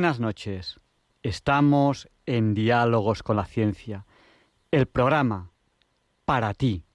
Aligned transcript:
Buenas 0.00 0.18
noches. 0.18 0.80
Estamos 1.22 2.08
en 2.24 2.54
Diálogos 2.54 3.22
con 3.22 3.36
la 3.36 3.44
Ciencia, 3.44 4.06
el 4.70 4.86
programa 4.86 5.50
para 6.24 6.54
ti, 6.54 6.86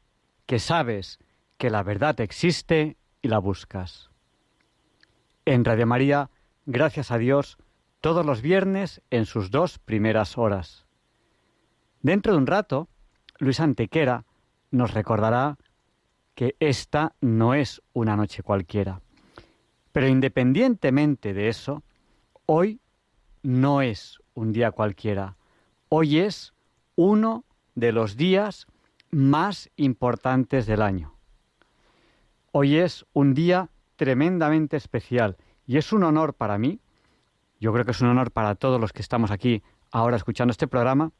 que 0.47 0.57
sabes 0.57 1.19
que 1.59 1.69
la 1.69 1.83
verdad 1.83 2.19
existe 2.19 2.97
y 3.21 3.27
la 3.27 3.37
buscas. 3.37 4.09
En 5.45 5.63
Radio 5.63 5.85
María, 5.85 6.31
gracias 6.65 7.11
a 7.11 7.19
Dios, 7.19 7.59
todos 8.01 8.25
los 8.25 8.41
viernes 8.41 9.03
en 9.11 9.27
sus 9.27 9.51
dos 9.51 9.77
primeras 9.77 10.39
horas. 10.39 10.87
Dentro 12.01 12.31
de 12.31 12.39
un 12.39 12.47
rato, 12.47 12.89
Luis 13.37 13.59
Antequera 13.59 14.25
nos 14.71 14.95
recordará 14.95 15.59
que 16.33 16.55
esta 16.59 17.13
no 17.21 17.53
es 17.53 17.83
una 17.93 18.15
noche 18.15 18.41
cualquiera. 18.41 18.99
Pero 19.91 20.07
independientemente 20.07 21.35
de 21.35 21.49
eso, 21.49 21.83
hoy 22.47 22.79
no 23.45 23.81
es 23.81 24.19
un 24.33 24.51
día 24.51 24.71
cualquiera. 24.71 25.37
Hoy 25.89 26.19
es 26.19 26.53
uno 26.95 27.45
de 27.75 27.91
los 27.91 28.17
días 28.17 28.65
más 29.11 29.69
importantes 29.75 30.65
del 30.65 30.81
año. 30.81 31.13
Hoy 32.51 32.77
es 32.77 33.05
un 33.13 33.33
día 33.33 33.69
tremendamente 33.97 34.77
especial 34.77 35.37
y 35.67 35.77
es 35.77 35.93
un 35.93 36.03
honor 36.03 36.33
para 36.33 36.57
mí, 36.57 36.79
yo 37.59 37.71
creo 37.71 37.85
que 37.85 37.91
es 37.91 38.01
un 38.01 38.09
honor 38.09 38.31
para 38.31 38.55
todos 38.55 38.81
los 38.81 38.91
que 38.93 39.01
estamos 39.01 39.31
aquí 39.31 39.63
ahora 39.91 40.17
escuchando 40.17 40.51
este 40.51 40.67
programa, 40.67 41.11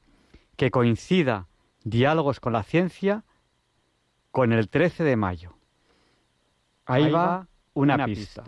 que 0.57 0.71
coincida 0.71 1.47
Diálogos 1.83 2.39
con 2.39 2.53
la 2.53 2.63
Ciencia 2.63 3.23
con 4.31 4.51
el 4.51 4.69
13 4.69 5.03
de 5.03 5.15
mayo. 5.15 5.53
Ahí, 6.85 7.09
va 7.09 7.47
una, 7.73 8.05
pista. 8.05 8.43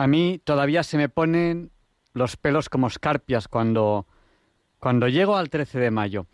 A 0.00 0.06
mí 0.06 0.40
todavía 0.42 0.82
se 0.82 0.96
me 0.96 1.10
ponen 1.10 1.72
los 2.14 2.38
pelos 2.38 2.70
como 2.70 2.86
escarpias 2.86 3.48
cuando, 3.48 4.06
cuando 4.78 5.08
llego 5.08 5.36
al 5.36 5.50
13 5.50 5.78
de 5.78 5.90
mayo. 5.90 6.26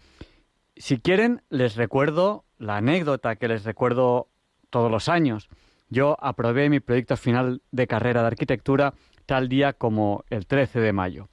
Si 0.77 1.01
quieren, 1.01 1.43
les 1.51 1.75
recuerdo 1.75 2.45
la 2.59 2.77
anécdota 2.77 3.35
que 3.35 3.49
les 3.49 3.65
recuerdo 3.65 4.29
todos 4.71 4.89
los 4.89 5.09
años. 5.09 5.49
Yo 5.89 6.17
aprobé 6.21 6.71
mi 6.71 6.79
proyecto 6.79 7.17
final 7.17 7.61
de 7.73 7.89
carrera 7.89 8.21
de 8.21 8.29
arquitectura 8.29 8.95
tal 9.27 9.49
día 9.49 9.73
como 9.73 10.25
el 10.31 10.47
13 10.47 10.79
de 10.79 10.93
mayo. 10.93 11.29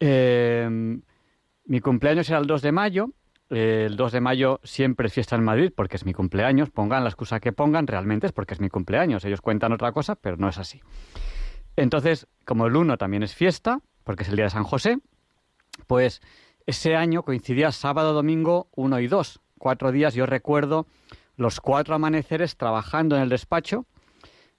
Em, 0.00 1.02
mi 1.66 1.80
cumpleaños 1.80 2.30
era 2.30 2.38
el 2.38 2.46
2 2.46 2.62
de 2.62 2.72
mayo. 2.72 3.10
el 3.50 3.96
2 3.96 4.12
de 4.12 4.20
mayo 4.22 4.60
siempre 4.62 5.08
es 5.08 5.12
fiesta 5.12 5.36
en 5.36 5.44
Madrid 5.44 5.70
porque 5.76 5.96
es 5.96 6.06
mi 6.06 6.14
cumpleaños. 6.14 6.70
Pongan 6.70 7.04
la 7.04 7.10
excusa 7.10 7.40
que 7.40 7.52
pongan, 7.52 7.86
realmente 7.86 8.26
es 8.26 8.32
porque 8.32 8.54
es 8.54 8.60
mi 8.60 8.70
cumpleaños. 8.70 9.22
Ellos 9.26 9.42
cuentan 9.42 9.72
otra 9.72 9.92
cosa, 9.92 10.14
pero 10.14 10.38
no 10.38 10.48
es 10.48 10.56
así. 10.56 10.80
Entonces, 11.78 12.26
como 12.44 12.66
el 12.66 12.74
1 12.74 12.98
también 12.98 13.22
es 13.22 13.36
fiesta, 13.36 13.80
porque 14.02 14.24
es 14.24 14.28
el 14.30 14.34
día 14.34 14.46
de 14.46 14.50
San 14.50 14.64
José, 14.64 14.98
pues 15.86 16.20
ese 16.66 16.96
año 16.96 17.22
coincidía 17.22 17.70
sábado, 17.70 18.14
domingo 18.14 18.68
1 18.74 18.98
y 18.98 19.06
2. 19.06 19.40
Cuatro 19.58 19.92
días 19.92 20.12
yo 20.14 20.26
recuerdo 20.26 20.86
los 21.36 21.60
cuatro 21.60 21.94
amaneceres 21.94 22.56
trabajando 22.56 23.14
en 23.14 23.22
el 23.22 23.28
despacho, 23.28 23.86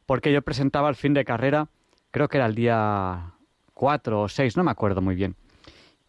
porque 0.05 0.31
yo 0.31 0.41
presentaba 0.41 0.87
el 0.87 0.95
fin 0.95 1.13
de 1.13 1.25
carrera, 1.25 1.67
creo 2.11 2.29
que 2.29 2.37
era 2.37 2.45
el 2.45 2.55
día 2.55 3.33
4 3.73 4.21
o 4.21 4.29
6, 4.29 4.55
no 4.55 4.63
me 4.63 4.71
acuerdo 4.71 5.01
muy 5.01 5.15
bien. 5.15 5.35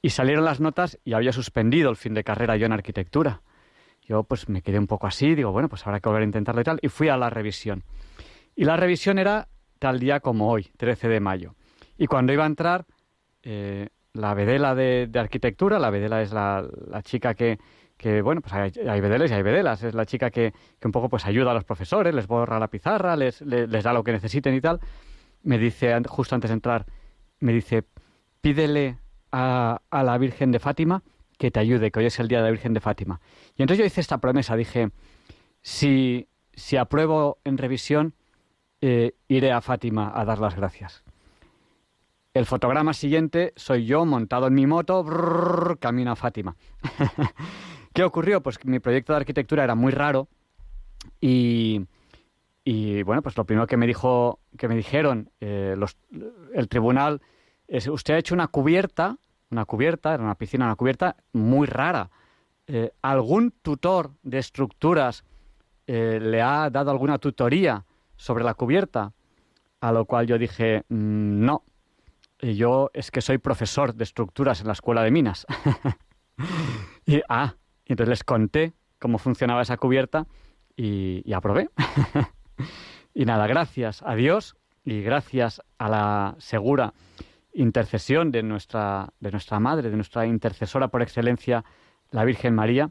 Y 0.02 0.10
salieron 0.10 0.44
las 0.44 0.60
notas 0.60 0.96
y 1.04 1.14
había 1.14 1.32
suspendido 1.32 1.90
el 1.90 1.96
fin 1.96 2.14
de 2.14 2.22
carrera 2.22 2.56
yo 2.56 2.66
en 2.66 2.72
arquitectura. 2.72 3.42
Yo 4.02 4.22
pues 4.22 4.48
me 4.48 4.62
quedé 4.62 4.78
un 4.78 4.86
poco 4.86 5.08
así, 5.08 5.34
digo, 5.34 5.50
bueno, 5.50 5.68
pues 5.68 5.84
habrá 5.88 5.98
que 5.98 6.08
volver 6.08 6.22
a 6.22 6.26
intentarlo 6.26 6.60
y 6.60 6.64
tal, 6.64 6.78
y 6.82 6.88
fui 6.88 7.08
a 7.08 7.16
la 7.16 7.30
revisión. 7.30 7.82
Y 8.54 8.64
la 8.64 8.76
revisión 8.76 9.18
era 9.18 9.48
tal 9.80 9.98
día 9.98 10.20
como 10.20 10.48
hoy, 10.48 10.68
13 10.76 11.08
de 11.08 11.18
mayo. 11.18 11.56
Y 11.98 12.06
cuando 12.06 12.32
iba 12.32 12.44
a 12.44 12.46
entrar, 12.46 12.86
eh, 13.42 13.88
la 14.12 14.34
vedela 14.34 14.76
de, 14.76 15.10
arquitectura, 15.14 15.80
la 15.80 15.90
vedela 15.90 16.22
es 16.22 16.32
la, 16.32 16.68
chica 17.02 17.34
que, 17.34 17.58
que, 17.96 18.22
bueno, 18.22 18.42
pues 18.42 18.52
hay, 18.52 18.72
hay, 18.88 19.00
vedeles 19.00 19.30
y 19.30 19.34
hay 19.34 19.42
vedelas, 19.42 19.82
es 19.82 19.94
la 19.94 20.06
chica 20.06 20.30
que, 20.30 20.52
un 20.84 20.92
poco 20.92 21.08
pues 21.08 21.26
ayuda 21.26 21.50
a 21.50 21.54
los 21.54 21.64
profesores, 21.64 22.14
les 22.14 22.28
borra 22.28 22.60
la 22.60 22.68
pizarra, 22.68 23.16
les, 23.16 23.40
les, 23.40 23.82
da 23.82 23.92
lo 23.92 24.04
que 24.04 24.12
necesiten 24.12 24.54
y 24.54 24.60
tal, 24.60 24.80
me 25.42 25.58
dice, 25.58 25.96
justo 26.06 26.34
antes 26.34 26.50
de 26.50 26.54
entrar, 26.54 26.86
me 27.40 27.52
dice, 27.52 27.84
pídele 28.40 28.98
a, 29.32 29.80
a 29.90 30.02
la 30.04 30.18
Virgen 30.18 30.52
de 30.52 30.58
Fátima 30.58 31.02
que 31.38 31.50
te 31.50 31.58
ayude, 31.58 31.90
que 31.90 32.00
hoy 32.00 32.06
es 32.06 32.20
el 32.20 32.28
día 32.28 32.38
de 32.38 32.44
la 32.44 32.50
Virgen 32.50 32.74
de 32.74 32.80
Fátima. 32.80 33.20
Y 33.56 33.62
entonces 33.62 33.78
yo 33.78 33.86
hice 33.86 34.02
esta 34.02 34.18
promesa, 34.18 34.56
dije, 34.56 34.90
si, 35.62 36.28
si 36.52 36.76
apruebo 36.76 37.38
en 37.44 37.56
revisión, 37.56 38.14
eh, 38.80 39.14
iré 39.28 39.52
a 39.52 39.60
Fátima 39.60 40.12
a 40.14 40.24
dar 40.24 40.38
las 40.38 40.56
gracias. 40.56 41.04
El 42.32 42.46
fotograma 42.46 42.94
siguiente 42.94 43.52
soy 43.56 43.84
yo 43.84 44.04
montado 44.04 44.46
en 44.46 44.54
mi 44.54 44.66
moto, 44.66 45.04
camino 45.80 46.12
a 46.12 46.16
Fátima. 46.16 46.56
¿Qué 47.92 48.04
ocurrió? 48.04 48.40
Pues 48.40 48.64
mi 48.64 48.78
proyecto 48.78 49.12
de 49.12 49.18
arquitectura 49.18 49.64
era 49.64 49.74
muy 49.74 49.90
raro 49.90 50.28
y, 51.20 51.86
y 52.64 53.02
bueno, 53.02 53.20
pues 53.20 53.36
lo 53.36 53.44
primero 53.44 53.66
que 53.66 53.76
me 53.76 53.86
dijo, 53.86 54.38
que 54.56 54.68
me 54.68 54.76
dijeron 54.76 55.30
eh, 55.40 55.76
el 56.54 56.68
tribunal 56.68 57.20
es 57.66 57.88
usted 57.88 58.14
ha 58.14 58.18
hecho 58.18 58.34
una 58.34 58.46
cubierta, 58.46 59.18
una 59.50 59.64
cubierta, 59.64 60.14
era 60.14 60.22
una 60.22 60.36
piscina, 60.36 60.66
una 60.66 60.76
cubierta 60.76 61.16
muy 61.32 61.66
rara. 61.66 62.10
Eh, 62.68 62.92
¿Algún 63.02 63.50
tutor 63.62 64.12
de 64.22 64.38
estructuras 64.38 65.24
le 65.86 66.40
ha 66.40 66.70
dado 66.70 66.92
alguna 66.92 67.18
tutoría 67.18 67.84
sobre 68.20 68.44
la 68.44 68.52
cubierta, 68.52 69.14
a 69.80 69.92
lo 69.92 70.04
cual 70.04 70.26
yo 70.26 70.36
dije, 70.36 70.84
mm, 70.90 71.42
no, 71.42 71.64
yo 72.38 72.90
es 72.92 73.10
que 73.10 73.22
soy 73.22 73.38
profesor 73.38 73.94
de 73.94 74.04
estructuras 74.04 74.60
en 74.60 74.66
la 74.66 74.74
escuela 74.74 75.02
de 75.02 75.10
minas. 75.10 75.46
y, 77.06 77.22
ah, 77.30 77.54
entonces 77.86 78.10
les 78.10 78.24
conté 78.24 78.74
cómo 78.98 79.16
funcionaba 79.16 79.62
esa 79.62 79.78
cubierta 79.78 80.26
y, 80.76 81.22
y 81.24 81.32
aprobé. 81.32 81.70
y 83.14 83.24
nada, 83.24 83.46
gracias 83.46 84.02
a 84.02 84.14
Dios 84.14 84.54
y 84.84 85.00
gracias 85.00 85.62
a 85.78 85.88
la 85.88 86.36
segura 86.38 86.92
intercesión 87.54 88.30
de 88.30 88.42
nuestra, 88.42 89.14
de 89.18 89.30
nuestra 89.30 89.60
madre, 89.60 89.88
de 89.88 89.96
nuestra 89.96 90.26
intercesora 90.26 90.88
por 90.88 91.00
excelencia, 91.00 91.64
la 92.10 92.24
Virgen 92.24 92.54
María, 92.54 92.90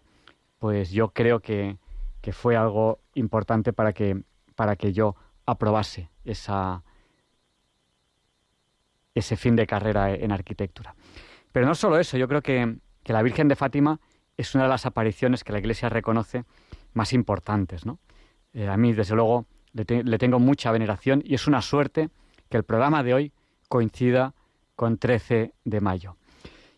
pues 0.57 0.89
yo 0.89 1.09
creo 1.09 1.39
que, 1.39 1.77
que 2.19 2.33
fue 2.33 2.55
algo 2.55 2.99
importante 3.13 3.73
para 3.73 3.93
que 3.93 4.23
para 4.59 4.75
que 4.75 4.91
yo 4.91 5.15
aprobase 5.45 6.09
ese 6.25 6.81
fin 9.37 9.55
de 9.55 9.65
carrera 9.65 10.13
en 10.13 10.33
arquitectura. 10.33 10.95
Pero 11.53 11.65
no 11.65 11.75
solo 11.75 11.97
eso, 11.97 12.17
yo 12.17 12.27
creo 12.27 12.41
que, 12.41 12.75
la 13.05 13.21
Virgen 13.21 13.47
de 13.47 13.55
Fátima 13.55 14.01
es 14.35 14.53
una 14.55 14.65
de 14.65 14.69
las 14.69 14.85
apariciones 14.85 15.45
que 15.45 15.53
la 15.53 15.59
Iglesia 15.59 15.87
reconoce 15.87 16.43
más 16.91 17.13
importantes. 17.13 17.85
¿no? 17.85 17.99
Eh, 18.51 18.67
a 18.67 18.75
mí, 18.75 18.91
desde 18.91 19.15
luego, 19.15 19.45
le, 19.71 19.85
le, 20.03 20.17
tengo 20.17 20.39
mucha 20.39 20.73
veneración 20.73 21.23
y 21.25 21.35
es 21.35 21.47
una 21.47 21.61
suerte 21.61 22.09
que 22.49 22.57
el 22.57 22.65
programa 22.65 23.01
de 23.01 23.13
hoy 23.13 23.31
coincida 23.69 24.33
con 24.75 24.97
13 24.97 25.53
de 25.63 25.79
mayo. 25.79 26.17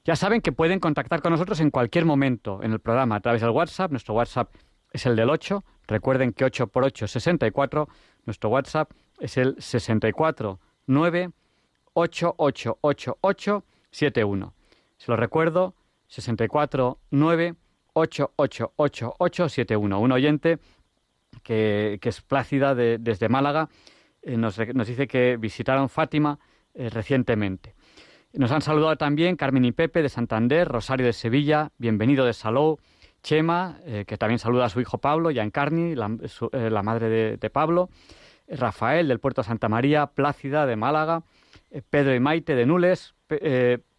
Ya 0.06 0.16
saben 0.16 0.42
que 0.42 0.52
pueden 0.52 0.80
contactar 0.80 1.24
con 1.24 1.32
nosotros 1.32 1.60
en 1.60 1.72
cualquier 1.72 2.06
momento 2.06 2.62
en 2.62 2.74
el 2.74 2.80
programa 2.80 3.16
a 3.16 3.22
través 3.22 3.42
del 3.42 3.50
WhatsApp. 3.50 3.90
Nuestro 3.90 4.14
WhatsApp 4.14 4.54
es 4.94 5.08
el 5.08 5.16
del 5.16 5.32
8. 5.32 5.64
Recuerden 5.92 6.32
que 6.32 6.46
8 6.46 6.68
por 6.68 6.86
8 6.86 7.04
es 7.06 7.12
64. 7.12 7.90
Nuestro 8.26 8.50
WhatsApp 8.50 8.92
es 9.20 9.38
el 9.38 9.56
64 9.60 10.60
9 10.88 11.30
888871. 11.94 14.54
Se 14.98 15.12
lo 15.12 15.18
recuerdo, 15.18 15.76
64 16.08 16.98
9 17.12 17.56
888871. 17.92 20.00
Un 20.00 20.12
oyente 20.14 20.60
que, 21.44 22.00
que 22.02 22.08
es 22.08 22.22
Plácida 22.22 22.74
de, 22.74 22.98
desde 22.98 23.28
Málaga 23.28 23.68
eh, 24.22 24.38
nos, 24.38 24.58
nos, 24.74 24.88
dice 24.88 25.08
que 25.08 25.36
visitaron 25.36 25.90
Fátima 25.90 26.40
eh, 26.74 26.90
recientemente. 26.90 27.76
Nos 28.32 28.54
han 28.54 28.62
saludado 28.62 28.96
también 28.96 29.36
Carmen 29.36 29.66
y 29.66 29.74
Pepe 29.74 30.02
de 30.02 30.08
Santander, 30.08 30.70
Rosario 30.70 31.06
de 31.06 31.12
Sevilla, 31.12 31.74
bienvenido 31.78 32.26
de 32.26 32.32
Salou, 32.32 32.80
Chema, 33.24 33.80
eh, 33.86 34.06
que 34.08 34.18
también 34.18 34.40
saluda 34.40 34.66
a 34.66 34.70
su 34.70 34.82
hijo 34.82 34.98
Pablo, 34.98 35.30
Giancarni, 35.30 35.96
la, 35.96 36.10
eh, 36.52 36.70
madre 36.84 37.38
de, 37.38 37.50
Pablo, 37.50 37.90
Rafael 38.48 39.08
del 39.08 39.20
Puerto 39.20 39.44
Santa 39.44 39.70
María, 39.70 40.08
Plácida 40.08 40.66
de 40.66 40.76
Málaga, 40.76 41.24
eh, 41.70 41.82
Pedro 41.88 42.16
y 42.16 42.20
Maite 42.20 42.56
de 42.56 42.66
Nules, 42.66 43.14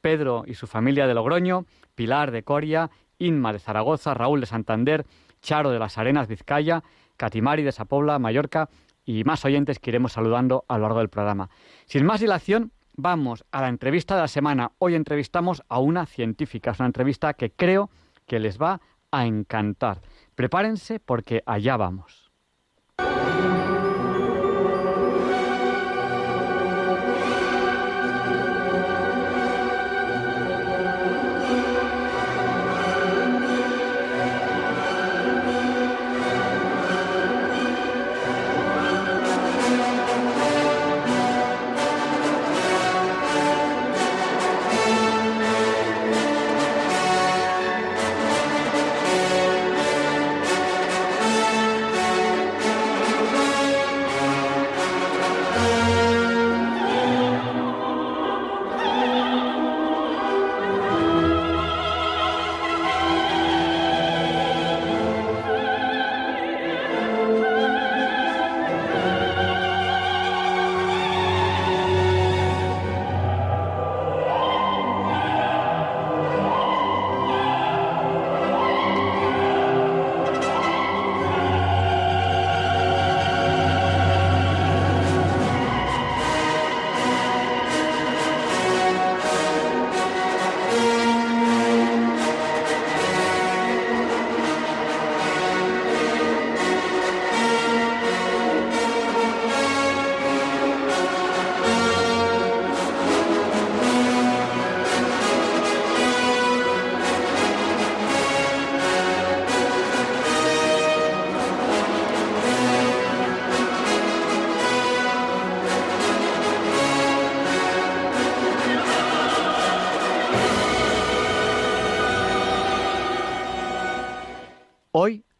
Pedro 0.00 0.44
y 0.46 0.54
su 0.54 0.66
familia 0.66 1.06
de 1.06 1.14
Logroño, 1.14 1.64
Pilar 1.94 2.32
de 2.32 2.42
Coria, 2.42 2.90
Inma 3.18 3.52
de 3.52 3.60
Zaragoza, 3.60 4.12
Raúl 4.12 4.40
de 4.40 4.46
Santander, 4.46 5.06
Charo 5.40 5.70
de 5.70 5.78
las 5.78 5.96
Arenas, 5.96 6.28
Vizcaya, 6.28 6.82
Catimari 7.16 7.62
de 7.62 7.72
Sapobla, 7.72 8.18
Mallorca 8.18 8.68
y 9.04 9.24
más 9.24 9.44
oyentes 9.44 9.78
que 9.78 9.90
iremos 9.90 10.12
saludando 10.12 10.64
a 10.68 10.76
lo 10.76 10.82
largo 10.82 10.98
del 10.98 11.08
programa. 11.08 11.48
Sin 11.86 12.04
más 12.04 12.20
dilación, 12.20 12.72
vamos 12.94 13.44
a 13.52 13.62
la 13.62 13.68
entrevista 13.68 14.14
de 14.14 14.22
la 14.22 14.28
semana. 14.28 14.72
Hoy 14.78 14.94
entrevistamos 14.94 15.62
a 15.68 15.78
una 15.78 16.06
científica, 16.06 16.72
es 16.72 16.80
una 16.80 16.86
entrevista 16.86 17.34
que 17.34 17.52
creo 17.52 17.90
que 18.26 18.38
les 18.38 18.60
va 18.60 18.72
a 18.74 18.80
encantar. 19.26 20.00
Prepárense 20.34 20.98
porque 20.98 21.42
allá 21.46 21.76
vamos. 21.76 22.21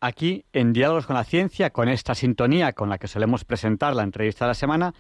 Aquí 0.03 0.45
en 0.53 0.73
Diálogos 0.73 1.07
con 1.07 1.15
la 1.15 1.23
Ciencia, 1.23 1.71
con 1.71 1.89
esta 1.89 2.17
sintonía 2.17 2.73
con 2.73 2.89
la 2.89 2.99
que 2.99 3.07
solemos 3.07 3.45
presentar 3.45 3.95
la 3.95 4.03
entrevista 4.03 4.45
de 4.45 4.51
la 4.51 4.55
semana, 4.55 4.95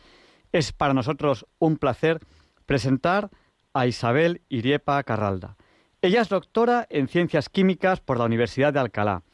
es 0.52 0.72
para 0.72 0.94
nosotros 0.94 1.44
un 1.58 1.76
placer 1.76 2.20
presentar 2.66 3.28
a 3.74 3.86
Isabel 3.88 4.42
Iriepa 4.48 5.02
Carralda. 5.02 5.56
Ella 6.02 6.20
es 6.20 6.28
doctora 6.28 6.86
en 6.88 7.08
Ciencias 7.08 7.48
Químicas 7.48 8.00
por 8.00 8.16
la 8.18 8.26
Universidad 8.26 8.72
de 8.72 8.78
Alcalá, 8.78 9.24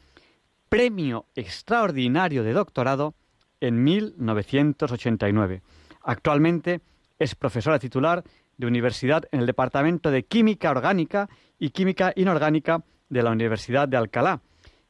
premio 0.69 1.27
extraordinario 1.35 2.43
de 2.43 2.53
doctorado 2.53 3.13
en 3.61 3.83
1989. 3.83 5.61
Actualmente 6.01 6.81
es 7.19 7.35
profesora 7.35 7.77
titular 7.77 8.23
de 8.57 8.65
universidad 8.65 9.25
en 9.31 9.41
el 9.41 9.45
Departamento 9.45 10.09
de 10.09 10.23
Química 10.23 10.71
Orgánica 10.71 11.29
y 11.59 11.69
Química 11.69 12.11
Inorgánica 12.15 12.83
de 13.07 13.21
la 13.21 13.29
Universidad 13.29 13.87
de 13.87 13.97
Alcalá. 13.97 14.41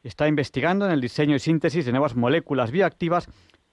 Está 0.03 0.27
investigando 0.27 0.85
en 0.85 0.91
el 0.91 1.01
diseño 1.01 1.35
y 1.35 1.39
síntesis 1.39 1.85
de 1.85 1.91
nuevas 1.91 2.15
moléculas 2.15 2.71
bioactivas 2.71 3.29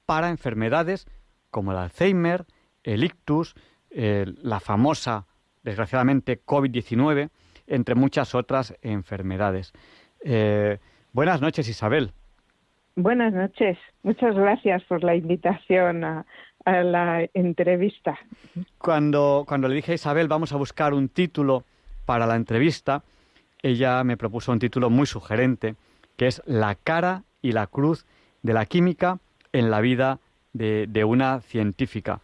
para 0.06 0.30
enfermedades 0.30 1.06
como 1.50 1.72
el 1.72 1.78
Alzheimer, 1.78 2.44
el 2.82 3.04
ictus, 3.04 3.54
la 3.90 4.60
famosa, 4.60 5.26
desgraciadamente, 5.62 6.40
COVID-19, 6.44 7.30
entre 7.66 7.94
muchas 7.94 8.34
otras 8.34 8.74
enfermedades. 8.82 9.72
Eh, 10.22 10.78
buenas 11.12 11.40
noches, 11.40 11.68
Isabel. 11.68 12.12
Buenas 12.94 13.32
noches. 13.32 13.78
Muchas 14.02 14.34
gracias 14.34 14.82
por 14.84 15.02
la 15.02 15.14
invitación 15.14 16.04
a, 16.04 16.26
a 16.64 16.82
la 16.82 17.28
entrevista. 17.32 18.18
Cuando, 18.78 19.44
cuando 19.46 19.68
le 19.68 19.76
dije 19.76 19.92
a 19.92 19.94
Isabel, 19.94 20.28
vamos 20.28 20.52
a 20.52 20.56
buscar 20.56 20.92
un 20.94 21.08
título 21.08 21.64
para 22.04 22.26
la 22.26 22.36
entrevista, 22.36 23.02
ella 23.62 24.02
me 24.04 24.16
propuso 24.16 24.52
un 24.52 24.58
título 24.58 24.90
muy 24.90 25.06
sugerente, 25.06 25.74
que 26.16 26.26
es 26.26 26.42
La 26.46 26.74
cara 26.74 27.22
y 27.42 27.52
la 27.52 27.66
cruz 27.66 28.06
de 28.42 28.52
la 28.52 28.66
química 28.66 29.18
en 29.52 29.70
la 29.70 29.80
vida 29.80 30.18
de, 30.52 31.04
una 31.04 31.40
científica. 31.40 32.20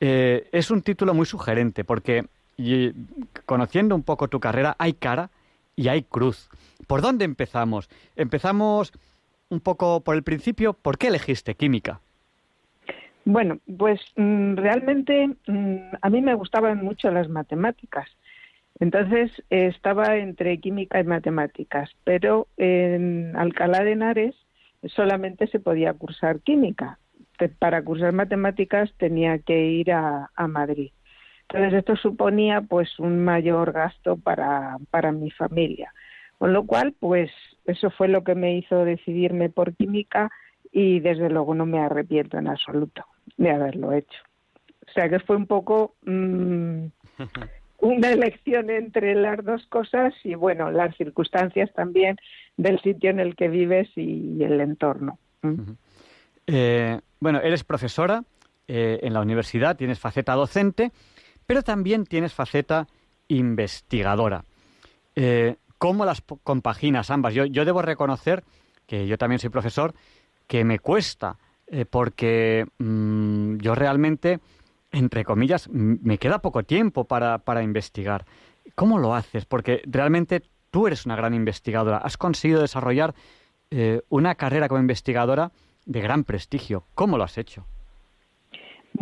Eh, 0.00 0.48
es 0.52 0.70
un 0.70 0.82
título 0.82 1.14
muy 1.14 1.26
sugerente 1.26 1.84
porque 1.84 2.26
conociendo 3.46 3.94
un 3.94 4.02
poco 4.02 4.28
tu 4.28 4.38
carrera, 4.38 4.76
hay 4.78 4.92
cara 4.92 5.30
y 5.76 5.88
hay 5.88 6.02
cruz. 6.02 6.48
¿Por 6.86 7.02
dónde 7.02 7.24
empezamos? 7.24 7.88
Empezamos 8.16 8.92
un 9.48 9.60
poco 9.60 10.00
por 10.00 10.14
el 10.14 10.22
principio. 10.22 10.72
¿Por 10.72 10.98
qué 10.98 11.08
elegiste 11.08 11.54
química? 11.54 12.00
Bueno, 13.24 13.58
pues 13.78 14.00
mm, 14.16 14.56
realmente 14.56 15.28
mm, 15.46 15.76
a 16.00 16.10
mí 16.10 16.20
me 16.20 16.34
gustaban 16.34 16.84
mucho 16.84 17.10
las 17.10 17.28
matemáticas. 17.28 18.08
Entonces 18.80 19.30
estaba 19.50 20.16
entre 20.16 20.58
química 20.58 21.00
y 21.00 21.04
matemáticas, 21.04 21.90
pero 22.02 22.48
en 22.56 23.36
Alcalá 23.36 23.84
de 23.84 23.92
Henares 23.92 24.34
solamente 24.88 25.46
se 25.46 25.60
podía 25.60 25.94
cursar 25.94 26.40
química. 26.40 26.98
Para 27.58 27.82
cursar 27.82 28.12
matemáticas 28.12 28.92
tenía 28.96 29.38
que 29.38 29.66
ir 29.66 29.92
a, 29.92 30.30
Madrid. 30.48 30.92
Entonces 31.48 31.78
esto 31.78 31.96
suponía 31.96 32.62
pues 32.62 32.98
un 32.98 33.24
mayor 33.24 33.72
gasto 33.72 34.16
para, 34.16 34.78
para 34.90 35.12
mi 35.12 35.30
familia. 35.30 35.92
Con 36.38 36.52
lo 36.52 36.66
cual, 36.66 36.94
pues 36.98 37.30
eso 37.64 37.90
fue 37.90 38.08
lo 38.08 38.24
que 38.24 38.34
me 38.34 38.56
hizo 38.56 38.84
decidirme 38.84 39.50
por 39.50 39.74
química 39.74 40.30
y 40.72 41.00
desde 41.00 41.30
luego 41.30 41.54
no 41.54 41.66
me 41.66 41.78
arrepiento 41.78 42.38
en 42.38 42.48
absoluto 42.48 43.04
de 43.36 43.50
haberlo 43.50 43.92
hecho. 43.92 44.18
O 44.86 44.92
sea 44.92 45.08
que 45.08 45.20
fue 45.20 45.36
un 45.36 45.46
poco 45.46 45.94
mm, 46.04 46.86
una 47.84 48.12
elección 48.12 48.70
entre 48.70 49.14
las 49.14 49.44
dos 49.44 49.66
cosas 49.66 50.14
y 50.24 50.34
bueno, 50.34 50.70
las 50.70 50.96
circunstancias 50.96 51.70
también 51.74 52.16
del 52.56 52.80
sitio 52.80 53.10
en 53.10 53.20
el 53.20 53.36
que 53.36 53.48
vives 53.48 53.88
y 53.94 54.42
el 54.42 54.58
entorno. 54.60 55.18
Mm. 55.42 55.72
Eh, 56.46 56.98
bueno, 57.20 57.40
eres 57.42 57.62
profesora 57.62 58.24
eh, 58.68 59.00
en 59.02 59.12
la 59.12 59.20
universidad, 59.20 59.76
tienes 59.76 59.98
faceta 59.98 60.32
docente, 60.32 60.92
pero 61.46 61.62
también 61.62 62.06
tienes 62.06 62.32
faceta 62.32 62.86
investigadora. 63.28 64.44
Eh, 65.14 65.56
¿Cómo 65.76 66.06
las 66.06 66.22
compaginas 66.42 67.10
ambas? 67.10 67.34
Yo, 67.34 67.44
yo 67.44 67.66
debo 67.66 67.82
reconocer 67.82 68.44
que 68.86 69.06
yo 69.06 69.18
también 69.18 69.40
soy 69.40 69.50
profesor, 69.50 69.92
que 70.46 70.64
me 70.64 70.78
cuesta 70.78 71.36
porque 71.90 72.66
mm, 72.78 73.56
yo 73.56 73.74
realmente, 73.74 74.38
entre 74.94 75.24
comillas, 75.24 75.68
me 75.70 76.18
queda 76.18 76.40
poco 76.40 76.62
tiempo 76.62 77.04
para, 77.04 77.38
para 77.38 77.62
investigar. 77.62 78.24
¿Cómo 78.74 78.98
lo 78.98 79.14
haces? 79.14 79.44
Porque 79.44 79.82
realmente 79.86 80.42
tú 80.70 80.86
eres 80.86 81.04
una 81.04 81.16
gran 81.16 81.34
investigadora. 81.34 81.98
Has 81.98 82.16
conseguido 82.16 82.60
desarrollar 82.60 83.14
eh, 83.70 84.02
una 84.08 84.36
carrera 84.36 84.68
como 84.68 84.80
investigadora 84.80 85.52
de 85.84 86.00
gran 86.00 86.24
prestigio. 86.24 86.86
¿Cómo 86.94 87.18
lo 87.18 87.24
has 87.24 87.38
hecho? 87.38 87.66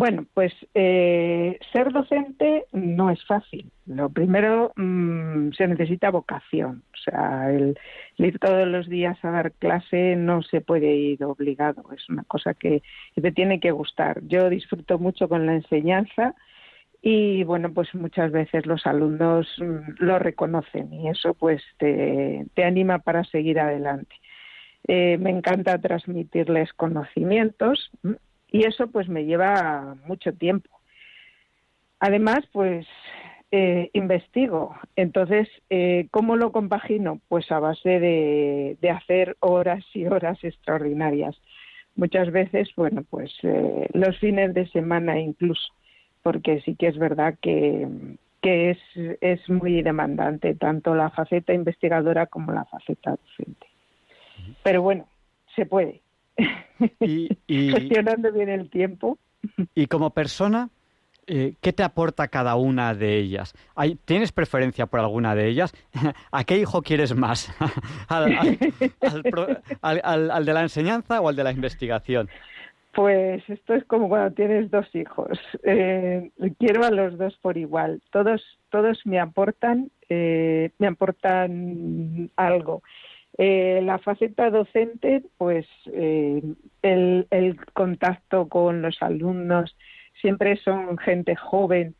Bueno, 0.03 0.27
pues 0.35 0.53
eh, 0.75 1.61
ser 1.73 1.93
docente 1.93 2.65
no 2.73 3.11
es 3.11 3.25
fácil. 3.25 3.71
Lo 3.87 4.11
primero 4.11 4.73
mm, 4.75 5.53
se 5.53 5.69
necesita 5.69 6.11
vocación. 6.11 6.83
O 6.93 6.97
sea, 6.97 7.53
el, 7.53 7.79
ir 8.17 8.41
todos 8.41 8.67
los 8.67 8.89
días 8.89 9.17
a 9.25 9.31
dar 9.31 9.53
clase 9.53 10.17
no 10.17 10.43
se 10.43 10.61
puede 10.61 10.93
ir 10.93 11.23
obligado. 11.23 11.85
Es 11.97 12.09
una 12.09 12.25
cosa 12.25 12.53
que, 12.53 12.83
te 13.15 13.31
tiene 13.31 13.61
que 13.61 13.71
gustar. 13.71 14.21
Yo 14.27 14.51
disfruto 14.51 14.99
mucho 14.99 15.29
con 15.29 15.47
la 15.47 15.55
enseñanza 15.55 16.35
y 17.01 17.45
bueno, 17.45 17.73
pues 17.73 17.95
muchas 17.95 18.33
veces 18.33 18.67
los 18.67 18.85
alumnos 18.89 19.47
mm, 19.59 20.05
lo 20.05 20.19
reconocen 20.19 20.93
y 20.93 21.11
eso 21.11 21.35
pues 21.35 21.63
te, 21.79 22.45
anima 22.57 22.99
para 22.99 23.23
seguir 23.23 23.61
adelante. 23.61 24.17
Eh, 24.89 25.17
me 25.19 25.31
encanta 25.31 25.79
transmitirles 25.79 26.73
conocimientos 26.73 27.93
y 28.53 28.65
eso 28.65 28.87
pues 28.89 29.09
me 29.09 29.25
lleva 29.25 29.97
mucho 30.07 30.33
tiempo. 30.35 30.71
Además, 31.99 32.41
pues 32.53 32.87
eh, 33.51 33.91
investigo. 33.93 34.75
Entonces, 34.97 35.49
eh, 35.71 36.09
¿cómo 36.11 36.37
lo 36.37 36.53
compagino? 36.53 37.21
Pues 37.29 37.51
a 37.51 37.59
base 37.59 38.01
de, 38.01 38.77
de, 38.81 38.91
hacer 38.91 39.37
horas 39.41 39.85
y 39.95 40.07
horas 40.07 40.39
extraordinarias. 40.43 41.37
Muchas 41.95 42.31
veces, 42.31 42.71
bueno, 42.77 43.05
pues 43.09 43.31
eh, 43.43 43.89
los 43.93 44.19
fines 44.19 44.55
de 44.55 44.67
semana 44.69 45.19
incluso, 45.19 45.73
porque 46.23 46.61
sí 46.63 46.75
que 46.77 46.89
es 46.89 46.99
verdad 46.99 47.35
que, 47.43 47.87
que 48.41 48.71
es, 48.71 48.79
es 49.21 49.49
muy 49.51 49.83
demandante 49.83 50.55
tanto 50.55 50.95
la 50.95 51.11
faceta 51.11 51.53
investigadora 51.53 52.27
como 52.27 52.53
la 52.53 52.65
faceta 52.65 53.11
docente. 53.11 53.67
Pero 54.63 54.81
bueno, 54.81 55.07
se 55.55 55.67
puede. 55.67 56.01
Y, 57.01 57.29
gestionando 57.47 58.33
bien 58.33 58.49
el 58.49 58.69
tiempo. 58.69 59.17
Y 59.75 59.87
como 59.87 60.11
persona, 60.11 60.69
eh, 61.27 61.55
¿qué 61.61 61.73
te 61.73 61.83
aporta 61.85 62.29
cada 62.29 62.57
una 62.57 62.95
de 62.95 63.19
ellas? 63.19 63.55
¿Tienes 64.05 64.33
preferencia 64.33 64.87
por 64.87 65.01
alguna 65.01 65.37
de 65.37 65.49
ellas? 65.49 65.73
¿A 66.33 66.45
qué 66.45 66.59
hijo 66.59 66.83
quieres 66.83 67.15
más? 67.15 67.55
¿Al, 68.09 68.31
de 70.45 70.53
la 70.53 70.63
enseñanza 70.63 71.21
o 71.21 71.29
al 71.29 71.37
de 71.37 71.45
la 71.45 71.53
investigación? 71.53 72.29
Pues 72.95 73.43
esto 73.49 73.75
es 73.75 73.85
como 73.85 74.09
cuando 74.09 74.35
tienes 74.35 74.71
dos 74.71 74.87
hijos. 74.95 75.39
Eh, 75.63 76.31
quiero 76.59 76.85
a 76.85 76.91
los 76.91 77.17
dos 77.17 77.37
por 77.41 77.57
igual. 77.57 78.03
Todos, 78.11 78.43
todos 78.71 79.01
me 79.07 79.19
aportan, 79.19 79.91
eh, 80.09 80.71
me 80.79 80.89
aportan 80.89 82.31
algo. 82.37 82.83
Eh, 83.39 83.81
la 83.83 83.99
faceta 83.99 84.51
docente, 84.51 85.23
pues 85.39 85.67
eh, 85.87 86.43
el, 86.83 87.57
contacto 87.73 88.49
con 88.49 88.83
los 88.83 89.03
alumnos, 89.03 89.77
siempre 90.21 90.57
son 90.57 90.99
gente 90.99 91.35
joven. 91.37 91.95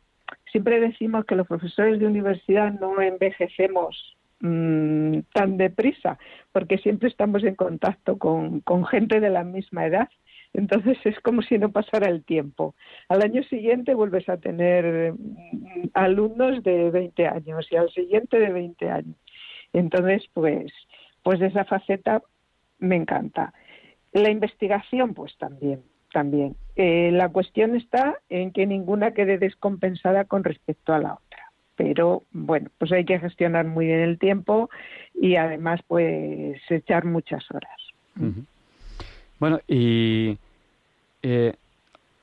Siempre 0.51 0.79
decimos 0.79 1.25
que 1.25 1.35
los 1.35 1.47
profesores 1.47 1.99
de 1.99 2.07
universidad 2.07 2.71
no 2.73 3.01
envejecemos 3.01 4.15
mmm, 4.41 5.19
tan 5.33 5.57
deprisa, 5.57 6.19
porque 6.51 6.77
siempre 6.77 7.09
estamos 7.09 7.43
en 7.43 7.55
contacto 7.55 8.17
con, 8.19 8.59
con 8.61 8.85
gente 8.85 9.19
de 9.19 9.29
la 9.29 9.43
misma 9.43 9.87
edad. 9.87 10.09
Entonces 10.53 10.97
es 11.03 11.19
como 11.21 11.41
si 11.41 11.57
no 11.57 11.71
pasara 11.71 12.09
el 12.09 12.23
tiempo. 12.23 12.75
Al 13.09 13.23
año 13.23 13.41
siguiente 13.43 13.95
vuelves 13.95 14.29
a 14.29 14.37
tener 14.37 15.13
mm, 15.13 15.89
alumnos 15.95 16.63
de 16.63 16.91
20 16.91 17.25
años 17.27 17.67
y 17.71 17.75
al 17.75 17.89
siguiente 17.91 18.37
de 18.37 18.53
20 18.53 18.89
años. 18.91 19.15
Entonces, 19.73 20.23
pues 20.33 20.71
pues 21.23 21.41
esa 21.41 21.65
faceta 21.65 22.21
me 22.79 22.95
encanta. 22.95 23.53
La 24.11 24.29
investigación, 24.29 25.13
pues 25.13 25.35
también, 25.37 25.81
también. 26.11 26.55
Eh, 26.75 27.11
la 27.11 27.29
cuestión 27.29 27.75
está 27.75 28.19
en 28.29 28.51
que 28.51 28.67
ninguna 28.67 29.11
quede 29.13 29.37
descompensada 29.37 30.25
con 30.25 30.43
respecto 30.43 30.93
a 30.93 30.99
la 30.99 31.13
otra. 31.13 31.51
Pero 31.75 32.23
bueno, 32.31 32.69
pues 32.77 32.91
hay 32.91 33.05
que 33.05 33.19
gestionar 33.19 33.65
muy 33.65 33.87
bien 33.87 33.99
el 33.99 34.19
tiempo 34.19 34.69
y 35.15 35.37
además 35.37 35.81
pues 35.87 36.59
echar 36.69 37.05
muchas 37.05 37.43
horas. 37.49 37.79
Bueno, 39.39 39.59
y 39.67 40.37
eh, 41.23 41.53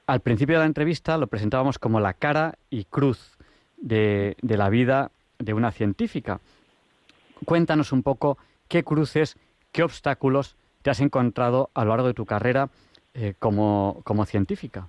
al 0.07 0.21
principio 0.21 0.55
de 0.57 0.61
la 0.61 0.67
entrevista 0.67 1.19
lo 1.19 1.27
presentábamos 1.27 1.81
como 1.81 1.99
la 1.99 2.13
cara 2.13 2.55
y 2.71 2.85
cruz 2.85 3.37
de, 3.77 4.37
de 4.41 4.57
la 4.57 4.69
vida 4.69 5.11
de 5.41 5.53
una 5.53 5.73
científica. 5.73 6.41
Cuéntanos 7.45 7.91
un 7.93 8.05
poco 8.05 8.39
qué 8.71 8.83
cruces, 8.83 9.37
qué 9.73 9.83
obstáculos 9.83 10.57
te 10.81 10.89
has 10.89 11.01
encontrado 11.01 11.69
a 11.75 11.85
lo 11.85 11.91
largo 11.91 12.07
de 12.07 12.15
tu 12.15 12.25
carrera 12.25 12.71
eh, 13.13 13.35
como, 13.39 14.01
como 14.05 14.25
científica. 14.25 14.87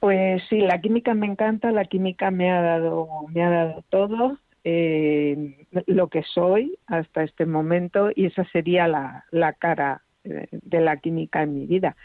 Pues 0.00 0.42
sí, 0.48 0.60
la 0.60 0.80
química 0.80 1.12
me 1.12 1.26
encanta, 1.26 1.72
la 1.72 1.84
química 1.84 2.30
me 2.30 2.50
ha 2.50 2.62
dado, 2.62 3.08
me 3.34 3.42
ha 3.42 3.50
dado 3.50 3.84
todo, 3.90 4.38
eh, 4.64 5.66
lo 5.86 6.08
que 6.08 6.22
soy 6.22 6.78
hasta 6.86 7.24
este 7.24 7.46
momento 7.46 8.10
y 8.14 8.26
esa 8.26 8.44
sería 8.44 8.86
la, 8.86 9.24
la 9.30 9.52
cara 9.54 10.02
eh, 10.24 10.46
de 10.52 10.80
la 10.80 10.98
química 10.98 11.42
en 11.42 11.54
mi 11.54 11.66
vida. 11.66 11.96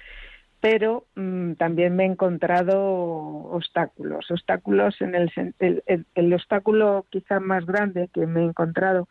Pero 0.59 1.05
mm, 1.15 1.53
también 1.53 1.95
me 1.95 2.03
he 2.03 2.07
encontrado 2.07 2.79
obstáculos, 2.79 4.31
obstáculos 4.31 4.99
en 5.01 5.13
el, 5.13 5.31
el, 5.59 6.05
el, 6.15 6.33
obstáculo 6.33 7.05
quizá 7.09 7.39
más 7.39 7.65
grande 7.65 8.09
que 8.11 8.25
me 8.25 8.41
he 8.41 8.45
encontrado 8.45 9.07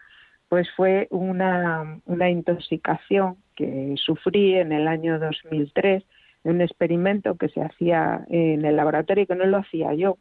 pues 0.52 0.68
fue 0.76 1.09
una, 1.09 1.99
una 2.04 2.28
intoxicación 2.28 3.38
que 3.56 3.94
sufrí 3.97 4.54
en 4.56 4.71
el 4.73 4.87
año 4.87 5.18
2003 5.18 6.04
un 6.42 6.61
experimento 6.61 7.38
que 7.38 7.49
se 7.49 7.62
hacía 7.62 8.26
en 8.28 8.62
el 8.66 8.76
laboratorio, 8.76 9.26
que 9.26 9.35
no 9.35 9.47
lo 9.47 9.56
hacía 9.56 9.94
yo, 9.94 10.18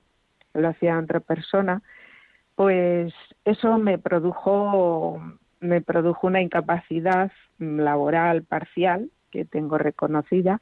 lo 0.53 0.69
hacía 0.69 0.97
otra 0.97 1.19
persona, 1.19 1.81
pues 2.55 3.13
eso 3.43 3.77
me 3.77 3.97
produjo, 3.97 5.21
me 5.59 5.81
produjo 5.81 6.27
una 6.27 6.41
incapacidad 6.41 7.29
laboral 7.59 8.43
parcial 8.43 9.11
que 9.31 9.43
tengo 9.43 9.77
reconocida, 9.77 10.61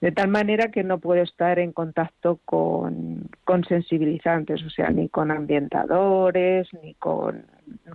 de 0.00 0.12
tal 0.12 0.28
manera 0.28 0.70
que 0.70 0.82
no 0.82 0.98
puedo 0.98 1.22
estar 1.22 1.58
en 1.58 1.72
contacto 1.72 2.40
con, 2.44 3.28
sensibilizantes, 3.68 4.62
o 4.64 4.70
sea, 4.70 4.88
ni 4.90 5.08
con 5.08 5.30
ambientadores, 5.30 6.68
ni 6.82 6.94
con 6.94 7.44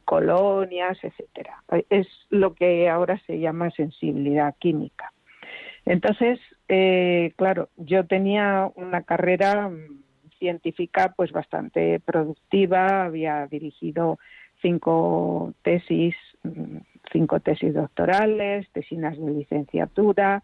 colonias, 0.05 0.97
etcétera. 1.01 1.63
Es 1.89 2.07
lo 2.29 2.53
que 2.53 2.89
ahora 2.89 3.19
se 3.25 3.39
llama 3.39 3.71
sensibilidad 3.71 4.53
química. 4.59 5.11
Entonces, 5.85 6.39
eh, 6.67 7.33
claro, 7.37 7.69
yo 7.77 8.05
tenía 8.05 8.71
una 8.75 9.03
carrera 9.03 9.69
mm, 9.69 10.03
científica 10.37 11.13
pues 11.15 11.31
bastante 11.31 11.99
productiva, 11.99 13.05
había 13.05 13.47
dirigido 13.47 14.19
cinco 14.61 15.53
tesis, 15.63 16.15
mm, 16.43 16.77
cinco 17.11 17.39
tesis 17.39 17.73
doctorales, 17.73 18.67
tesinas 18.71 19.17
de 19.17 19.31
licenciatura 19.31 20.43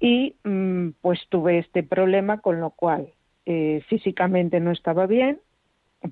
y 0.00 0.36
mm, 0.44 0.90
pues 1.00 1.20
tuve 1.28 1.58
este 1.58 1.82
problema 1.82 2.40
con 2.40 2.60
lo 2.60 2.70
cual 2.70 3.08
eh, 3.46 3.82
físicamente 3.88 4.60
no 4.60 4.70
estaba 4.70 5.06
bien, 5.06 5.40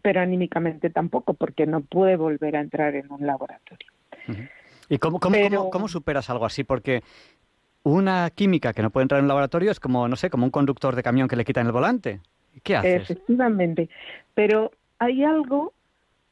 pero 0.02 0.20
anímicamente 0.20 0.90
tampoco 0.90 1.34
porque 1.34 1.66
no 1.66 1.80
pude 1.80 2.16
volver 2.16 2.56
a 2.56 2.60
entrar 2.60 2.94
en 2.94 3.10
un 3.10 3.26
laboratorio. 3.26 3.88
¿Y 4.88 4.98
cómo, 4.98 5.18
cómo, 5.18 5.88
superas 5.88 6.30
algo 6.30 6.44
así? 6.44 6.64
Porque 6.64 7.02
una 7.82 8.30
química 8.30 8.72
que 8.72 8.82
no 8.82 8.90
puede 8.90 9.04
entrar 9.04 9.18
en 9.18 9.24
un 9.24 9.28
laboratorio 9.28 9.70
es 9.70 9.80
como, 9.80 10.06
no 10.08 10.16
sé, 10.16 10.30
como 10.30 10.44
un 10.44 10.50
conductor 10.50 10.94
de 10.94 11.02
camión 11.02 11.28
que 11.28 11.36
le 11.36 11.44
quitan 11.44 11.66
el 11.66 11.72
volante. 11.72 12.20
¿Qué 12.62 12.76
haces? 12.76 13.02
Efectivamente. 13.02 13.88
Pero 14.34 14.72
hay 14.98 15.24
algo 15.24 15.72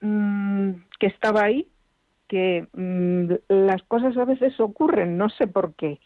mm, 0.00 0.70
que 0.98 1.06
estaba 1.06 1.44
ahí, 1.44 1.66
que 2.28 2.66
mm, 2.72 3.32
las 3.48 3.82
cosas 3.84 4.16
a 4.16 4.24
veces 4.24 4.58
ocurren, 4.60 5.16
no 5.16 5.28
sé 5.30 5.46
por 5.46 5.74
qué. 5.74 5.98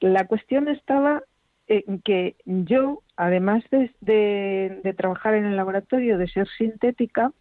La 0.00 0.26
cuestión 0.26 0.68
estaba 0.68 1.22
en 1.68 2.00
que 2.00 2.36
yo, 2.44 3.02
además 3.16 3.64
de, 3.70 4.94
trabajar 4.96 5.34
en 5.34 5.46
el 5.46 5.56
laboratorio, 5.56 6.18
de 6.18 6.28
ser 6.28 6.46
sintética, 6.56 7.32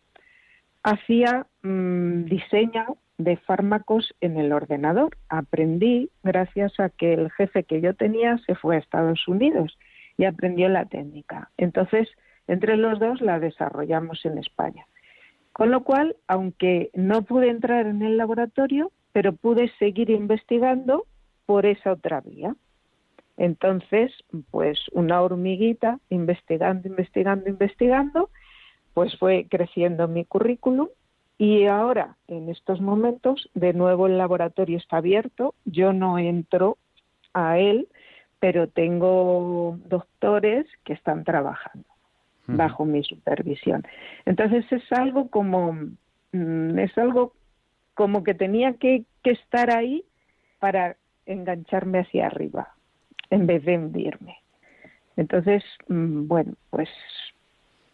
hacía 0.84 1.47
mm, 1.63 2.25
diseño 2.25 2.97
de 3.17 3.38
fármacos 3.38 4.13
en 4.21 4.38
el 4.38 4.51
ordenador. 4.51 5.17
Aprendí 5.29 6.10
gracias 6.23 6.79
a 6.79 6.89
que 6.89 7.13
el 7.13 7.31
jefe 7.31 7.63
que 7.63 7.81
yo 7.81 7.93
tenía 7.93 8.38
se 8.45 8.55
fue 8.55 8.75
a 8.75 8.79
Estados 8.79 9.27
Unidos 9.27 9.77
y 10.17 10.25
aprendió 10.25 10.69
la 10.69 10.86
técnica. 10.86 11.51
Entonces, 11.58 12.10
entre 12.47 12.77
los 12.77 12.99
dos 12.99 13.21
la 13.21 13.39
desarrollamos 13.39 14.25
en 14.25 14.38
España. 14.38 14.86
Con 15.53 15.71
lo 15.71 15.84
cual, 15.84 16.17
aunque 16.27 16.89
no 16.93 17.21
pude 17.21 17.49
entrar 17.49 17.88
en 17.88 18.01
el 18.01 18.17
laboratorio, 18.17 18.91
pero 19.13 19.34
pude 19.34 19.71
seguir 19.79 20.10
investigando 20.10 21.05
por 21.45 21.65
esa 21.65 21.93
otra 21.93 22.21
vía. 22.21 22.55
Entonces, 23.38 24.12
pues 24.51 24.79
una 24.91 25.21
hormiguita 25.21 25.99
investigando, 26.10 26.88
investigando, 26.88 27.49
investigando, 27.49 28.29
pues 28.93 29.17
fue 29.17 29.47
creciendo 29.49 30.08
mi 30.08 30.23
currículum 30.25 30.88
y 31.38 31.65
ahora, 31.65 32.15
en 32.27 32.49
estos 32.49 32.79
momentos, 32.79 33.49
de 33.53 33.73
nuevo 33.73 34.08
el 34.08 34.17
laboratorio 34.17 34.77
está 34.77 34.97
abierto. 34.97 35.53
Yo 35.65 35.91
no 35.91 36.17
entro 36.17 36.77
a 37.34 37.60
él, 37.60 37.89
pero 38.39 38.67
tengo 38.67 39.77
doctores 39.86 40.65
que 40.86 40.93
están 40.93 41.23
trabajando 41.23 41.88
bajo 42.47 42.86
mi 42.86 43.03
supervisión. 43.03 43.84
Entonces 44.25 44.65
es 44.71 44.84
algo 44.91 45.29
como 45.29 45.73
mm, 46.31 46.77
es 46.79 46.95
algo 46.97 47.34
como 47.95 48.23
que 48.23 48.36
tenía 48.36 48.73
que, 48.73 49.03
que 49.23 49.31
estar 49.31 49.75
ahí 49.75 50.05
para 50.60 50.95
engancharme 51.25 51.99
hacia 51.99 52.27
arriba 52.27 52.73
en 53.29 53.47
vez 53.47 53.63
de 53.65 53.77
hundirme. 53.77 54.38
Entonces, 55.17 55.63
mm, 55.88 56.27
bueno, 56.27 56.53
pues 56.69 56.89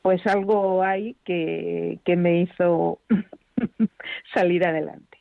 pues 0.02 0.26
algo 0.26 0.84
hay 0.84 1.16
que, 1.24 2.00
que 2.04 2.16
me 2.16 2.42
hizo 2.42 3.00
salir 4.34 4.66
adelante. 4.66 5.20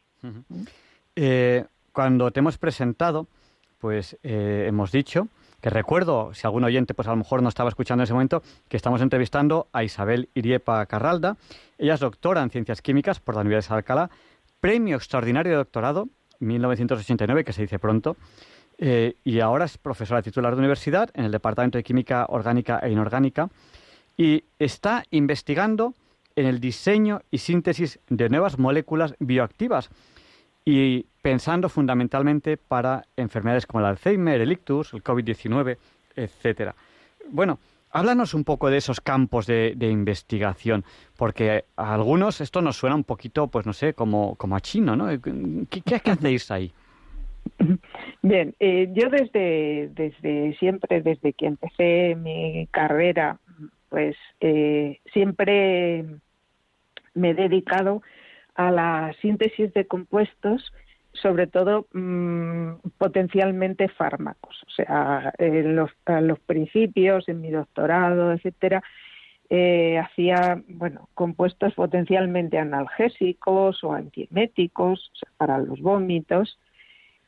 Eh, 1.16 1.64
cuando 1.92 2.30
te 2.30 2.40
hemos 2.40 2.58
presentado, 2.58 3.26
pues 3.78 4.16
eh, 4.22 4.64
hemos 4.66 4.92
dicho 4.92 5.28
que 5.60 5.68
recuerdo, 5.68 6.32
si 6.32 6.46
algún 6.46 6.64
oyente 6.64 6.94
pues 6.94 7.06
a 7.08 7.10
lo 7.10 7.18
mejor 7.18 7.42
no 7.42 7.50
estaba 7.50 7.68
escuchando 7.68 8.02
en 8.02 8.04
ese 8.04 8.14
momento, 8.14 8.42
que 8.68 8.78
estamos 8.78 9.02
entrevistando 9.02 9.68
a 9.72 9.84
Isabel 9.84 10.30
Iriepa 10.34 10.84
Carralda. 10.86 11.36
Ella 11.76 11.94
es 11.94 12.00
doctora 12.00 12.42
en 12.42 12.48
Ciencias 12.48 12.80
Químicas 12.80 13.20
por 13.20 13.34
la 13.34 13.42
Universidad 13.42 13.74
de 13.74 13.78
Alcalá, 13.80 14.10
premio 14.60 14.96
extraordinario 14.96 15.52
de 15.52 15.58
doctorado 15.58 16.08
1989, 16.40 17.44
que 17.44 17.52
se 17.52 17.62
dice 17.62 17.78
pronto, 17.78 18.16
eh, 18.78 19.14
y 19.24 19.40
ahora 19.40 19.66
es 19.66 19.78
profesora 19.78 20.22
titular 20.22 20.54
de 20.54 20.58
universidad 20.58 21.10
en 21.14 21.24
el 21.26 21.32
Departamento 21.32 21.78
de 21.78 21.84
Química 21.84 22.26
Orgánica 22.28 22.80
e 22.82 22.90
Inorgánica 22.90 23.50
y 24.16 24.44
está 24.58 25.04
investigando 25.10 25.94
en 26.34 26.46
el 26.46 26.60
diseño 26.60 27.20
y 27.30 27.38
síntesis 27.38 27.98
de 28.08 28.28
nuevas 28.30 28.58
moléculas 28.58 29.14
bioactivas 29.18 29.90
y 30.64 31.06
pensando 31.22 31.68
fundamentalmente 31.68 32.56
para 32.56 33.04
enfermedades 33.16 33.66
como 33.66 33.80
el 33.80 33.86
Alzheimer, 33.86 34.40
el 34.40 34.52
ictus, 34.52 34.94
el 34.94 35.02
COVID-19, 35.02 35.76
etcétera. 36.16 36.74
Bueno, 37.28 37.58
háblanos 37.90 38.34
un 38.34 38.44
poco 38.44 38.70
de 38.70 38.78
esos 38.78 39.00
campos 39.00 39.46
de, 39.46 39.74
investigación, 39.80 40.84
porque 41.16 41.64
a 41.76 41.94
algunos 41.94 42.40
esto 42.40 42.62
nos 42.62 42.76
suena 42.76 42.96
un 42.96 43.04
poquito, 43.04 43.48
pues 43.48 43.66
no 43.66 43.72
sé, 43.72 43.94
como, 43.94 44.36
como 44.36 44.56
a 44.56 44.60
chino, 44.60 44.96
¿no? 44.96 45.08
¿Qué, 45.68 45.82
qué, 45.82 46.00
qué 46.00 46.10
hacéis 46.10 46.50
ahí? 46.50 46.72
Bien, 48.22 48.54
eh, 48.60 48.88
yo 48.92 49.08
desde, 49.08 49.90
desde 49.94 50.56
siempre, 50.58 51.02
desde 51.02 51.32
que 51.32 51.46
empecé 51.46 52.14
mi 52.16 52.68
carrera 52.70 53.38
pues 53.90 54.16
eh, 54.40 55.00
siempre 55.12 56.06
me 57.14 57.30
he 57.30 57.34
dedicado 57.34 58.02
a 58.54 58.70
la 58.70 59.14
síntesis 59.20 59.74
de 59.74 59.86
compuestos, 59.86 60.72
sobre 61.12 61.46
todo 61.46 61.86
mm, 61.92 62.74
potencialmente 62.98 63.88
fármacos. 63.88 64.62
O 64.66 64.70
sea, 64.70 65.32
en 65.38 65.76
los, 65.76 65.90
principios, 66.46 67.28
en 67.28 67.40
mi 67.40 67.50
doctorado, 67.50 68.32
etcétera, 68.32 68.82
eh, 69.48 69.98
hacía 69.98 70.62
bueno 70.68 71.08
compuestos 71.14 71.74
potencialmente 71.74 72.58
analgésicos 72.58 73.82
o 73.82 73.92
antieméticos 73.92 75.10
para 75.36 75.58
los 75.58 75.80
vómitos. 75.80 76.58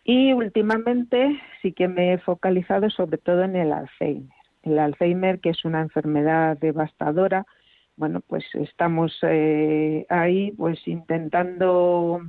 Y 0.05 0.33
últimamente 0.33 1.40
sí 1.61 1.73
que 1.73 1.88
me 1.88 2.14
he 2.14 2.18
focalizado 2.18 2.90
sobre 2.90 3.18
todo 3.18 3.42
en 3.45 3.57
el 3.57 3.73
Alzheimer. 3.73 4.31
El 4.62 4.79
Alzheimer, 4.79 5.40
que 5.40 5.51
es 5.51 5.64
una 5.64 5.81
enfermedad 5.81 6.57
devastadora, 6.59 7.47
bueno, 7.97 8.21
pues 8.21 8.45
estamos 8.55 9.16
eh, 9.23 10.07
ahí 10.09 10.53
pues 10.53 10.87
intentando 10.88 12.21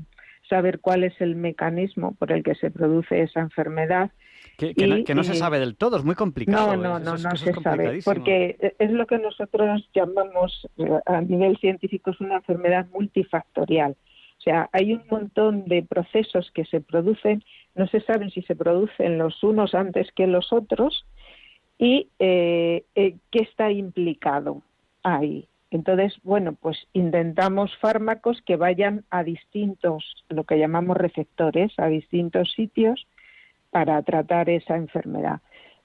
saber 0.49 0.79
cuál 0.79 1.03
es 1.03 1.19
el 1.21 1.35
mecanismo 1.35 2.15
por 2.15 2.31
el 2.31 2.43
que 2.43 2.55
se 2.55 2.71
produce 2.71 3.21
esa 3.21 3.39
enfermedad. 3.39 4.11
Que, 4.57 4.73
no, 5.15 5.23
se 5.23 5.33
sabe 5.33 5.59
del 5.59 5.75
todo, 5.75 5.97
es 5.97 6.03
muy 6.03 6.15
complicado. 6.15 6.75
No, 6.77 6.99
no, 6.99 6.99
no, 6.99 7.17
no 7.17 7.35
se 7.35 7.53
sabe, 7.53 7.99
porque 8.05 8.75
es 8.77 8.91
lo 8.91 9.07
que 9.07 9.17
nosotros 9.17 9.89
llamamos 9.93 10.67
eh, 10.77 10.99
a 11.05 11.21
nivel 11.21 11.57
científico 11.57 12.11
es 12.11 12.21
una 12.21 12.35
enfermedad 12.35 12.85
multifactorial. 12.93 13.95
O 14.37 14.41
sea, 14.43 14.69
hay 14.71 14.93
un 14.93 15.03
montón 15.09 15.65
de 15.65 15.83
procesos 15.83 16.51
que 16.53 16.65
se 16.65 16.81
producen, 16.81 17.43
no 17.75 17.87
se 17.87 18.01
sabe 18.01 18.29
si 18.29 18.41
se 18.43 18.55
producen 18.55 19.17
los 19.17 19.41
unos 19.41 19.73
antes 19.73 20.11
que 20.13 20.27
los 20.27 20.51
otros, 20.51 21.05
y 21.77 22.09
eh, 22.19 22.83
eh, 22.95 23.15
qué 23.31 23.39
está 23.39 23.71
implicado 23.71 24.61
ahí. 25.01 25.47
Entonces, 25.73 26.13
bueno, 26.21 26.53
pues 26.53 26.77
intentamos 26.93 27.75
fármacos 27.77 28.39
que 28.45 28.57
vayan 28.57 29.05
a 29.09 29.23
distintos, 29.23 30.23
lo 30.29 30.43
que 30.43 30.59
llamamos 30.59 30.95
receptores, 30.95 31.73
a 31.77 31.87
distintos 31.87 32.51
sitios 32.51 33.07
para 33.71 33.99
tratar 34.03 34.51
esa 34.51 34.75
enfermedad. 34.75 35.41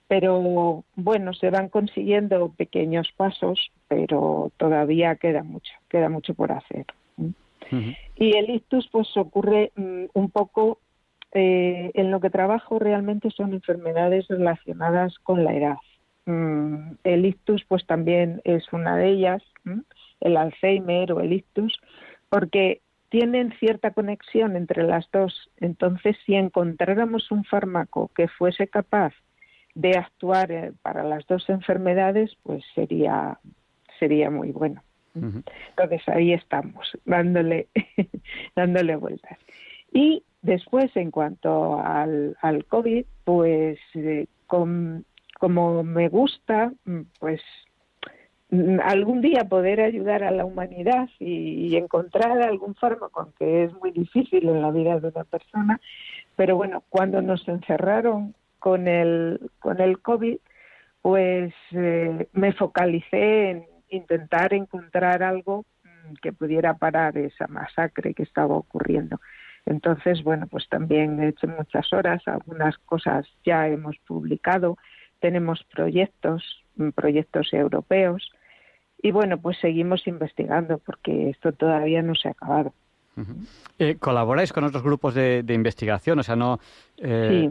Pero 0.06 0.84
bueno, 0.94 1.32
se 1.32 1.48
van 1.48 1.70
consiguiendo 1.70 2.50
pequeños 2.50 3.10
pasos, 3.16 3.72
pero 3.88 4.52
todavía 4.58 5.16
queda 5.16 5.42
mucho, 5.42 5.72
queda 5.88 6.10
mucho 6.10 6.34
por 6.34 6.52
hacer. 6.52 6.84
Y 8.16 8.36
el 8.36 8.50
ictus 8.50 8.88
pues 8.92 9.08
ocurre 9.16 9.72
mm, 9.74 10.04
un 10.12 10.30
poco 10.30 10.80
eh, 11.32 11.92
en 11.94 12.10
lo 12.10 12.20
que 12.20 12.28
trabajo 12.28 12.78
realmente 12.78 13.30
son 13.30 13.54
enfermedades 13.54 14.28
relacionadas 14.28 15.18
con 15.20 15.44
la 15.44 15.54
edad. 15.54 15.78
Mm, 16.28 16.96
el 17.04 17.24
ictus 17.24 17.64
pues 17.64 17.86
también 17.86 18.42
es 18.44 18.70
una 18.74 18.96
de 18.98 19.08
ellas, 19.08 19.42
el 20.20 20.36
Alzheimer 20.36 21.10
o 21.12 21.20
el 21.20 21.32
ictus, 21.32 21.80
porque 22.28 22.82
tienen 23.08 23.54
cierta 23.58 23.92
conexión 23.92 24.54
entre 24.54 24.82
las 24.82 25.10
dos. 25.10 25.50
Entonces, 25.56 26.18
si 26.26 26.34
encontráramos 26.34 27.30
un 27.30 27.44
fármaco 27.44 28.10
que 28.14 28.28
fuese 28.28 28.68
capaz 28.68 29.14
de 29.74 29.96
actuar 29.96 30.52
eh, 30.52 30.72
para 30.82 31.02
las 31.02 31.26
dos 31.26 31.48
enfermedades, 31.48 32.36
pues 32.42 32.62
sería 32.74 33.38
sería 33.98 34.30
muy 34.30 34.52
bueno. 34.52 34.82
Entonces 35.14 36.06
ahí 36.08 36.34
estamos, 36.34 36.92
dándole 37.06 37.68
dándole 38.54 38.96
vueltas. 38.96 39.38
Y 39.92 40.22
después, 40.42 40.94
en 40.94 41.10
cuanto 41.10 41.80
al, 41.80 42.36
al 42.42 42.66
COVID, 42.66 43.06
pues 43.24 43.78
eh, 43.94 44.26
con, 44.46 45.06
como 45.38 45.82
me 45.84 46.08
gusta, 46.08 46.72
mm, 46.84 47.02
pues 47.18 47.40
mm, 48.50 48.80
algún 48.82 49.20
día 49.20 49.44
poder 49.44 49.80
ayudar 49.80 50.24
a 50.24 50.30
la 50.30 50.44
humanidad 50.44 51.08
y, 51.18 51.76
encontrar 51.76 52.42
algún 52.42 52.74
fármaco, 52.74 53.20
aunque 53.20 53.64
es 53.64 53.72
muy 53.74 53.92
difícil 53.92 54.48
en 54.48 54.62
la 54.62 54.70
vida 54.70 55.00
de 55.00 55.08
una 55.08 55.24
persona, 55.24 55.80
pero 56.36 56.56
bueno, 56.56 56.82
cuando 56.88 57.22
nos 57.22 57.46
encerraron 57.48 58.34
con 58.58 58.88
el, 58.88 59.50
con 59.60 59.80
el 59.80 60.00
COVID, 60.00 60.38
pues 61.02 61.54
eh, 61.72 62.28
me 62.32 62.52
focalicé 62.52 63.50
en 63.50 63.66
intentar 63.90 64.52
encontrar 64.54 65.22
algo 65.22 65.64
mm, 65.84 66.14
que 66.20 66.32
pudiera 66.32 66.74
parar 66.74 67.16
esa 67.18 67.46
masacre 67.46 68.14
que 68.14 68.24
estaba 68.24 68.56
ocurriendo. 68.56 69.20
Entonces, 69.66 70.22
bueno, 70.24 70.46
pues 70.46 70.68
también 70.68 71.20
he 71.20 71.28
hecho 71.28 71.46
muchas 71.46 71.92
horas, 71.92 72.22
algunas 72.26 72.78
cosas 72.78 73.26
ya 73.44 73.68
hemos 73.68 73.98
publicado, 73.98 74.78
tenemos 75.20 75.64
proyectos, 75.64 76.64
mm, 76.76 76.90
proyectos 76.90 77.52
europeos, 77.52 78.30
y 79.00 79.10
bueno, 79.12 79.38
pues 79.38 79.58
seguimos 79.58 80.06
investigando 80.06 80.78
porque 80.78 81.30
esto 81.30 81.52
todavía 81.52 82.02
no 82.02 82.14
se 82.14 82.28
ha 82.28 82.32
acabado. 82.32 82.72
Eh, 83.78 83.96
¿Colaboráis 83.98 84.52
con 84.52 84.64
otros 84.64 84.82
grupos 84.82 85.14
de, 85.14 85.44
investigación? 85.48 86.18
O 86.18 86.22
sea, 86.22 86.36
no, 86.36 86.58
eh, 86.98 87.50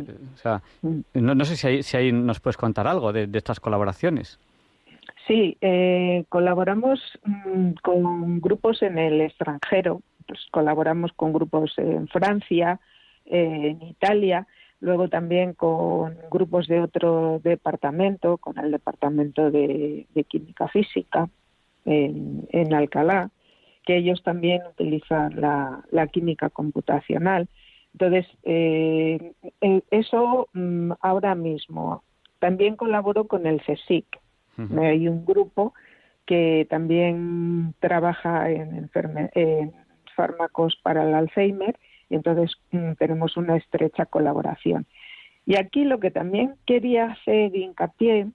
mm. 0.82 1.00
no, 1.14 1.46
sé 1.46 1.56
si 1.56 1.68
ahí, 1.68 1.84
si 1.84 1.98
ahí, 1.98 2.12
nos 2.12 2.40
puedes 2.40 2.58
contar 2.58 2.88
algo 2.88 3.12
de, 3.14 3.30
estas 3.34 3.60
colaboraciones. 3.60 4.40
Sí, 5.26 5.58
eh, 5.62 6.24
colaboramos 6.30 7.02
mm, 7.24 7.72
con 7.84 8.40
grupos 8.40 8.82
en 8.82 8.98
el 8.98 9.22
extranjero, 9.22 10.02
pues 10.26 10.40
colaboramos 10.52 11.12
con 11.14 11.34
grupos 11.34 11.74
en 11.78 12.08
Francia, 12.08 12.80
en 13.26 13.82
Italia, 13.82 14.48
luego 14.80 15.10
también 15.10 15.54
con 15.54 16.18
grupos 16.30 16.68
de 16.68 16.82
otro 16.82 17.40
departamento, 17.44 18.38
con 18.38 18.58
el 18.60 18.72
departamento 18.72 19.50
de, 19.50 20.06
Química 20.28 20.68
Física 20.68 21.30
en, 21.86 22.74
Alcalá, 22.74 23.32
que 23.86 23.98
ellos 23.98 24.22
también 24.24 24.62
utilizan 24.70 25.40
la, 25.40 26.08
química 26.12 26.50
computacional. 26.50 27.48
Entonces, 27.94 28.28
eh, 28.44 29.34
eso 29.90 30.50
mm, 30.54 30.92
ahora 31.02 31.34
mismo. 31.36 32.04
También 32.40 32.76
colaboro 32.76 33.28
con 33.28 33.48
el 33.48 33.62
CSIC. 33.62 34.06
Hay 34.80 35.08
un 35.08 35.24
grupo 35.24 35.74
que 36.26 36.66
también 36.70 37.76
trabaja 37.80 38.50
en, 38.50 38.90
en 39.34 39.74
fármacos 40.16 40.76
para 40.84 41.04
el 41.08 41.14
Alzheimer 41.14 41.78
y 42.10 42.16
entonces 42.16 42.54
mm, 42.72 42.94
tenemos 42.94 43.36
una 43.38 43.58
estrecha 43.58 44.06
colaboración. 44.06 44.86
Y 45.46 45.58
aquí 45.58 45.84
lo 45.86 46.00
que 46.00 46.10
también 46.12 46.56
quería 46.66 47.12
hacer 47.12 47.56
hincapié 47.56 48.28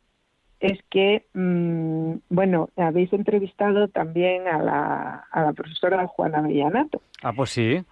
es 0.61 0.79
que, 0.91 1.27
mm, 1.35 2.15
bueno, 2.31 2.71
habéis 2.77 3.13
entrevistado 3.13 3.89
también 3.89 4.49
a 4.49 4.63
la, 4.63 5.27
a 5.31 5.43
la 5.43 5.53
profesora 5.53 6.07
Juana 6.07 6.41
Villanato. 6.43 7.03
Ah, 7.23 7.33
pues 7.33 7.51
sí. 7.51 7.83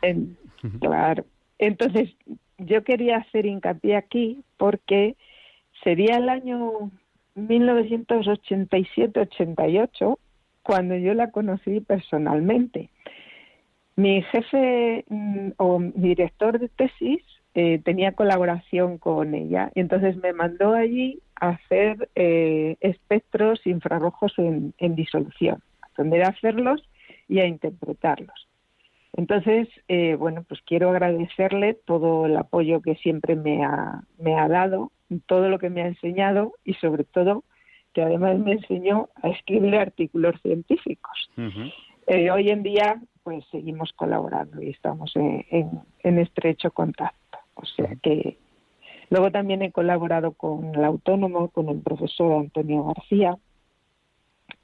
claro. 0.81 1.25
Entonces, 1.59 2.15
yo 2.59 2.85
quería 2.85 3.17
hacer 3.19 3.47
hincapié 3.47 3.97
aquí 3.97 4.43
porque 4.57 5.17
sería 5.83 6.17
el 6.17 6.29
año 6.29 6.91
1987-88 7.37 10.19
cuando 10.63 10.97
yo 10.97 11.15
la 11.15 11.31
conocí 11.31 11.81
personalmente. 11.81 12.91
Mi 14.01 14.23
jefe 14.23 15.05
mm, 15.11 15.51
o 15.59 15.79
director 15.95 16.59
de 16.59 16.69
tesis 16.69 17.23
eh, 17.55 17.81
tenía 17.85 18.13
colaboración 18.13 18.97
con 18.97 19.35
ella, 19.35 19.71
y 19.75 19.81
entonces 19.81 20.17
me 20.17 20.33
mandó 20.33 20.73
allí 20.73 21.21
a 21.35 21.51
hacer 21.51 22.09
eh, 22.15 22.77
espectros 22.81 23.67
infrarrojos 23.67 24.33
en, 24.39 24.73
disolución, 24.95 25.59
aprender 25.83 26.23
a 26.23 26.29
hacerlos 26.29 26.83
y 27.29 27.41
a 27.41 27.47
interpretarlos. 27.47 28.49
Entonces, 29.13 29.69
eh, 29.89 30.15
bueno, 30.15 30.45
pues 30.49 30.63
quiero 30.65 30.89
agradecerle 30.89 31.75
todo 31.75 32.25
el 32.25 32.39
apoyo 32.39 32.81
que 32.81 32.95
siempre 32.95 33.37
me 33.37 33.63
ha, 33.65 34.01
me 34.19 34.35
ha 34.35 34.49
dado, 34.49 34.93
todo 35.27 35.51
lo 35.51 35.59
que 35.59 35.69
me 35.69 35.83
ha 35.83 35.89
enseñado 35.89 36.55
y 36.65 36.73
sobre 36.75 37.05
todo 37.05 37.45
que 37.93 38.01
además 38.01 38.39
me 38.39 38.53
enseñó 38.53 39.11
a 39.23 39.29
escribir 39.29 39.77
artículos 39.77 40.41
científicos. 40.41 41.31
hoy 42.07 42.49
en 42.49 42.63
día 42.63 42.99
pues 43.23 43.45
seguimos 43.51 43.93
colaborando 43.93 44.63
y 44.63 44.71
estamos 44.71 45.13
en, 45.15 45.85
estrecho 46.03 46.71
contacto. 46.71 47.39
O 47.55 47.65
sea 47.65 47.95
que 48.03 48.39
luego 49.11 49.31
también 49.31 49.63
he 49.63 49.73
colaborado 49.73 50.33
con 50.33 50.75
el 50.75 50.85
autónomo, 50.85 51.49
con 51.49 51.69
el 51.69 51.81
profesor 51.81 52.41
Antonio 52.41 52.85
García, 52.85 53.37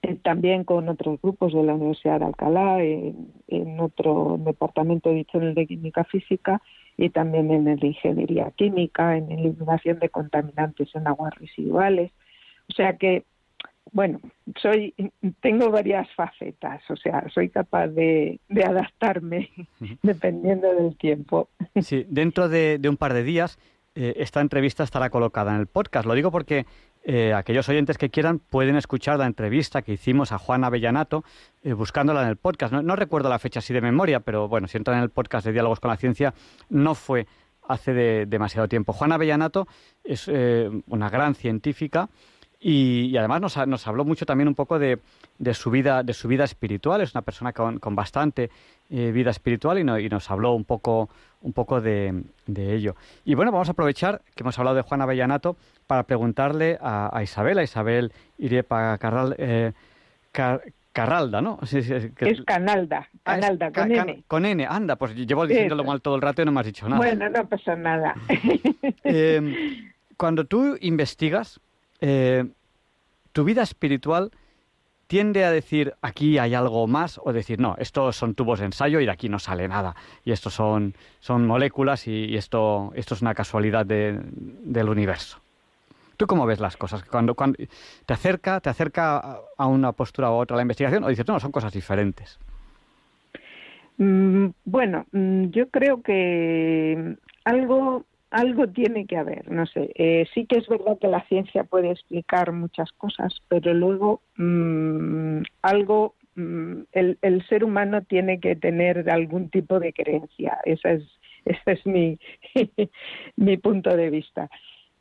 eh, 0.02 0.16
también 0.22 0.64
con 0.64 0.88
otros 0.88 1.20
grupos 1.20 1.52
de 1.52 1.62
la 1.62 1.74
Universidad 1.74 2.20
de 2.20 2.26
Alcalá, 2.26 2.82
en, 2.82 3.80
otro 3.80 4.36
departamento 4.38 5.10
dicho 5.10 5.38
en 5.38 5.48
el 5.48 5.54
de 5.54 5.66
química 5.66 6.04
física 6.04 6.62
y 6.96 7.10
también 7.10 7.50
en 7.50 7.68
el 7.68 7.78
de 7.78 7.88
ingeniería 7.88 8.50
química, 8.52 9.16
en 9.16 9.30
eliminación 9.30 9.98
de 9.98 10.08
contaminantes 10.08 10.94
en 10.94 11.06
aguas 11.06 11.34
residuales. 11.34 12.10
O 12.68 12.72
sea 12.72 12.96
que 12.96 13.24
bueno, 13.92 14.20
soy, 14.60 14.94
tengo 15.40 15.70
varias 15.70 16.08
facetas, 16.14 16.82
o 16.90 16.96
sea, 16.96 17.24
soy 17.32 17.48
capaz 17.48 17.88
de, 17.88 18.40
adaptarme 18.64 19.50
dependiendo 20.02 20.72
del 20.74 20.96
tiempo. 20.96 21.48
Sí, 21.80 22.04
dentro 22.08 22.48
de, 22.48 22.80
un 22.88 22.96
par 22.96 23.14
de 23.14 23.22
días 23.22 23.58
eh, 23.94 24.14
esta 24.18 24.40
entrevista 24.40 24.82
estará 24.82 25.08
colocada 25.08 25.54
en 25.54 25.60
el 25.60 25.66
podcast. 25.66 26.06
Lo 26.06 26.14
digo 26.14 26.30
porque 26.30 26.66
eh, 27.04 27.32
aquellos 27.32 27.68
oyentes 27.68 27.96
que 27.96 28.10
quieran 28.10 28.40
pueden 28.40 28.76
escuchar 28.76 29.18
la 29.18 29.26
entrevista 29.26 29.82
que 29.82 29.92
hicimos 29.92 30.32
a 30.32 30.38
Juan 30.38 30.64
Avellanato 30.64 31.24
eh, 31.62 31.72
buscándola 31.72 32.22
en 32.22 32.28
el 32.28 32.36
podcast. 32.36 32.72
No, 32.72 32.96
recuerdo 32.96 33.28
la 33.28 33.38
fecha 33.38 33.60
así 33.60 33.72
de 33.72 33.80
memoria, 33.80 34.20
pero 34.20 34.48
bueno, 34.48 34.68
si 34.68 34.76
entran 34.76 34.98
en 34.98 35.04
el 35.04 35.10
podcast 35.10 35.46
de 35.46 35.52
Diálogos 35.52 35.80
con 35.80 35.90
la 35.90 35.96
Ciencia, 35.96 36.34
no 36.68 36.94
fue 36.94 37.26
hace 37.68 38.26
demasiado 38.26 38.68
tiempo. 38.68 38.92
Juan 38.92 39.12
Avellanato 39.12 39.66
es 40.04 40.28
una 40.28 41.10
gran 41.10 41.34
científica 41.34 42.08
y, 42.58 43.16
además 43.16 43.40
nos, 43.40 43.66
nos, 43.66 43.86
habló 43.86 44.04
mucho 44.04 44.24
también 44.24 44.48
un 44.48 44.54
poco 44.54 44.78
de, 44.78 44.98
de, 45.38 45.54
su, 45.54 45.70
vida, 45.70 46.02
de 46.02 46.14
su 46.14 46.26
vida 46.26 46.44
espiritual. 46.44 47.00
Es 47.00 47.14
una 47.14 47.22
persona 47.22 47.52
con, 47.52 47.78
con 47.78 47.94
bastante 47.94 48.50
eh, 48.90 49.10
vida 49.12 49.30
espiritual 49.30 49.78
y, 49.78 50.04
y, 50.04 50.08
nos 50.08 50.30
habló 50.30 50.52
un 50.52 50.64
poco, 50.64 51.10
un 51.42 51.52
poco 51.52 51.80
de, 51.80 52.22
de, 52.46 52.74
ello. 52.74 52.96
Y 53.24 53.34
bueno, 53.34 53.52
vamos 53.52 53.68
a 53.68 53.72
aprovechar 53.72 54.22
que 54.34 54.42
hemos 54.42 54.58
hablado 54.58 54.76
de 54.76 54.82
Juan 54.82 55.02
Avellanato 55.02 55.56
para 55.86 56.04
preguntarle 56.04 56.78
a, 56.80 57.20
Isabel, 57.22 57.58
a 57.58 57.62
Isabel 57.62 58.12
Irepa 58.38 58.96
Carral, 58.98 59.34
eh, 59.38 59.72
Carralda, 60.96 61.42
¿no? 61.42 61.58
es 61.62 62.42
Canalda, 62.46 63.08
ah, 63.26 63.34
Canalda, 63.34 63.70
con 63.70 63.92
N. 63.92 64.24
Con 64.26 64.46
N, 64.46 64.66
anda, 64.66 64.96
pues 64.96 65.14
llevo 65.14 65.46
diciéndolo 65.46 65.84
mal 65.84 66.00
todo 66.00 66.16
el 66.16 66.22
rato 66.22 66.40
y 66.40 66.46
no 66.46 66.52
me 66.52 66.60
has 66.60 66.66
dicho 66.66 66.88
nada. 66.88 66.96
Bueno, 66.96 67.28
no 67.28 67.46
pasa 67.46 67.76
nada. 67.76 68.14
Eh, 69.08 69.84
cuando 70.16 70.46
tú 70.46 70.76
investigas, 70.80 71.60
eh, 72.00 72.44
¿tu 73.32 73.44
vida 73.44 73.62
espiritual 73.62 74.30
tiende 75.06 75.44
a 75.44 75.50
decir 75.50 75.94
aquí 76.02 76.38
hay 76.38 76.54
algo 76.54 76.86
más 76.86 77.20
o 77.22 77.32
decir 77.32 77.60
no, 77.60 77.76
estos 77.78 78.16
son 78.16 78.34
tubos 78.34 78.58
de 78.58 78.66
ensayo 78.66 79.00
y 79.00 79.04
de 79.04 79.10
aquí 79.10 79.28
no 79.28 79.38
sale 79.38 79.68
nada 79.68 79.94
y 80.24 80.32
estos 80.32 80.54
son, 80.54 80.94
son 81.20 81.46
moléculas 81.46 82.08
y, 82.08 82.36
esto, 82.36 82.92
esto 82.94 83.14
es 83.14 83.22
una 83.22 83.34
casualidad 83.34 83.86
del 83.86 84.88
universo? 84.88 85.38
¿Tú 86.16 86.26
cómo 86.26 86.46
ves 86.46 86.60
las 86.60 86.76
cosas? 86.76 87.04
Cuando, 87.04 87.34
cuando 87.34 87.58
te 88.06 88.14
acerca, 88.14 88.60
te 88.60 88.70
acerca 88.70 89.38
a 89.56 89.66
una 89.66 89.92
postura 89.92 90.30
u 90.30 90.34
otra 90.34 90.56
la 90.56 90.62
investigación 90.62 91.04
o 91.04 91.08
dices, 91.08 91.28
no, 91.28 91.38
son 91.38 91.52
cosas 91.52 91.72
diferentes. 91.72 92.38
Mm, 93.98 94.48
bueno, 94.64 95.06
mm, 95.12 95.46
yo 95.46 95.68
creo 95.68 96.02
que 96.02 97.16
algo 97.44 98.04
algo 98.36 98.68
tiene 98.68 99.06
que 99.06 99.16
haber, 99.16 99.50
no 99.50 99.64
sé. 99.64 99.90
Eh, 99.94 100.26
sí 100.34 100.44
que 100.44 100.58
es 100.58 100.68
verdad 100.68 100.98
que 101.00 101.08
la 101.08 101.26
ciencia 101.26 101.64
puede 101.64 101.90
explicar 101.90 102.52
muchas 102.52 102.92
cosas, 102.92 103.34
pero 103.48 103.72
luego 103.72 104.20
mm, 104.36 105.40
algo, 105.62 106.14
el, 106.36 107.16
el, 107.22 107.48
ser 107.48 107.64
humano 107.64 108.02
tiene 108.02 108.38
que 108.38 108.54
tener 108.54 109.08
algún 109.08 109.48
tipo 109.48 109.80
de 109.80 109.94
creencia. 109.94 110.58
Esa 110.66 110.92
es, 110.92 111.04
ese 111.46 111.72
es 111.72 111.86
mi, 111.86 112.18
mi 113.36 113.56
punto 113.56 113.96
de 113.96 114.10
vista. 114.10 114.50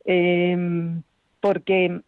Em, 0.06 1.02
porque 1.40 2.00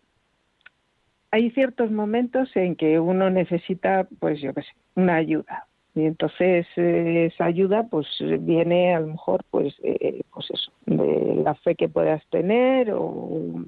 hay 1.31 1.51
ciertos 1.51 1.91
momentos 1.91 2.49
en 2.57 2.75
que 2.75 2.99
uno 2.99 3.29
necesita, 3.29 4.09
pues 4.19 4.41
yo 4.41 4.55
qué 4.55 4.63
sé, 4.63 4.73
una 4.95 5.17
ayuda. 5.17 5.68
Y 5.99 6.07
entonces 6.07 6.65
eh, 6.77 7.31
esa 7.33 7.47
ayuda 7.47 7.89
pues 7.91 8.07
viene 8.41 8.95
a 8.95 9.01
lo 9.01 9.09
mejor 9.09 9.45
pues, 9.51 9.75
eh, 9.83 10.23
pues 10.33 10.49
eso, 10.51 10.71
de 10.87 11.43
la 11.43 11.57
fe 11.57 11.75
que 11.75 11.89
puedas 11.89 12.25
tener 12.31 12.93
o 12.93 13.65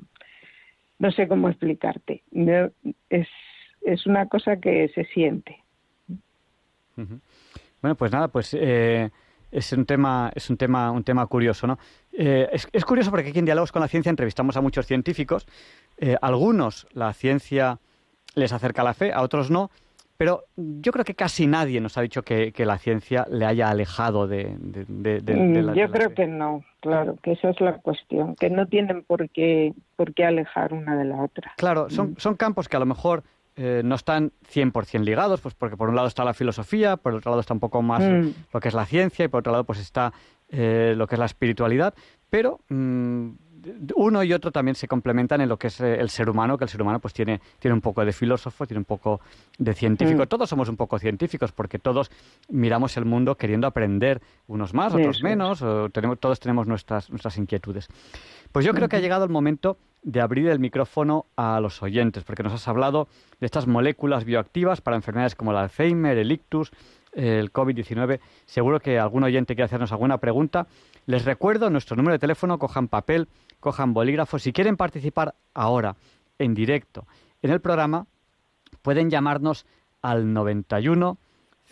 no 1.00 1.10
sé 1.10 1.26
cómo 1.26 1.48
explicarte. 1.48 2.22
es, 3.08 3.26
es 3.82 4.06
una 4.06 4.28
cosa 4.28 4.58
que 4.58 4.88
se 4.94 5.04
siente. 5.06 5.58
Bueno, 6.94 7.96
pues 7.96 8.12
nada, 8.12 8.28
pues 8.28 8.54
eh, 8.54 9.10
es 9.50 9.72
un 9.72 9.84
tema, 9.84 10.30
es 10.32 10.50
un 10.50 10.56
tema, 10.56 10.92
un 10.92 11.02
tema 11.02 11.26
curioso, 11.26 11.66
¿no? 11.66 11.78
Eh, 12.12 12.48
es, 12.52 12.84
curioso 12.84 13.10
porque 13.10 13.30
aquí 13.30 13.40
en 13.40 13.46
Diálogos 13.46 13.72
con 13.72 13.80
la 13.80 13.88
Ciencia 13.88 14.10
entrevistamos 14.10 14.56
a 14.56 14.60
muchos 14.60 14.86
científicos. 14.86 15.46
Algunos 16.22 16.86
la 16.92 17.12
ciencia 17.12 17.80
les 18.34 18.52
acerca 18.52 18.84
la 18.84 18.94
fe, 18.94 19.12
a 19.12 19.22
otros 19.22 19.50
no, 19.50 19.70
pero 20.20 20.44
yo 20.54 20.92
creo 20.92 21.02
que 21.02 21.14
casi 21.14 21.46
nadie 21.46 21.80
nos 21.80 21.96
ha 21.96 22.02
dicho 22.02 22.20
que, 22.22 22.52
la 22.58 22.76
ciencia 22.76 23.26
le 23.30 23.46
haya 23.46 23.70
alejado 23.70 24.28
de, 24.28 24.54
mm, 24.54 25.56
la 25.64 25.72
Yo 25.72 25.90
creo 25.90 26.12
que 26.12 26.26
no, 26.26 26.62
claro, 26.80 27.16
que 27.22 27.32
esa 27.32 27.48
es 27.48 27.58
la 27.62 27.78
cuestión, 27.78 28.36
que 28.36 28.50
no 28.50 28.66
tienen 28.66 29.02
por 29.02 29.30
qué, 29.30 29.72
por 29.96 30.12
qué 30.12 30.26
alejar 30.26 30.74
una 30.74 30.94
de 30.94 31.06
la 31.06 31.22
otra. 31.22 31.54
Claro, 31.56 31.88
son, 31.88 32.10
mm. 32.10 32.16
son 32.18 32.36
campos 32.36 32.68
que 32.68 32.76
a 32.76 32.80
lo 32.80 32.84
mejor 32.84 33.22
eh, 33.56 33.80
no 33.82 33.94
están 33.94 34.32
100% 34.52 35.00
ligados, 35.04 35.40
pues 35.40 35.54
porque 35.54 35.78
por 35.78 35.88
un 35.88 35.96
lado 35.96 36.08
está 36.08 36.22
la 36.22 36.34
filosofía, 36.34 36.98
por 36.98 37.14
otro 37.14 37.30
lado 37.30 37.40
está 37.40 37.54
un 37.54 37.60
poco 37.60 37.80
más 37.80 38.02
mm. 38.02 38.28
lo 38.52 38.60
que 38.60 38.68
es 38.68 38.74
la 38.74 38.84
ciencia 38.84 39.24
y 39.24 39.28
por 39.28 39.38
otro 39.38 39.52
lado 39.52 39.64
pues 39.64 39.78
está 39.78 40.12
eh, 40.50 40.92
lo 40.98 41.06
que 41.06 41.14
es 41.14 41.18
la 41.18 41.24
espiritualidad, 41.24 41.94
pero 42.28 42.60
mm, 42.68 43.30
uno 43.94 44.22
y 44.22 44.32
otro 44.32 44.50
también 44.50 44.74
se 44.74 44.88
complementan 44.88 45.40
en 45.40 45.48
lo 45.48 45.58
que 45.58 45.68
es 45.68 45.80
eh, 45.80 46.00
el 46.00 46.10
ser 46.10 46.28
humano, 46.30 46.56
que 46.58 46.64
el 46.64 46.70
ser 46.70 46.82
humano 46.82 47.00
pues 47.00 47.14
tiene, 47.14 47.40
tiene 47.58 47.74
un 47.74 47.80
poco 47.80 48.04
de 48.04 48.12
filósofo, 48.12 48.66
tiene 48.66 48.78
un 48.78 48.84
poco 48.84 49.20
de 49.58 49.74
científico. 49.74 50.24
Mm. 50.24 50.26
Todos 50.26 50.48
somos 50.48 50.68
un 50.68 50.76
poco 50.76 50.98
científicos 50.98 51.52
porque 51.52 51.78
todos 51.78 52.10
miramos 52.48 52.96
el 52.96 53.04
mundo 53.04 53.36
queriendo 53.36 53.66
aprender, 53.66 54.20
unos 54.46 54.74
más, 54.74 54.94
otros 54.94 55.22
menos, 55.22 55.64
tenemos, 55.92 56.18
todos 56.18 56.40
tenemos 56.40 56.66
nuestras, 56.66 57.10
nuestras 57.10 57.36
inquietudes. 57.38 57.88
Pues 58.52 58.66
yo 58.66 58.74
creo 58.74 58.88
que 58.88 58.96
ha 58.96 59.00
llegado 59.00 59.24
el 59.24 59.30
momento 59.30 59.78
de 60.02 60.20
abrir 60.20 60.48
el 60.48 60.58
micrófono 60.58 61.26
a 61.36 61.60
los 61.60 61.82
oyentes, 61.82 62.24
porque 62.24 62.42
nos 62.42 62.52
has 62.52 62.66
hablado 62.66 63.06
de 63.38 63.46
estas 63.46 63.68
moléculas 63.68 64.24
bioactivas 64.24 64.80
para 64.80 64.96
enfermedades 64.96 65.36
como 65.36 65.52
el 65.52 65.58
Alzheimer, 65.58 66.18
el 66.18 66.32
ictus, 66.32 66.72
el 67.12 67.52
COVID-19. 67.52 68.18
Seguro 68.46 68.80
que 68.80 68.98
algún 68.98 69.22
oyente 69.22 69.54
quiere 69.54 69.66
hacernos 69.66 69.92
alguna 69.92 70.18
pregunta. 70.18 70.66
Les 71.06 71.24
recuerdo 71.24 71.70
nuestro 71.70 71.96
número 71.96 72.14
de 72.14 72.18
teléfono, 72.18 72.58
cojan 72.58 72.88
papel, 72.88 73.28
cojan 73.60 73.94
bolígrafo. 73.94 74.38
Si 74.38 74.52
quieren 74.52 74.76
participar 74.76 75.34
ahora, 75.54 75.94
en 76.38 76.54
directo, 76.54 77.06
en 77.42 77.50
el 77.52 77.60
programa, 77.60 78.06
pueden 78.82 79.10
llamarnos 79.10 79.64
al 80.02 80.32
91 80.32 81.18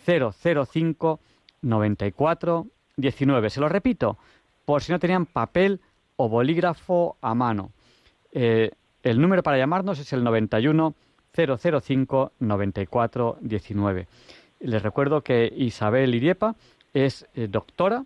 005 0.05 1.19
94 1.61 2.67
19. 2.95 3.49
Se 3.49 3.59
lo 3.59 3.67
repito, 3.67 4.17
por 4.65 4.81
si 4.81 4.91
no 4.91 4.99
tenían 4.99 5.25
papel 5.25 5.81
o 6.19 6.27
bolígrafo 6.27 7.15
a 7.21 7.33
mano. 7.33 7.71
Eh, 8.33 8.71
el 9.03 9.21
número 9.21 9.41
para 9.41 9.57
llamarnos 9.57 9.99
es 9.99 10.11
el 10.11 10.21
91 10.21 10.93
005 11.33 12.31
94 12.39 13.37
19. 13.39 14.07
Les 14.59 14.83
recuerdo 14.83 15.21
que 15.21 15.51
Isabel 15.55 16.13
Iriepa 16.13 16.55
es 16.93 17.25
eh, 17.35 17.47
doctora, 17.49 18.03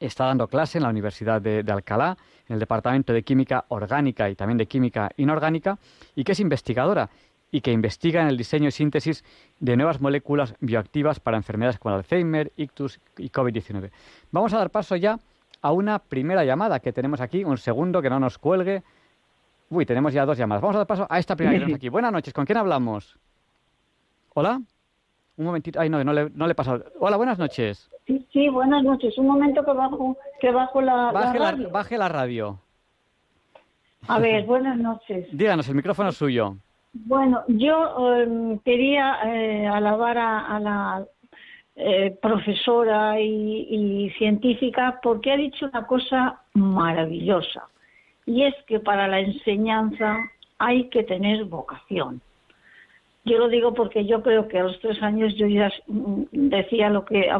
está 0.00 0.24
dando 0.24 0.48
clase 0.48 0.78
en 0.78 0.82
la 0.82 0.90
Universidad 0.90 1.40
de, 1.40 1.64
Alcalá, 1.68 2.16
en 2.48 2.54
el 2.54 2.58
Departamento 2.58 3.12
de 3.12 3.22
Química 3.22 3.64
Orgánica 3.68 4.28
y 4.28 4.34
también 4.34 4.58
de 4.58 4.66
Química 4.66 5.12
Inorgánica, 5.16 5.78
y 6.16 6.24
que 6.24 6.32
es 6.32 6.40
investigadora 6.40 7.08
y 7.52 7.60
que 7.60 7.70
investiga 7.70 8.20
en 8.20 8.26
el 8.26 8.36
diseño 8.36 8.68
y 8.68 8.72
síntesis 8.72 9.24
de 9.60 9.76
nuevas 9.76 10.00
moléculas 10.00 10.56
bioactivas 10.58 11.20
para 11.20 11.36
enfermedades 11.36 11.78
como 11.78 11.94
Alzheimer, 11.94 12.52
ictus 12.56 12.98
y 13.16 13.30
COVID-19. 13.30 13.90
Vamos 14.32 14.52
a 14.54 14.58
dar 14.58 14.70
paso 14.70 14.96
ya 14.96 15.20
a 15.60 15.72
una 15.72 15.98
primera 15.98 16.44
llamada 16.44 16.80
que 16.80 16.92
tenemos 16.92 17.20
aquí, 17.20 17.44
un 17.44 17.58
segundo 17.58 18.00
que 18.00 18.10
no 18.10 18.20
nos 18.20 18.38
cuelgue. 18.38 18.82
Uy, 19.70 19.84
tenemos 19.84 20.12
ya 20.12 20.24
dos 20.24 20.38
llamadas. 20.38 20.62
Vamos 20.62 20.76
a 20.76 20.78
dar 20.78 20.86
paso 20.86 21.06
a 21.08 21.18
esta 21.18 21.36
primera 21.36 21.54
que 21.54 21.60
tenemos 21.60 21.76
aquí. 21.78 21.88
Buenas 21.88 22.12
noches, 22.12 22.32
¿con 22.32 22.46
quién 22.46 22.58
hablamos? 22.58 23.18
¿Hola? 24.34 24.60
Un 25.36 25.44
momentito. 25.44 25.78
Ay, 25.78 25.88
no, 25.88 26.02
no 26.02 26.12
le, 26.12 26.30
no 26.30 26.46
le 26.46 26.52
he 26.52 26.54
pasado. 26.54 26.84
Hola, 26.98 27.16
buenas 27.16 27.38
noches. 27.38 27.90
Sí, 28.06 28.26
sí, 28.32 28.48
buenas 28.48 28.82
noches. 28.82 29.16
Un 29.18 29.26
momento 29.26 29.64
que 29.64 29.72
bajo, 29.72 30.16
que 30.40 30.50
bajo 30.50 30.80
la, 30.80 31.12
baje 31.12 31.38
la 31.38 31.50
radio. 31.50 31.70
baje 31.70 31.98
la 31.98 32.08
radio. 32.08 32.60
A 34.06 34.18
ver, 34.18 34.46
buenas 34.46 34.78
noches. 34.78 35.28
Díganos, 35.32 35.68
el 35.68 35.74
micrófono 35.74 36.08
es 36.08 36.16
suyo. 36.16 36.56
Bueno, 36.92 37.42
yo 37.48 38.14
em, 38.16 38.58
quería 38.60 39.18
eh, 39.26 39.66
alabar 39.66 40.16
a 40.18 40.58
la 40.58 41.04
eh, 41.80 42.18
profesora 42.20 43.20
y, 43.20 44.10
científica 44.18 44.98
porque 45.00 45.30
ha 45.30 45.36
dicho 45.36 45.66
una 45.66 45.86
cosa 45.86 46.40
maravillosa 46.54 47.68
y 48.26 48.42
es 48.42 48.54
que 48.66 48.80
para 48.80 49.06
la 49.06 49.20
enseñanza 49.20 50.18
hay 50.58 50.88
que 50.88 51.04
tener 51.04 51.44
vocación. 51.44 52.20
Yo 53.24 53.38
lo 53.38 53.48
digo 53.48 53.74
porque 53.74 54.04
yo 54.06 54.24
creo 54.24 54.48
que 54.48 54.58
a 54.58 54.64
los 54.64 54.80
tres 54.80 55.00
años 55.04 55.36
yo 55.36 55.46
ya 55.46 55.70
mm, 55.86 56.22
decía 56.32 56.90
lo 56.90 57.04
que, 57.04 57.30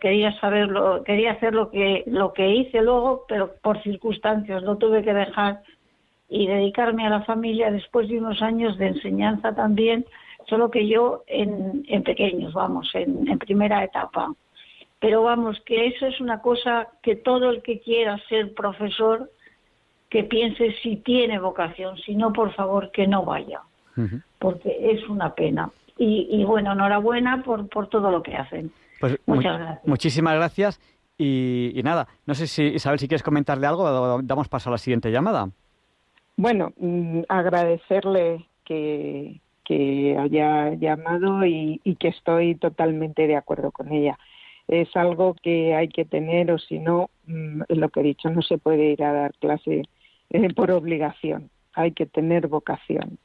quería 0.00 0.40
saber, 0.40 0.70
quería 1.04 1.32
hacer 1.32 1.52
lo 1.52 1.70
que, 1.70 2.02
lo 2.06 2.32
que 2.32 2.48
hice 2.48 2.80
luego, 2.80 3.26
pero 3.28 3.52
por 3.60 3.82
circunstancias 3.82 4.62
lo 4.62 4.78
tuve 4.78 5.02
que 5.02 5.12
dejar 5.12 5.60
y 6.30 6.46
dedicarme 6.46 7.06
a 7.06 7.10
la 7.10 7.24
familia 7.24 7.70
después 7.70 8.08
de 8.08 8.16
unos 8.16 8.40
años 8.40 8.78
de 8.78 8.86
enseñanza 8.86 9.54
también 9.54 10.06
solo 10.48 10.70
que 10.70 10.88
yo 10.88 11.24
en, 11.26 12.02
pequeños, 12.02 12.52
vamos, 12.52 12.90
en, 12.94 13.38
primera 13.38 13.84
etapa. 13.84 14.32
Pero 15.00 15.22
vamos, 15.22 15.60
que 15.66 15.86
eso 15.86 16.06
es 16.06 16.20
una 16.20 16.40
cosa 16.40 16.88
que 17.02 17.16
todo 17.16 17.50
el 17.50 17.62
que 17.62 17.80
quiera 17.80 18.18
ser 18.28 18.54
profesor, 18.54 19.30
que 20.08 20.24
piense 20.24 20.74
si 20.82 20.96
tiene 20.96 21.38
vocación, 21.38 21.96
si 21.98 22.14
no, 22.14 22.32
por 22.32 22.52
favor, 22.54 22.90
que 22.92 23.06
no 23.06 23.24
vaya, 23.24 23.60
porque 24.38 24.76
es 24.92 25.08
una 25.08 25.34
pena. 25.34 25.70
Y, 25.98 26.42
bueno, 26.44 26.72
enhorabuena 26.72 27.42
por, 27.42 27.68
por 27.68 27.88
todo 27.88 28.10
lo 28.10 28.22
que 28.22 28.34
hacen. 28.34 28.72
Pues 29.00 29.18
Muchas 29.26 29.58
gracias. 29.58 29.86
Muchísimas 29.86 30.34
gracias. 30.34 30.80
Y, 31.18 31.80
nada, 31.84 32.08
no 32.26 32.34
sé 32.34 32.46
si 32.46 32.62
Isabel, 32.64 32.98
si 32.98 33.06
quieres 33.06 33.22
comentarle 33.22 33.66
algo, 33.66 34.20
damos 34.22 34.48
paso 34.48 34.70
a 34.70 34.72
la 34.72 34.78
siguiente 34.78 35.10
llamada. 35.10 35.50
Bueno, 36.36 36.72
mm, 36.78 37.22
agradecerle 37.28 38.46
que, 38.64 39.40
que 39.72 40.18
haya 40.18 40.74
llamado 40.74 41.46
y, 41.46 41.80
que 41.98 42.08
estoy 42.08 42.56
totalmente 42.56 43.26
de 43.26 43.36
acuerdo 43.36 43.70
con 43.70 43.90
ella. 43.92 44.18
Es 44.68 44.94
algo 44.94 45.34
que 45.42 45.74
hay 45.74 45.88
que 45.88 46.04
tener 46.04 46.50
o 46.52 46.58
si 46.58 46.78
no, 46.78 47.08
mm, 47.26 47.62
lo 47.68 47.88
que 47.88 48.00
he 48.00 48.02
dicho, 48.02 48.28
no 48.30 48.42
se 48.42 48.58
puede 48.58 48.92
ir 48.92 49.02
a 49.02 49.12
dar 49.12 49.32
clase 49.40 49.84
eh, 50.30 50.54
por 50.54 50.70
obligación, 50.70 51.50
hay 51.74 51.92
que 51.92 52.06
tener 52.06 52.48
vocación. 52.48 53.18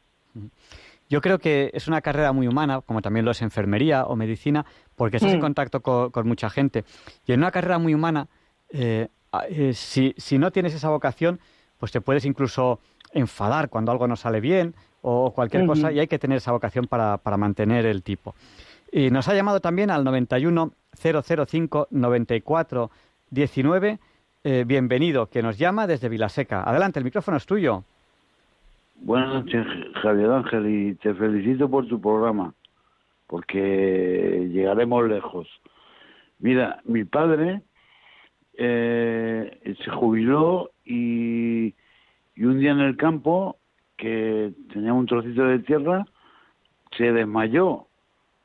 Yo 1.10 1.21
creo 1.21 1.39
que 1.39 1.71
es 1.73 1.88
una 1.88 2.01
carrera 2.01 2.31
muy 2.31 2.47
humana, 2.47 2.81
como 2.81 3.01
también 3.01 3.25
lo 3.25 3.31
es 3.31 3.41
enfermería 3.41 4.05
o 4.05 4.15
medicina, 4.15 4.65
porque 4.95 5.17
estás 5.17 5.33
en 5.33 5.39
mm. 5.39 5.41
contacto 5.41 5.81
con, 5.81 6.27
mucha 6.27 6.49
gente. 6.49 6.83
Y 7.25 7.33
en 7.33 7.39
una 7.39 7.51
carrera 7.51 7.77
muy 7.77 7.93
humana, 7.93 8.27
eh, 8.71 9.07
eh, 9.49 9.73
si, 9.73 10.13
si 10.17 10.38
no 10.38 10.51
tienes 10.51 10.73
esa 10.73 10.89
vocación, 10.89 11.39
pues 11.80 11.92
te 11.92 12.02
puedes 12.02 12.26
incluso 12.26 12.80
enfadar 13.13 13.70
cuando 13.70 13.92
algo 13.92 14.08
no 14.08 14.16
sale 14.16 14.42
bien 14.42 14.76
o 15.02 15.32
cualquier 15.32 15.66
cosa 15.66 15.92
y 15.92 16.00
hay 16.00 16.08
que 16.08 16.20
tener 16.20 16.38
esa 16.38 16.52
vocación 16.52 16.88
para, 16.88 17.18
para 17.18 17.38
mantener 17.38 17.86
el 17.86 18.04
tipo. 18.04 18.36
Y 18.92 19.10
nos 19.10 19.28
ha 19.28 19.34
llamado 19.34 19.60
también 19.60 19.90
al 19.92 20.04
91 20.04 20.72
005 21.02 21.88
94 21.92 22.92
19. 23.30 24.00
bienvenido, 24.66 25.28
que 25.28 25.42
nos 25.42 25.58
llama 25.58 25.88
desde 25.88 26.10
Vilaseca. 26.10 26.63
Adelante, 26.63 27.00
el 27.00 27.06
micrófono 27.06 27.38
es 27.38 27.46
tuyo. 27.46 27.84
Buenas 29.02 29.30
noches, 29.30 29.66
Javier 30.02 30.32
Ángel, 30.32 30.68
y 30.68 30.96
te 30.96 31.13
felicito 31.13 31.70
por 31.70 31.88
tu 31.88 32.02
programa, 32.02 32.54
porque 33.28 34.50
llegaremos 34.52 35.08
lejos. 35.08 35.48
Mira, 36.40 36.82
mi 36.84 37.04
padre 37.04 37.62
eh, 38.58 39.76
se 39.84 39.92
jubiló 39.92 40.72
y, 40.88 41.76
y 42.36 42.43
un 42.45 42.60
día 42.60 42.71
en 42.71 42.80
el 42.80 42.95
campo 42.95 43.58
que 43.97 44.54
tenía 44.71 44.93
un 44.93 45.06
trocito 45.06 45.43
de 45.43 45.60
tierra, 45.60 46.06
se 46.95 47.12
desmayó 47.12 47.88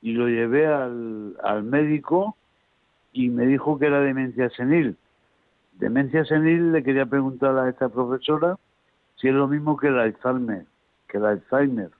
y 0.00 0.12
lo 0.12 0.28
llevé 0.28 0.66
al, 0.66 1.36
al 1.42 1.62
médico 1.62 2.36
y 3.12 3.28
me 3.28 3.46
dijo 3.46 3.78
que 3.78 3.86
era 3.86 4.00
demencia 4.00 4.50
senil. 4.50 4.96
Demencia 5.74 6.24
senil 6.24 6.72
le 6.72 6.82
quería 6.82 7.06
preguntar 7.06 7.56
a 7.56 7.68
esta 7.68 7.88
profesora 7.88 8.56
si 9.16 9.28
es 9.28 9.34
lo 9.34 9.46
mismo 9.46 9.76
que 9.76 9.88
el 9.88 9.98
Alzheimer, 9.98 10.64
que 11.08 11.18
el 11.18 11.26
Alzheimer. 11.26 11.90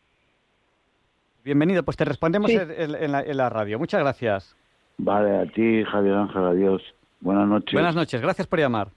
Bienvenido, 1.44 1.82
pues 1.82 1.96
te 1.96 2.04
respondemos 2.04 2.50
en, 2.50 3.36
la, 3.36 3.50
radio. 3.50 3.78
Muchas 3.78 4.00
gracias. 4.00 4.56
Vale, 4.98 5.38
a 5.38 5.46
ti, 5.46 5.84
Javier 5.84 6.14
Ángel, 6.14 6.44
adiós. 6.44 6.82
Buenas 7.20 7.48
noches. 7.48 7.72
Buenas 7.72 7.94
noches, 7.94 8.20
gracias 8.20 8.46
por 8.46 8.58
llamar. 8.58 8.88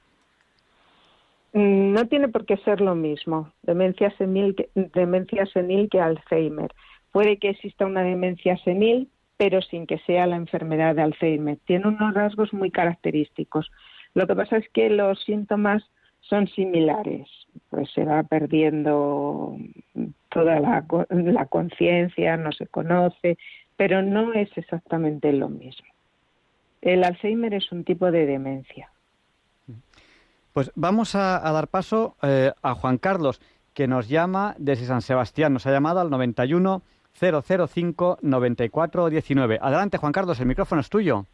Mm, 1.56 1.94
no 1.94 2.06
tiene 2.10 2.28
por 2.28 2.46
qué 2.46 2.58
ser 2.58 2.82
lo 2.82 2.96
mismo, 2.96 3.54
demencia 3.64 4.12
senil 4.18 4.58
demencia 4.76 5.46
senil 5.46 5.88
que 5.90 6.02
Alzheimer. 6.02 6.70
Puede 7.14 7.38
que 7.38 7.52
exista 7.52 7.86
una 7.86 8.04
demencia 8.04 8.58
senil, 8.58 9.10
pero 9.38 9.62
sin 9.62 9.88
que 9.88 10.00
sea 10.00 10.28
la 10.28 10.36
enfermedad 10.36 10.96
de 10.96 11.04
Alzheimer. 11.04 11.58
Tiene 11.66 11.88
unos 11.88 12.14
rasgos 12.14 12.54
muy 12.54 12.72
característicos. 12.72 13.72
Lo 14.14 14.28
que 14.28 14.36
pasa 14.36 14.58
es 14.58 14.68
que 14.74 14.90
los 14.90 15.24
síntomas 15.24 15.90
son 16.20 16.48
similares, 16.50 17.30
pues 17.70 17.90
se 17.92 18.04
va 18.04 18.24
perdiendo 18.24 19.56
toda 20.28 20.60
la, 20.60 20.86
la 21.10 21.46
conciencia, 21.46 22.36
no 22.36 22.52
se 22.52 22.68
conoce, 22.68 23.38
pero 23.78 24.02
no 24.02 24.34
es 24.34 24.50
exactamente 24.58 25.32
lo 25.32 25.48
mismo. 25.48 25.88
El 26.82 27.06
Alzheimer 27.06 27.54
es 27.54 27.72
un 27.72 27.86
tipo 27.86 28.12
de 28.12 28.26
demencia. 28.26 28.90
Pues 30.56 30.72
vamos 30.74 31.16
a, 31.16 31.42
dar 31.52 31.68
paso 31.68 32.16
eh, 32.24 32.50
a 32.64 32.76
Juan 32.76 32.98
Carlos, 32.98 33.42
que 33.74 33.90
nos 33.90 34.08
llama 34.08 34.56
desde 34.58 34.86
San 34.86 35.02
Sebastián. 35.02 35.52
Nos 35.52 35.68
ha 35.68 35.72
llamado 35.72 36.00
al 36.00 36.10
91 36.10 36.82
005 37.14 38.20
9419. 38.22 39.60
Adelante, 39.62 39.98
Juan 39.98 40.14
Carlos, 40.14 40.40
el 40.40 40.46
micrófono 40.46 40.80
es 40.80 40.90
tuyo. 40.90 41.26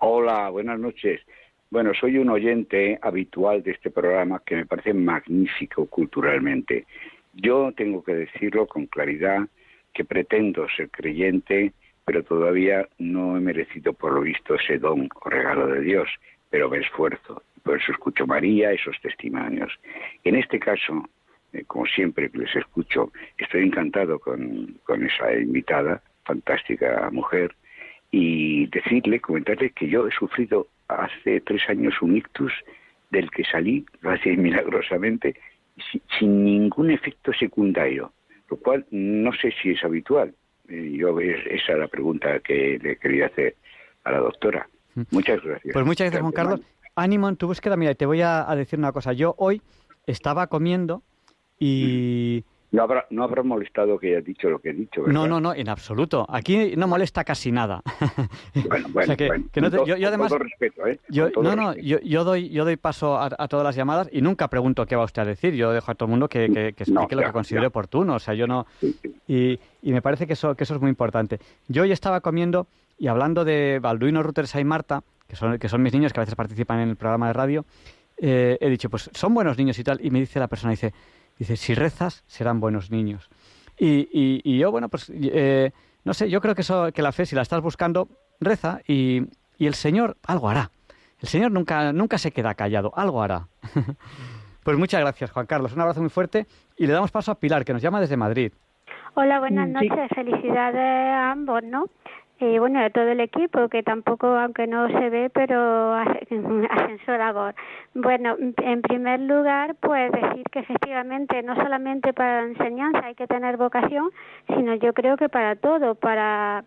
Hola, 0.00 0.50
buenas 0.50 0.78
noches. 0.78 1.22
Bueno, 1.70 1.92
soy 1.98 2.18
un 2.18 2.28
oyente 2.28 2.98
habitual 3.00 3.62
de 3.62 3.70
este 3.70 3.88
programa 3.88 4.42
que 4.44 4.56
me 4.56 4.66
parece 4.66 4.92
magnífico 4.92 5.86
culturalmente. 5.86 6.84
Yo 7.32 7.72
tengo 7.74 8.04
que 8.04 8.16
decirlo 8.16 8.66
con 8.66 8.84
claridad 8.84 9.48
que 9.94 10.04
pretendo 10.04 10.66
ser 10.76 10.90
creyente, 10.90 11.72
pero 12.04 12.22
todavía 12.22 12.86
no 12.98 13.34
he 13.34 13.40
merecido 13.40 13.94
por 13.94 14.12
lo 14.12 14.20
visto 14.20 14.56
ese 14.56 14.76
don 14.76 15.08
o 15.24 15.30
regalo 15.30 15.68
de 15.68 15.80
Dios, 15.80 16.10
pero 16.50 16.68
me 16.68 16.80
esfuerzo. 16.80 17.42
Por 17.68 17.82
eso 17.82 17.92
escucho 17.92 18.26
María, 18.26 18.72
esos 18.72 18.98
testimonios. 19.02 19.70
En 20.24 20.36
este 20.36 20.58
caso, 20.58 21.06
eh, 21.52 21.64
como 21.66 21.84
siempre 21.84 22.30
que 22.30 22.38
les 22.38 22.56
escucho, 22.56 23.12
estoy 23.36 23.64
encantado 23.64 24.18
con, 24.18 24.78
con 24.84 25.04
esa 25.04 25.34
invitada, 25.34 26.02
fantástica 26.24 27.10
mujer, 27.12 27.54
y 28.10 28.68
decirle, 28.68 29.20
comentarle 29.20 29.68
que 29.72 29.86
yo 29.86 30.08
he 30.08 30.12
sufrido 30.12 30.68
hace 30.88 31.42
tres 31.42 31.60
años 31.68 32.00
un 32.00 32.16
ictus 32.16 32.54
del 33.10 33.30
que 33.30 33.44
salí, 33.44 33.84
gracias 34.00 34.38
milagrosamente, 34.38 35.38
sin, 36.18 36.44
ningún 36.44 36.90
efecto 36.90 37.34
secundario, 37.34 38.14
lo 38.48 38.56
cual 38.56 38.86
no 38.90 39.30
sé 39.34 39.52
si 39.62 39.72
es 39.72 39.84
habitual. 39.84 40.34
Eh, 40.70 40.92
yo 40.96 41.20
esa 41.20 41.72
es 41.72 41.78
la 41.78 41.88
pregunta 41.88 42.40
que 42.40 42.78
le 42.82 42.96
quería 42.96 43.26
hacer 43.26 43.56
a 44.04 44.12
la 44.12 44.20
doctora. 44.20 44.66
Mm. 44.94 45.02
Muchas 45.10 45.42
gracias. 45.42 45.74
Pues 45.74 45.84
muchas 45.84 46.06
gracias, 46.06 46.22
Juan 46.22 46.32
Carlos. 46.32 46.60
Ánimo 46.98 47.28
en 47.28 47.36
tu 47.36 47.46
búsqueda. 47.46 47.76
Mira, 47.76 47.94
te 47.94 48.06
voy 48.06 48.22
a 48.22 48.44
decir 48.56 48.78
una 48.78 48.92
cosa. 48.92 49.12
Yo 49.12 49.34
hoy 49.38 49.62
estaba 50.06 50.46
comiendo 50.46 51.02
y... 51.58 52.44
No 52.70 52.82
habrá, 52.82 53.06
no 53.08 53.24
habrá 53.24 53.42
molestado 53.42 53.98
que 53.98 54.08
haya 54.08 54.20
dicho 54.20 54.50
lo 54.50 54.58
que 54.58 54.68
he 54.68 54.72
dicho, 54.74 55.00
No, 55.06 55.26
no, 55.26 55.40
no, 55.40 55.54
en 55.54 55.70
absoluto. 55.70 56.26
Aquí 56.28 56.74
no 56.76 56.86
molesta 56.86 57.24
casi 57.24 57.50
nada. 57.50 57.82
Bueno, 58.68 58.88
bueno, 58.90 59.14
yo, 59.86 60.08
además, 60.08 60.28
todo 60.28 60.40
respeto, 60.40 60.86
¿eh? 60.86 60.98
Yo, 61.08 61.30
no, 61.30 61.56
no, 61.56 61.74
yo, 61.74 62.24
doy, 62.24 62.50
yo 62.50 62.64
doy 62.64 62.76
paso 62.76 63.18
a, 63.18 63.48
todas 63.48 63.64
las 63.64 63.74
llamadas 63.74 64.10
y 64.12 64.20
nunca 64.20 64.48
pregunto 64.48 64.84
qué 64.84 64.96
va 64.96 65.04
usted 65.04 65.22
a 65.22 65.24
decir. 65.24 65.54
Yo 65.54 65.72
dejo 65.72 65.90
a 65.90 65.94
todo 65.94 66.06
el 66.06 66.10
mundo 66.10 66.28
que, 66.28 66.50
que, 66.50 66.68
explique 66.68 67.14
lo 67.14 67.22
que 67.22 67.32
considere 67.32 67.68
oportuno. 67.68 68.16
O 68.16 68.18
sea, 68.18 68.34
yo 68.34 68.46
no... 68.46 68.66
Y, 69.26 69.58
y 69.82 69.92
me 69.92 70.02
parece 70.02 70.26
que 70.26 70.34
eso, 70.34 70.54
que 70.54 70.64
eso 70.64 70.74
es 70.74 70.80
muy 70.80 70.90
importante. 70.90 71.38
Yo 71.68 71.84
hoy 71.84 71.92
estaba 71.92 72.20
comiendo 72.20 72.66
y 72.98 73.06
hablando 73.06 73.46
de 73.46 73.78
Balduino, 73.80 74.22
Rutersa 74.22 74.60
y 74.60 74.64
Marta, 74.64 75.02
que 75.28 75.36
son, 75.36 75.58
que 75.58 75.68
son 75.68 75.82
mis 75.82 75.92
niños 75.92 76.12
que 76.12 76.20
a 76.20 76.22
veces 76.22 76.34
participan 76.34 76.80
en 76.80 76.88
el 76.88 76.96
programa 76.96 77.28
de 77.28 77.32
radio, 77.34 77.66
eh, 78.16 78.58
he 78.60 78.68
dicho, 78.68 78.90
pues 78.90 79.10
son 79.12 79.34
buenos 79.34 79.56
niños 79.56 79.78
y 79.78 79.84
tal. 79.84 80.04
Y 80.04 80.10
me 80.10 80.18
dice 80.18 80.40
la 80.40 80.48
persona, 80.48 80.72
dice, 80.72 80.92
Dice, 81.38 81.56
si 81.56 81.74
rezas, 81.74 82.24
serán 82.26 82.58
buenos 82.58 82.90
niños. 82.90 83.30
Y, 83.78 84.08
y, 84.12 84.58
yo, 84.58 84.72
bueno, 84.72 84.88
pues, 84.88 85.10
eh, 85.14 85.70
no 86.04 86.12
sé, 86.12 86.28
yo 86.28 86.40
creo 86.40 86.56
que, 86.56 86.62
eso, 86.62 86.90
que 86.92 87.00
la 87.00 87.12
fe, 87.12 87.26
si 87.26 87.36
la 87.36 87.42
estás 87.42 87.62
buscando, 87.62 88.08
reza 88.40 88.80
y, 88.88 89.22
y 89.56 89.66
el 89.66 89.74
Señor 89.74 90.16
algo 90.26 90.48
hará. 90.48 90.72
El 91.20 91.28
Señor 91.28 91.52
nunca, 91.52 91.92
nunca 91.92 92.18
se 92.18 92.32
queda 92.32 92.54
callado, 92.54 92.92
algo 92.96 93.22
hará. 93.22 93.46
pues 94.64 94.76
muchas 94.76 95.00
gracias, 95.00 95.30
Juan 95.30 95.46
Carlos. 95.46 95.72
Un 95.74 95.80
abrazo 95.80 96.00
muy 96.00 96.10
fuerte 96.10 96.46
y 96.76 96.88
le 96.88 96.92
damos 96.92 97.12
paso 97.12 97.30
a 97.30 97.36
Pilar, 97.36 97.64
que 97.64 97.72
nos 97.72 97.82
llama 97.82 98.00
desde 98.00 98.16
Madrid. 98.16 98.52
Hola, 99.14 99.38
buenas 99.38 99.68
noches. 99.68 100.10
Felicidades 100.12 100.80
a 100.80 101.30
ambos, 101.30 101.62
¿no? 101.62 101.84
Y 102.40 102.58
bueno, 102.58 102.80
a 102.80 102.90
todo 102.90 103.08
el 103.08 103.20
equipo, 103.20 103.68
que 103.68 103.82
tampoco, 103.82 104.28
aunque 104.28 104.66
no 104.66 104.88
se 104.88 105.10
ve, 105.10 105.30
pero 105.30 105.96
labor. 107.18 107.54
Bueno, 107.94 108.36
en 108.38 108.82
primer 108.82 109.20
lugar, 109.20 109.74
pues 109.80 110.12
decir 110.12 110.44
que 110.52 110.60
efectivamente 110.60 111.42
no 111.42 111.56
solamente 111.56 112.12
para 112.12 112.42
la 112.42 112.48
enseñanza 112.48 113.00
hay 113.04 113.14
que 113.14 113.26
tener 113.26 113.56
vocación, 113.56 114.10
sino 114.48 114.74
yo 114.74 114.92
creo 114.92 115.16
que 115.16 115.28
para 115.28 115.56
todo, 115.56 115.94
para 115.94 116.64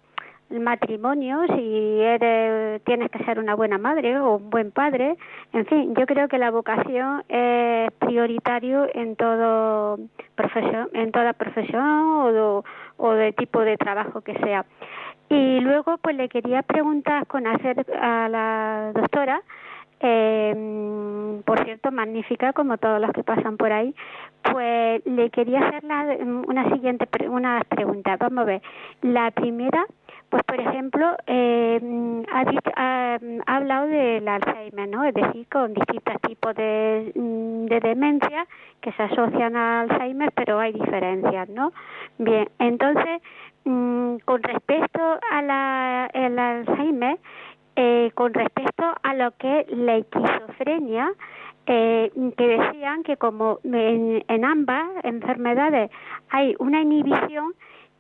el 0.50 0.60
matrimonio, 0.60 1.42
si 1.56 2.02
eres, 2.02 2.84
tienes 2.84 3.10
que 3.10 3.24
ser 3.24 3.40
una 3.40 3.56
buena 3.56 3.78
madre 3.78 4.20
o 4.20 4.36
un 4.36 4.50
buen 4.50 4.72
padre, 4.72 5.16
en 5.54 5.66
fin, 5.66 5.96
yo 5.96 6.06
creo 6.06 6.28
que 6.28 6.38
la 6.38 6.52
vocación 6.52 7.24
es 7.30 7.90
prioritario 8.00 8.88
en 8.94 9.16
todo 9.16 9.98
profesión, 10.36 10.90
en 10.94 11.12
toda 11.12 11.32
profesión 11.34 11.86
o, 11.86 12.64
o 12.98 13.12
de 13.14 13.32
tipo 13.32 13.62
de 13.62 13.78
trabajo 13.78 14.22
que 14.22 14.38
sea. 14.40 14.66
Y 15.32 15.62
luego, 15.62 15.98
pues 16.00 16.18
le 16.18 16.28
quería 16.28 16.62
preguntar 16.62 17.26
con 17.26 17.48
hacer 17.48 17.86
a 17.98 18.28
la 18.28 18.92
doctora, 18.94 19.42
eh, 20.02 21.42
por 21.46 21.64
cierto, 21.64 21.90
magnífica 21.90 22.52
como 22.52 22.78
todos 22.78 23.00
los 23.00 23.12
que 23.14 23.24
pasan 23.24 23.56
por 23.56 23.72
ahí, 23.72 23.96
pues 24.44 25.02
le 25.06 25.30
quería 25.30 25.60
hacer 25.66 25.86
la, 25.86 26.18
una 26.48 26.70
siguiente 26.74 27.08
unas 27.30 27.64
preguntas. 27.66 28.20
Vamos 28.20 28.40
a 28.40 28.44
ver. 28.44 28.62
La 29.04 29.32
primera, 29.32 29.86
pues 30.32 30.44
por 30.44 30.60
ejemplo, 30.60 31.16
eh, 31.28 32.24
ha, 32.34 32.44
ha, 32.76 33.20
hablado 33.46 33.88
del 33.88 34.28
Alzheimer, 34.28 34.90
¿no? 34.90 35.04
Es 35.04 35.14
decir, 35.14 35.46
con 35.48 35.76
distintos 35.76 36.16
tipos 36.22 36.56
de, 36.56 37.12
de 37.14 37.80
demencia 37.80 38.48
que 38.82 38.92
se 38.94 39.04
asocian 39.04 39.56
al 39.56 39.92
Alzheimer, 39.92 40.32
pero 40.32 40.60
hay 40.60 40.74
diferencias, 40.74 41.48
¿no? 41.50 41.72
Bien, 42.18 42.50
entonces 42.58 43.22
Mm, 43.64 44.18
con 44.26 44.42
respecto 44.42 45.02
a 45.30 45.42
la, 45.44 46.06
Alzheimer, 46.06 47.20
eh, 47.76 48.12
con 48.16 48.34
respecto 48.34 48.84
a 49.04 49.14
lo 49.14 49.32
que 49.38 49.60
es 49.60 49.72
la 49.72 49.98
esquizofrenia, 49.98 51.12
eh, 51.68 52.12
que 52.38 52.48
decían 52.48 53.04
que 53.04 53.18
como 53.18 53.60
en, 53.64 54.24
en, 54.28 54.46
ambas 54.46 54.88
enfermedades 55.04 55.92
hay 56.30 56.56
una 56.58 56.82
inhibición 56.82 57.54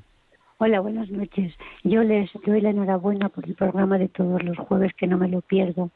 Hola, 0.58 0.80
buenas 0.80 1.10
noches. 1.10 1.54
Yo 1.84 2.02
les 2.04 2.32
doy 2.46 2.62
la 2.62 2.70
enhorabuena 2.70 3.28
por 3.28 3.46
el 3.46 3.56
programa 3.56 3.98
de 3.98 4.08
todos 4.08 4.42
los 4.42 4.58
jueves, 4.58 4.94
que 4.94 5.08
no 5.08 5.18
me 5.18 5.28
lo 5.28 5.42
pierdo. 5.42 5.90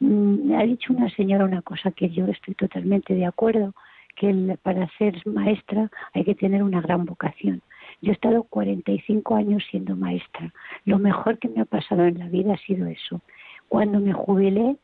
Mm, 0.00 0.52
ha 0.56 0.64
dicho 0.64 0.92
una 0.92 1.08
señora 1.08 1.46
una 1.46 1.62
cosa 1.62 1.90
que 1.90 2.10
yo 2.10 2.26
estoy 2.26 2.54
totalmente 2.54 3.14
de 3.14 3.24
acuerdo, 3.24 3.72
que 4.14 4.58
para 4.62 4.90
ser 4.98 5.26
maestra 5.26 5.90
hay 6.12 6.24
que 6.24 6.34
tener 6.34 6.62
una 6.62 6.82
gran 6.82 7.06
vocación. 7.06 7.62
Yo 8.04 8.10
he 8.10 8.12
estado 8.12 8.42
45 8.42 9.34
años 9.34 9.64
siendo 9.70 9.96
maestra. 9.96 10.52
Lo 10.84 10.98
mejor 10.98 11.38
que 11.38 11.48
me 11.48 11.62
ha 11.62 11.64
pasado 11.64 12.04
en 12.04 12.18
la 12.18 12.28
vida 12.28 12.52
ha 12.52 12.58
sido 12.58 12.86
eso. 12.86 13.22
Cuando 13.68 13.98
me 13.98 14.12
jubilé, 14.12 14.76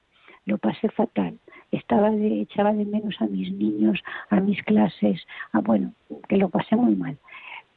lo 0.47 0.57
pasé 0.57 0.89
fatal. 0.89 1.39
Estaba 1.71 2.11
de, 2.11 2.41
echaba 2.41 2.73
de 2.73 2.87
menos 2.87 3.21
a 3.21 3.27
mis 3.27 3.53
niños, 3.53 4.01
a 4.31 4.41
mis 4.41 4.63
clases, 4.63 5.27
a, 5.53 5.61
bueno, 5.61 5.93
que 6.31 6.39
lo 6.39 6.49
pasé 6.49 6.77
muy 6.77 6.97
mal 6.97 7.19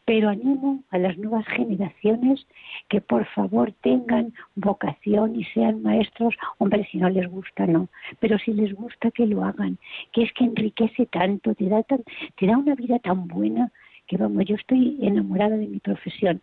pero 0.06 0.30
animo 0.30 0.84
a 0.90 0.98
las 0.98 1.18
nuevas 1.18 1.46
generaciones 1.48 2.46
que 2.90 3.00
por 3.00 3.26
favor 3.28 3.72
tengan 3.82 4.34
vocación 4.56 5.40
y 5.40 5.46
sean 5.46 5.82
maestros, 5.82 6.36
hombre, 6.58 6.86
si 6.92 6.98
no 6.98 7.10
les 7.10 7.30
gusta, 7.30 7.66
no, 7.68 7.88
pero 8.20 8.38
si 8.38 8.54
les 8.54 8.74
gusta 8.74 9.12
que 9.12 9.26
lo 9.26 9.44
hagan, 9.46 9.78
que 10.12 10.24
es 10.24 10.34
que 10.34 10.44
enriquece 10.44 11.06
tanto, 11.06 11.56
te 11.56 11.70
da, 11.70 11.84
tan, 11.84 12.04
te 12.38 12.48
da 12.48 12.58
una 12.58 12.76
vida 12.76 13.00
tan 13.00 13.28
buena, 13.28 13.72
que 14.08 14.18
vamos, 14.18 14.46
yo 14.46 14.56
estoy 14.56 14.98
enamorada 15.02 15.58
de 15.58 15.68
mi 15.68 15.80
profesión. 15.80 16.42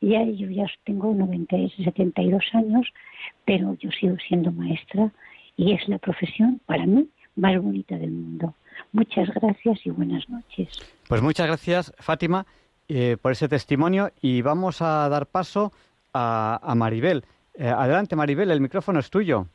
Ya 0.00 0.24
yo 0.24 0.50
ya 0.50 0.66
tengo 0.84 1.14
90, 1.14 1.56
72 1.82 2.44
años, 2.52 2.86
pero 3.44 3.74
yo 3.74 3.90
sigo 3.90 4.16
siendo 4.28 4.52
maestra 4.52 5.12
y 5.56 5.72
es 5.72 5.88
la 5.88 5.98
profesión 5.98 6.60
para 6.66 6.84
mí 6.86 7.08
más 7.36 7.60
bonita 7.60 7.96
del 7.96 8.10
mundo. 8.10 8.54
Muchas 8.92 9.28
gracias 9.34 9.80
y 9.84 9.90
buenas 9.90 10.28
noches. 10.28 10.68
Pues 11.08 11.22
muchas 11.22 11.46
gracias, 11.46 11.92
Fátima. 11.98 12.46
Eh, 12.86 13.16
por 13.20 13.32
ese 13.32 13.48
testimonio 13.48 14.10
y 14.20 14.42
vamos 14.42 14.82
a 14.82 15.08
dar 15.08 15.26
paso 15.26 15.72
a, 16.12 16.74
Maribel. 16.76 17.24
Eh, 17.54 17.66
adelante, 17.66 18.14
Maribel, 18.14 18.50
el 18.50 18.60
micrófono 18.60 19.00
es 19.00 19.08
tuyo. 19.08 19.46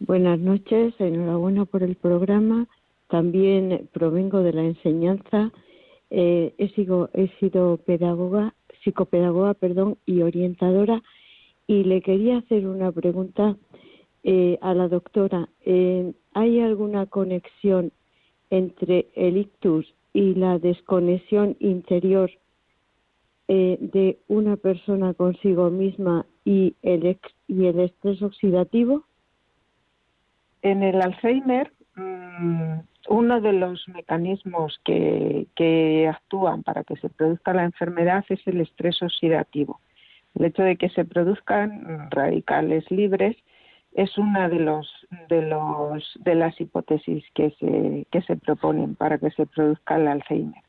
Buenas 0.00 0.40
noches, 0.40 0.94
enhorabuena 0.98 1.64
por 1.64 1.84
el 1.84 1.94
programa. 1.94 2.66
También 3.08 3.88
provengo 3.92 4.40
de 4.40 4.52
la 4.52 4.62
enseñanza. 4.62 5.52
Eh, 6.16 6.54
he, 6.58 6.68
sido, 6.70 7.10
he 7.12 7.28
sido 7.40 7.78
pedagoga, 7.78 8.54
psicopedagoga, 8.82 9.54
perdón, 9.54 9.98
y 10.06 10.22
orientadora. 10.22 11.02
Y 11.66 11.84
le 11.84 12.02
quería 12.02 12.38
hacer 12.38 12.66
una 12.66 12.92
pregunta 12.92 13.56
a 14.60 14.74
la 14.74 14.88
doctora. 14.88 15.48
¿Hay 16.34 16.60
alguna 16.60 17.06
conexión 17.06 17.92
entre 18.50 19.08
el 19.14 19.36
ictus 19.36 19.92
y 20.12 20.34
la 20.34 20.58
desconexión 20.58 21.56
interior 21.58 22.30
eh, 23.48 23.76
de 23.80 24.18
una 24.28 24.56
persona 24.56 25.12
consigo 25.12 25.68
misma 25.70 26.24
y 26.44 26.76
el, 26.82 27.18
y 27.48 27.66
el 27.66 27.80
estrés 27.80 28.22
oxidativo? 28.22 29.04
En 30.62 30.82
el 30.82 31.02
Alzheimer, 31.02 31.70
mm, 31.96 32.78
uno 33.08 33.40
de 33.40 33.52
los 33.52 33.86
mecanismos 33.88 34.80
que, 34.84 35.46
que 35.54 36.08
actúan 36.08 36.62
para 36.62 36.84
que 36.84 36.96
se 36.96 37.08
produzca 37.08 37.52
la 37.52 37.64
enfermedad 37.64 38.24
es 38.28 38.40
el 38.46 38.60
estrés 38.60 39.02
oxidativo. 39.02 39.80
El 40.34 40.46
hecho 40.46 40.62
de 40.62 40.76
que 40.76 40.88
se 40.88 41.04
produzcan 41.04 42.10
radicales 42.10 42.90
libres 42.90 43.36
es 43.94 44.18
una 44.18 44.48
de 44.48 44.58
los 44.58 44.90
de 45.28 45.42
los 45.42 46.18
de 46.20 46.34
las 46.34 46.60
hipótesis 46.60 47.24
que 47.34 47.50
se 47.60 48.06
que 48.10 48.22
se 48.22 48.36
proponen 48.36 48.96
para 48.96 49.18
que 49.18 49.30
se 49.30 49.46
produzca 49.46 49.96
el 49.96 50.08
Alzheimer. 50.08 50.62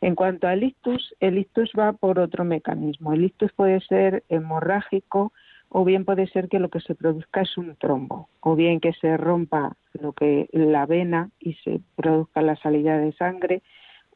En 0.00 0.14
cuanto 0.14 0.48
al 0.48 0.62
ictus, 0.62 1.14
el 1.20 1.36
ictus 1.36 1.70
va 1.78 1.92
por 1.92 2.18
otro 2.18 2.44
mecanismo. 2.44 3.12
El 3.12 3.24
ictus 3.24 3.52
puede 3.52 3.80
ser 3.80 4.24
hemorrágico 4.30 5.34
o 5.70 5.84
bien 5.84 6.04
puede 6.04 6.26
ser 6.26 6.48
que 6.48 6.58
lo 6.58 6.68
que 6.68 6.80
se 6.80 6.94
produzca 6.94 7.42
es 7.42 7.56
un 7.56 7.76
trombo, 7.76 8.28
o 8.40 8.56
bien 8.56 8.80
que 8.80 8.92
se 8.92 9.16
rompa 9.16 9.76
lo 9.92 10.12
que 10.12 10.48
la 10.52 10.84
vena 10.84 11.30
y 11.38 11.54
se 11.54 11.80
produzca 11.94 12.42
la 12.42 12.56
salida 12.56 12.98
de 12.98 13.12
sangre, 13.12 13.62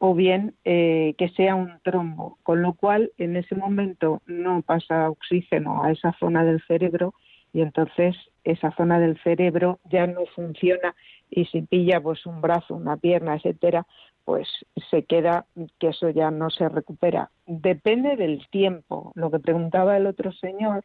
o 0.01 0.15
bien 0.15 0.57
eh, 0.65 1.15
que 1.17 1.29
sea 1.31 1.55
un 1.55 1.79
trombo, 1.83 2.39
con 2.43 2.61
lo 2.61 2.75
cual 2.75 3.13
en 3.19 3.37
ese 3.37 3.55
momento 3.55 4.21
no 4.27 4.63
pasa 4.63 5.09
oxígeno 5.09 5.85
a 5.85 5.93
esa 5.93 6.13
zona 6.19 6.45
del 6.45 6.61
cerebro 6.67 7.15
y 7.53 7.61
entonces 7.61 8.17
esa 8.43 8.73
zona 8.73 8.99
del 8.99 9.17
cerebro 9.23 9.79
ya 9.85 10.09
no 10.09 10.27
funciona 10.35 10.95
y 11.31 11.45
si 11.47 11.63
pilla 11.63 12.01
pues 12.01 12.27
un 12.27 12.41
brazo, 12.41 12.75
una 12.75 12.97
pierna, 12.97 13.37
etcétera, 13.37 13.87
pues 14.25 14.49
se 14.91 15.05
queda 15.05 15.47
que 15.79 15.89
eso 15.89 16.11
ya 16.11 16.31
no 16.33 16.51
se 16.51 16.69
recupera. 16.69 17.31
Depende 17.47 18.17
del 18.17 18.47
tiempo. 18.51 19.13
Lo 19.15 19.31
que 19.31 19.39
preguntaba 19.39 19.97
el 19.97 20.07
otro 20.07 20.33
señor 20.33 20.85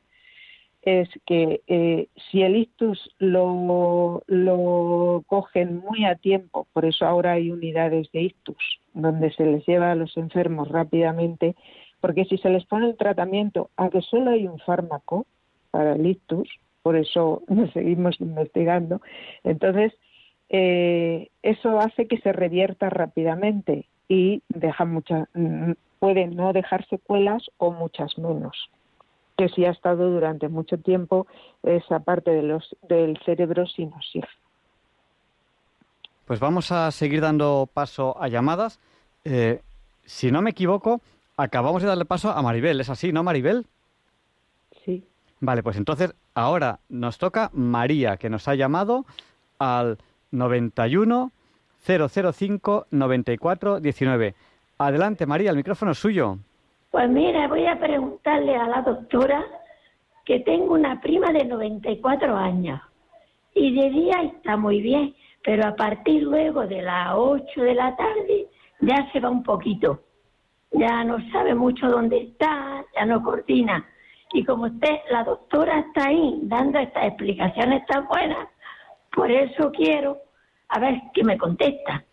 es 0.89 1.09
que 1.25 1.61
eh, 1.67 2.07
si 2.29 2.41
el 2.41 2.55
ictus 2.55 3.13
lo, 3.19 4.23
lo 4.27 5.23
cogen 5.27 5.77
muy 5.77 6.05
a 6.05 6.15
tiempo, 6.15 6.67
por 6.73 6.85
eso 6.85 7.05
ahora 7.05 7.33
hay 7.33 7.51
unidades 7.51 8.11
de 8.11 8.21
ictus 8.21 8.79
donde 8.93 9.31
se 9.33 9.45
les 9.45 9.65
lleva 9.67 9.91
a 9.91 9.95
los 9.95 10.17
enfermos 10.17 10.67
rápidamente, 10.69 11.55
porque 12.01 12.25
si 12.25 12.37
se 12.37 12.49
les 12.49 12.65
pone 12.65 12.87
el 12.87 12.97
tratamiento, 12.97 13.69
aunque 13.75 14.01
solo 14.01 14.31
hay 14.31 14.47
un 14.47 14.59
fármaco, 14.59 15.27
para 15.71 15.93
el 15.93 16.05
ictus, 16.05 16.49
por 16.81 16.95
eso 16.95 17.43
nos 17.47 17.71
seguimos 17.71 18.19
investigando. 18.19 19.01
Entonces, 19.43 19.93
eh, 20.49 21.29
eso 21.43 21.79
hace 21.79 22.07
que 22.07 22.17
se 22.19 22.33
revierta 22.33 22.89
rápidamente 22.89 23.85
y 24.07 24.41
deja 24.49 24.85
muchas, 24.85 25.27
mm, 25.35 25.73
puede 25.99 26.27
no 26.27 26.51
dejar 26.53 26.87
secuelas 26.87 27.43
o 27.57 27.71
muchas 27.71 28.17
menos 28.17 28.71
que 29.39 29.47
si 29.47 29.63
ha 29.63 29.71
estado 29.71 30.11
durante 30.11 30.49
mucho 30.49 30.77
tiempo 30.77 31.25
esa 31.63 31.99
parte 31.99 32.29
de 32.29 32.43
los, 32.43 32.75
del 32.89 33.17
cerebro 33.23 33.65
sin 33.67 33.93
oxígeno. 33.93 34.27
Pues 36.25 36.41
vamos 36.41 36.73
a 36.73 36.91
seguir 36.91 37.21
dando 37.21 37.69
paso 37.73 38.21
a 38.21 38.27
llamadas. 38.27 38.81
Eh, 39.23 39.61
si 40.03 40.29
no 40.29 40.41
me 40.41 40.49
equivoco, 40.49 40.99
acabamos 41.37 41.81
de 41.81 41.87
darle 41.87 42.03
paso 42.03 42.31
a 42.31 42.41
Maribel. 42.41 42.81
¿Es 42.81 42.89
así, 42.89 43.13
no, 43.13 43.23
Maribel? 43.23 43.65
Sí. 44.83 45.05
Vale, 45.39 45.63
pues 45.63 45.77
entonces 45.77 46.13
ahora 46.33 46.79
nos 46.89 47.17
toca 47.17 47.49
María, 47.53 48.17
que 48.17 48.29
nos 48.29 48.45
ha 48.49 48.55
llamado 48.55 49.05
al 49.57 49.99
91 50.31 51.31
005 51.87 52.87
94 52.91 53.79
19. 53.79 54.35
Adelante, 54.79 55.25
María, 55.25 55.51
el 55.51 55.55
micrófono 55.55 55.91
es 55.91 55.97
suyo. 55.97 56.39
Pues 56.91 57.09
mira, 57.09 57.47
voy 57.47 57.65
a 57.65 57.79
preguntarle 57.79 58.55
a 58.55 58.67
la 58.67 58.81
doctora 58.81 59.45
que 60.25 60.39
tengo 60.39 60.73
una 60.73 60.99
prima 61.01 61.31
de 61.31 61.45
94 61.45 62.35
años 62.35 62.81
y 63.53 63.75
de 63.75 63.89
día 63.89 64.21
está 64.23 64.57
muy 64.57 64.81
bien, 64.81 65.15
pero 65.43 65.67
a 65.67 65.75
partir 65.75 66.23
luego 66.23 66.65
de 66.67 66.81
las 66.81 67.13
8 67.15 67.61
de 67.61 67.75
la 67.75 67.95
tarde 67.95 68.47
ya 68.81 69.09
se 69.11 69.19
va 69.19 69.29
un 69.29 69.43
poquito. 69.43 70.03
Ya 70.71 71.03
no 71.03 71.17
sabe 71.31 71.55
mucho 71.55 71.87
dónde 71.87 72.17
está, 72.17 72.83
ya 72.95 73.05
no 73.05 73.23
coordina 73.23 73.85
y 74.33 74.43
como 74.43 74.65
usted, 74.65 74.99
la 75.09 75.23
doctora 75.23 75.79
está 75.79 76.07
ahí 76.07 76.39
dando 76.43 76.77
estas 76.79 77.05
explicaciones 77.05 77.85
tan 77.87 78.07
buenas, 78.07 78.47
por 79.11 79.31
eso 79.31 79.71
quiero 79.71 80.17
a 80.67 80.79
ver 80.79 81.01
qué 81.13 81.23
me 81.23 81.37
contesta. 81.37 82.03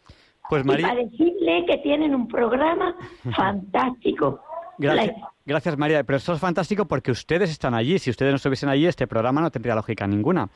Pues 0.49 0.64
María... 0.64 0.89
para 0.89 1.01
decirle 1.03 1.66
que 1.66 1.79
tienen 1.79 2.14
un 2.14 2.27
programa 2.27 2.97
fantástico. 3.37 4.41
Gracias, 4.79 5.77
María. 5.79 6.03
Pero 6.05 6.16
eso 6.16 6.33
es 6.33 6.41
fantástico 6.41 6.87
porque 6.87 7.11
ustedes 7.11 7.51
están 7.51 7.74
allí. 7.74 7.99
Si 7.99 8.11
ustedes 8.11 8.33
no 8.33 8.37
estuviesen 8.37 8.68
allí, 8.68 8.87
este 8.87 9.07
programa 9.07 9.41
no 9.41 9.51
tendría 9.51 9.74
lógica 9.74 10.07
ninguna. 10.07 10.49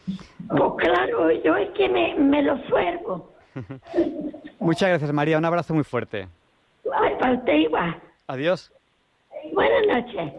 Pues 0.48 0.72
claro, 0.78 1.30
yo 1.30 1.56
es 1.56 1.70
que 1.70 1.88
me, 1.88 2.14
me 2.16 2.42
lo 2.42 2.58
suergo. 2.68 3.32
Muchas 4.58 4.88
gracias, 4.88 5.12
María. 5.12 5.38
Un 5.38 5.44
abrazo 5.44 5.74
muy 5.74 5.84
fuerte. 5.84 6.28
Ay, 6.92 7.14
para 7.18 7.34
usted 7.34 7.54
igual. 7.54 8.00
Adiós. 8.26 8.72
Buenas 9.52 10.04
noches. 10.04 10.32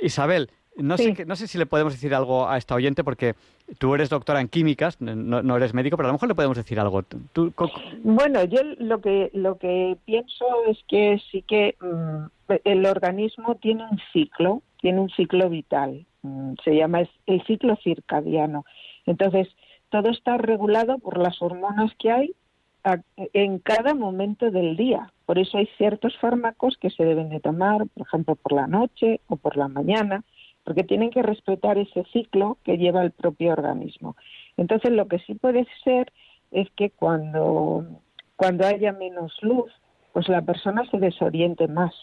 Isabel, 0.00 0.50
no, 0.76 0.96
sé, 0.96 1.24
no 1.26 1.36
sé 1.36 1.46
si 1.46 1.58
le 1.58 1.66
podemos 1.66 1.92
decir 1.92 2.14
algo 2.14 2.48
a 2.48 2.56
esta 2.56 2.74
oyente 2.74 3.04
porque 3.04 3.34
tú 3.78 3.94
eres 3.94 4.08
doctora 4.08 4.40
en 4.40 4.48
químicas, 4.48 5.00
no, 5.00 5.56
eres 5.56 5.74
médico, 5.74 5.96
pero 5.96 6.08
a 6.08 6.10
lo 6.10 6.14
mejor 6.14 6.28
le 6.28 6.34
podemos 6.34 6.56
decir 6.56 6.80
algo. 6.80 7.02
bueno, 8.02 8.44
yo 8.44 8.60
lo 8.78 9.00
que, 9.00 9.30
lo 9.34 9.58
que 9.58 9.96
pienso 10.04 10.46
es 10.66 10.78
que 10.88 11.20
sí 11.30 11.42
que 11.42 11.76
mm, 11.80 12.52
el 12.64 12.86
organismo 12.86 13.56
tiene 13.56 13.84
un 13.84 14.00
ciclo, 14.12 14.62
tiene 14.80 15.00
un 15.00 15.10
ciclo 15.10 15.48
vital, 15.48 16.06
mm, 16.22 16.54
se 16.64 16.76
llama 16.76 17.02
el 17.26 17.42
ciclo 17.46 17.76
circadiano. 17.82 18.64
Entonces, 19.06 19.48
todo 19.90 20.10
está 20.10 20.38
regulado 20.38 20.98
por 20.98 21.18
las 21.18 21.40
hormonas 21.42 21.92
que 21.98 22.10
hay 22.10 22.34
en 23.32 23.58
cada 23.58 23.94
momento 23.94 24.50
del 24.50 24.76
día. 24.76 25.12
Por 25.26 25.38
eso 25.38 25.58
hay 25.58 25.68
ciertos 25.76 26.16
fármacos 26.18 26.76
que 26.78 26.90
se 26.90 27.04
deben 27.04 27.28
de 27.28 27.40
tomar, 27.40 27.86
por 27.94 28.06
ejemplo, 28.06 28.34
por 28.34 28.52
la 28.52 28.66
noche 28.66 29.20
o 29.28 29.36
por 29.36 29.56
la 29.56 29.68
mañana, 29.68 30.24
porque 30.64 30.84
tienen 30.84 31.10
que 31.10 31.22
respetar 31.22 31.78
ese 31.78 32.04
ciclo 32.12 32.58
que 32.64 32.78
lleva 32.78 33.02
el 33.02 33.10
propio 33.10 33.52
organismo. 33.52 34.16
Entonces, 34.56 34.92
lo 34.92 35.08
que 35.08 35.18
sí 35.20 35.34
puede 35.34 35.66
ser 35.84 36.12
es 36.50 36.68
que 36.76 36.90
cuando, 36.90 37.86
cuando 38.36 38.66
haya 38.66 38.92
menos 38.92 39.32
luz, 39.42 39.72
pues 40.12 40.28
la 40.28 40.42
persona 40.42 40.84
se 40.90 40.98
desoriente 40.98 41.68
más. 41.68 41.94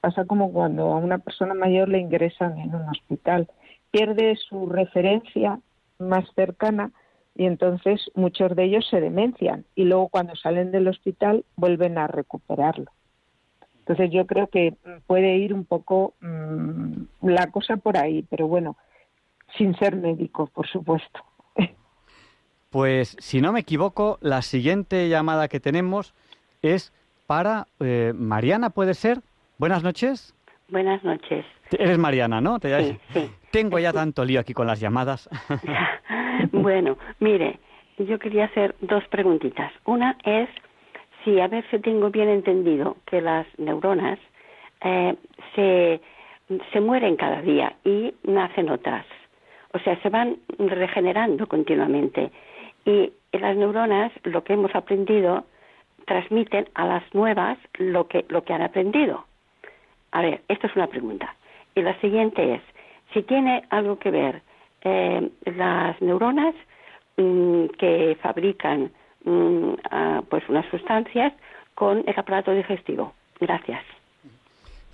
Pasa 0.00 0.24
como 0.24 0.52
cuando 0.52 0.92
a 0.92 0.96
una 0.96 1.18
persona 1.18 1.54
mayor 1.54 1.88
le 1.88 2.00
ingresan 2.00 2.58
en 2.58 2.74
un 2.74 2.88
hospital. 2.88 3.48
Pierde 3.90 4.36
su 4.48 4.66
referencia 4.66 5.60
más 5.98 6.24
cercana 6.34 6.90
y 7.34 7.46
entonces 7.46 8.10
muchos 8.14 8.54
de 8.56 8.64
ellos 8.64 8.86
se 8.90 9.00
demencian 9.00 9.64
y 9.74 9.84
luego 9.84 10.08
cuando 10.08 10.34
salen 10.36 10.70
del 10.70 10.88
hospital 10.88 11.44
vuelven 11.56 11.98
a 11.98 12.08
recuperarlo. 12.08 12.90
Entonces 13.82 14.10
yo 14.12 14.26
creo 14.26 14.46
que 14.46 14.74
puede 15.06 15.36
ir 15.36 15.52
un 15.52 15.64
poco 15.64 16.14
mm, 16.20 17.02
la 17.22 17.48
cosa 17.48 17.76
por 17.76 17.96
ahí, 17.96 18.24
pero 18.30 18.46
bueno, 18.46 18.76
sin 19.58 19.76
ser 19.76 19.96
médico, 19.96 20.46
por 20.46 20.68
supuesto. 20.68 21.20
Pues 22.70 23.16
si 23.18 23.40
no 23.40 23.52
me 23.52 23.60
equivoco, 23.60 24.18
la 24.22 24.40
siguiente 24.40 25.08
llamada 25.08 25.48
que 25.48 25.60
tenemos 25.60 26.14
es 26.62 26.92
para 27.26 27.66
eh, 27.80 28.12
Mariana, 28.14 28.70
¿puede 28.70 28.94
ser? 28.94 29.18
Buenas 29.58 29.82
noches. 29.82 30.34
Buenas 30.68 31.04
noches. 31.04 31.44
Eres 31.70 31.98
Mariana, 31.98 32.40
¿no? 32.40 32.58
Sí, 32.62 32.98
sí. 33.12 33.30
Tengo 33.50 33.78
ya 33.78 33.92
tanto 33.92 34.24
lío 34.24 34.40
aquí 34.40 34.54
con 34.54 34.66
las 34.66 34.80
llamadas. 34.80 35.28
bueno, 36.52 36.96
mire, 37.20 37.58
yo 37.98 38.18
quería 38.18 38.46
hacer 38.46 38.74
dos 38.80 39.04
preguntitas. 39.08 39.70
Una 39.84 40.16
es 40.24 40.48
si 41.24 41.40
a 41.40 41.48
ver 41.48 41.64
si 41.70 41.78
tengo 41.78 42.10
bien 42.10 42.28
entendido 42.28 42.96
que 43.06 43.20
las 43.20 43.46
neuronas 43.58 44.18
eh, 44.82 45.14
se, 45.54 46.00
se 46.72 46.80
mueren 46.80 47.16
cada 47.16 47.42
día 47.42 47.74
y 47.84 48.14
nacen 48.24 48.70
otras. 48.70 49.06
O 49.72 49.78
sea, 49.78 50.00
se 50.02 50.10
van 50.10 50.36
regenerando 50.58 51.46
continuamente. 51.46 52.30
Y 52.84 53.12
las 53.32 53.56
neuronas, 53.56 54.12
lo 54.24 54.44
que 54.44 54.54
hemos 54.54 54.74
aprendido, 54.74 55.44
transmiten 56.06 56.68
a 56.74 56.86
las 56.86 57.14
nuevas 57.14 57.58
lo 57.78 58.08
que, 58.08 58.24
lo 58.28 58.44
que 58.44 58.52
han 58.52 58.62
aprendido. 58.62 59.24
A 60.10 60.20
ver, 60.20 60.42
esto 60.48 60.66
es 60.66 60.76
una 60.76 60.88
pregunta. 60.88 61.34
Y 61.74 61.82
la 61.82 61.98
siguiente 62.00 62.54
es, 62.54 62.60
si 63.14 63.22
tiene 63.22 63.62
algo 63.70 63.98
que 63.98 64.10
ver 64.10 64.42
eh, 64.82 65.30
las 65.44 66.00
neuronas 66.02 66.54
mm, 67.16 67.66
que 67.78 68.16
fabrican 68.20 68.90
mm, 69.24 69.74
pues 70.28 70.48
unas 70.48 70.66
sustancias 70.70 71.32
con 71.74 72.04
el 72.06 72.14
aparato 72.18 72.52
digestivo. 72.52 73.12
Gracias. 73.40 73.82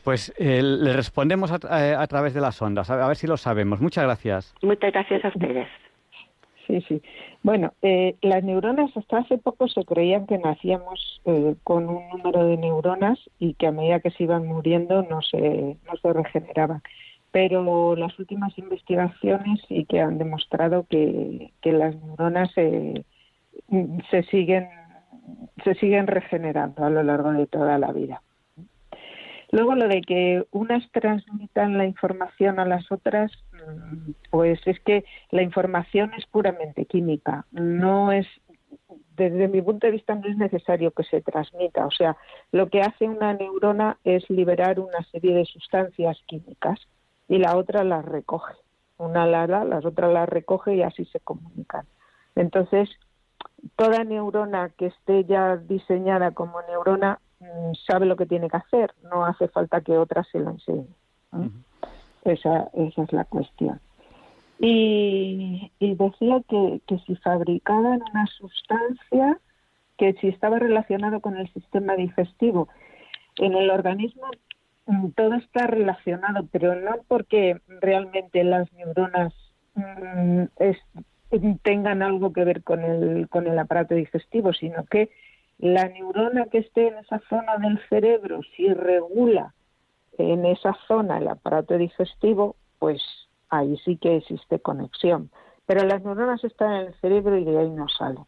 Pues 0.05 0.33
eh, 0.39 0.63
le 0.63 0.93
respondemos 0.95 1.53
a, 1.53 2.01
a, 2.01 2.07
través 2.07 2.33
de 2.33 2.41
las 2.41 2.63
ondas, 2.63 2.89
a 2.91 3.07
ver 3.07 3.17
si 3.17 3.27
lo 3.27 3.37
sabemos. 3.37 3.81
Muchas 3.81 4.05
gracias. 4.05 4.55
Muchas 4.63 4.93
gracias 4.93 5.25
a 5.25 5.29
ustedes. 5.29 5.69
Sí, 6.67 6.83
sí. 6.87 7.03
Bueno, 7.43 7.73
eh, 7.83 8.17
las 8.21 8.45
neuronas 8.45 8.95
hasta 8.97 9.19
hace 9.19 9.39
poco 9.39 9.69
se 9.69 9.85
creían 9.85 10.27
que 10.27 10.39
nacíamos 10.39 11.21
eh, 11.25 11.55
con 11.65 11.89
un 11.89 12.09
número 12.09 12.45
de 12.47 12.57
neuronas 12.59 13.19
y 13.39 13.55
que 13.55 13.67
a 13.67 13.73
medida 13.73 14.01
que 14.01 14.11
se 14.11 14.25
iban 14.25 14.47
muriendo 14.47 15.03
no 15.03 15.23
se, 15.23 15.39
no 15.87 15.97
se 16.01 16.13
regeneraban. 16.13 16.83
Pero 17.31 17.97
las 17.97 18.19
últimas 18.19 18.57
investigaciones 18.59 19.61
sí 19.69 19.85
que 19.87 20.01
han 20.01 20.19
demostrado 20.19 20.87
que, 20.89 21.53
que 21.61 21.73
las 21.73 21.97
neuronas 21.97 22.51
se, 22.53 23.05
se 24.11 24.23
siguen 24.25 24.69
se 25.65 25.75
siguen 25.75 26.07
regenerando 26.07 26.85
a 26.85 26.91
lo 26.91 27.03
largo 27.03 27.33
de 27.33 27.47
toda 27.47 27.79
la 27.79 27.93
vida. 27.93 28.23
Luego 29.51 29.75
lo 29.75 29.89
de 29.89 30.03
que 30.03 30.45
unas 30.51 30.91
transmitan 30.93 31.79
la 31.79 31.87
información 31.87 32.59
a 32.61 32.67
las 32.67 32.91
otras, 32.93 33.33
mm, 33.53 34.11
pues 34.31 34.61
es 34.67 34.79
que 34.81 35.05
la 35.31 35.43
información 35.43 36.13
es 36.15 36.27
puramente 36.27 36.85
química, 36.85 37.47
no 37.51 38.13
es 38.13 38.27
desde 39.17 39.49
mi 39.49 39.61
punto 39.63 39.87
de 39.87 39.93
vista 39.93 40.15
no 40.15 40.29
es 40.29 40.37
necesario 40.37 40.93
que 40.93 41.03
se 41.03 41.21
transmita, 41.23 41.87
o 41.87 41.91
sea, 41.91 42.17
lo 42.53 42.69
que 42.69 42.83
hace 42.83 43.09
una 43.09 43.35
neurona 43.35 43.99
es 44.05 44.29
liberar 44.31 44.79
una 44.79 45.03
serie 45.11 45.35
de 45.35 45.45
sustancias 45.45 46.17
químicas 46.27 46.79
y 47.27 47.39
la 47.39 47.57
otra 47.57 47.83
las 47.83 48.05
recoge. 48.05 48.55
Una 48.97 49.27
la 49.27 49.47
da, 49.49 49.65
las 49.65 49.85
otras 49.85 50.13
las 50.13 50.29
recoge 50.29 50.77
y 50.77 50.83
así 50.83 51.05
se 51.07 51.19
comunican. 51.19 51.85
Entonces, 52.37 52.89
toda 53.77 54.05
neurona 54.05 54.71
que 54.71 54.87
esté 54.87 55.25
ya 55.25 55.57
diseñada 55.57 56.33
como 56.33 56.63
neurona 56.63 57.21
Mm, 57.41 57.75
sabe 57.87 58.07
lo 58.07 58.17
que 58.17 58.27
tiene 58.27 58.49
que 58.49 58.57
hacer, 58.57 58.93
no 59.05 59.25
hace 59.25 59.49
falta 59.49 59.81
que 59.81 59.97
otra 59.97 60.25
se 60.25 60.41
lo 60.41 60.51
enseñe. 60.51 60.87
esa, 62.25 62.69
esa 62.75 63.03
es 63.03 63.13
la 63.13 63.25
cuestión. 63.25 63.81
Y, 64.59 65.71
decía 65.79 66.43
que, 66.49 66.81
que 66.87 66.99
si 67.07 67.15
fabricaban 67.17 68.03
una 68.11 68.27
sustancia 68.27 69.39
que 69.97 70.15
si 70.15 70.29
estaba 70.29 70.59
relacionado 70.59 71.21
con 71.21 71.37
el 71.37 71.53
sistema 71.53 71.95
digestivo. 71.95 72.69
En 73.37 73.55
el 73.55 73.71
organismo 73.71 74.27
mm, 74.87 75.11
todo 75.11 75.35
está 75.35 75.67
relacionado, 75.67 76.47
pero 76.51 76.75
no 76.75 76.97
porque 77.07 77.61
realmente 77.81 78.43
las 78.43 78.73
neuronas 78.73 79.33
mm, 79.75 80.45
tengan 81.63 82.03
algo 82.03 82.33
que 82.33 82.45
ver 82.45 82.63
con 82.63 82.83
el, 82.83 83.29
con 83.29 83.47
el 83.47 83.59
aparato 83.59 83.95
digestivo, 83.95 84.53
sino 84.53 84.85
que 84.87 85.11
la 85.59 85.89
neurona 85.89 86.47
que 86.47 86.59
esté 86.59 86.89
en 86.89 86.99
esa 86.99 87.21
zona 87.29 87.59
del 87.59 87.81
cerebro, 87.89 88.41
si 88.57 88.73
regula 88.73 89.55
en 90.17 90.45
esa 90.47 90.77
zona 90.87 91.19
el 91.19 91.29
aparato 91.29 91.77
digestivo, 91.77 92.57
pues 92.79 93.03
ahí 93.51 93.77
sí 93.85 93.97
que 93.97 94.17
existe 94.17 94.61
conexión. 94.61 95.31
Pero 95.67 95.85
las 95.85 96.03
neuronas 96.03 96.43
están 96.45 96.73
en 96.73 96.87
el 96.87 96.95
cerebro 97.01 97.37
y 97.37 97.45
de 97.45 97.59
ahí 97.59 97.71
no 97.71 97.87
salen. 97.89 98.25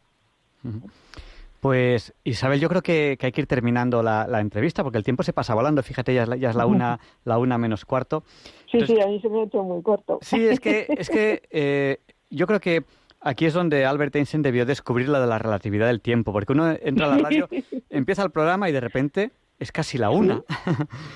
Pues 1.60 2.14
Isabel, 2.24 2.60
yo 2.60 2.68
creo 2.68 2.82
que, 2.82 3.18
hay 3.20 3.32
que 3.32 3.40
ir 3.40 3.46
terminando 3.46 4.02
la, 4.02 4.40
entrevista 4.40 4.82
porque 4.82 4.98
el 4.98 5.04
tiempo 5.04 5.22
se 5.22 5.32
pasa 5.32 5.54
volando. 5.54 5.82
Fíjate, 5.82 6.14
ya 6.14 6.22
es 6.22 6.28
la, 6.28 6.36
ya 6.36 6.50
es 6.50 6.56
la 6.56 6.66
una, 6.66 6.98
la 7.24 7.38
una 7.38 7.58
menos 7.58 7.84
cuarto. 7.84 8.24
Sí, 8.70 8.80
sí, 8.86 9.00
a 9.00 9.06
mí 9.06 9.20
se 9.20 9.28
me 9.28 9.40
ha 9.40 9.44
hecho 9.44 9.62
muy 9.62 9.82
corto. 9.82 10.18
Sí, 10.22 10.46
es 10.46 10.60
que, 10.60 10.86
es 10.88 11.08
que 11.08 11.42
eh, 11.50 12.00
yo 12.30 12.46
creo 12.46 12.60
que 12.60 12.84
Aquí 13.22 13.44
es 13.44 13.52
donde 13.52 13.84
Albert 13.84 14.16
Einstein 14.16 14.42
debió 14.42 14.64
descubrir 14.64 15.08
la 15.10 15.20
de 15.20 15.26
la 15.26 15.38
relatividad 15.38 15.88
del 15.88 16.00
tiempo, 16.00 16.32
porque 16.32 16.54
uno 16.54 16.74
entra 16.82 17.06
a 17.06 17.16
la 17.16 17.18
radio, 17.18 17.48
empieza 17.90 18.22
el 18.22 18.30
programa 18.30 18.70
y 18.70 18.72
de 18.72 18.80
repente 18.80 19.30
es 19.58 19.70
casi 19.72 19.98
la 19.98 20.08
una. 20.08 20.42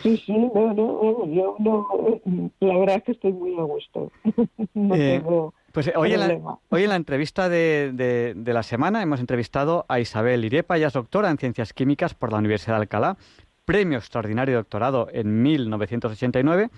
Sí, 0.03 0.19
sí, 0.19 0.33
no, 0.33 0.75
no, 0.75 1.27
yo 1.33 1.57
no, 1.59 2.21
la 2.61 2.79
verdad 2.79 2.97
es 2.97 3.05
que 3.05 3.13
estoy 3.13 3.33
muy 3.33 3.59
a 3.59 3.63
gusto. 3.63 4.13
No 4.75 4.95
eh, 4.97 5.23
pues 5.73 5.91
hoy 5.97 6.13
en, 6.13 6.21
la, 6.21 6.59
hoy 6.69 6.83
en 6.83 6.89
la 6.89 6.97
entrevista 6.97 7.49
de, 7.49 7.93
de, 7.95 8.35
de, 8.37 8.53
la 8.53 8.63
semana 8.63 9.03
hemos 9.03 9.21
entrevistado 9.21 9.87
a 9.89 9.99
Isabel 9.99 10.45
Irepa, 10.45 10.77
ella 10.77 10.89
es 10.89 10.93
doctora 10.93 11.31
en 11.31 11.39
Ciencias 11.39 11.73
Químicas 11.73 12.15
por 12.15 12.33
la 12.33 12.39
Universidad 12.39 12.75
de 12.75 12.83
Alcalá, 12.83 13.17
premio 13.65 13.99
extraordinario 13.99 14.57
doctorado 14.57 15.09
en 15.13 15.43
1989 15.43 16.71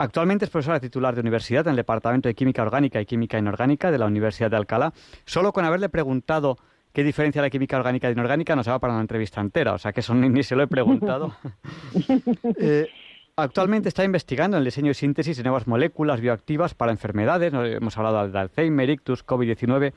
Actualmente 0.00 0.44
es 0.44 0.50
profesora 0.50 0.78
titular 0.78 1.16
de 1.16 1.22
universidad 1.22 1.66
en 1.66 1.70
el 1.70 1.76
Departamento 1.76 2.28
de 2.28 2.34
Química 2.36 2.62
Orgánica 2.62 3.00
y 3.00 3.06
Química 3.06 3.36
Inorgánica 3.36 3.90
de 3.90 3.98
la 3.98 4.06
Universidad 4.06 4.48
de 4.48 4.56
Alcalá. 4.56 4.92
Solo 5.24 5.52
con 5.52 5.64
haberle 5.64 5.88
preguntado 5.88 6.56
qué 6.92 7.02
diferencia 7.02 7.42
la 7.42 7.50
química 7.50 7.76
orgánica 7.76 8.06
de 8.06 8.12
inorgánica 8.12 8.54
nos 8.54 8.68
va 8.68 8.78
para 8.78 8.92
una 8.92 9.02
entrevista 9.02 9.40
entera, 9.40 9.74
o 9.74 9.78
sea 9.78 9.92
que 9.92 10.00
eso 10.00 10.14
ni, 10.14 10.42
se 10.44 10.54
lo 10.54 10.62
he 10.62 10.68
preguntado. 10.68 11.34
Eh, 12.60 12.88
actualmente 13.36 13.88
está 13.88 14.04
investigando 14.04 14.56
en 14.56 14.60
el 14.60 14.64
diseño 14.64 14.90
y 14.90 14.94
síntesis 14.94 15.36
de 15.36 15.42
nuevas 15.42 15.66
moléculas 15.66 16.20
bioactivas 16.20 16.74
para 16.74 16.92
enfermedades, 16.92 17.52
hemos 17.52 17.96
hablado 17.96 18.28
de 18.28 18.38
Alzheimer, 18.38 18.90
ictus, 18.90 19.26
COVID-19 19.26 19.92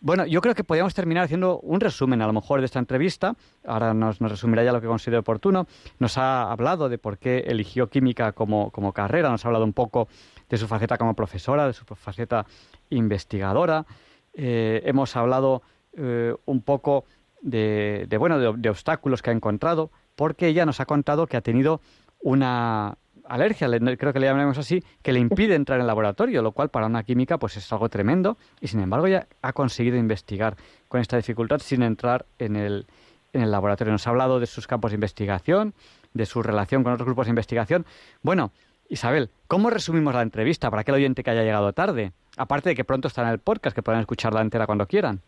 bueno, 0.00 0.26
yo 0.26 0.40
creo 0.40 0.54
que 0.54 0.64
podríamos 0.64 0.94
terminar 0.94 1.24
haciendo 1.24 1.58
un 1.60 1.80
resumen 1.80 2.22
a 2.22 2.26
lo 2.26 2.32
mejor 2.32 2.60
de 2.60 2.66
esta 2.66 2.78
entrevista. 2.78 3.34
Ahora 3.66 3.94
nos, 3.94 4.18
resumirá 4.18 4.62
ya 4.62 4.72
lo 4.72 4.80
que 4.80 4.86
considero 4.86 5.20
oportuno. 5.20 5.66
Nos 5.98 6.18
ha 6.18 6.50
hablado 6.50 6.88
de 6.88 6.98
por 6.98 7.18
qué 7.18 7.38
eligió 7.46 7.88
química 7.88 8.32
como, 8.32 8.70
carrera, 8.94 9.28
nos 9.28 9.44
ha 9.44 9.48
hablado 9.48 9.64
un 9.64 9.72
poco 9.72 10.08
de 10.48 10.56
su 10.56 10.68
faceta 10.68 10.98
como 10.98 11.14
profesora, 11.14 11.66
de 11.66 11.72
su 11.72 11.84
faceta 11.84 12.46
investigadora. 12.90 13.86
Eh, 14.34 14.82
hemos 14.84 15.16
hablado 15.16 15.62
eh, 15.94 16.34
un 16.46 16.62
poco 16.62 17.04
de, 17.40 18.06
bueno, 18.18 18.38
de 18.38 18.70
obstáculos 18.70 19.20
que 19.20 19.30
ha 19.30 19.32
encontrado, 19.32 19.90
porque 20.14 20.46
ella 20.46 20.64
nos 20.64 20.80
ha 20.80 20.86
contado 20.86 21.26
que 21.26 21.36
ha 21.36 21.40
tenido 21.40 21.80
una 22.20 22.98
alergia, 23.28 23.68
creo 23.96 24.12
que 24.12 24.20
le 24.20 24.26
llamamos 24.26 24.58
así, 24.58 24.82
que 25.02 25.12
le 25.12 25.20
impide 25.20 25.54
entrar 25.54 25.76
en 25.76 25.82
el 25.82 25.86
laboratorio, 25.86 26.42
lo 26.42 26.52
cual 26.52 26.70
para 26.70 26.86
una 26.86 27.02
química 27.02 27.38
pues 27.38 27.56
es 27.56 27.72
algo 27.72 27.88
tremendo 27.88 28.36
y 28.60 28.68
sin 28.68 28.80
embargo 28.80 29.06
ya 29.06 29.26
ha 29.42 29.52
conseguido 29.52 29.96
investigar 29.96 30.56
con 30.88 31.00
esta 31.00 31.16
dificultad 31.16 31.58
sin 31.58 31.82
entrar 31.82 32.26
en 32.38 32.56
el, 32.56 32.86
en 33.32 33.42
el 33.42 33.50
laboratorio. 33.50 33.92
Nos 33.92 34.06
ha 34.06 34.10
hablado 34.10 34.40
de 34.40 34.46
sus 34.46 34.66
campos 34.66 34.90
de 34.90 34.96
investigación, 34.96 35.74
de 36.14 36.26
su 36.26 36.42
relación 36.42 36.82
con 36.82 36.92
otros 36.92 37.06
grupos 37.06 37.26
de 37.26 37.30
investigación. 37.30 37.84
Bueno, 38.22 38.50
Isabel, 38.88 39.30
¿cómo 39.46 39.70
resumimos 39.70 40.14
la 40.14 40.22
entrevista 40.22 40.70
para 40.70 40.80
aquel 40.80 40.94
oyente 40.94 41.22
que 41.22 41.30
haya 41.30 41.42
llegado 41.42 41.72
tarde? 41.72 42.12
Aparte 42.36 42.70
de 42.70 42.74
que 42.74 42.84
pronto 42.84 43.08
está 43.08 43.22
en 43.22 43.28
el 43.28 43.38
podcast, 43.38 43.74
que 43.74 43.82
puedan 43.82 44.00
escucharla 44.00 44.40
entera 44.40 44.66
cuando 44.66 44.86
quieran. 44.86 45.20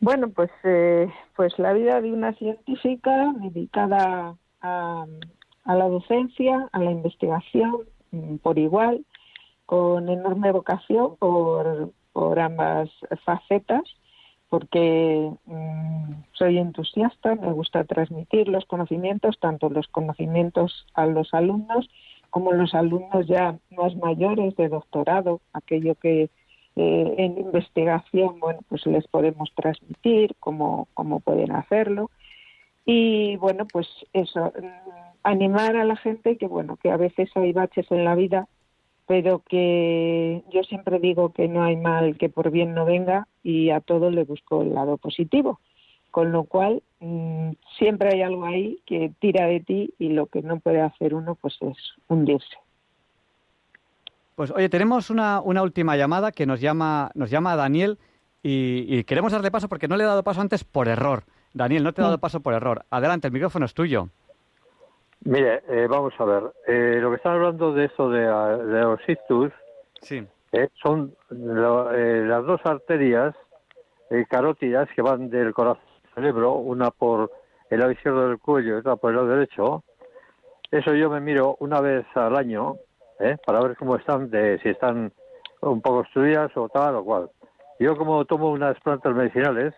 Bueno, 0.00 0.28
pues, 0.28 0.50
eh, 0.64 1.08
pues 1.34 1.58
la 1.58 1.72
vida 1.72 2.00
de 2.02 2.12
una 2.12 2.34
científica 2.34 3.32
dedicada 3.40 4.34
a, 4.60 5.06
a 5.64 5.74
la 5.74 5.88
docencia, 5.88 6.68
a 6.72 6.78
la 6.78 6.90
investigación, 6.90 7.82
mm, 8.12 8.36
por 8.36 8.58
igual, 8.58 9.04
con 9.66 10.08
enorme 10.08 10.52
vocación 10.52 11.16
por, 11.16 11.92
ambas 12.38 12.90
facetas, 13.24 13.82
porque 14.48 15.30
mm, 15.46 16.12
soy 16.32 16.58
entusiasta, 16.58 17.34
me 17.34 17.52
gusta 17.52 17.84
transmitir 17.84 18.48
los 18.48 18.64
conocimientos, 18.66 19.38
tanto 19.40 19.68
los 19.70 19.88
conocimientos 19.88 20.86
a 20.94 21.06
los 21.06 21.32
alumnos 21.34 21.88
como 22.30 22.52
los 22.52 22.74
alumnos 22.74 23.28
ya 23.28 23.56
más 23.70 23.94
mayores 23.94 24.56
de 24.56 24.68
doctorado, 24.68 25.40
aquello 25.52 25.94
que 25.94 26.30
eh, 26.76 27.14
en 27.16 27.38
investigación, 27.38 28.40
bueno, 28.40 28.58
pues 28.68 28.84
les 28.86 29.06
podemos 29.06 29.52
transmitir, 29.54 30.34
cómo, 30.40 30.88
cómo 30.94 31.20
pueden 31.20 31.52
hacerlo. 31.52 32.10
Y 32.84 33.36
bueno, 33.36 33.66
pues 33.72 33.86
eso, 34.12 34.52
mm, 34.60 35.13
animar 35.24 35.76
a 35.76 35.84
la 35.84 35.96
gente 35.96 36.36
que 36.36 36.46
bueno, 36.46 36.76
que 36.76 36.90
a 36.90 36.96
veces 36.96 37.30
hay 37.34 37.52
baches 37.52 37.90
en 37.90 38.04
la 38.04 38.14
vida, 38.14 38.46
pero 39.06 39.42
que 39.48 40.44
yo 40.52 40.62
siempre 40.62 40.98
digo 40.98 41.32
que 41.32 41.48
no 41.48 41.64
hay 41.64 41.76
mal 41.76 42.16
que 42.16 42.28
por 42.28 42.50
bien 42.50 42.74
no 42.74 42.84
venga 42.84 43.26
y 43.42 43.70
a 43.70 43.80
todo 43.80 44.10
le 44.10 44.24
busco 44.24 44.62
el 44.62 44.74
lado 44.74 44.96
positivo. 44.96 45.60
Con 46.10 46.30
lo 46.30 46.44
cual, 46.44 46.82
mm, 47.00 47.50
siempre 47.76 48.10
hay 48.12 48.22
algo 48.22 48.44
ahí 48.44 48.78
que 48.86 49.12
tira 49.18 49.46
de 49.46 49.60
ti 49.60 49.92
y 49.98 50.10
lo 50.10 50.26
que 50.26 50.42
no 50.42 50.60
puede 50.60 50.80
hacer 50.80 51.12
uno 51.14 51.34
pues 51.34 51.56
es 51.60 51.76
hundirse. 52.06 52.56
Pues 54.36 54.50
oye, 54.52 54.68
tenemos 54.68 55.10
una, 55.10 55.40
una 55.40 55.62
última 55.62 55.96
llamada 55.96 56.30
que 56.30 56.46
nos 56.46 56.60
llama, 56.60 57.10
nos 57.14 57.30
llama 57.30 57.56
Daniel 57.56 57.98
y, 58.46 59.04
queremos 59.04 59.32
darle 59.32 59.50
paso 59.50 59.70
porque 59.70 59.88
no 59.88 59.96
le 59.96 60.04
he 60.04 60.06
dado 60.06 60.22
paso 60.22 60.42
antes 60.42 60.64
por 60.64 60.86
error. 60.86 61.24
Daniel, 61.54 61.82
no 61.82 61.94
te 61.94 62.02
he 62.02 62.04
dado 62.04 62.18
paso 62.18 62.40
por 62.40 62.52
error. 62.52 62.84
Adelante, 62.90 63.26
el 63.26 63.32
micrófono 63.32 63.64
es 63.64 63.72
tuyo. 63.72 64.10
Mire, 65.24 65.62
eh, 65.68 65.86
vamos 65.88 66.12
a 66.18 66.24
ver. 66.24 66.42
Eh, 66.66 66.98
lo 67.00 67.10
que 67.10 67.16
están 67.16 67.34
hablando 67.34 67.72
de 67.72 67.86
eso 67.86 68.08
de, 68.10 68.20
de 68.20 68.80
los 68.82 69.00
ictus 69.08 69.52
sí. 70.00 70.26
Eh, 70.52 70.68
son 70.82 71.14
las 71.30 72.46
dos 72.46 72.60
arterias 72.64 73.34
carótidas 74.28 74.88
que 74.94 75.02
van 75.02 75.28
del 75.28 75.52
corazón 75.52 75.82
al 76.04 76.14
cerebro, 76.14 76.52
una 76.52 76.90
por 76.90 77.32
el 77.70 77.80
lado 77.80 77.90
izquierdo 77.90 78.28
del 78.28 78.38
cuello 78.38 78.76
y 78.76 78.78
otra 78.78 78.96
por 78.96 79.10
el 79.10 79.16
lado 79.16 79.28
derecho. 79.28 79.82
Eso 80.70 80.94
yo 80.94 81.10
me 81.10 81.20
miro 81.20 81.56
una 81.60 81.80
vez 81.80 82.06
al 82.14 82.36
año 82.36 82.76
¿eh? 83.18 83.36
para 83.44 83.60
ver 83.60 83.76
cómo 83.76 83.96
están, 83.96 84.30
de, 84.30 84.58
si 84.60 84.68
están 84.68 85.12
un 85.60 85.80
poco 85.80 86.02
estudiadas 86.02 86.56
o 86.56 86.68
tal 86.68 86.96
o 86.96 87.04
cual. 87.04 87.30
Yo 87.78 87.96
como 87.96 88.24
tomo 88.24 88.50
unas 88.50 88.78
plantas 88.80 89.14
medicinales, 89.14 89.74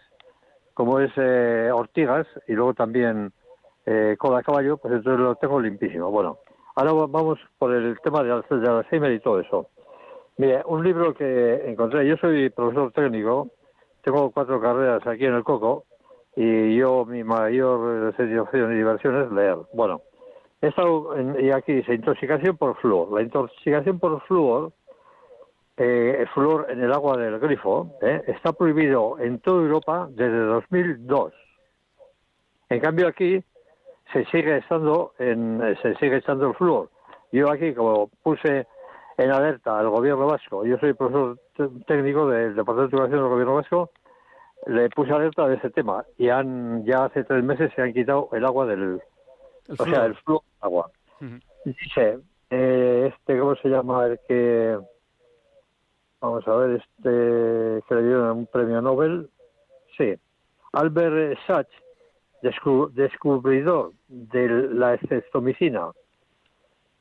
como 0.74 1.01
es 1.01 1.11
eh, 1.16 1.70
ortigas 1.72 2.26
y 2.47 2.53
luego 2.53 2.74
también 2.74 3.32
eh, 3.87 4.16
cola 4.18 4.43
caballo, 4.43 4.76
pues 4.76 4.95
entonces 4.95 5.20
lo 5.20 5.37
tengo 5.37 5.61
limpísimo. 5.61 6.11
Bueno, 6.11 6.39
ahora 6.74 6.93
vamos 7.09 7.39
por 7.59 7.72
el 7.72 7.99
tema 8.01 8.22
de, 8.22 8.28
de 8.28 8.68
Alzheimer 8.68 9.12
y 9.12 9.20
todo 9.20 9.41
eso. 9.41 9.70
Mire, 10.37 10.62
un 10.66 10.84
libro 10.84 11.14
que 11.14 11.70
encontré, 11.70 12.07
yo 12.07 12.16
soy 12.18 12.51
profesor 12.51 12.93
técnico, 12.93 13.49
tengo 14.03 14.30
cuatro 14.30 14.61
carreras 14.61 15.07
aquí 15.07 15.24
en 15.24 15.34
el 15.34 15.45
Coco 15.45 15.84
y 16.37 16.76
yo 16.76 17.07
mi 17.07 17.24
mayor 17.24 18.14
satisfacción 18.16 18.72
y 18.72 18.76
diversión 18.76 19.22
es 19.22 19.32
leer. 19.32 19.57
Bueno, 19.72 20.03
y 21.41 21.51
aquí 21.51 21.74
dice 21.74 21.95
intoxicación 21.95 22.57
por 22.57 22.76
flúor. 22.76 23.12
La 23.12 23.22
intoxicación 23.22 23.99
por 23.99 24.20
flúor, 24.22 24.72
eh, 25.76 26.16
el 26.20 26.28
flúor 26.28 26.66
en 26.70 26.82
el 26.82 26.93
agua 26.93 27.16
del 27.16 27.39
grifo, 27.39 27.93
eh, 28.03 28.22
está 28.26 28.53
prohibido 28.53 29.18
en 29.18 29.39
toda 29.39 29.62
Europa 29.62 30.09
desde 30.11 30.39
2002. 30.39 31.32
En 32.68 32.80
cambio 32.80 33.07
aquí 33.07 33.43
se 34.12 34.24
sigue 34.26 34.59
estando 34.59 35.12
en, 35.18 35.61
se 35.82 35.94
sigue 35.96 36.16
echando 36.16 36.48
el 36.48 36.54
flúor. 36.54 36.90
Yo 37.32 37.50
aquí 37.50 37.74
como 37.74 38.09
puse 38.22 38.66
en 39.18 39.30
alerta 39.30 39.78
al 39.78 39.88
gobierno 39.88 40.26
vasco, 40.26 40.64
yo 40.64 40.78
soy 40.78 40.92
profesor 40.92 41.38
técnico 41.86 42.28
del 42.28 42.54
Departamento 42.54 42.96
de 42.96 43.02
Educación 43.02 43.20
del 43.20 43.30
gobierno 43.30 43.54
vasco, 43.54 43.90
le 44.66 44.88
puse 44.90 45.12
alerta 45.12 45.48
de 45.48 45.57
ese 45.57 45.70
tema 45.70 46.04
y 46.18 46.28
han 46.28 46.84
ya 46.84 47.04
hace 47.04 47.24
tres 47.24 47.42
meses 47.42 47.72
se 47.74 47.82
han 47.82 47.92
quitado 47.92 48.28
el 48.32 48.44
agua 48.44 48.66
del, 48.66 49.00
o 49.68 49.84
sea, 49.84 50.07
el 50.07 50.14
flujo 50.16 50.44
de 50.44 50.66
agua. 50.66 50.90
Dice, 51.64 52.18
eh, 52.50 53.12
este, 53.12 53.38
¿cómo 53.38 53.57
se 53.57 53.68
llama? 53.68 54.07
El 54.07 54.20
que, 54.28 54.78
vamos 56.20 56.46
a 56.46 56.57
ver, 56.57 56.76
este, 56.76 57.82
que 57.88 57.94
le 57.94 58.02
dieron 58.02 58.38
un 58.38 58.46
premio 58.46 58.80
Nobel, 58.80 59.28
sí, 59.96 60.14
Albert 60.72 61.38
Sachs, 61.46 61.72
descubridor 62.43 63.93
de 64.09 64.49
la 64.72 64.95
esceptomicina, 64.95 65.91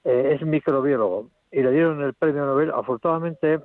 eh, 0.04 0.36
es 0.36 0.46
microbiólogo 0.46 1.30
y 1.52 1.62
le 1.62 1.72
dieron 1.72 2.02
el 2.02 2.14
premio 2.14 2.46
Nobel. 2.46 2.72
Afortunadamente, 2.72 3.60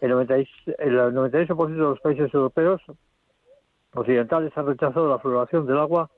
el, 0.00 0.12
98% 0.12 1.68
de 1.68 1.76
los 1.76 2.00
países 2.00 2.32
europeos 2.32 2.80
occidentales 3.94 4.56
han 4.56 4.66
rechazado 4.66 5.08
la 5.08 5.18
floración 5.18 5.66
del 5.66 5.78
agua 5.78 6.10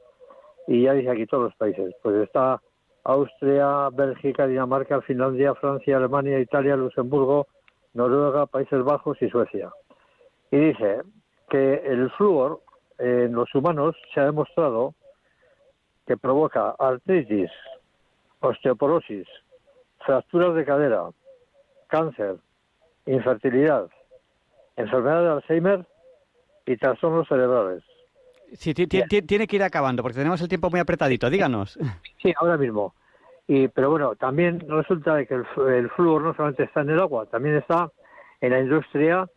y 0.66 0.83
ya 0.83 0.93
dice 0.93 1.11
aquí 1.11 1.26
todos 1.26 1.45
los 1.45 1.57
países. 1.57 1.95
Pues 2.03 2.16
está 2.16 2.61
Austria, 3.05 3.89
Bélgica, 3.91 4.47
Dinamarca, 4.47 5.01
Finlandia, 5.03 5.55
Francia, 5.55 5.97
Alemania, 5.97 6.39
Italia, 6.39 6.76
Luxemburgo, 6.76 7.47
Noruega, 7.95 8.47
Países 8.47 8.85
Bajos 8.85 9.20
y 9.22 9.28
Suecia. 9.31 9.70
Y 10.51 10.59
dice 10.59 11.01
que 11.49 11.74
el 11.87 12.11
flúor 12.11 12.61
en 13.01 13.32
los 13.32 13.53
humanos 13.55 13.96
se 14.12 14.20
ha 14.20 14.24
demostrado 14.24 14.94
que 16.07 16.16
provoca 16.16 16.74
artritis, 16.78 17.51
osteoporosis, 18.40 19.26
fracturas 20.05 20.55
de 20.55 20.64
cadera, 20.64 21.11
cáncer, 21.88 22.36
infertilidad, 23.07 23.88
enfermedad 24.76 25.22
de 25.22 25.30
Alzheimer 25.30 25.86
y 26.66 26.76
trastornos 26.76 27.28
cerebrales. 27.28 27.82
Sí, 28.53 28.74
tiene 28.74 29.46
que 29.46 29.57
ir 29.57 29.62
acabando 29.62 30.03
porque 30.03 30.18
tenemos 30.18 30.40
el 30.40 30.48
tiempo 30.48 30.70
muy 30.70 30.80
apretadito. 30.80 31.30
Díganos. 31.30 31.78
Sí, 32.20 32.34
ahora 32.36 32.57
mismo. 32.57 32.94
Y, 33.46 33.68
pero 33.68 33.90
bueno, 33.90 34.14
también 34.16 34.61
resulta 34.68 35.24
que 35.24 35.34
el, 35.34 35.44
el 35.68 35.90
flúor 35.90 36.22
no 36.22 36.34
solamente 36.34 36.64
está 36.64 36.80
en 36.82 36.90
el 36.90 37.01
agua, 37.01 37.26
también 37.26 37.57
está 37.57 37.90
en 38.40 38.51
la 38.51 38.61
industria 38.61 39.28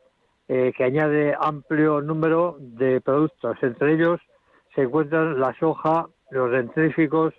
eh, 0.54 0.72
que 0.78 0.84
añade 0.84 1.36
amplio 1.40 2.00
número 2.02 2.58
de 2.60 3.02
productos. 3.02 3.58
Entre 3.64 3.94
ellos 3.94 4.20
se 4.76 4.84
encuentran 4.84 5.40
la 5.40 5.58
soja, 5.60 6.08
los 6.30 6.52
dentríficos, 6.52 7.34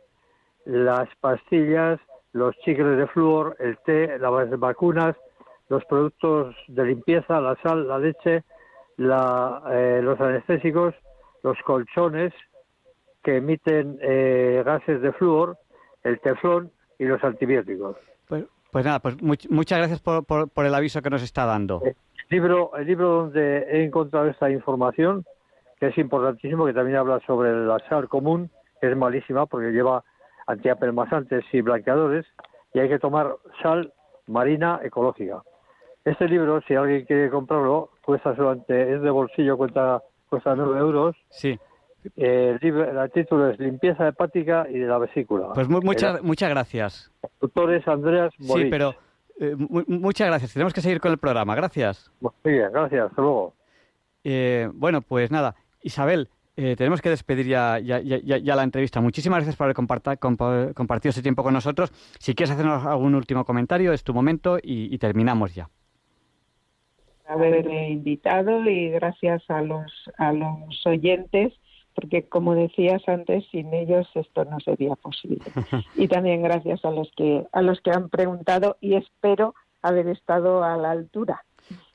las 0.65 1.09
pastillas, 1.21 2.01
los 2.33 2.57
chicles 2.65 2.99
de 2.99 3.07
flúor, 3.07 3.57
el 3.61 3.79
té, 3.87 4.19
las 4.19 4.59
vacunas, 4.59 5.15
los 5.69 5.85
productos 5.85 6.57
de 6.67 6.87
limpieza, 6.87 7.41
la 7.41 7.57
sal, 7.63 7.87
la 7.87 7.99
leche, 8.01 8.43
eh, 8.99 10.01
los 10.03 10.21
anestésicos 10.21 10.95
los 11.45 11.59
colchones 11.65 12.33
que 13.23 13.37
emiten 13.37 13.99
eh, 14.01 14.63
gases 14.65 15.01
de 15.03 15.13
flúor, 15.13 15.59
el 16.03 16.19
teflón 16.21 16.73
y 16.99 17.05
los 17.05 17.23
antibióticos. 17.23 17.97
Pues, 18.75 18.85
nada, 18.85 18.99
pues 18.99 19.23
muchas 19.23 19.79
gracias 19.79 20.01
por, 20.01 20.25
por, 20.27 20.67
el 20.67 20.75
aviso 20.75 21.01
que 21.01 21.09
nos 21.09 21.23
está 21.23 21.47
dando. 21.47 21.81
El 21.85 21.95
libro, 22.29 22.77
el 22.77 22.85
libro 22.89 23.09
donde 23.09 23.59
he 23.71 23.85
encontrado 23.85 24.27
esta 24.27 24.51
información, 24.51 25.25
que 25.79 25.87
es 25.87 25.97
importantísimo, 25.97 26.67
que 26.67 26.73
también 26.73 26.97
habla 26.97 27.21
sobre 27.25 27.53
la 27.65 27.79
sal 27.89 28.09
común, 28.09 28.51
que 28.81 28.91
es 28.91 28.97
malísima 28.97 29.47
porque 29.47 29.71
lleva 29.71 30.03
antiapelmasantes 30.49 31.45
y 31.53 31.61
blanqueadores, 31.61 32.27
y 32.73 32.81
hay 32.81 32.89
que 32.89 32.99
tomar 32.99 33.37
sal 33.63 33.93
marina 34.27 34.81
ecológica. 34.83 35.45
Este 36.05 36.27
libro, 36.27 36.61
si 36.67 36.75
alguien 36.75 37.05
quiere 37.05 37.31
comprarlo, 37.31 37.91
cuesta 38.05 38.35
solamente, 38.35 38.93
es 38.93 39.01
de 39.03 39.11
bolsillo, 39.11 39.57
cuesta 39.57 40.03
cuesta 40.29 40.57
9 40.57 40.81
euros. 40.81 41.15
Sí. 41.31 41.57
Eh, 42.17 42.59
el, 42.61 43.11
título 43.13 43.51
es 43.51 43.59
Limpieza 43.59 44.09
hepática 44.09 44.67
y 44.69 44.79
de 44.79 44.87
la 44.87 44.99
vesícula. 44.99 45.49
Pues 45.55 45.69
muchas, 45.69 46.23
muchas 46.23 46.51
gracias. 46.51 47.13
Doctores 47.41 47.87
Andreas 47.89 48.33
Sí, 48.39 48.67
pero 48.71 48.95
eh, 49.41 49.55
muchas 49.57 50.29
gracias. 50.29 50.53
Tenemos 50.53 50.73
que 50.73 50.81
seguir 50.81 51.01
con 51.01 51.13
el 51.13 51.19
programa. 51.19 51.55
Gracias. 51.55 52.11
Muy 52.21 52.33
bien, 52.45 52.71
gracias. 52.73 53.11
Hasta 53.11 53.23
luego. 53.23 53.55
Eh, 54.23 54.69
bueno, 54.75 55.01
pues 55.03 55.31
nada. 55.31 55.55
Isabel, 55.83 56.29
tenemos 56.55 57.03
que 57.03 57.11
despedir 57.11 57.47
ya, 57.47 57.79
ya, 57.79 58.01
ya, 58.01 58.57
la 58.57 58.63
entrevista. 58.63 59.01
Muchísimas 59.01 59.39
gracias 59.39 59.57
por 59.57 59.65
haber 59.65 59.75
compartido 59.75 61.11
ese 61.11 61.23
tiempo 61.23 61.43
con 61.43 61.53
nosotros. 61.53 61.91
Si 62.19 62.35
quieres 62.35 62.53
hacernos 62.53 62.87
algún 62.87 63.15
último 63.15 63.45
comentario, 63.45 63.93
es 63.93 64.05
tu 64.05 64.15
momento 64.15 64.59
y 64.63 64.97
terminamos 64.99 65.55
ya 65.55 65.69
haberme 67.27 67.91
invitado 67.91 68.69
y 68.69 68.91
gracias 68.91 69.43
a 69.49 69.63
los, 69.63 70.11
a 70.19 70.33
los 70.33 70.87
oyentes, 70.87 71.53
porque 71.95 72.25
como 72.29 72.55
decías 72.55 73.03
antes, 73.09 73.45
sin 73.51 73.73
ellos 73.73 74.09
esto 74.15 74.45
no 74.45 74.61
sería 74.61 74.95
posible. 74.97 75.41
Y 75.97 76.09
también 76.09 76.43
gracias 76.43 76.85
a 76.85 76.91
los 76.91 77.11
que, 77.17 77.47
a 77.53 77.63
los 77.63 77.81
que 77.81 77.91
han 77.91 78.09
preguntado 78.09 78.77
y 78.81 78.95
espero 78.95 79.55
haber 79.83 80.09
estado 80.09 80.65
a 80.65 80.77
la 80.77 80.91
altura. 80.91 81.45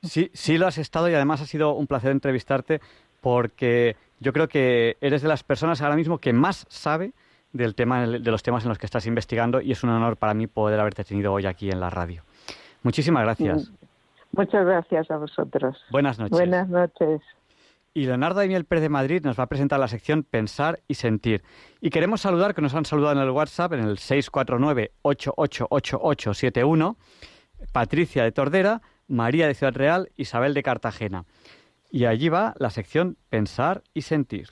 Sí, 0.02 0.30
sí 0.32 0.58
lo 0.58 0.66
has 0.66 0.78
estado 0.78 1.08
y 1.08 1.14
además 1.14 1.40
ha 1.40 1.46
sido 1.46 1.74
un 1.74 1.86
placer 1.86 2.10
entrevistarte 2.10 2.80
porque 3.20 3.96
yo 4.18 4.32
creo 4.32 4.48
que 4.48 4.96
eres 5.00 5.22
de 5.22 5.28
las 5.28 5.44
personas 5.44 5.82
ahora 5.82 5.96
mismo 5.96 6.18
que 6.18 6.32
más 6.32 6.66
sabe 6.68 7.12
del 7.52 7.74
tema, 7.74 8.06
de 8.06 8.30
los 8.30 8.42
temas 8.42 8.64
en 8.64 8.70
los 8.70 8.78
que 8.78 8.86
estás 8.86 9.06
investigando 9.06 9.60
y 9.60 9.72
es 9.72 9.82
un 9.82 9.90
honor 9.90 10.16
para 10.16 10.34
mí 10.34 10.46
poder 10.46 10.80
haberte 10.80 11.04
tenido 11.04 11.32
hoy 11.32 11.46
aquí 11.46 11.70
en 11.70 11.80
la 11.80 11.90
radio. 11.90 12.22
Muchísimas 12.82 13.22
gracias. 13.24 13.70
Muchas 14.32 14.64
gracias 14.64 15.10
a 15.10 15.16
vosotros. 15.16 15.76
Buenas 15.90 16.18
noches. 16.18 16.32
Buenas 16.32 16.68
noches. 16.68 17.20
Y 17.92 18.04
Leonardo 18.04 18.38
Daimiel 18.38 18.66
Pérez 18.66 18.82
de 18.82 18.88
Madrid 18.88 19.20
nos 19.24 19.36
va 19.38 19.44
a 19.44 19.48
presentar 19.48 19.78
la 19.80 19.88
sección 19.88 20.22
Pensar 20.22 20.80
y 20.86 20.94
Sentir. 20.94 21.42
Y 21.80 21.90
queremos 21.90 22.20
saludar, 22.20 22.54
que 22.54 22.62
nos 22.62 22.72
han 22.74 22.84
saludado 22.84 23.20
en 23.20 23.26
el 23.26 23.30
WhatsApp, 23.30 23.72
en 23.72 23.80
el 23.80 23.98
649-888871, 23.98 26.96
Patricia 27.72 28.22
de 28.22 28.30
Tordera, 28.30 28.80
María 29.08 29.48
de 29.48 29.54
Ciudad 29.54 29.74
Real, 29.74 30.12
Isabel 30.16 30.54
de 30.54 30.62
Cartagena. 30.62 31.24
Y 31.90 32.04
allí 32.04 32.28
va 32.28 32.54
la 32.58 32.70
sección 32.70 33.18
Pensar 33.28 33.82
y 33.92 34.02
Sentir. 34.02 34.50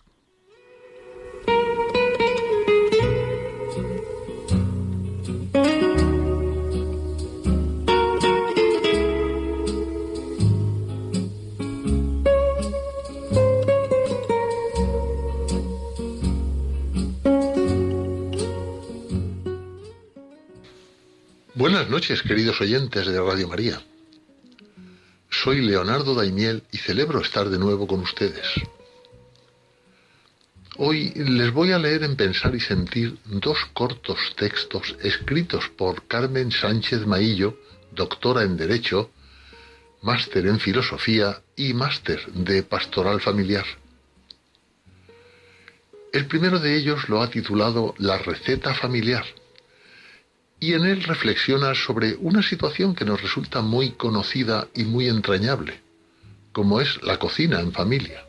Buenas 21.59 21.91
noches, 21.91 22.23
queridos 22.23 22.61
oyentes 22.61 23.05
de 23.05 23.21
Radio 23.21 23.49
María. 23.49 23.83
Soy 25.29 25.61
Leonardo 25.61 26.15
Daimiel 26.15 26.63
y 26.71 26.77
celebro 26.79 27.21
estar 27.21 27.49
de 27.49 27.59
nuevo 27.59 27.89
con 27.89 27.99
ustedes. 27.99 28.47
Hoy 30.77 31.11
les 31.17 31.53
voy 31.53 31.73
a 31.73 31.81
leer 31.81 32.05
en 32.05 32.15
Pensar 32.15 32.55
y 32.55 32.61
Sentir 32.61 33.19
dos 33.25 33.59
cortos 33.73 34.21
textos 34.37 34.95
escritos 35.03 35.69
por 35.71 36.07
Carmen 36.07 36.53
Sánchez 36.53 37.05
Maillo, 37.09 37.59
doctora 37.91 38.45
en 38.45 38.57
Derecho, 38.57 39.11
máster 40.03 40.47
en 40.47 40.61
Filosofía 40.61 41.43
y 41.57 41.75
máster 41.75 42.25
de 42.35 42.63
Pastoral 42.63 43.21
Familiar. 43.21 43.67
El 46.13 46.27
primero 46.29 46.61
de 46.61 46.77
ellos 46.77 47.09
lo 47.09 47.21
ha 47.21 47.29
titulado 47.29 47.97
La 47.99 48.17
receta 48.19 48.75
familiar 48.75 49.25
y 50.61 50.75
en 50.75 50.85
él 50.85 51.03
reflexiona 51.05 51.75
sobre 51.75 52.17
una 52.17 52.43
situación 52.43 52.95
que 52.95 53.05
nos 53.05 53.23
resulta 53.23 53.61
muy 53.61 53.93
conocida 53.93 54.69
y 54.75 54.85
muy 54.85 55.09
entrañable, 55.09 55.81
como 56.53 56.81
es 56.81 57.01
la 57.03 57.19
cocina 57.19 57.61
en 57.61 57.73
familia, 57.73 58.25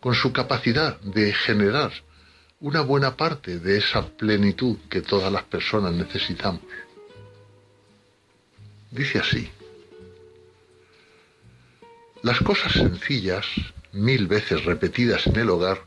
con 0.00 0.14
su 0.14 0.32
capacidad 0.32 1.00
de 1.00 1.32
generar 1.32 1.92
una 2.60 2.82
buena 2.82 3.16
parte 3.16 3.58
de 3.58 3.78
esa 3.78 4.06
plenitud 4.06 4.76
que 4.88 5.00
todas 5.00 5.32
las 5.32 5.44
personas 5.44 5.92
necesitamos. 5.92 6.62
Dice 8.90 9.18
así, 9.18 9.50
las 12.22 12.38
cosas 12.40 12.72
sencillas, 12.72 13.46
mil 13.92 14.26
veces 14.26 14.64
repetidas 14.64 15.26
en 15.26 15.36
el 15.36 15.50
hogar, 15.50 15.80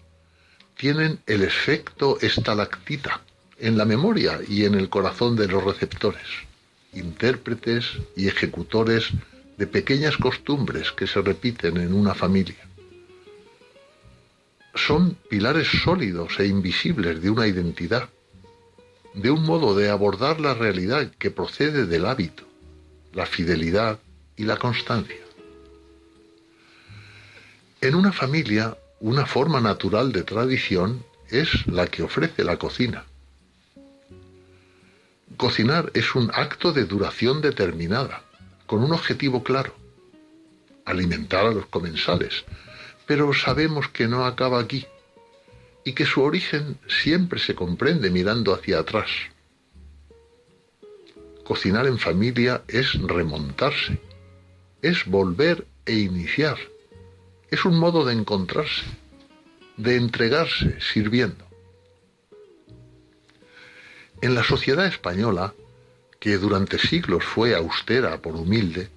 tienen 0.75 1.19
el 1.27 1.43
efecto 1.43 2.17
estalactita 2.19 3.21
en 3.63 3.77
la 3.77 3.85
memoria 3.85 4.41
y 4.45 4.65
en 4.65 4.75
el 4.75 4.89
corazón 4.89 5.37
de 5.37 5.47
los 5.47 5.63
receptores, 5.63 6.27
intérpretes 6.91 7.85
y 8.13 8.27
ejecutores 8.27 9.11
de 9.57 9.67
pequeñas 9.67 10.17
costumbres 10.17 10.91
que 10.91 11.07
se 11.07 11.21
repiten 11.21 11.77
en 11.77 11.93
una 11.93 12.13
familia. 12.13 12.67
Son 14.75 15.15
pilares 15.29 15.69
sólidos 15.81 16.41
e 16.41 16.47
invisibles 16.47 17.21
de 17.21 17.29
una 17.29 17.47
identidad, 17.47 18.09
de 19.13 19.31
un 19.31 19.45
modo 19.45 19.73
de 19.73 19.89
abordar 19.89 20.41
la 20.41 20.53
realidad 20.53 21.09
que 21.17 21.31
procede 21.31 21.85
del 21.85 22.05
hábito, 22.05 22.43
la 23.13 23.25
fidelidad 23.25 23.97
y 24.35 24.43
la 24.43 24.57
constancia. 24.57 25.23
En 27.79 27.95
una 27.95 28.11
familia, 28.11 28.75
una 28.99 29.25
forma 29.25 29.61
natural 29.61 30.11
de 30.11 30.23
tradición 30.23 31.05
es 31.29 31.65
la 31.65 31.87
que 31.87 32.03
ofrece 32.03 32.43
la 32.43 32.57
cocina 32.57 33.05
Cocinar 35.37 35.91
es 35.93 36.15
un 36.15 36.29
acto 36.33 36.71
de 36.71 36.85
duración 36.85 37.41
determinada, 37.41 38.23
con 38.67 38.83
un 38.83 38.93
objetivo 38.93 39.43
claro, 39.43 39.73
alimentar 40.85 41.45
a 41.45 41.51
los 41.51 41.65
comensales, 41.65 42.45
pero 43.05 43.33
sabemos 43.33 43.89
que 43.89 44.07
no 44.07 44.25
acaba 44.25 44.59
aquí 44.59 44.85
y 45.83 45.93
que 45.93 46.05
su 46.05 46.21
origen 46.21 46.77
siempre 46.87 47.39
se 47.39 47.55
comprende 47.55 48.09
mirando 48.09 48.53
hacia 48.53 48.79
atrás. 48.79 49.09
Cocinar 51.43 51.87
en 51.87 51.97
familia 51.97 52.63
es 52.67 52.93
remontarse, 53.01 53.99
es 54.81 55.05
volver 55.05 55.65
e 55.85 55.93
iniciar, 55.93 56.57
es 57.49 57.65
un 57.65 57.77
modo 57.79 58.05
de 58.05 58.13
encontrarse, 58.13 58.85
de 59.77 59.97
entregarse 59.97 60.79
sirviendo. 60.79 61.45
En 64.23 64.35
la 64.35 64.43
sociedad 64.45 64.85
española, 64.85 65.53
que 66.21 66.37
durante 66.37 66.79
siglos 66.79 67.25
fue 67.25 67.53
austera 67.55 68.21
por 68.21 68.37
humilde, 68.37 68.87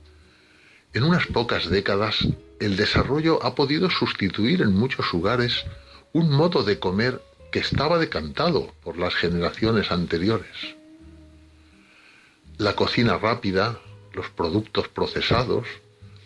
en 0.94 1.02
unas 1.02 1.26
pocas 1.26 1.68
décadas 1.68 2.28
el 2.60 2.76
desarrollo 2.76 3.44
ha 3.44 3.56
podido 3.56 3.90
sustituir 3.90 4.62
en 4.62 4.72
muchos 4.72 5.12
lugares 5.12 5.64
un 6.12 6.30
modo 6.30 6.62
de 6.62 6.78
comer 6.78 7.20
que 7.50 7.58
estaba 7.58 7.98
decantado 7.98 8.72
por 8.84 8.98
las 8.98 9.16
generaciones 9.16 9.90
anteriores. 9.90 10.76
La 12.56 12.76
cocina 12.76 13.18
rápida, 13.18 13.80
los 14.12 14.30
productos 14.30 14.86
procesados, 14.86 15.66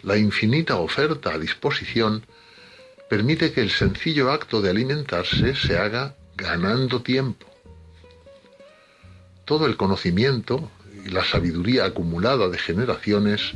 la 0.02 0.18
infinita 0.18 0.76
oferta 0.76 1.32
a 1.32 1.38
disposición, 1.38 2.26
permite 3.08 3.50
que 3.54 3.62
el 3.62 3.70
sencillo 3.70 4.30
acto 4.30 4.60
de 4.60 4.68
alimentarse 4.68 5.56
se 5.56 5.78
haga 5.78 6.16
ganando 6.36 7.00
tiempo 7.00 7.49
todo 9.50 9.66
el 9.66 9.76
conocimiento 9.76 10.70
y 11.04 11.08
la 11.08 11.24
sabiduría 11.24 11.84
acumulada 11.84 12.48
de 12.48 12.56
generaciones 12.56 13.50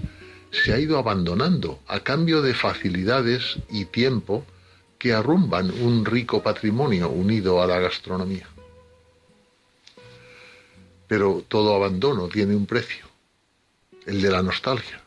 se 0.51 0.73
ha 0.73 0.81
ido 0.81 0.99
abandonando 0.99 1.79
a 1.87 2.01
cambio 2.01 2.43
de 2.43 2.53
facilidades 2.53 3.59
y 3.71 3.85
tiempo 3.85 4.45
que 4.99 5.13
arrumban 5.13 5.71
un 5.71 6.05
rico 6.05 6.43
patrimonio 6.43 7.11
unido 7.11 7.63
a 7.63 7.69
la 7.69 7.79
gastronomía. 7.79 8.49
Pero 11.07 11.45
todo 11.47 11.77
abandono 11.77 12.27
tiene 12.27 12.57
un 12.57 12.67
precio, 12.67 13.07
el 14.05 14.21
de 14.21 14.31
la 14.33 14.43
nostalgia. 14.43 15.01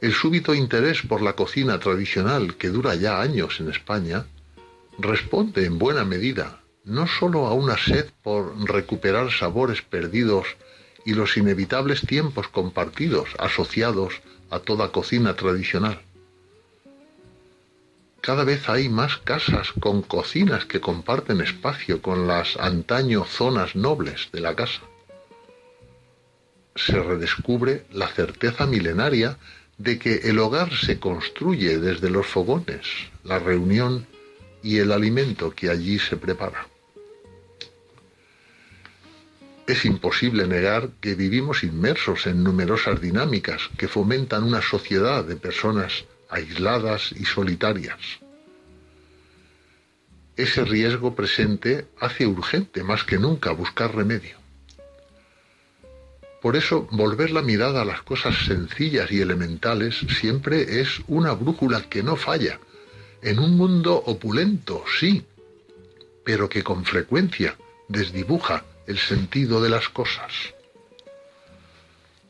El 0.00 0.12
súbito 0.12 0.56
interés 0.56 1.02
por 1.02 1.22
la 1.22 1.34
cocina 1.34 1.78
tradicional 1.78 2.56
que 2.56 2.70
dura 2.70 2.96
ya 2.96 3.20
años 3.20 3.60
en 3.60 3.70
España 3.70 4.26
responde 4.98 5.66
en 5.66 5.78
buena 5.78 6.04
medida 6.04 6.62
no 6.84 7.06
sólo 7.06 7.46
a 7.46 7.54
una 7.54 7.76
sed 7.76 8.10
por 8.22 8.56
recuperar 8.68 9.30
sabores 9.30 9.82
perdidos 9.82 10.46
y 11.04 11.14
los 11.14 11.36
inevitables 11.36 12.02
tiempos 12.02 12.48
compartidos 12.48 13.28
asociados 13.38 14.20
a 14.50 14.60
toda 14.60 14.90
cocina 14.92 15.36
tradicional. 15.36 16.00
Cada 18.20 18.44
vez 18.44 18.68
hay 18.68 18.88
más 18.88 19.16
casas 19.18 19.72
con 19.80 20.02
cocinas 20.02 20.64
que 20.66 20.80
comparten 20.80 21.40
espacio 21.40 22.02
con 22.02 22.26
las 22.26 22.56
antaño 22.56 23.24
zonas 23.24 23.74
nobles 23.76 24.28
de 24.32 24.40
la 24.40 24.54
casa. 24.54 24.82
Se 26.74 27.00
redescubre 27.02 27.86
la 27.90 28.08
certeza 28.08 28.66
milenaria 28.66 29.38
de 29.78 29.98
que 29.98 30.16
el 30.24 30.38
hogar 30.40 30.74
se 30.74 30.98
construye 30.98 31.78
desde 31.78 32.10
los 32.10 32.26
fogones, 32.26 32.86
la 33.24 33.38
reunión 33.38 34.06
y 34.62 34.78
el 34.78 34.92
alimento 34.92 35.50
que 35.50 35.70
allí 35.70 35.98
se 35.98 36.16
prepara. 36.16 36.66
Es 39.66 39.84
imposible 39.84 40.46
negar 40.46 40.90
que 41.00 41.14
vivimos 41.14 41.62
inmersos 41.62 42.26
en 42.26 42.42
numerosas 42.42 43.00
dinámicas 43.00 43.68
que 43.76 43.86
fomentan 43.86 44.44
una 44.44 44.62
sociedad 44.62 45.24
de 45.24 45.36
personas 45.36 46.06
aisladas 46.30 47.12
y 47.12 47.26
solitarias. 47.26 47.98
Ese 50.36 50.64
riesgo 50.64 51.14
presente 51.14 51.86
hace 52.00 52.26
urgente 52.26 52.82
más 52.82 53.04
que 53.04 53.18
nunca 53.18 53.50
buscar 53.52 53.94
remedio. 53.94 54.38
Por 56.40 56.56
eso, 56.56 56.88
volver 56.92 57.32
la 57.32 57.42
mirada 57.42 57.82
a 57.82 57.84
las 57.84 58.02
cosas 58.02 58.36
sencillas 58.46 59.10
y 59.10 59.20
elementales 59.20 59.96
siempre 60.20 60.80
es 60.80 61.00
una 61.08 61.32
brújula 61.32 61.82
que 61.90 62.02
no 62.02 62.14
falla, 62.14 62.60
en 63.22 63.38
un 63.38 63.56
mundo 63.56 63.94
opulento, 63.94 64.84
sí, 64.98 65.24
pero 66.24 66.48
que 66.48 66.62
con 66.62 66.84
frecuencia 66.84 67.56
desdibuja 67.88 68.64
el 68.86 68.98
sentido 68.98 69.60
de 69.60 69.70
las 69.70 69.88
cosas. 69.88 70.32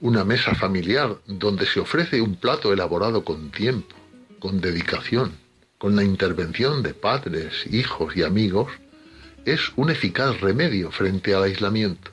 Una 0.00 0.24
mesa 0.24 0.54
familiar 0.54 1.16
donde 1.26 1.66
se 1.66 1.80
ofrece 1.80 2.20
un 2.20 2.36
plato 2.36 2.72
elaborado 2.72 3.24
con 3.24 3.50
tiempo, 3.50 3.94
con 4.38 4.60
dedicación, 4.60 5.32
con 5.78 5.96
la 5.96 6.04
intervención 6.04 6.82
de 6.82 6.94
padres, 6.94 7.66
hijos 7.72 8.16
y 8.16 8.22
amigos, 8.22 8.72
es 9.44 9.72
un 9.76 9.90
eficaz 9.90 10.40
remedio 10.40 10.90
frente 10.90 11.34
al 11.34 11.44
aislamiento. 11.44 12.10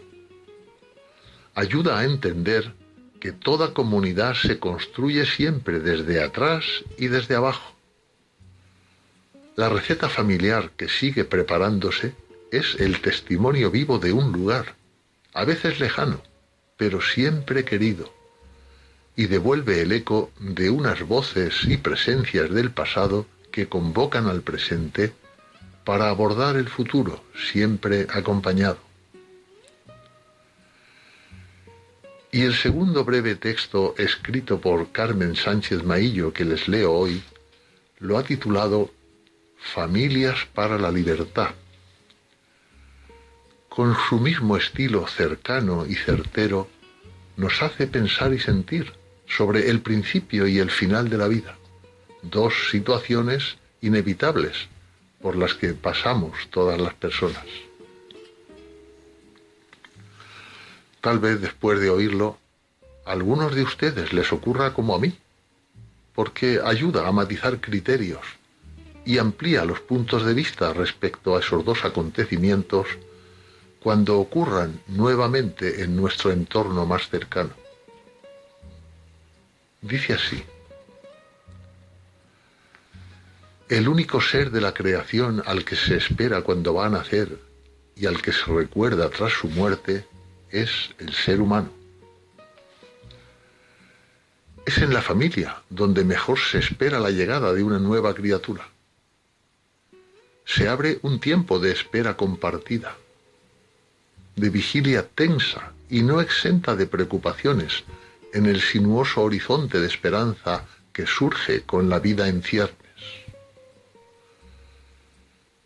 Ayuda 1.53 1.99
a 1.99 2.05
entender 2.05 2.73
que 3.19 3.31
toda 3.31 3.73
comunidad 3.73 4.35
se 4.35 4.59
construye 4.59 5.25
siempre 5.25 5.79
desde 5.79 6.23
atrás 6.23 6.65
y 6.97 7.07
desde 7.07 7.35
abajo. 7.35 7.74
La 9.55 9.69
receta 9.69 10.09
familiar 10.09 10.71
que 10.75 10.89
sigue 10.89 11.23
preparándose 11.23 12.13
es 12.51 12.75
el 12.79 13.01
testimonio 13.01 13.71
vivo 13.71 13.99
de 13.99 14.11
un 14.11 14.33
lugar, 14.33 14.75
a 15.33 15.45
veces 15.45 15.79
lejano, 15.79 16.21
pero 16.75 17.01
siempre 17.01 17.63
querido, 17.63 18.13
y 19.15 19.27
devuelve 19.27 19.81
el 19.81 19.93
eco 19.93 20.29
de 20.39 20.69
unas 20.69 21.07
voces 21.07 21.63
y 21.63 21.77
presencias 21.77 22.49
del 22.49 22.71
pasado 22.71 23.27
que 23.51 23.67
convocan 23.67 24.27
al 24.27 24.41
presente 24.41 25.13
para 25.85 26.09
abordar 26.09 26.57
el 26.57 26.67
futuro, 26.67 27.23
siempre 27.33 28.07
acompañado. 28.09 28.79
Y 32.29 32.41
el 32.41 32.55
segundo 32.55 33.05
breve 33.05 33.35
texto 33.35 33.95
escrito 33.97 34.59
por 34.59 34.91
Carmen 34.91 35.37
Sánchez 35.37 35.83
Maillo 35.83 36.33
que 36.33 36.43
les 36.43 36.67
leo 36.67 36.91
hoy, 36.91 37.23
lo 37.99 38.17
ha 38.17 38.23
titulado 38.23 38.91
Familias 39.73 40.45
para 40.53 40.77
la 40.77 40.91
Libertad. 40.91 41.49
Con 43.67 43.97
su 44.07 44.19
mismo 44.19 44.55
estilo 44.55 45.05
cercano 45.07 45.85
y 45.85 45.95
certero, 45.95 46.69
nos 47.35 47.61
hace 47.61 47.87
pensar 47.87 48.31
y 48.33 48.39
sentir 48.39 48.93
sobre 49.27 49.69
el 49.69 49.81
principio 49.81 50.47
y 50.47 50.59
el 50.59 50.69
final 50.69 51.09
de 51.09 51.17
la 51.17 51.27
vida, 51.27 51.57
dos 52.21 52.53
situaciones 52.69 53.57
inevitables 53.81 54.67
por 55.21 55.35
las 55.35 55.55
que 55.55 55.73
pasamos 55.73 56.47
todas 56.51 56.79
las 56.79 56.93
personas. 56.93 57.45
Tal 61.01 61.19
vez 61.19 61.41
después 61.41 61.79
de 61.81 61.89
oírlo, 61.89 62.37
a 63.03 63.11
algunos 63.11 63.53
de 63.55 63.63
ustedes 63.63 64.13
les 64.13 64.31
ocurra 64.31 64.73
como 64.73 64.95
a 64.95 64.99
mí, 64.99 65.17
porque 66.13 66.61
ayuda 66.63 67.07
a 67.07 67.11
matizar 67.11 67.59
criterios 67.59 68.44
y 69.05 69.19
amplía 69.19 69.63
los 69.65 69.79
puntos 69.79 70.25
de 70.25 70.33
vista 70.33 70.73
respecto 70.73 71.35
a 71.35 71.39
esos 71.39 71.63
dos 71.63 71.85
acontecimientos 71.85 72.87
cuando 73.79 74.19
ocurran 74.19 74.81
nuevamente 74.87 75.83
en 75.83 75.95
nuestro 75.95 76.31
entorno 76.31 76.87
más 76.87 77.07
cercano. 77.07 77.51
Dice 79.81 80.13
así, 80.13 80.43
El 83.69 83.87
único 83.87 84.21
ser 84.21 84.49
de 84.49 84.61
la 84.61 84.73
creación 84.73 85.43
al 85.45 85.63
que 85.63 85.75
se 85.75 85.97
espera 85.97 86.41
cuando 86.41 86.73
va 86.73 86.87
a 86.87 86.89
nacer 86.89 87.39
y 87.95 88.07
al 88.07 88.21
que 88.21 88.31
se 88.31 88.45
recuerda 88.45 89.09
tras 89.09 89.33
su 89.33 89.47
muerte 89.49 90.05
es 90.49 90.89
el 90.97 91.13
ser 91.13 91.41
humano. 91.41 91.69
Es 94.65 94.79
en 94.79 94.93
la 94.93 95.01
familia 95.01 95.61
donde 95.69 96.03
mejor 96.03 96.39
se 96.39 96.57
espera 96.57 96.99
la 96.99 97.11
llegada 97.11 97.53
de 97.53 97.63
una 97.63 97.77
nueva 97.77 98.15
criatura. 98.15 98.67
Se 100.45 100.67
abre 100.67 100.99
un 101.01 101.19
tiempo 101.19 101.59
de 101.59 101.71
espera 101.71 102.15
compartida, 102.15 102.95
de 104.35 104.49
vigilia 104.49 105.07
tensa 105.07 105.73
y 105.89 106.01
no 106.01 106.21
exenta 106.21 106.75
de 106.75 106.87
preocupaciones 106.87 107.83
en 108.33 108.45
el 108.45 108.61
sinuoso 108.61 109.23
horizonte 109.23 109.79
de 109.79 109.87
esperanza 109.87 110.65
que 110.93 111.05
surge 111.07 111.63
con 111.63 111.89
la 111.89 111.99
vida 111.99 112.27
en 112.27 112.43
ciernes 112.43 112.85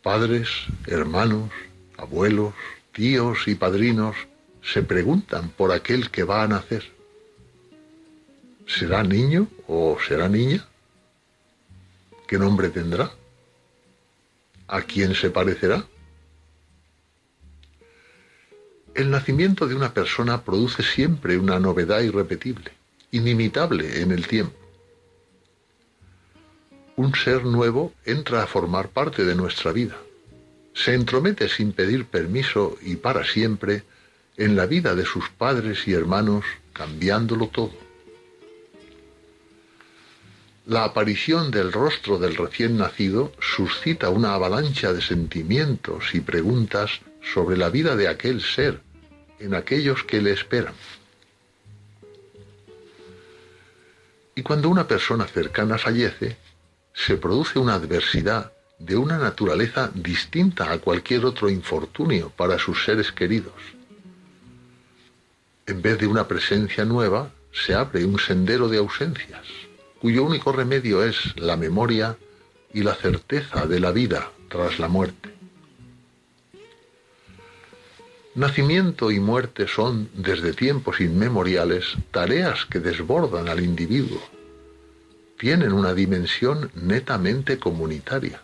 padres, 0.02 0.50
hermanos, 0.88 1.52
abuelos, 1.98 2.54
tíos 2.94 3.48
y 3.48 3.56
padrinos 3.56 4.16
se 4.64 4.82
preguntan 4.82 5.50
por 5.50 5.72
aquel 5.72 6.10
que 6.10 6.24
va 6.24 6.42
a 6.42 6.48
nacer. 6.48 6.84
¿Será 8.66 9.04
niño 9.04 9.48
o 9.68 9.98
será 10.08 10.30
niña? 10.30 10.66
¿Qué 12.28 12.38
nombre 12.38 12.70
tendrá? 12.70 13.12
¿A 14.70 14.82
quién 14.84 15.16
se 15.16 15.30
parecerá? 15.30 15.86
El 18.96 19.12
nacimiento 19.12 19.68
de 19.68 19.76
una 19.76 19.94
persona 19.94 20.44
produce 20.44 20.84
siempre 20.84 21.38
una 21.38 21.60
novedad 21.60 22.02
irrepetible, 22.02 22.72
inimitable 23.12 24.02
en 24.02 24.12
el 24.12 24.28
tiempo 24.28 24.60
un 27.00 27.16
ser 27.16 27.46
nuevo 27.46 27.94
entra 28.04 28.44
a 28.44 28.46
formar 28.46 28.90
parte 28.90 29.24
de 29.24 29.34
nuestra 29.34 29.72
vida. 29.72 29.96
Se 30.74 30.94
entromete 30.94 31.48
sin 31.48 31.72
pedir 31.72 32.04
permiso 32.04 32.78
y 32.82 32.98
para 32.98 33.24
siempre 33.24 33.84
en 34.36 34.58
la 34.58 34.66
vida 34.66 34.94
de 34.96 35.06
sus 35.06 35.30
padres 35.30 35.88
y 35.88 35.94
hermanos, 35.94 36.44
cambiándolo 36.74 37.48
todo. 37.48 37.72
La 40.70 40.84
aparición 40.84 41.50
del 41.50 41.72
rostro 41.72 42.20
del 42.20 42.36
recién 42.36 42.78
nacido 42.78 43.32
suscita 43.40 44.10
una 44.10 44.36
avalancha 44.36 44.94
de 44.94 45.02
sentimientos 45.02 46.14
y 46.14 46.22
preguntas 46.22 47.02
sobre 47.34 47.58
la 47.58 47.72
vida 47.72 47.96
de 47.96 48.08
aquel 48.08 48.40
ser 48.44 48.80
en 49.40 49.56
aquellos 49.56 50.04
que 50.04 50.22
le 50.22 50.32
esperan. 50.32 50.76
Y 54.36 54.44
cuando 54.44 54.70
una 54.70 54.88
persona 54.88 55.26
cercana 55.26 55.80
fallece, 55.80 56.38
se 56.94 57.18
produce 57.18 57.58
una 57.58 57.74
adversidad 57.74 58.54
de 58.78 58.96
una 58.96 59.18
naturaleza 59.18 59.90
distinta 59.96 60.72
a 60.72 60.78
cualquier 60.78 61.26
otro 61.26 61.50
infortunio 61.50 62.30
para 62.30 62.60
sus 62.60 62.86
seres 62.86 63.12
queridos. 63.12 63.56
En 65.66 65.82
vez 65.82 65.98
de 65.98 66.06
una 66.06 66.28
presencia 66.28 66.86
nueva, 66.86 67.32
se 67.52 67.74
abre 67.74 68.06
un 68.06 68.20
sendero 68.20 68.70
de 68.70 68.78
ausencias, 68.78 69.48
cuyo 70.02 70.24
único 70.24 70.52
remedio 70.52 71.04
es 71.04 71.36
la 71.38 71.58
memoria 71.58 72.18
y 72.74 72.84
la 72.84 72.96
certeza 72.96 73.66
de 73.66 73.80
la 73.80 73.92
vida 73.92 74.32
tras 74.50 74.80
la 74.80 74.88
muerte. 74.88 75.30
Nacimiento 78.36 79.12
y 79.12 79.20
muerte 79.20 79.68
son, 79.68 80.10
desde 80.14 80.54
tiempos 80.54 81.02
inmemoriales, 81.02 81.96
tareas 82.12 82.66
que 82.66 82.80
desbordan 82.80 83.50
al 83.50 83.60
individuo 83.60 84.22
tienen 85.40 85.72
una 85.72 85.94
dimensión 85.94 86.70
netamente 86.76 87.58
comunitaria. 87.58 88.42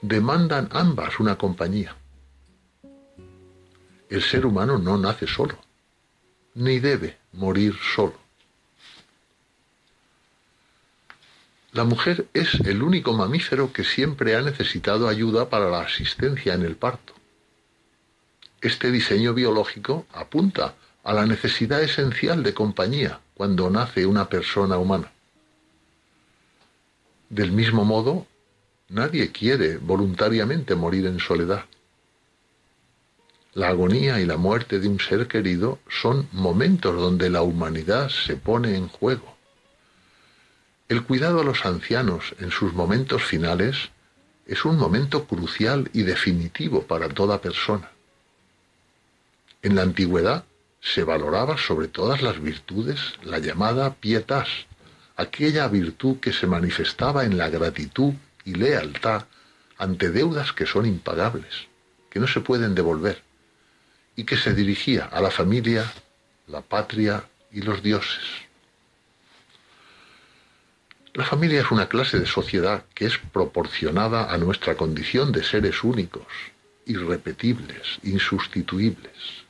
Demandan 0.00 0.70
ambas 0.72 1.20
una 1.20 1.36
compañía. 1.36 1.94
El 4.08 4.22
ser 4.22 4.46
humano 4.46 4.78
no 4.78 4.96
nace 4.96 5.26
solo, 5.26 5.58
ni 6.54 6.80
debe 6.80 7.18
morir 7.34 7.74
solo. 7.94 8.21
La 11.72 11.84
mujer 11.84 12.26
es 12.34 12.60
el 12.66 12.82
único 12.82 13.14
mamífero 13.14 13.72
que 13.72 13.82
siempre 13.82 14.36
ha 14.36 14.42
necesitado 14.42 15.08
ayuda 15.08 15.48
para 15.48 15.70
la 15.70 15.80
asistencia 15.80 16.52
en 16.52 16.62
el 16.62 16.76
parto. 16.76 17.14
Este 18.60 18.90
diseño 18.90 19.32
biológico 19.32 20.04
apunta 20.12 20.74
a 21.02 21.14
la 21.14 21.24
necesidad 21.24 21.82
esencial 21.82 22.42
de 22.42 22.52
compañía 22.52 23.20
cuando 23.34 23.70
nace 23.70 24.04
una 24.04 24.28
persona 24.28 24.76
humana. 24.76 25.10
Del 27.30 27.52
mismo 27.52 27.86
modo, 27.86 28.26
nadie 28.90 29.32
quiere 29.32 29.78
voluntariamente 29.78 30.74
morir 30.74 31.06
en 31.06 31.20
soledad. 31.20 31.64
La 33.54 33.68
agonía 33.68 34.20
y 34.20 34.26
la 34.26 34.36
muerte 34.36 34.78
de 34.78 34.88
un 34.88 35.00
ser 35.00 35.26
querido 35.26 35.78
son 35.88 36.28
momentos 36.32 36.94
donde 36.94 37.30
la 37.30 37.40
humanidad 37.40 38.10
se 38.10 38.36
pone 38.36 38.76
en 38.76 38.88
juego. 38.88 39.31
El 40.88 41.04
cuidado 41.04 41.40
a 41.40 41.44
los 41.44 41.64
ancianos 41.64 42.34
en 42.38 42.50
sus 42.50 42.74
momentos 42.74 43.22
finales 43.24 43.90
es 44.46 44.64
un 44.64 44.76
momento 44.76 45.24
crucial 45.24 45.88
y 45.92 46.02
definitivo 46.02 46.82
para 46.82 47.08
toda 47.08 47.40
persona. 47.40 47.90
En 49.62 49.76
la 49.76 49.82
antigüedad 49.82 50.44
se 50.80 51.04
valoraba 51.04 51.56
sobre 51.56 51.88
todas 51.88 52.22
las 52.22 52.40
virtudes 52.42 53.14
la 53.22 53.38
llamada 53.38 53.94
pietas, 53.94 54.48
aquella 55.16 55.68
virtud 55.68 56.18
que 56.18 56.32
se 56.32 56.46
manifestaba 56.46 57.24
en 57.24 57.38
la 57.38 57.48
gratitud 57.48 58.14
y 58.44 58.54
lealtad 58.54 59.24
ante 59.78 60.10
deudas 60.10 60.52
que 60.52 60.66
son 60.66 60.86
impagables, 60.86 61.68
que 62.10 62.18
no 62.18 62.26
se 62.26 62.40
pueden 62.40 62.74
devolver, 62.74 63.22
y 64.16 64.24
que 64.24 64.36
se 64.36 64.54
dirigía 64.54 65.04
a 65.04 65.20
la 65.20 65.30
familia, 65.30 65.90
la 66.48 66.60
patria 66.60 67.24
y 67.52 67.62
los 67.62 67.82
dioses. 67.82 68.22
La 71.14 71.24
familia 71.24 71.60
es 71.60 71.70
una 71.70 71.88
clase 71.88 72.18
de 72.18 72.26
sociedad 72.26 72.84
que 72.94 73.06
es 73.06 73.18
proporcionada 73.18 74.32
a 74.32 74.38
nuestra 74.38 74.76
condición 74.76 75.30
de 75.30 75.44
seres 75.44 75.84
únicos, 75.84 76.26
irrepetibles, 76.86 77.98
insustituibles. 78.02 79.44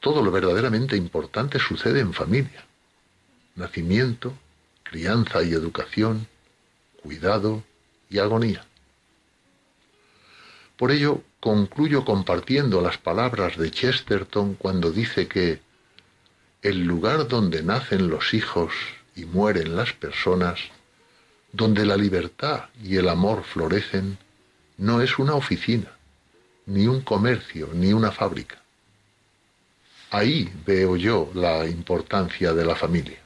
Todo 0.00 0.22
lo 0.22 0.30
verdaderamente 0.30 0.96
importante 0.96 1.58
sucede 1.58 2.00
en 2.00 2.14
familia 2.14 2.64
nacimiento, 3.60 4.34
crianza 4.82 5.42
y 5.42 5.52
educación, 5.52 6.26
cuidado 7.02 7.62
y 8.08 8.18
agonía. 8.18 8.64
Por 10.76 10.90
ello, 10.90 11.22
concluyo 11.40 12.04
compartiendo 12.04 12.80
las 12.80 12.98
palabras 12.98 13.56
de 13.56 13.70
Chesterton 13.70 14.54
cuando 14.54 14.90
dice 14.90 15.28
que 15.28 15.60
el 16.62 16.84
lugar 16.84 17.28
donde 17.28 17.62
nacen 17.62 18.08
los 18.08 18.34
hijos 18.34 18.72
y 19.16 19.24
mueren 19.24 19.76
las 19.76 19.92
personas, 19.92 20.58
donde 21.52 21.84
la 21.84 21.96
libertad 21.96 22.64
y 22.82 22.96
el 22.96 23.08
amor 23.08 23.44
florecen, 23.44 24.18
no 24.78 25.02
es 25.02 25.18
una 25.18 25.34
oficina, 25.34 25.92
ni 26.66 26.86
un 26.86 27.02
comercio, 27.02 27.70
ni 27.72 27.92
una 27.92 28.12
fábrica. 28.12 28.60
Ahí 30.10 30.52
veo 30.66 30.96
yo 30.96 31.30
la 31.34 31.66
importancia 31.66 32.52
de 32.52 32.64
la 32.64 32.74
familia. 32.74 33.19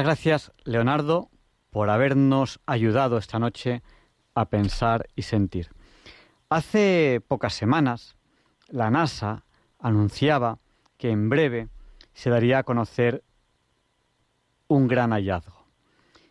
Muchas 0.00 0.16
gracias, 0.16 0.52
Leonardo, 0.64 1.28
por 1.68 1.90
habernos 1.90 2.58
ayudado 2.64 3.18
esta 3.18 3.38
noche 3.38 3.82
a 4.34 4.48
pensar 4.48 5.06
y 5.14 5.20
sentir. 5.20 5.68
Hace 6.48 7.20
pocas 7.28 7.52
semanas, 7.52 8.16
la 8.68 8.90
NASA 8.90 9.44
anunciaba 9.78 10.58
que 10.96 11.10
en 11.10 11.28
breve 11.28 11.68
se 12.14 12.30
daría 12.30 12.60
a 12.60 12.62
conocer 12.62 13.22
un 14.68 14.88
gran 14.88 15.10
hallazgo. 15.10 15.66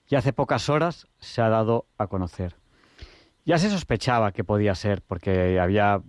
Y 0.07 0.15
hace 0.15 0.33
pocas 0.33 0.67
horas 0.69 1.05
se 1.19 1.43
ha 1.43 1.49
dado 1.49 1.85
a 1.99 2.07
conocer. 2.07 2.55
Ya 3.45 3.59
se 3.59 3.69
sospechaba 3.69 4.31
que 4.31 4.43
podía 4.43 4.73
ser, 4.73 5.03
porque 5.03 5.59
había 5.59 6.01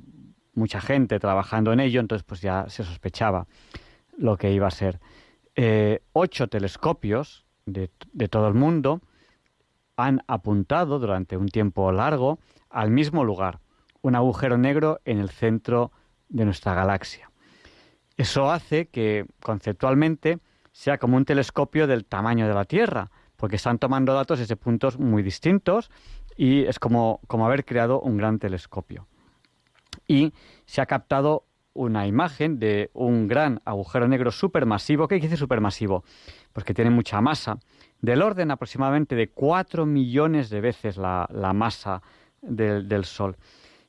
mucha 0.55 0.81
gente 0.81 1.21
trabajando 1.21 1.75
en 1.75 1.81
ello, 1.81 2.01
entonces 2.01 2.25
pues 2.25 2.41
ya 2.41 2.71
se 2.71 2.85
sospechaba 2.85 3.47
lo 4.17 4.39
que 4.39 4.51
iba 4.51 4.67
a 4.67 4.71
ser. 4.71 4.99
Eh, 5.57 6.01
ocho 6.15 6.49
telescopios 6.49 7.45
de, 7.73 7.91
todo 8.29 8.49
el 8.49 8.55
mundo 8.55 9.01
han 9.97 10.23
apuntado 10.27 10.99
durante 10.99 11.37
un 11.37 11.49
tiempo 11.49 11.91
largo 11.93 12.39
al 12.71 12.91
mismo 12.91 13.25
lugar, 13.25 13.61
un 14.03 14.15
agujero 14.15 14.57
negro 14.57 15.01
en 15.05 15.19
el 15.19 15.31
centro 15.31 15.93
de 16.29 16.45
nuestra 16.45 16.75
galaxia. 16.75 17.31
Eso 18.17 18.51
hace 18.51 18.89
que 18.89 19.27
conceptualmente 19.43 20.39
sea 20.73 20.99
como 20.99 21.17
un 21.17 21.25
telescopio 21.25 21.87
del 21.87 22.05
tamaño 22.05 22.47
de 22.47 22.55
la 22.55 22.65
Tierra, 22.65 23.11
porque 23.37 23.57
están 23.57 23.79
tomando 23.79 24.15
datos 24.15 24.39
desde 24.39 24.57
puntos 24.57 24.99
muy 24.99 25.23
distintos 25.23 25.91
y 26.37 26.65
es 26.65 26.79
como, 26.79 27.21
como 27.27 27.47
haber 27.47 27.65
creado 27.65 28.01
un 28.01 28.17
gran 28.17 28.39
telescopio. 28.39 29.07
Y 30.07 30.33
se 30.67 30.81
ha 30.81 30.87
captado 30.87 31.45
una 31.73 32.07
imagen 32.07 32.59
de 32.59 32.91
un 32.93 33.29
gran 33.29 33.61
agujero 33.65 34.09
negro 34.09 34.31
supermasivo. 34.31 35.09
¿Qué 35.09 35.17
dice 35.17 35.37
supermasivo? 35.37 36.05
Pues 36.53 36.65
que 36.65 36.75
tiene 36.75 36.91
mucha 36.91 37.21
masa, 37.21 37.59
del 38.01 38.23
orden 38.23 38.51
aproximadamente 38.51 39.15
de 39.15 39.29
4 39.29 39.87
millones 39.87 40.51
de 40.51 40.61
veces 40.61 40.97
la, 40.97 41.53
masa 41.55 42.03
del, 42.41 43.05
Sol. 43.05 43.37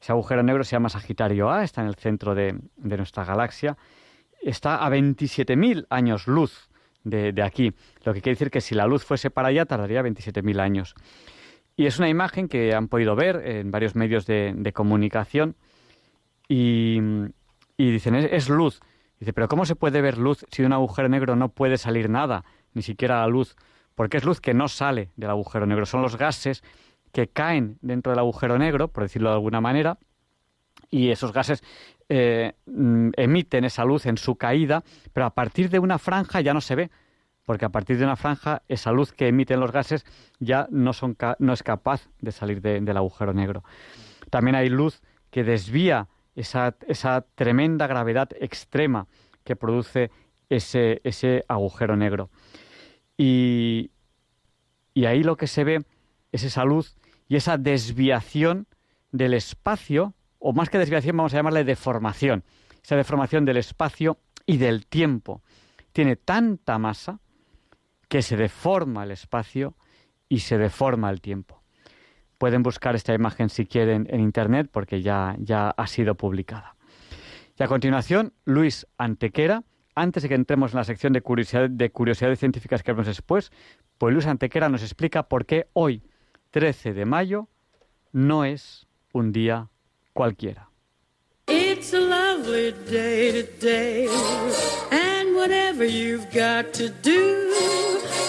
Ese 0.01 0.11
agujero 0.11 0.43
negro 0.43 0.63
se 0.63 0.71
llama 0.71 0.89
Sagitario 0.89 1.49
A, 1.49 1.63
está 1.63 1.81
en 1.81 1.87
el 1.87 1.95
centro 1.95 2.35
de, 2.35 2.59
nuestra 2.77 3.23
galaxia, 3.23 3.77
está 4.41 4.85
a 4.85 4.89
27.000 4.89 5.87
años 5.89 6.27
luz 6.27 6.69
de, 7.03 7.41
aquí, 7.41 7.73
lo 8.03 8.13
que 8.13 8.21
quiere 8.21 8.35
decir 8.35 8.51
que 8.51 8.61
si 8.61 8.75
la 8.75 8.85
luz 8.85 9.03
fuese 9.05 9.31
para 9.31 9.47
allá 9.47 9.65
tardaría 9.65 10.01
27.000 10.01 10.59
años. 10.59 10.95
Y 11.77 11.85
es 11.85 11.97
una 11.97 12.09
imagen 12.09 12.47
que 12.47 12.75
han 12.75 12.89
podido 12.89 13.15
ver 13.15 13.41
en 13.45 13.71
varios 13.71 13.95
medios 13.95 14.25
de, 14.25 14.71
comunicación 14.73 15.55
y 16.47 16.99
dicen, 17.77 18.15
es, 18.15 18.49
luz. 18.49 18.81
Dice, 19.21 19.33
pero 19.33 19.47
¿cómo 19.47 19.67
se 19.67 19.75
puede 19.75 20.01
ver 20.01 20.17
luz 20.17 20.47
si 20.49 20.63
de 20.63 20.65
un 20.65 20.73
agujero 20.73 21.07
negro 21.07 21.35
no 21.35 21.49
puede 21.49 21.77
salir 21.77 22.09
nada, 22.09 22.43
ni 22.73 22.81
siquiera 22.81 23.19
la 23.19 23.27
luz? 23.27 23.55
Porque 23.93 24.17
es 24.17 24.25
luz 24.25 24.41
que 24.41 24.55
no 24.55 24.67
sale 24.67 25.11
del 25.15 25.29
agujero 25.29 25.67
negro, 25.67 25.85
son 25.85 26.01
los 26.01 26.17
gases 26.17 26.63
que 27.11 27.27
caen 27.27 27.77
dentro 27.83 28.11
del 28.11 28.17
agujero 28.17 28.57
negro, 28.57 28.87
por 28.87 29.03
decirlo 29.03 29.29
de 29.29 29.35
alguna 29.35 29.61
manera, 29.61 29.99
y 30.89 31.11
esos 31.11 31.33
gases 31.33 31.63
eh, 32.09 32.53
mm, 32.65 33.09
emiten 33.15 33.63
esa 33.63 33.85
luz 33.85 34.07
en 34.07 34.17
su 34.17 34.37
caída, 34.37 34.83
pero 35.13 35.27
a 35.27 35.35
partir 35.35 35.69
de 35.69 35.77
una 35.77 35.99
franja 35.99 36.41
ya 36.41 36.55
no 36.55 36.61
se 36.61 36.73
ve, 36.73 36.89
porque 37.45 37.65
a 37.65 37.69
partir 37.69 37.99
de 37.99 38.05
una 38.05 38.15
franja 38.15 38.63
esa 38.67 38.91
luz 38.91 39.13
que 39.13 39.27
emiten 39.27 39.59
los 39.59 39.71
gases 39.71 40.03
ya 40.39 40.67
no, 40.71 40.93
es 41.53 41.61
capaz 41.61 42.09
de 42.21 42.31
salir 42.31 42.59
del 42.59 42.97
agujero 42.97 43.33
negro. 43.33 43.63
También 44.31 44.55
hay 44.55 44.69
luz 44.69 45.03
que 45.29 45.43
desvía 45.43 46.07
esa, 46.35 46.75
esa 46.87 47.25
tremenda 47.35 47.87
gravedad 47.87 48.29
extrema 48.39 49.07
que 49.43 49.55
produce 49.55 50.11
ese, 50.49 51.01
ese 51.03 51.43
agujero 51.47 51.95
negro. 51.95 52.29
Y, 53.17 53.91
y 54.93 55.05
ahí 55.05 55.23
lo 55.23 55.37
que 55.37 55.47
se 55.47 55.63
ve 55.63 55.83
es 56.31 56.43
esa 56.43 56.65
luz 56.65 56.95
y 57.27 57.35
esa 57.35 57.57
desviación 57.57 58.67
del 59.11 59.33
espacio, 59.33 60.13
o 60.39 60.53
más 60.53 60.69
que 60.69 60.77
desviación 60.77 61.17
vamos 61.17 61.33
a 61.33 61.37
llamarle 61.37 61.63
deformación, 61.63 62.43
esa 62.83 62.95
deformación 62.95 63.45
del 63.45 63.57
espacio 63.57 64.17
y 64.45 64.57
del 64.57 64.85
tiempo. 64.87 65.41
Tiene 65.93 66.15
tanta 66.15 66.77
masa 66.77 67.19
que 68.07 68.21
se 68.21 68.35
deforma 68.35 69.03
el 69.03 69.11
espacio 69.11 69.75
y 70.27 70.39
se 70.39 70.57
deforma 70.57 71.09
el 71.09 71.21
tiempo. 71.21 71.60
Pueden 72.41 72.63
buscar 72.63 72.95
esta 72.95 73.13
imagen 73.13 73.51
si 73.51 73.67
quieren 73.67 74.07
en 74.09 74.19
Internet 74.19 74.67
porque 74.71 75.03
ya, 75.03 75.35
ya 75.37 75.69
ha 75.69 75.85
sido 75.85 76.15
publicada. 76.15 76.75
Y 77.55 77.61
a 77.61 77.67
continuación, 77.67 78.33
Luis 78.45 78.87
Antequera, 78.97 79.63
antes 79.93 80.23
de 80.23 80.29
que 80.29 80.33
entremos 80.33 80.71
en 80.71 80.77
la 80.77 80.83
sección 80.83 81.13
de, 81.13 81.21
de 81.69 81.89
curiosidades 81.91 82.39
científicas 82.39 82.81
que 82.81 82.89
haremos 82.89 83.05
después, 83.05 83.51
pues 83.99 84.11
Luis 84.11 84.25
Antequera 84.25 84.69
nos 84.69 84.81
explica 84.81 85.27
por 85.27 85.45
qué 85.45 85.67
hoy, 85.73 86.01
13 86.49 86.93
de 86.93 87.05
mayo, 87.05 87.47
no 88.11 88.43
es 88.43 88.87
un 89.13 89.31
día 89.31 89.69
cualquiera. 90.11 90.71
It's 91.47 91.93
a 91.93 91.99
lovely 91.99 92.73
day 92.89 93.43
today, 93.43 94.07
and 94.89 95.35
whatever 95.35 95.85
you've 95.85 96.25
got 96.33 96.73
to 96.73 96.89
do, 97.03 98.00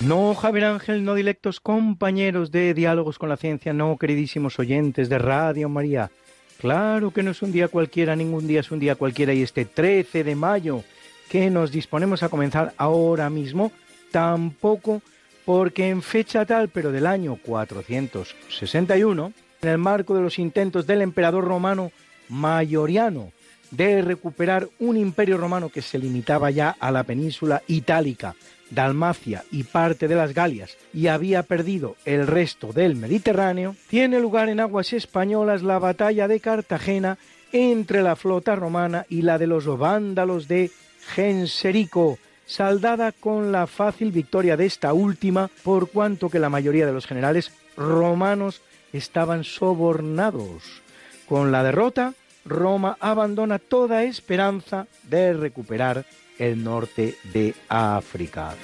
No, 0.00 0.34
Javier 0.34 0.64
Ángel, 0.64 1.04
no 1.04 1.14
directos 1.14 1.60
compañeros 1.60 2.50
de 2.50 2.72
Diálogos 2.72 3.18
con 3.18 3.28
la 3.28 3.36
Ciencia, 3.36 3.74
no, 3.74 3.98
queridísimos 3.98 4.58
oyentes 4.58 5.10
de 5.10 5.18
Radio 5.18 5.68
María. 5.68 6.10
Claro 6.58 7.10
que 7.10 7.22
no 7.22 7.32
es 7.32 7.42
un 7.42 7.52
día 7.52 7.68
cualquiera, 7.68 8.16
ningún 8.16 8.46
día 8.46 8.60
es 8.60 8.70
un 8.70 8.78
día 8.78 8.94
cualquiera 8.94 9.34
y 9.34 9.42
este 9.42 9.66
13 9.66 10.24
de 10.24 10.34
mayo 10.34 10.84
que 11.28 11.50
nos 11.50 11.70
disponemos 11.70 12.22
a 12.22 12.30
comenzar 12.30 12.72
ahora 12.78 13.28
mismo, 13.28 13.72
tampoco 14.10 15.02
porque 15.44 15.90
en 15.90 16.00
fecha 16.00 16.46
tal, 16.46 16.70
pero 16.70 16.92
del 16.92 17.06
año 17.06 17.36
461, 17.44 19.32
en 19.60 19.68
el 19.68 19.78
marco 19.78 20.14
de 20.14 20.22
los 20.22 20.38
intentos 20.38 20.86
del 20.86 21.02
emperador 21.02 21.44
romano 21.44 21.92
Mayoriano 22.30 23.32
de 23.70 24.02
recuperar 24.02 24.68
un 24.78 24.96
imperio 24.96 25.36
romano 25.36 25.68
que 25.68 25.82
se 25.82 25.98
limitaba 25.98 26.50
ya 26.50 26.76
a 26.80 26.90
la 26.90 27.04
península 27.04 27.62
itálica, 27.68 28.34
Dalmacia 28.70 29.44
y 29.50 29.64
parte 29.64 30.08
de 30.08 30.14
las 30.14 30.32
Galias 30.32 30.76
y 30.94 31.08
había 31.08 31.42
perdido 31.42 31.96
el 32.04 32.26
resto 32.26 32.72
del 32.72 32.96
Mediterráneo, 32.96 33.74
tiene 33.88 34.20
lugar 34.20 34.48
en 34.48 34.60
aguas 34.60 34.92
españolas 34.92 35.62
la 35.62 35.78
batalla 35.78 36.28
de 36.28 36.40
Cartagena 36.40 37.18
entre 37.52 38.02
la 38.02 38.16
flota 38.16 38.54
romana 38.54 39.06
y 39.08 39.22
la 39.22 39.38
de 39.38 39.46
los 39.46 39.66
vándalos 39.78 40.46
de 40.46 40.70
Genserico, 41.14 42.18
saldada 42.46 43.12
con 43.12 43.52
la 43.52 43.66
fácil 43.66 44.12
victoria 44.12 44.56
de 44.56 44.66
esta 44.66 44.92
última, 44.92 45.50
por 45.62 45.90
cuanto 45.90 46.30
que 46.30 46.38
la 46.38 46.48
mayoría 46.48 46.86
de 46.86 46.92
los 46.92 47.06
generales 47.06 47.52
romanos 47.76 48.62
estaban 48.92 49.44
sobornados. 49.44 50.82
Con 51.28 51.52
la 51.52 51.62
derrota, 51.62 52.14
Roma 52.44 52.96
abandona 53.00 53.58
toda 53.58 54.04
esperanza 54.04 54.86
de 55.04 55.32
recuperar 55.32 56.04
el 56.40 56.64
norte 56.64 57.16
de 57.32 57.54
África. 57.68 58.56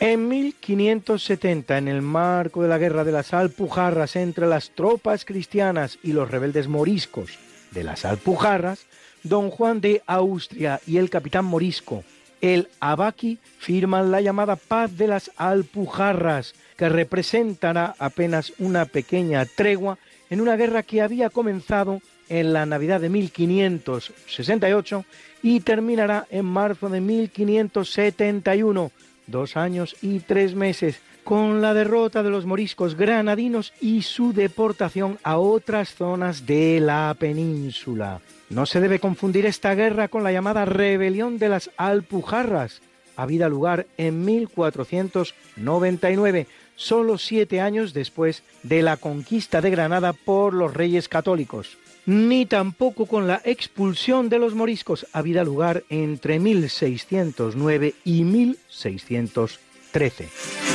En 0.00 0.28
1570, 0.28 1.78
en 1.78 1.88
el 1.88 2.02
marco 2.02 2.62
de 2.62 2.68
la 2.68 2.78
guerra 2.78 3.04
de 3.04 3.12
las 3.12 3.32
Alpujarras 3.34 4.16
entre 4.16 4.46
las 4.46 4.70
tropas 4.70 5.24
cristianas 5.24 5.98
y 6.02 6.12
los 6.12 6.30
rebeldes 6.30 6.68
moriscos 6.68 7.38
de 7.72 7.84
las 7.84 8.04
Alpujarras, 8.04 8.86
don 9.22 9.50
Juan 9.50 9.80
de 9.80 10.02
Austria 10.06 10.80
y 10.86 10.96
el 10.98 11.10
capitán 11.10 11.44
morisco, 11.44 12.04
el 12.44 12.68
Abaqui, 12.78 13.38
firman 13.58 14.10
la 14.10 14.20
llamada 14.20 14.56
Paz 14.56 14.98
de 14.98 15.08
las 15.08 15.30
Alpujarras, 15.36 16.54
que 16.76 16.90
representará 16.90 17.94
apenas 17.98 18.52
una 18.58 18.84
pequeña 18.84 19.46
tregua 19.46 19.98
en 20.28 20.42
una 20.42 20.54
guerra 20.56 20.82
que 20.82 21.00
había 21.00 21.30
comenzado 21.30 22.02
en 22.28 22.52
la 22.52 22.66
Navidad 22.66 23.00
de 23.00 23.08
1568 23.08 25.06
y 25.42 25.60
terminará 25.60 26.26
en 26.28 26.44
marzo 26.44 26.90
de 26.90 27.00
1571, 27.00 28.92
dos 29.26 29.56
años 29.56 29.96
y 30.02 30.18
tres 30.20 30.54
meses, 30.54 31.00
con 31.24 31.62
la 31.62 31.72
derrota 31.72 32.22
de 32.22 32.28
los 32.28 32.44
moriscos 32.44 32.94
granadinos 32.94 33.72
y 33.80 34.02
su 34.02 34.34
deportación 34.34 35.18
a 35.22 35.38
otras 35.38 35.94
zonas 35.94 36.44
de 36.44 36.78
la 36.80 37.16
península. 37.18 38.20
No 38.50 38.66
se 38.66 38.80
debe 38.80 38.98
confundir 38.98 39.46
esta 39.46 39.74
guerra 39.74 40.08
con 40.08 40.22
la 40.22 40.32
llamada 40.32 40.64
rebelión 40.64 41.38
de 41.38 41.48
las 41.48 41.70
Alpujarras, 41.76 42.82
habida 43.16 43.48
lugar 43.48 43.86
en 43.96 44.24
1499, 44.24 46.46
solo 46.76 47.18
siete 47.18 47.60
años 47.60 47.94
después 47.94 48.42
de 48.62 48.82
la 48.82 48.96
conquista 48.96 49.60
de 49.60 49.70
Granada 49.70 50.12
por 50.12 50.54
los 50.54 50.74
reyes 50.74 51.08
católicos 51.08 51.78
ni 52.06 52.46
tampoco 52.46 53.06
con 53.06 53.26
la 53.26 53.40
expulsión 53.44 54.28
de 54.28 54.38
los 54.38 54.54
moriscos 54.54 55.06
habida 55.12 55.42
lugar 55.44 55.84
entre 55.88 56.38
1609 56.38 57.94
y 58.04 58.24
1613. 58.24 60.73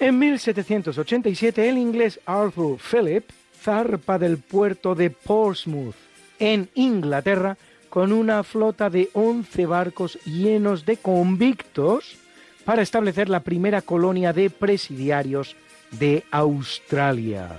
En 0.00 0.18
1787 0.18 1.68
el 1.68 1.76
inglés 1.76 2.18
Arthur 2.24 2.78
Phillip 2.78 3.28
zarpa 3.62 4.18
del 4.18 4.38
puerto 4.38 4.94
de 4.94 5.10
Portsmouth, 5.10 5.94
en 6.38 6.70
Inglaterra, 6.74 7.58
con 7.90 8.10
una 8.12 8.42
flota 8.42 8.88
de 8.88 9.10
11 9.12 9.66
barcos 9.66 10.18
llenos 10.24 10.86
de 10.86 10.96
convictos 10.96 12.16
para 12.64 12.80
establecer 12.80 13.28
la 13.28 13.40
primera 13.40 13.82
colonia 13.82 14.32
de 14.32 14.48
presidiarios 14.48 15.54
de 15.90 16.24
Australia. 16.30 17.50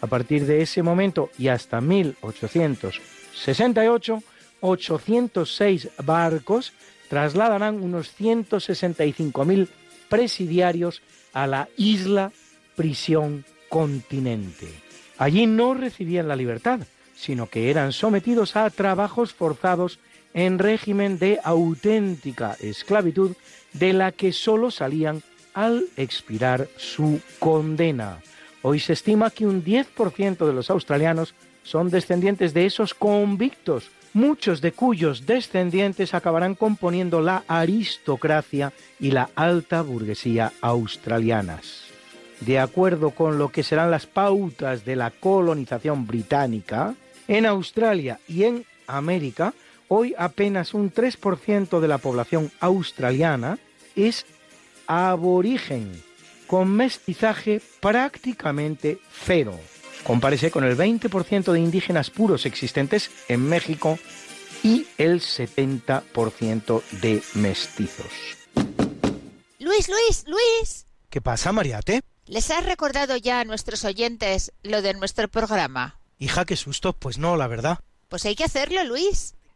A 0.00 0.06
partir 0.06 0.46
de 0.46 0.62
ese 0.62 0.84
momento 0.84 1.30
y 1.36 1.48
hasta 1.48 1.80
1868, 1.80 4.22
806 4.60 5.88
barcos 6.04 6.72
trasladarán 7.08 7.82
unos 7.82 8.16
165.000 8.16 9.66
presidiarios 10.12 11.00
a 11.32 11.46
la 11.46 11.70
isla 11.78 12.32
prisión 12.76 13.46
continente. 13.70 14.68
Allí 15.16 15.46
no 15.46 15.72
recibían 15.72 16.28
la 16.28 16.36
libertad, 16.36 16.80
sino 17.14 17.46
que 17.46 17.70
eran 17.70 17.92
sometidos 17.92 18.54
a 18.54 18.68
trabajos 18.68 19.32
forzados 19.32 20.00
en 20.34 20.58
régimen 20.58 21.18
de 21.18 21.40
auténtica 21.42 22.58
esclavitud 22.60 23.32
de 23.72 23.94
la 23.94 24.12
que 24.12 24.32
sólo 24.32 24.70
salían 24.70 25.22
al 25.54 25.86
expirar 25.96 26.68
su 26.76 27.22
condena. 27.38 28.20
Hoy 28.60 28.80
se 28.80 28.92
estima 28.92 29.30
que 29.30 29.46
un 29.46 29.64
10% 29.64 30.46
de 30.46 30.52
los 30.52 30.68
australianos 30.68 31.34
son 31.62 31.88
descendientes 31.88 32.52
de 32.52 32.66
esos 32.66 32.92
convictos, 32.92 33.90
muchos 34.14 34.60
de 34.60 34.72
cuyos 34.72 35.26
descendientes 35.26 36.14
acabarán 36.14 36.54
componiendo 36.54 37.20
la 37.20 37.44
aristocracia 37.48 38.72
y 39.00 39.10
la 39.10 39.30
alta 39.34 39.82
burguesía 39.82 40.52
australianas. 40.60 41.84
De 42.40 42.58
acuerdo 42.58 43.10
con 43.10 43.38
lo 43.38 43.50
que 43.50 43.62
serán 43.62 43.90
las 43.90 44.06
pautas 44.06 44.84
de 44.84 44.96
la 44.96 45.10
colonización 45.10 46.06
británica, 46.06 46.94
en 47.28 47.46
Australia 47.46 48.18
y 48.26 48.44
en 48.44 48.64
América, 48.86 49.54
hoy 49.88 50.14
apenas 50.18 50.74
un 50.74 50.92
3% 50.92 51.80
de 51.80 51.88
la 51.88 51.98
población 51.98 52.50
australiana 52.60 53.58
es 53.94 54.26
aborigen, 54.86 56.02
con 56.46 56.70
mestizaje 56.70 57.60
prácticamente 57.80 58.98
cero. 59.24 59.58
Compárese 60.04 60.50
con 60.50 60.64
el 60.64 60.76
20% 60.76 61.52
de 61.52 61.60
indígenas 61.60 62.10
puros 62.10 62.46
existentes 62.46 63.10
en 63.28 63.48
México 63.48 63.98
y 64.62 64.86
el 64.98 65.20
70% 65.20 66.82
de 67.00 67.22
mestizos. 67.34 68.12
Luis, 69.58 69.88
Luis, 69.88 70.24
Luis. 70.26 70.86
¿Qué 71.08 71.20
pasa, 71.20 71.52
Mariate? 71.52 72.02
¿Les 72.26 72.50
has 72.50 72.64
recordado 72.64 73.16
ya 73.16 73.40
a 73.40 73.44
nuestros 73.44 73.84
oyentes 73.84 74.52
lo 74.62 74.82
de 74.82 74.94
nuestro 74.94 75.28
programa? 75.28 75.98
Hija, 76.18 76.44
qué 76.44 76.56
susto. 76.56 76.92
Pues 76.92 77.18
no, 77.18 77.36
la 77.36 77.46
verdad. 77.46 77.80
Pues 78.08 78.24
hay 78.24 78.34
que 78.34 78.44
hacerlo, 78.44 78.84
Luis. 78.84 79.34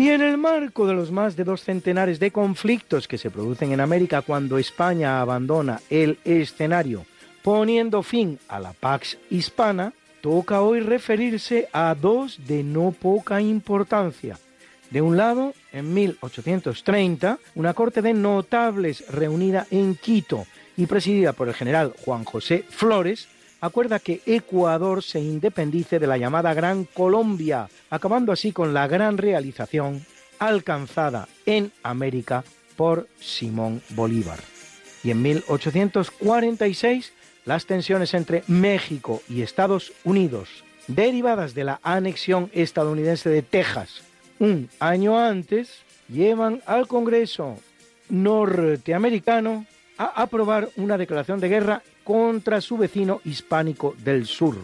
Y 0.00 0.08
en 0.08 0.22
el 0.22 0.38
marco 0.38 0.86
de 0.86 0.94
los 0.94 1.12
más 1.12 1.36
de 1.36 1.44
dos 1.44 1.62
centenares 1.62 2.18
de 2.18 2.30
conflictos 2.30 3.06
que 3.06 3.18
se 3.18 3.28
producen 3.28 3.72
en 3.72 3.80
América 3.80 4.22
cuando 4.22 4.56
España 4.56 5.20
abandona 5.20 5.78
el 5.90 6.18
escenario, 6.24 7.04
poniendo 7.42 8.02
fin 8.02 8.38
a 8.48 8.60
la 8.60 8.72
Pax 8.72 9.18
Hispana, 9.28 9.92
toca 10.22 10.62
hoy 10.62 10.80
referirse 10.80 11.68
a 11.74 11.94
dos 11.94 12.40
de 12.46 12.62
no 12.64 12.92
poca 12.92 13.42
importancia. 13.42 14.38
De 14.88 15.02
un 15.02 15.18
lado, 15.18 15.52
en 15.70 15.92
1830, 15.92 17.38
una 17.54 17.74
corte 17.74 18.00
de 18.00 18.14
notables 18.14 19.04
reunida 19.10 19.66
en 19.70 19.96
Quito 19.96 20.46
y 20.78 20.86
presidida 20.86 21.34
por 21.34 21.48
el 21.48 21.54
general 21.54 21.92
Juan 22.06 22.24
José 22.24 22.64
Flores, 22.70 23.28
acuerda 23.60 23.98
que 23.98 24.20
Ecuador 24.26 25.02
se 25.02 25.20
independice 25.20 25.98
de 25.98 26.06
la 26.06 26.16
llamada 26.16 26.54
Gran 26.54 26.84
Colombia, 26.84 27.68
acabando 27.90 28.32
así 28.32 28.52
con 28.52 28.74
la 28.74 28.86
gran 28.88 29.18
realización 29.18 30.04
alcanzada 30.38 31.28
en 31.46 31.72
América 31.82 32.44
por 32.76 33.06
Simón 33.20 33.82
Bolívar. 33.90 34.38
Y 35.04 35.10
en 35.10 35.22
1846 35.22 37.12
las 37.44 37.66
tensiones 37.66 38.14
entre 38.14 38.42
México 38.46 39.22
y 39.28 39.42
Estados 39.42 39.92
Unidos, 40.04 40.64
derivadas 40.86 41.54
de 41.54 41.64
la 41.64 41.80
anexión 41.82 42.50
estadounidense 42.52 43.28
de 43.28 43.42
Texas 43.42 44.02
un 44.38 44.70
año 44.80 45.18
antes, 45.18 45.82
llevan 46.08 46.62
al 46.66 46.88
Congreso 46.88 47.58
norteamericano 48.08 49.66
a 49.98 50.22
aprobar 50.22 50.70
una 50.76 50.96
declaración 50.96 51.40
de 51.40 51.48
guerra 51.48 51.82
contra 52.10 52.60
su 52.60 52.76
vecino 52.76 53.20
hispánico 53.24 53.94
del 54.02 54.26
sur. 54.26 54.56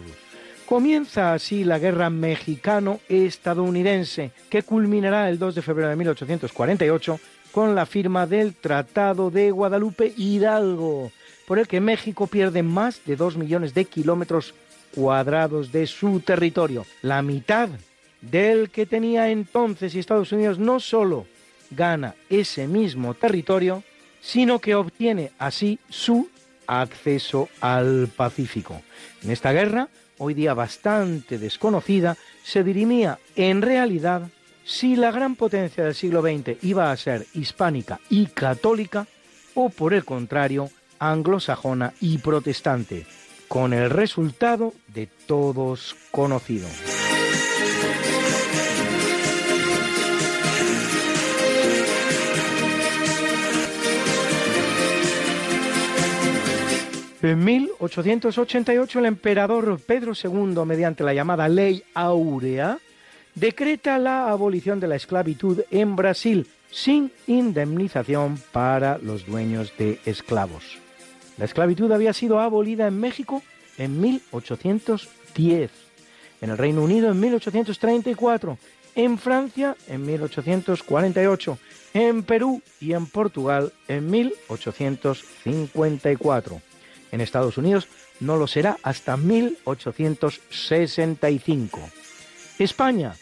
Comienza 0.65 1.31
así 1.31 1.63
la 1.63 1.79
guerra 1.79 2.09
mexicano-estadounidense, 2.09 4.31
que 4.49 4.63
culminará 4.63 5.29
el 5.29 5.39
2 5.39 5.55
de 5.55 5.61
febrero 5.61 5.87
de 5.87 5.95
1848 5.95 7.21
con 7.53 7.73
la 7.73 7.85
firma 7.85 8.27
del 8.27 8.53
Tratado 8.53 9.31
de 9.31 9.51
Guadalupe 9.51 10.13
Hidalgo, 10.17 11.09
por 11.47 11.57
el 11.57 11.69
que 11.69 11.79
México 11.79 12.27
pierde 12.27 12.63
más 12.63 12.99
de 13.05 13.15
dos 13.15 13.37
millones 13.37 13.73
de 13.73 13.85
kilómetros 13.85 14.53
cuadrados 14.93 15.71
de 15.71 15.87
su 15.87 16.19
territorio, 16.19 16.85
la 17.01 17.21
mitad 17.21 17.69
del 18.19 18.71
que 18.71 18.85
tenía 18.85 19.29
entonces 19.29 19.95
y 19.95 19.99
Estados 19.99 20.33
Unidos 20.33 20.59
no 20.59 20.81
solo 20.81 21.27
gana 21.71 22.13
ese 22.29 22.67
mismo 22.67 23.13
territorio, 23.13 23.85
sino 24.19 24.59
que 24.59 24.75
obtiene 24.75 25.31
así 25.39 25.79
su 25.87 26.27
acceso 26.67 27.49
al 27.61 28.09
Pacífico. 28.15 28.81
En 29.23 29.31
esta 29.31 29.51
guerra, 29.51 29.89
hoy 30.17 30.33
día 30.33 30.53
bastante 30.53 31.37
desconocida, 31.37 32.17
se 32.43 32.63
dirimía 32.63 33.19
en 33.35 33.61
realidad 33.61 34.29
si 34.63 34.95
la 34.95 35.11
gran 35.11 35.35
potencia 35.35 35.85
del 35.85 35.95
siglo 35.95 36.21
XX 36.21 36.63
iba 36.63 36.91
a 36.91 36.97
ser 36.97 37.25
hispánica 37.33 37.99
y 38.09 38.27
católica 38.27 39.07
o 39.55 39.69
por 39.69 39.93
el 39.93 40.03
contrario 40.03 40.69
anglosajona 40.99 41.93
y 42.01 42.17
protestante, 42.17 43.05
con 43.47 43.73
el 43.73 43.89
resultado 43.89 44.73
de 44.87 45.07
todos 45.07 45.95
conocido. 46.11 46.67
En 57.23 57.43
1888 57.43 58.99
el 58.99 59.07
emperador 59.07 59.79
Pedro 59.79 60.13
II, 60.13 60.63
mediante 60.65 61.03
la 61.03 61.15
llamada 61.15 61.49
Ley 61.49 61.83
Áurea, 61.95 62.77
decreta 63.33 63.97
la 63.97 64.29
abolición 64.29 64.79
de 64.79 64.87
la 64.87 64.97
esclavitud 64.97 65.61
en 65.71 65.95
Brasil 65.95 66.47
sin 66.69 67.11
indemnización 67.25 68.39
para 68.51 68.99
los 68.99 69.25
dueños 69.25 69.73
de 69.79 69.99
esclavos. 70.05 70.77
La 71.37 71.45
esclavitud 71.45 71.91
había 71.91 72.13
sido 72.13 72.39
abolida 72.39 72.85
en 72.87 72.99
México 72.99 73.41
en 73.79 73.99
1810, 73.99 75.71
en 76.41 76.49
el 76.51 76.57
Reino 76.57 76.83
Unido 76.83 77.09
en 77.09 77.19
1834, 77.19 78.59
en 78.93 79.17
Francia 79.17 79.75
en 79.87 80.05
1848, 80.05 81.57
en 81.95 82.21
Perú 82.21 82.61
y 82.79 82.93
en 82.93 83.07
Portugal 83.07 83.73
en 83.87 84.07
1854. 84.07 86.61
En 87.11 87.21
Estados 87.21 87.57
Unidos 87.57 87.87
no 88.19 88.35
lo 88.37 88.47
será 88.47 88.77
hasta 88.83 89.17
1865. 89.17 91.79
España, 92.59 93.15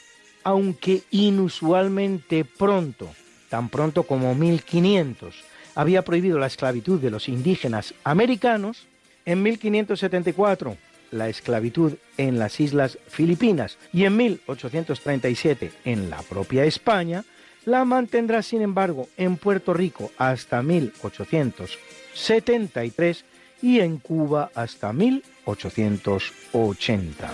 aunque 0.44 1.04
inusualmente 1.12 2.44
pronto, 2.46 3.10
tan 3.50 3.70
pronto 3.70 4.04
como 4.04 4.36
1500, 4.36 5.34
había 5.76 6.04
prohibido 6.04 6.38
la 6.40 6.48
esclavitud 6.48 7.00
de 7.00 7.12
los 7.12 7.30
indígenas 7.30 7.94
americanos, 8.04 8.88
en 9.26 9.44
1574 9.44 10.76
la 11.12 11.30
esclavitud 11.30 11.94
en 12.18 12.40
las 12.40 12.60
islas 12.60 12.98
Filipinas 13.08 13.78
y 13.94 14.06
en 14.06 14.18
1837 14.18 15.72
en 15.86 16.10
la 16.10 16.24
propia 16.24 16.66
España, 16.66 17.24
la 17.66 17.86
mantendrá 17.86 18.42
sin 18.42 18.62
embargo 18.62 19.08
en 19.18 19.38
Puerto 19.38 19.74
Rico 19.74 20.12
hasta 20.18 20.62
1873 20.62 23.26
y 23.66 23.80
en 23.80 23.98
Cuba 23.98 24.52
hasta 24.54 24.94
1880. 24.94 27.32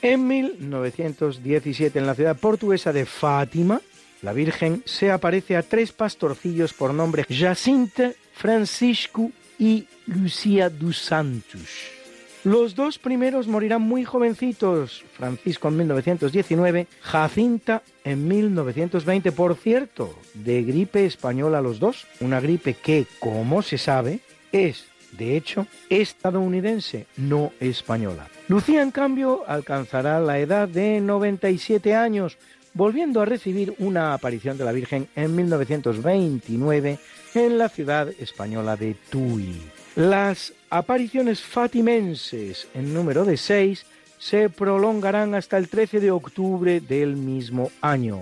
En 0.00 0.26
1917, 0.26 1.98
en 1.98 2.06
la 2.06 2.14
ciudad 2.14 2.38
portuguesa 2.38 2.94
de 2.94 3.04
Fátima, 3.04 3.82
la 4.22 4.32
Virgen 4.32 4.82
se 4.86 5.10
aparece 5.10 5.54
a 5.54 5.62
tres 5.62 5.92
pastorcillos 5.92 6.72
por 6.72 6.94
nombre 6.94 7.26
Jacinta, 7.28 8.12
Francisco 8.32 9.30
y 9.58 9.86
Lucía 10.06 10.70
dos 10.70 10.96
Santos. 10.96 11.97
Los 12.44 12.76
dos 12.76 12.98
primeros 12.98 13.48
morirán 13.48 13.82
muy 13.82 14.04
jovencitos, 14.04 15.04
Francisco 15.12 15.68
en 15.68 15.76
1919, 15.78 16.86
Jacinta 17.02 17.82
en 18.04 18.28
1920, 18.28 19.32
por 19.32 19.56
cierto, 19.56 20.14
de 20.34 20.62
gripe 20.62 21.04
española 21.04 21.60
los 21.60 21.80
dos, 21.80 22.06
una 22.20 22.40
gripe 22.40 22.74
que, 22.74 23.06
como 23.18 23.62
se 23.62 23.76
sabe, 23.76 24.20
es, 24.52 24.84
de 25.18 25.36
hecho, 25.36 25.66
estadounidense, 25.90 27.06
no 27.16 27.52
española. 27.58 28.28
Lucía, 28.46 28.82
en 28.82 28.92
cambio, 28.92 29.42
alcanzará 29.48 30.20
la 30.20 30.38
edad 30.38 30.68
de 30.68 31.00
97 31.00 31.96
años, 31.96 32.38
volviendo 32.72 33.20
a 33.20 33.24
recibir 33.24 33.74
una 33.78 34.14
aparición 34.14 34.56
de 34.56 34.64
la 34.64 34.72
Virgen 34.72 35.08
en 35.16 35.34
1929 35.34 36.98
en 37.34 37.58
la 37.58 37.68
ciudad 37.68 38.08
española 38.20 38.76
de 38.76 38.94
Tui. 39.10 39.60
Las 39.96 40.52
apariciones 40.70 41.40
fatimenses 41.40 42.68
en 42.74 42.94
número 42.94 43.24
de 43.24 43.36
seis 43.36 43.86
se 44.18 44.50
prolongarán 44.50 45.34
hasta 45.34 45.58
el 45.58 45.68
13 45.68 46.00
de 46.00 46.10
octubre 46.10 46.80
del 46.80 47.16
mismo 47.16 47.70
año. 47.80 48.20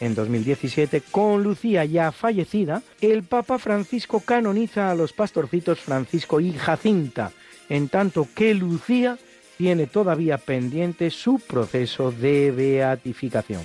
En 0.00 0.14
2017, 0.14 1.02
con 1.10 1.42
Lucía 1.42 1.84
ya 1.84 2.12
fallecida, 2.12 2.82
el 3.00 3.24
Papa 3.24 3.58
Francisco 3.58 4.20
canoniza 4.20 4.90
a 4.90 4.94
los 4.94 5.12
pastorcitos 5.12 5.80
Francisco 5.80 6.38
y 6.38 6.52
Jacinta, 6.52 7.32
en 7.68 7.88
tanto 7.88 8.28
que 8.34 8.54
Lucía 8.54 9.18
tiene 9.56 9.88
todavía 9.88 10.38
pendiente 10.38 11.10
su 11.10 11.40
proceso 11.40 12.12
de 12.12 12.52
beatificación. 12.52 13.62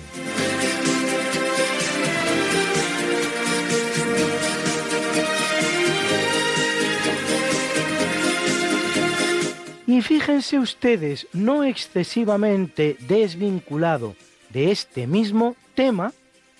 Y 9.86 10.00
fíjense 10.00 10.58
ustedes, 10.58 11.26
no 11.32 11.62
excesivamente 11.64 12.96
desvinculado 13.06 14.16
de 14.50 14.70
este 14.70 15.06
mismo 15.06 15.56
tema, 15.74 16.12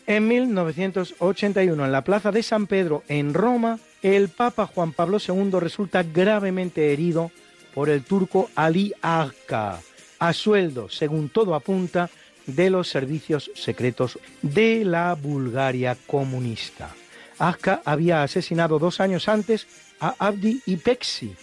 en 0.07 0.29
1981 0.29 1.85
en 1.85 1.93
la 1.93 2.05
Plaza 2.05 2.31
de 2.31 2.43
San 2.43 2.67
Pedro 2.67 3.03
en 3.09 3.33
Roma, 3.33 3.79
el 4.03 4.29
Papa 4.29 4.67
Juan 4.67 4.93
Pablo 4.93 5.17
II 5.27 5.53
resulta 5.53 6.03
gravemente 6.03 6.93
herido 6.93 7.31
por 7.75 7.89
el 7.89 8.05
turco 8.05 8.51
Ali 8.55 8.93
Agca, 9.01 9.81
a 10.19 10.33
sueldo, 10.35 10.91
según 10.91 11.31
todo 11.31 11.55
apunta, 11.55 12.11
de 12.47 12.69
los 12.69 12.89
servicios 12.89 13.51
secretos 13.55 14.19
de 14.43 14.85
la 14.85 15.15
Bulgaria 15.15 15.97
comunista. 16.07 16.95
Agca 17.39 17.81
había 17.87 18.23
asesinado 18.23 18.79
dos 18.79 19.01
años 19.01 19.29
antes 19.29 19.67
a 19.99 20.15
Abdi 20.19 20.61
Ipeksi, 20.67 21.35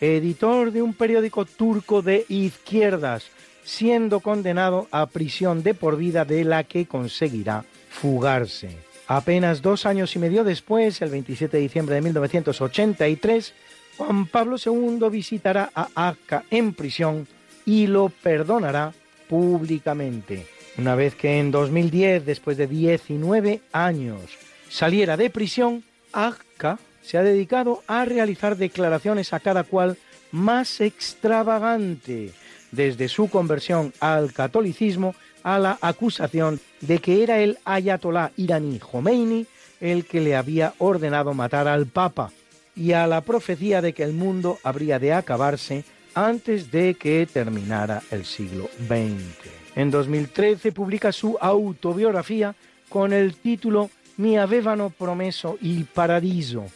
editor 0.00 0.72
de 0.72 0.82
un 0.82 0.94
periódico 0.94 1.44
turco 1.44 2.02
de 2.02 2.24
izquierdas, 2.28 3.26
siendo 3.64 4.20
condenado 4.20 4.88
a 4.90 5.06
prisión 5.06 5.62
de 5.62 5.74
por 5.74 5.96
vida 5.96 6.24
de 6.24 6.44
la 6.44 6.64
que 6.64 6.86
conseguirá 6.86 7.64
fugarse. 7.90 8.76
Apenas 9.06 9.60
dos 9.60 9.86
años 9.86 10.14
y 10.14 10.18
medio 10.18 10.44
después, 10.44 11.02
el 11.02 11.10
27 11.10 11.56
de 11.56 11.62
diciembre 11.62 11.96
de 11.96 12.00
1983, 12.02 13.52
Juan 13.96 14.26
Pablo 14.26 14.56
II 14.64 15.08
visitará 15.10 15.70
a 15.74 15.88
Akka 15.94 16.44
en 16.50 16.74
prisión 16.74 17.26
y 17.66 17.86
lo 17.86 18.08
perdonará 18.08 18.92
públicamente. 19.28 20.46
Una 20.78 20.94
vez 20.94 21.14
que 21.14 21.38
en 21.38 21.50
2010, 21.50 22.24
después 22.24 22.56
de 22.56 22.66
19 22.66 23.60
años, 23.72 24.22
saliera 24.68 25.16
de 25.16 25.28
prisión, 25.28 25.82
Akka 26.12 26.78
se 27.02 27.18
ha 27.18 27.22
dedicado 27.22 27.82
a 27.86 28.04
realizar 28.04 28.56
declaraciones 28.56 29.32
a 29.32 29.40
cada 29.40 29.64
cual 29.64 29.96
más 30.32 30.80
extravagante, 30.80 32.32
desde 32.72 33.08
su 33.08 33.28
conversión 33.28 33.92
al 34.00 34.32
catolicismo 34.32 35.14
a 35.42 35.58
la 35.58 35.78
acusación 35.80 36.60
de 36.80 36.98
que 36.98 37.22
era 37.22 37.40
el 37.40 37.58
ayatolá 37.64 38.32
iraní 38.36 38.78
Khomeini 38.78 39.46
el 39.80 40.04
que 40.04 40.20
le 40.20 40.36
había 40.36 40.74
ordenado 40.78 41.32
matar 41.34 41.66
al 41.66 41.86
Papa 41.86 42.30
y 42.76 42.92
a 42.92 43.06
la 43.06 43.22
profecía 43.22 43.80
de 43.80 43.92
que 43.92 44.02
el 44.02 44.12
mundo 44.12 44.58
habría 44.62 44.98
de 44.98 45.12
acabarse 45.12 45.84
antes 46.14 46.70
de 46.70 46.94
que 46.94 47.26
terminara 47.26 48.02
el 48.10 48.24
siglo 48.24 48.68
XX. 48.86 49.50
En 49.76 49.90
2013 49.90 50.72
publica 50.72 51.12
su 51.12 51.38
autobiografía 51.40 52.54
con 52.88 53.12
el 53.12 53.34
título 53.36 53.90
Mi 54.16 54.36
avevano 54.36 54.90
promesso 54.90 55.56
il 55.62 55.86
paradiso, 55.86 56.66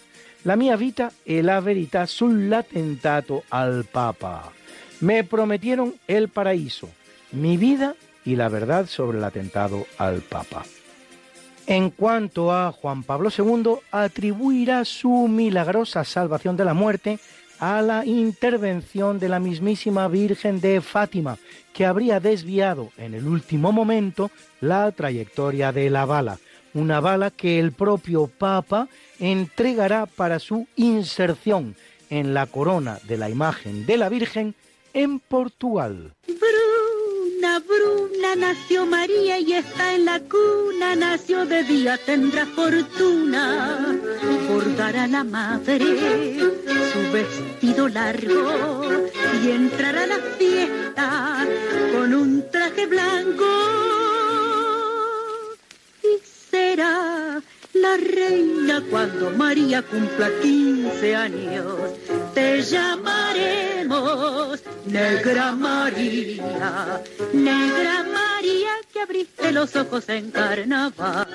la 0.44 0.56
mia 0.56 0.76
vita 0.76 1.10
e 1.22 1.42
la 1.42 1.60
verità 1.60 2.06
sull'attentato 2.06 3.44
al 3.48 3.86
Papa. 3.90 4.50
Me 5.00 5.24
prometieron 5.24 5.94
el 6.06 6.28
paraíso, 6.28 6.88
mi 7.32 7.56
vida 7.56 7.94
y 8.24 8.36
la 8.36 8.48
verdad 8.48 8.86
sobre 8.86 9.18
el 9.18 9.24
atentado 9.24 9.86
al 9.98 10.20
Papa. 10.20 10.64
En 11.66 11.90
cuanto 11.90 12.52
a 12.52 12.72
Juan 12.72 13.02
Pablo 13.02 13.30
II, 13.36 13.76
atribuirá 13.90 14.84
su 14.84 15.28
milagrosa 15.28 16.04
salvación 16.04 16.56
de 16.56 16.64
la 16.64 16.74
muerte 16.74 17.18
a 17.58 17.80
la 17.80 18.04
intervención 18.04 19.18
de 19.18 19.30
la 19.30 19.40
mismísima 19.40 20.08
Virgen 20.08 20.60
de 20.60 20.82
Fátima, 20.82 21.38
que 21.72 21.86
habría 21.86 22.20
desviado 22.20 22.90
en 22.98 23.14
el 23.14 23.26
último 23.26 23.72
momento 23.72 24.30
la 24.60 24.90
trayectoria 24.92 25.72
de 25.72 25.88
la 25.88 26.04
bala, 26.04 26.38
una 26.74 27.00
bala 27.00 27.30
que 27.30 27.58
el 27.58 27.72
propio 27.72 28.26
Papa 28.26 28.88
entregará 29.18 30.06
para 30.06 30.38
su 30.38 30.66
inserción 30.76 31.76
en 32.10 32.34
la 32.34 32.46
corona 32.46 32.98
de 33.04 33.16
la 33.16 33.28
imagen 33.30 33.86
de 33.86 33.96
la 33.96 34.08
Virgen 34.08 34.54
en 34.92 35.18
Portugal. 35.18 36.12
Bruna, 36.26 37.58
Bruna, 37.60 38.36
nació 38.36 38.86
María 38.86 39.38
y 39.38 39.52
está 39.52 39.94
en 39.94 40.04
la 40.04 40.20
cuna, 40.20 40.96
nació 40.96 41.44
de 41.44 41.64
día, 41.64 41.98
tendrá 41.98 42.46
fortuna. 42.46 43.98
Por 44.48 44.76
dar 44.76 44.96
a 44.96 45.06
la 45.06 45.24
madre 45.24 46.38
su 46.92 47.12
vestido 47.12 47.88
largo 47.88 49.08
y 49.42 49.50
entrar 49.50 49.96
a 49.96 50.06
la 50.06 50.18
fiesta 50.38 51.46
con 51.92 52.14
un 52.14 52.48
traje 52.50 52.86
blanco. 52.86 53.44
Y 56.02 56.22
será 56.50 57.42
la 57.74 57.96
reina 57.96 58.82
cuando 58.90 59.30
María 59.30 59.82
cumpla 59.82 60.28
15 60.42 61.14
años. 61.14 61.66
Te 62.34 62.62
llamaremos 62.62 64.62
Negra 64.86 65.52
María, 65.52 67.02
Negra 67.32 68.04
María 68.04 68.70
que 68.92 69.00
abriste 69.00 69.52
los 69.52 69.74
ojos 69.76 70.08
en 70.08 70.30
carnaval. 70.30 71.26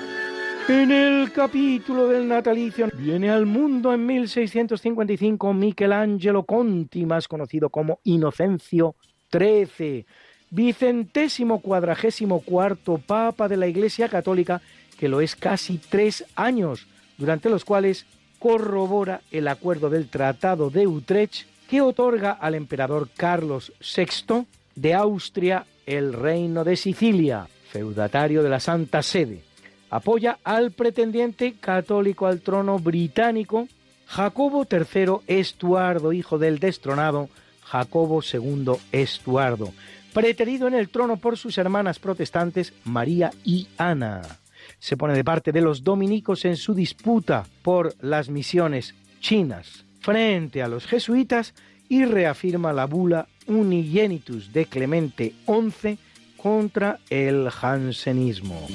En 0.68 0.92
el 0.92 1.32
capítulo 1.32 2.08
del 2.08 2.28
natalicio 2.28 2.88
viene 2.94 3.30
al 3.30 3.44
mundo 3.44 3.92
en 3.92 4.06
1655 4.06 5.52
Michelangelo 5.52 6.44
Conti, 6.44 7.04
más 7.06 7.26
conocido 7.26 7.70
como 7.70 7.98
Inocencio 8.04 8.94
XIII, 9.32 10.06
vicentésimo 10.50 11.60
cuadragésimo 11.60 12.40
cuarto 12.40 12.98
papa 12.98 13.48
de 13.48 13.56
la 13.56 13.66
Iglesia 13.66 14.08
Católica, 14.08 14.60
que 15.00 15.08
lo 15.08 15.22
es 15.22 15.34
casi 15.34 15.78
tres 15.78 16.26
años, 16.36 16.86
durante 17.16 17.48
los 17.48 17.64
cuales 17.64 18.04
corrobora 18.38 19.22
el 19.30 19.48
acuerdo 19.48 19.88
del 19.88 20.10
Tratado 20.10 20.68
de 20.68 20.86
Utrecht 20.86 21.46
que 21.70 21.80
otorga 21.80 22.32
al 22.32 22.54
emperador 22.54 23.08
Carlos 23.16 23.72
VI 23.80 24.44
de 24.74 24.92
Austria 24.92 25.64
el 25.86 26.12
reino 26.12 26.64
de 26.64 26.76
Sicilia, 26.76 27.48
feudatario 27.70 28.42
de 28.42 28.50
la 28.50 28.60
Santa 28.60 29.00
Sede. 29.00 29.40
Apoya 29.88 30.38
al 30.44 30.72
pretendiente 30.72 31.54
católico 31.58 32.26
al 32.26 32.42
trono 32.42 32.78
británico 32.78 33.68
Jacobo 34.06 34.66
III 34.70 35.20
Estuardo, 35.26 36.12
hijo 36.12 36.38
del 36.38 36.58
destronado 36.58 37.30
Jacobo 37.62 38.20
II 38.20 38.72
Estuardo, 38.92 39.72
preterido 40.12 40.68
en 40.68 40.74
el 40.74 40.90
trono 40.90 41.16
por 41.16 41.38
sus 41.38 41.56
hermanas 41.56 41.98
protestantes 41.98 42.74
María 42.84 43.30
y 43.44 43.66
Ana 43.78 44.39
se 44.80 44.96
pone 44.96 45.14
de 45.14 45.22
parte 45.22 45.52
de 45.52 45.60
los 45.60 45.84
dominicos 45.84 46.44
en 46.44 46.56
su 46.56 46.74
disputa 46.74 47.46
por 47.62 47.94
las 48.00 48.28
misiones 48.28 48.94
chinas 49.20 49.84
frente 50.00 50.62
a 50.62 50.68
los 50.68 50.86
jesuitas 50.86 51.54
y 51.88 52.04
reafirma 52.04 52.72
la 52.72 52.86
bula 52.86 53.28
Unigenitus 53.46 54.52
de 54.52 54.66
Clemente 54.66 55.34
XI 55.46 55.98
contra 56.36 56.98
el 57.10 57.50
jansenismo. 57.50 58.66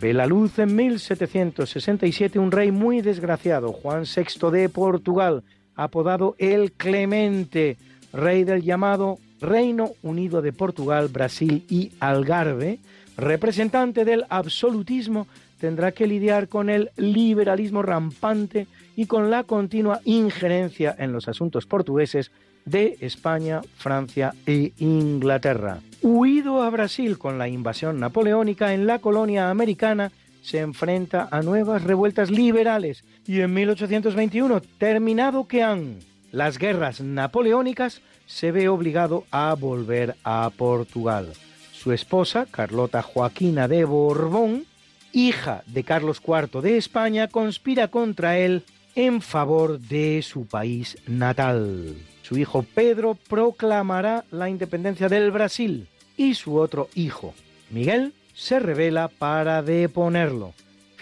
Ve 0.00 0.14
la 0.14 0.26
luz 0.26 0.58
en 0.58 0.74
1767 0.74 2.38
un 2.38 2.50
rey 2.50 2.72
muy 2.72 3.02
desgraciado, 3.02 3.72
Juan 3.72 4.04
VI 4.04 4.50
de 4.50 4.68
Portugal, 4.70 5.44
apodado 5.82 6.34
el 6.38 6.72
Clemente, 6.72 7.78
rey 8.12 8.44
del 8.44 8.62
llamado 8.62 9.18
Reino 9.40 9.92
Unido 10.02 10.42
de 10.42 10.52
Portugal, 10.52 11.08
Brasil 11.08 11.64
y 11.68 11.92
Algarve, 12.00 12.78
representante 13.16 14.04
del 14.04 14.26
absolutismo, 14.28 15.26
tendrá 15.58 15.92
que 15.92 16.06
lidiar 16.06 16.48
con 16.48 16.68
el 16.68 16.90
liberalismo 16.96 17.82
rampante 17.82 18.66
y 18.96 19.06
con 19.06 19.30
la 19.30 19.44
continua 19.44 20.00
injerencia 20.04 20.94
en 20.98 21.12
los 21.12 21.28
asuntos 21.28 21.66
portugueses 21.66 22.30
de 22.66 22.98
España, 23.00 23.62
Francia 23.76 24.34
e 24.46 24.72
Inglaterra. 24.78 25.80
Huido 26.02 26.62
a 26.62 26.70
Brasil 26.70 27.18
con 27.18 27.38
la 27.38 27.48
invasión 27.48 27.98
napoleónica 28.00 28.74
en 28.74 28.86
la 28.86 28.98
colonia 28.98 29.50
americana, 29.50 30.12
se 30.42 30.60
enfrenta 30.60 31.28
a 31.30 31.42
nuevas 31.42 31.84
revueltas 31.84 32.30
liberales 32.30 33.04
y 33.30 33.42
en 33.42 33.54
1821, 33.54 34.60
terminado 34.76 35.46
que 35.46 35.62
han 35.62 36.00
las 36.32 36.58
guerras 36.58 37.00
napoleónicas, 37.00 38.00
se 38.26 38.50
ve 38.50 38.68
obligado 38.68 39.24
a 39.30 39.54
volver 39.54 40.16
a 40.24 40.50
Portugal. 40.56 41.28
Su 41.72 41.92
esposa, 41.92 42.48
Carlota 42.50 43.02
Joaquina 43.02 43.68
de 43.68 43.84
Borbón, 43.84 44.64
hija 45.12 45.62
de 45.66 45.84
Carlos 45.84 46.20
IV 46.26 46.60
de 46.60 46.76
España, 46.76 47.28
conspira 47.28 47.86
contra 47.86 48.36
él 48.36 48.64
en 48.96 49.22
favor 49.22 49.78
de 49.78 50.22
su 50.22 50.46
país 50.46 50.98
natal. 51.06 51.94
Su 52.22 52.36
hijo 52.36 52.64
Pedro 52.64 53.16
proclamará 53.28 54.24
la 54.32 54.48
independencia 54.48 55.08
del 55.08 55.30
Brasil 55.30 55.86
y 56.16 56.34
su 56.34 56.56
otro 56.56 56.88
hijo, 56.96 57.32
Miguel, 57.70 58.12
se 58.34 58.58
revela 58.58 59.06
para 59.06 59.62
deponerlo. 59.62 60.52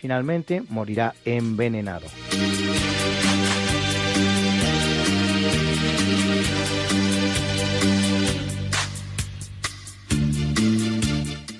Finalmente 0.00 0.62
morirá 0.68 1.12
envenenado. 1.24 2.06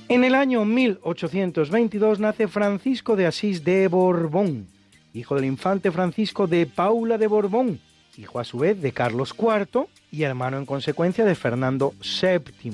En 0.09 0.23
el 0.23 0.37
año 0.37 0.65
1822 0.65 2.21
nace 2.21 2.47
Francisco 2.47 3.17
de 3.17 3.27
Asís 3.27 3.65
de 3.65 3.89
Borbón, 3.89 4.69
hijo 5.15 5.35
del 5.35 5.47
infante 5.47 5.91
Francisco 5.91 6.47
de 6.47 6.67
Paula 6.67 7.19
de 7.19 7.27
Borbón, 7.27 7.81
hijo 8.17 8.39
a 8.39 8.45
su 8.45 8.59
vez 8.59 8.81
de 8.81 8.93
Carlos 8.93 9.35
IV 9.37 9.87
y 10.13 10.23
hermano 10.23 10.59
en 10.59 10.65
consecuencia 10.65 11.25
de 11.25 11.35
Fernando 11.35 11.93
VII 12.23 12.73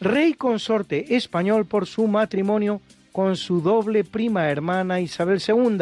rey 0.00 0.32
consorte 0.32 1.14
español 1.14 1.66
por 1.66 1.86
su 1.86 2.08
matrimonio 2.08 2.80
con 3.12 3.36
su 3.36 3.60
doble 3.60 4.04
prima 4.04 4.48
hermana 4.48 5.00
Isabel 5.00 5.40
II, 5.46 5.78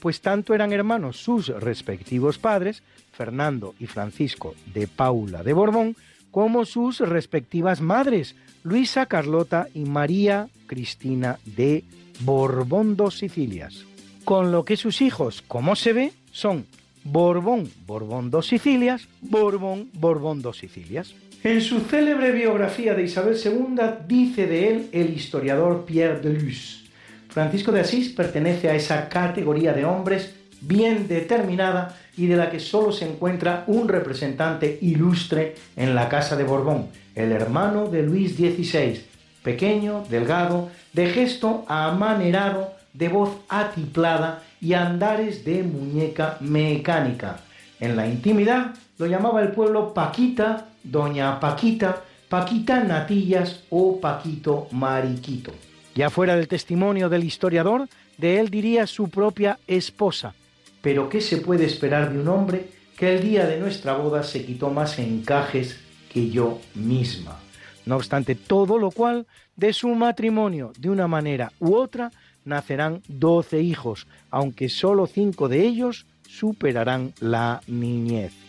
pues 0.00 0.20
tanto 0.20 0.54
eran 0.54 0.72
hermanos 0.72 1.16
sus 1.16 1.48
respectivos 1.48 2.38
padres, 2.38 2.82
Fernando 3.12 3.74
y 3.78 3.86
Francisco 3.86 4.54
de 4.74 4.86
Paula 4.86 5.42
de 5.42 5.52
Borbón, 5.52 5.96
como 6.30 6.64
sus 6.66 7.00
respectivas 7.00 7.80
madres, 7.80 8.36
Luisa 8.62 9.06
Carlota 9.06 9.68
y 9.74 9.84
María 9.84 10.48
Cristina 10.66 11.38
de 11.44 11.84
Borbón 12.20 12.96
dos 12.96 13.18
Sicilias. 13.18 13.84
Con 14.24 14.52
lo 14.52 14.64
que 14.64 14.76
sus 14.76 15.00
hijos, 15.00 15.42
como 15.46 15.76
se 15.76 15.92
ve, 15.92 16.12
son 16.32 16.66
Borbón, 17.04 17.70
Borbón 17.86 18.30
dos 18.30 18.48
Sicilias, 18.48 19.08
Borbón, 19.20 19.88
Borbón 19.94 20.42
dos 20.42 20.58
Sicilias. 20.58 21.14
En 21.42 21.60
su 21.60 21.80
célebre 21.80 22.32
biografía 22.32 22.94
de 22.94 23.04
Isabel 23.04 23.36
II 23.42 23.76
dice 24.08 24.46
de 24.46 24.68
él 24.68 24.88
el 24.92 25.10
historiador 25.10 25.84
Pierre 25.84 26.20
de 26.20 26.30
Luz. 26.30 26.84
Francisco 27.28 27.70
de 27.70 27.80
Asís 27.80 28.08
pertenece 28.08 28.68
a 28.68 28.74
esa 28.74 29.08
categoría 29.08 29.72
de 29.72 29.84
hombres 29.84 30.34
bien 30.60 31.06
determinada 31.06 31.96
y 32.16 32.26
de 32.26 32.36
la 32.36 32.50
que 32.50 32.58
solo 32.58 32.92
se 32.92 33.06
encuentra 33.06 33.64
un 33.66 33.88
representante 33.88 34.78
ilustre 34.80 35.54
en 35.76 35.94
la 35.94 36.08
Casa 36.08 36.36
de 36.36 36.44
Borbón, 36.44 36.88
el 37.14 37.30
hermano 37.30 37.88
de 37.88 38.02
Luis 38.02 38.36
XVI, 38.36 39.02
pequeño, 39.42 40.04
delgado, 40.08 40.70
de 40.92 41.10
gesto 41.10 41.64
amanerado, 41.68 42.72
de 42.94 43.08
voz 43.08 43.30
atiplada 43.48 44.42
y 44.60 44.72
andares 44.72 45.44
de 45.44 45.62
muñeca 45.62 46.38
mecánica. 46.40 47.40
En 47.78 47.94
la 47.94 48.08
intimidad 48.08 48.74
lo 48.98 49.06
llamaba 49.06 49.42
el 49.42 49.52
pueblo 49.52 49.92
Paquita 49.92 50.68
doña 50.90 51.38
Paquita, 51.40 52.02
Paquita 52.28 52.82
Natillas 52.82 53.64
o 53.70 54.00
Paquito 54.00 54.68
Mariquito. 54.72 55.52
Ya 55.94 56.10
fuera 56.10 56.36
del 56.36 56.48
testimonio 56.48 57.08
del 57.08 57.24
historiador, 57.24 57.88
de 58.18 58.40
él 58.40 58.50
diría 58.50 58.86
su 58.86 59.08
propia 59.08 59.58
esposa, 59.66 60.34
pero 60.86 61.08
¿qué 61.08 61.20
se 61.20 61.38
puede 61.38 61.64
esperar 61.64 62.12
de 62.12 62.20
un 62.20 62.28
hombre 62.28 62.68
que 62.96 63.16
el 63.16 63.20
día 63.20 63.44
de 63.44 63.58
nuestra 63.58 63.94
boda 63.94 64.22
se 64.22 64.44
quitó 64.44 64.70
más 64.70 65.00
encajes 65.00 65.80
que 66.12 66.30
yo 66.30 66.60
misma? 66.76 67.40
No 67.84 67.96
obstante 67.96 68.36
todo 68.36 68.78
lo 68.78 68.92
cual, 68.92 69.26
de 69.56 69.72
su 69.72 69.88
matrimonio, 69.88 70.72
de 70.78 70.90
una 70.90 71.08
manera 71.08 71.50
u 71.58 71.74
otra, 71.74 72.12
nacerán 72.44 73.02
doce 73.08 73.60
hijos, 73.60 74.06
aunque 74.30 74.68
sólo 74.68 75.08
cinco 75.08 75.48
de 75.48 75.66
ellos 75.66 76.06
superarán 76.28 77.12
la 77.18 77.62
niñez. 77.66 78.45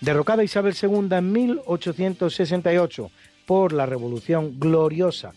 Derrocada 0.00 0.42
Isabel 0.42 0.74
II 0.80 1.08
en 1.10 1.32
1868 1.32 3.10
por 3.44 3.74
la 3.74 3.84
Revolución 3.84 4.58
Gloriosa, 4.58 5.32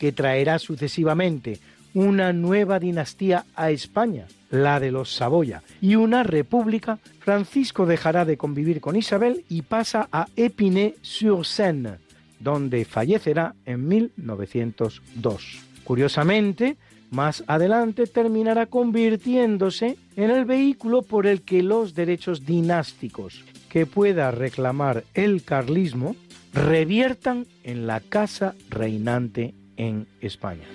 que 0.00 0.10
traerá 0.10 0.58
sucesivamente 0.58 1.60
una 1.94 2.32
nueva 2.32 2.80
dinastía 2.80 3.44
a 3.54 3.70
España, 3.70 4.26
la 4.50 4.80
de 4.80 4.90
los 4.90 5.14
Saboya, 5.14 5.62
y 5.80 5.94
una 5.94 6.24
república, 6.24 6.98
Francisco 7.20 7.86
dejará 7.86 8.24
de 8.24 8.36
convivir 8.36 8.80
con 8.80 8.96
Isabel 8.96 9.44
y 9.48 9.62
pasa 9.62 10.08
a 10.10 10.26
Épinay-sur-Seine, 10.34 11.98
donde 12.40 12.84
fallecerá 12.84 13.54
en 13.66 13.86
1902. 13.86 15.60
Curiosamente, 15.84 16.76
más 17.10 17.44
adelante 17.46 18.06
terminará 18.06 18.66
convirtiéndose 18.66 19.96
en 20.16 20.30
el 20.30 20.44
vehículo 20.44 21.02
por 21.02 21.26
el 21.26 21.42
que 21.42 21.62
los 21.62 21.94
derechos 21.94 22.44
dinásticos 22.44 23.44
que 23.68 23.86
pueda 23.86 24.30
reclamar 24.30 25.04
el 25.14 25.44
carlismo 25.44 26.16
reviertan 26.52 27.46
en 27.62 27.86
la 27.86 28.00
casa 28.00 28.54
reinante 28.68 29.54
en 29.76 30.06
España. 30.20 30.66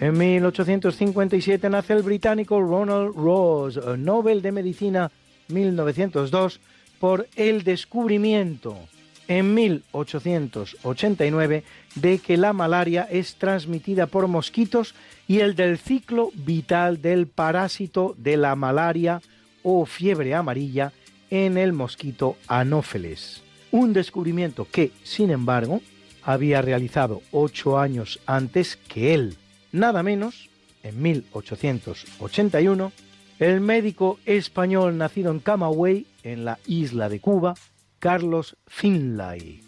En 0.00 0.16
1857 0.16 1.68
nace 1.68 1.92
el 1.92 2.02
británico 2.02 2.60
Ronald 2.60 3.14
Rose, 3.14 3.80
Nobel 3.98 4.42
de 4.42 4.52
Medicina 4.52 5.10
1902 5.48 6.60
por 7.00 7.26
el 7.36 7.64
descubrimiento 7.64 8.78
en 9.28 9.54
1889 9.54 11.62
de 11.94 12.18
que 12.18 12.36
la 12.36 12.52
malaria 12.52 13.06
es 13.10 13.36
transmitida 13.36 14.06
por 14.06 14.26
mosquitos 14.26 14.94
y 15.28 15.38
el 15.40 15.54
del 15.54 15.78
ciclo 15.78 16.30
vital 16.34 17.00
del 17.00 17.26
parásito 17.26 18.14
de 18.18 18.36
la 18.38 18.56
malaria 18.56 19.22
o 19.62 19.86
fiebre 19.86 20.34
amarilla 20.34 20.92
en 21.30 21.56
el 21.58 21.74
mosquito 21.74 22.36
Anófeles. 22.48 23.42
Un 23.70 23.92
descubrimiento 23.92 24.66
que, 24.70 24.92
sin 25.02 25.30
embargo, 25.30 25.82
había 26.22 26.62
realizado 26.62 27.20
ocho 27.32 27.78
años 27.78 28.20
antes 28.26 28.76
que 28.76 29.12
él, 29.14 29.36
nada 29.72 30.02
menos, 30.02 30.48
en 30.82 31.02
1881, 31.02 32.92
el 33.38 33.60
médico 33.60 34.18
español 34.24 34.96
nacido 34.96 35.30
en 35.30 35.40
Camagüey, 35.40 36.06
en 36.22 36.46
la 36.46 36.58
isla 36.66 37.10
de 37.10 37.20
Cuba, 37.20 37.54
Carlos 37.98 38.56
Finlay. 38.66 39.60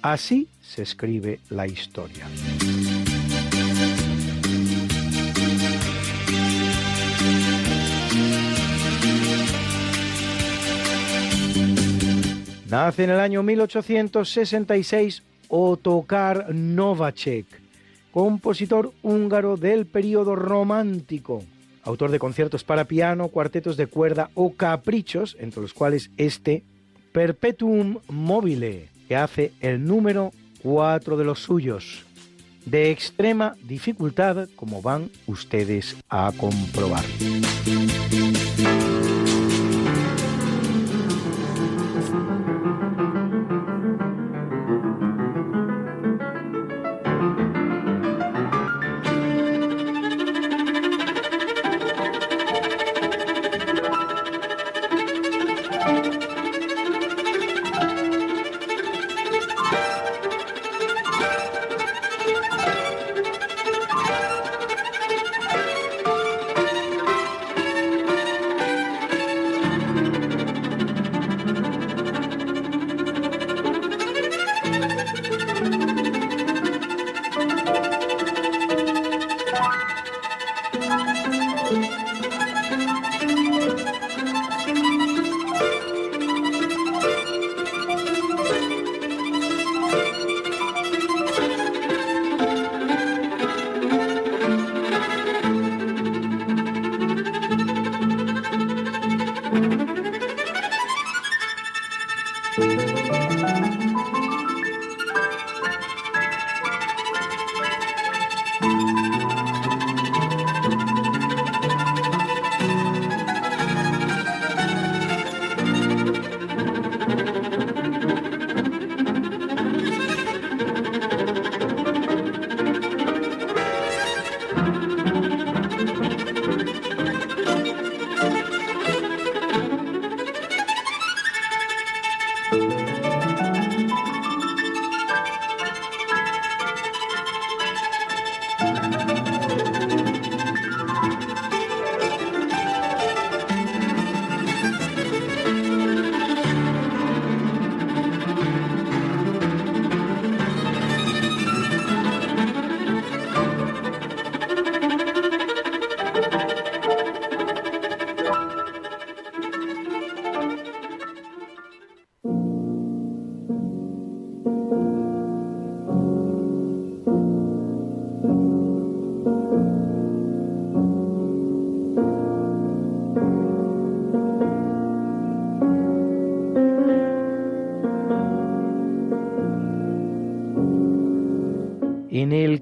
Así 0.00 0.48
se 0.60 0.82
escribe 0.82 1.40
la 1.50 1.66
historia. 1.66 2.26
Nace 12.68 13.04
en 13.04 13.10
el 13.10 13.20
año 13.20 13.42
1866 13.42 15.22
Otokar 15.48 16.54
Novacek, 16.54 17.44
compositor 18.10 18.94
húngaro 19.02 19.58
del 19.58 19.84
período 19.84 20.34
romántico, 20.36 21.44
autor 21.82 22.10
de 22.10 22.18
conciertos 22.18 22.64
para 22.64 22.84
piano, 22.84 23.28
cuartetos 23.28 23.76
de 23.76 23.88
cuerda 23.88 24.30
o 24.34 24.54
caprichos, 24.54 25.36
entre 25.38 25.60
los 25.60 25.74
cuales 25.74 26.10
este 26.16 26.64
Perpetuum 27.12 27.98
Mobile, 28.08 28.88
que 29.06 29.16
hace 29.16 29.52
el 29.60 29.84
número 29.84 30.32
4 30.62 31.16
de 31.16 31.24
los 31.24 31.40
suyos, 31.40 32.04
de 32.64 32.90
extrema 32.90 33.54
dificultad, 33.62 34.48
como 34.56 34.82
van 34.82 35.10
ustedes 35.26 35.96
a 36.08 36.32
comprobar. 36.36 37.04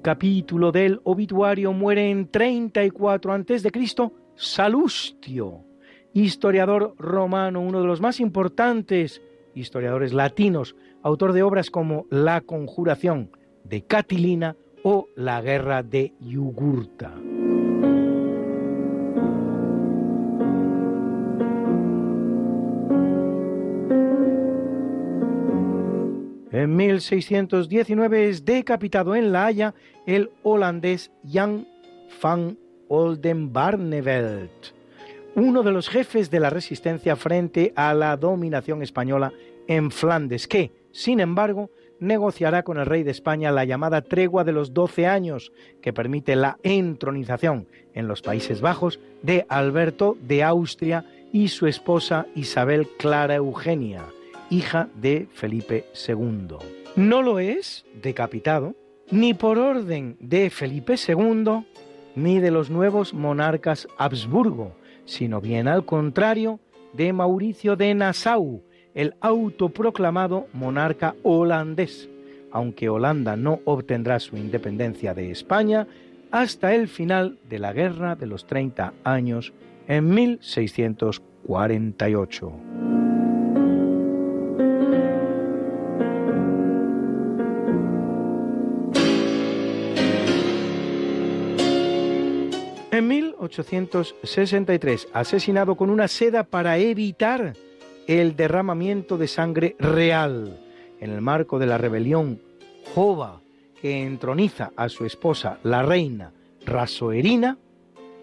Capítulo 0.01 0.71
del 0.71 1.01
obituario 1.03 1.73
muere 1.73 2.09
en 2.09 2.29
34 2.29 3.33
a.C. 3.33 3.69
Salustio, 4.33 5.65
historiador 6.13 6.95
romano, 6.97 7.59
uno 7.59 7.81
de 7.81 7.87
los 7.87 7.99
más 7.99 8.21
importantes 8.21 9.21
historiadores 9.53 10.13
latinos 10.13 10.77
autor 11.03 11.33
de 11.33 11.43
obras 11.43 11.69
como 11.69 12.05
La 12.09 12.39
Conjuración 12.39 13.29
de 13.65 13.81
Catilina 13.81 14.55
o 14.83 15.09
La 15.17 15.41
Guerra 15.41 15.83
de 15.83 16.13
Yugurta. 16.21 17.11
En 26.61 26.75
1619 26.75 28.29
es 28.29 28.45
decapitado 28.45 29.15
en 29.15 29.31
La 29.31 29.47
Haya 29.47 29.73
el 30.05 30.29
holandés 30.43 31.11
Jan 31.27 31.67
van 32.21 32.55
Oldenbarnevelt, 32.87 34.67
uno 35.33 35.63
de 35.63 35.71
los 35.71 35.89
jefes 35.89 36.29
de 36.29 36.39
la 36.39 36.51
resistencia 36.51 37.15
frente 37.15 37.73
a 37.75 37.95
la 37.95 38.15
dominación 38.15 38.83
española 38.83 39.33
en 39.67 39.89
Flandes, 39.89 40.47
que, 40.47 40.71
sin 40.91 41.19
embargo, 41.19 41.71
negociará 41.99 42.61
con 42.61 42.77
el 42.77 42.85
rey 42.85 43.01
de 43.01 43.09
España 43.09 43.51
la 43.51 43.65
llamada 43.65 44.03
tregua 44.03 44.43
de 44.43 44.51
los 44.51 44.71
doce 44.71 45.07
años, 45.07 45.51
que 45.81 45.93
permite 45.93 46.35
la 46.35 46.59
entronización 46.61 47.65
en 47.95 48.07
los 48.07 48.21
Países 48.21 48.61
Bajos 48.61 48.99
de 49.23 49.47
Alberto 49.49 50.15
de 50.21 50.43
Austria 50.43 51.05
y 51.33 51.47
su 51.47 51.65
esposa 51.65 52.27
Isabel 52.35 52.87
Clara 52.99 53.33
Eugenia, 53.33 54.05
hija 54.51 54.89
de 54.93 55.27
Felipe 55.33 55.85
II. 56.07 56.57
No 56.95 57.23
lo 57.23 57.39
es, 57.39 57.83
decapitado, 58.03 58.75
ni 59.09 59.33
por 59.33 59.57
orden 59.57 60.15
de 60.19 60.51
Felipe 60.51 60.93
II, 61.07 61.65
ni 62.15 62.39
de 62.39 62.51
los 62.51 62.69
nuevos 62.69 63.15
monarcas 63.15 63.87
Habsburgo, 63.97 64.75
sino 65.05 65.41
bien 65.41 65.67
al 65.67 65.85
contrario 65.85 66.59
de 66.93 67.11
Mauricio 67.13 67.75
de 67.77 67.95
Nassau, 67.95 68.61
el 68.93 69.15
autoproclamado 69.21 70.47
monarca 70.51 71.15
holandés, 71.23 72.09
aunque 72.51 72.89
Holanda 72.89 73.37
no 73.37 73.61
obtendrá 73.63 74.19
su 74.19 74.35
independencia 74.35 75.13
de 75.13 75.31
España 75.31 75.87
hasta 76.29 76.75
el 76.75 76.89
final 76.89 77.39
de 77.49 77.59
la 77.59 77.71
Guerra 77.71 78.15
de 78.15 78.27
los 78.27 78.45
30 78.47 78.93
años 79.05 79.53
en 79.87 80.13
1648. 80.13 82.51
En 92.91 93.07
1863, 93.07 95.07
asesinado 95.13 95.75
con 95.75 95.89
una 95.89 96.07
seda 96.09 96.43
para 96.43 96.77
evitar 96.77 97.53
el 98.05 98.35
derramamiento 98.35 99.17
de 99.17 99.29
sangre 99.29 99.77
real 99.79 100.59
en 100.99 101.11
el 101.11 101.21
marco 101.21 101.57
de 101.57 101.67
la 101.67 101.77
rebelión 101.77 102.41
Jova 102.93 103.39
que 103.81 104.03
entroniza 104.03 104.73
a 104.75 104.89
su 104.89 105.05
esposa, 105.05 105.57
la 105.63 105.83
reina 105.83 106.33
Rasoerina, 106.65 107.57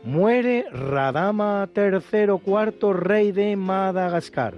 muere 0.05 0.67
Radama 0.71 1.67
III 1.75 2.39
cuarto 2.45 2.93
rey 2.93 3.33
de 3.33 3.57
Madagascar. 3.57 4.57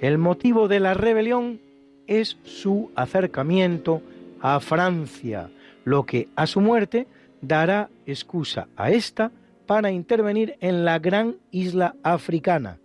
El 0.00 0.18
motivo 0.18 0.66
de 0.66 0.80
la 0.80 0.94
rebelión 0.94 1.60
es 2.08 2.36
su 2.42 2.90
acercamiento 2.96 4.02
a 4.40 4.58
Francia, 4.58 5.50
lo 5.84 6.04
que 6.04 6.26
a 6.34 6.48
su 6.48 6.60
muerte 6.60 7.06
dará 7.40 7.90
excusa 8.06 8.66
a 8.76 8.90
esta 8.90 9.30
para 9.72 9.90
intervenir 9.90 10.56
en 10.60 10.84
la 10.84 10.98
gran 10.98 11.38
isla 11.50 11.96
africana, 12.02 12.78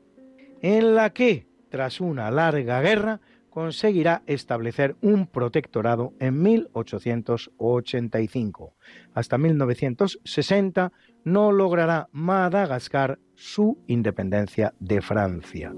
en 0.62 0.96
la 0.96 1.10
que 1.10 1.46
tras 1.70 2.00
una 2.00 2.32
larga 2.32 2.80
guerra, 2.80 3.20
conseguirá 3.50 4.24
establecer 4.26 4.96
un 5.02 5.28
protectorado 5.28 6.14
en 6.22 6.42
1885. 6.42 8.74
Hasta 9.14 9.38
1960 9.38 10.94
no 11.26 11.52
logrará 11.52 12.08
Madagascar 12.14 13.20
su 13.36 13.84
independencia 13.88 14.74
de 14.80 15.02
Francia. 15.02 15.74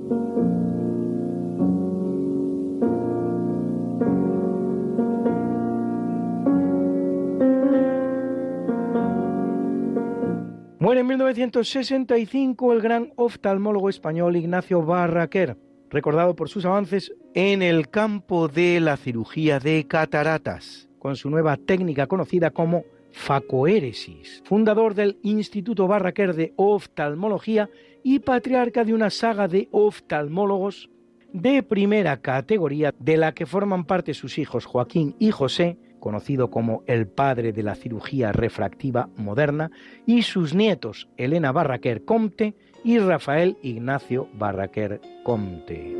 Muere 10.90 11.02
en 11.02 11.07
1965 11.07 12.74
el 12.74 12.82
gran 12.82 13.14
oftalmólogo 13.16 13.90
español 13.90 14.36
Ignacio 14.36 14.82
Barraquer 14.82 15.56
recordado 15.91 16.36
por 16.36 16.49
sus 16.49 16.66
avances 16.66 17.14
en 17.36 17.61
el 17.61 17.90
campo 17.90 18.48
de 18.48 18.80
la 18.80 18.98
cirugía 18.98 19.60
de 19.60 19.86
cataratas, 19.86 20.90
con 20.98 21.16
su 21.16 21.30
nueva 21.30 21.57
técnica 21.57 22.07
conocida 22.07 22.49
como 22.49 22.86
facoéresis, 23.11 24.41
fundador 24.45 24.95
del 24.95 25.20
Instituto 25.22 25.86
Barraquer 25.86 26.34
de 26.34 26.53
Oftalmología 26.56 27.70
y 28.02 28.18
patriarca 28.18 28.84
de 28.84 28.95
una 28.95 29.11
saga 29.11 29.48
de 29.48 29.68
oftalmólogos 29.70 30.90
de 31.32 31.61
primera 31.61 32.20
categoría 32.20 32.95
de 32.98 33.18
la 33.18 33.36
que 33.36 33.45
forman 33.45 33.86
parte 33.86 34.16
sus 34.16 34.40
hijos 34.40 34.66
Joaquín 34.66 35.16
y 35.20 35.30
José, 35.30 35.78
conocido 36.00 36.50
como 36.50 36.84
el 36.88 37.08
padre 37.08 37.52
de 37.52 37.64
la 37.64 37.76
cirugía 37.76 38.32
refractiva 38.32 39.10
moderna, 39.16 39.72
y 40.06 40.24
sus 40.24 40.54
nietos 40.54 41.10
Elena 41.18 41.52
Barraquer 41.52 42.06
Comte 42.06 42.56
y 42.84 43.00
Rafael 43.00 43.58
Ignacio 43.62 44.28
Barraquer 44.34 45.02
Comte. 45.24 45.96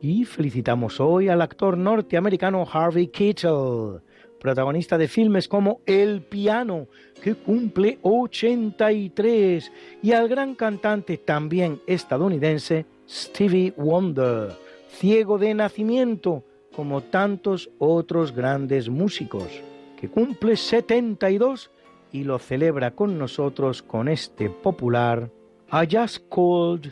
Y 0.00 0.24
felicitamos 0.24 1.00
hoy 1.00 1.28
al 1.28 1.42
actor 1.42 1.76
norteamericano 1.76 2.66
Harvey 2.72 3.08
Keitel, 3.08 4.00
protagonista 4.38 4.98
de 4.98 5.08
filmes 5.08 5.48
como 5.48 5.80
El 5.86 6.22
piano, 6.22 6.86
que 7.22 7.34
cumple 7.34 7.98
83, 8.02 9.72
y 10.02 10.12
al 10.12 10.28
gran 10.28 10.54
cantante 10.54 11.18
también 11.18 11.80
estadounidense 11.86 12.86
Stevie 13.08 13.72
Wonder, 13.76 14.52
ciego 14.88 15.38
de 15.38 15.54
nacimiento, 15.54 16.44
como 16.74 17.02
tantos 17.02 17.70
otros 17.78 18.32
grandes 18.32 18.88
músicos, 18.88 19.48
que 20.00 20.08
cumple 20.08 20.56
72 20.56 21.70
y 22.12 22.24
lo 22.24 22.38
celebra 22.38 22.92
con 22.92 23.18
nosotros 23.18 23.82
con 23.82 24.08
este 24.08 24.48
popular 24.48 25.30
I 25.70 25.84
just 25.84 26.30
called 26.30 26.90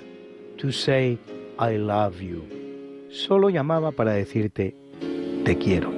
to 0.58 0.70
say 0.70 1.18
I 1.58 1.78
love 1.78 2.20
you. 2.20 2.42
Solo 3.08 3.48
llamaba 3.48 3.90
para 3.90 4.12
decirte 4.12 4.74
te 5.44 5.56
quiero. 5.56 5.95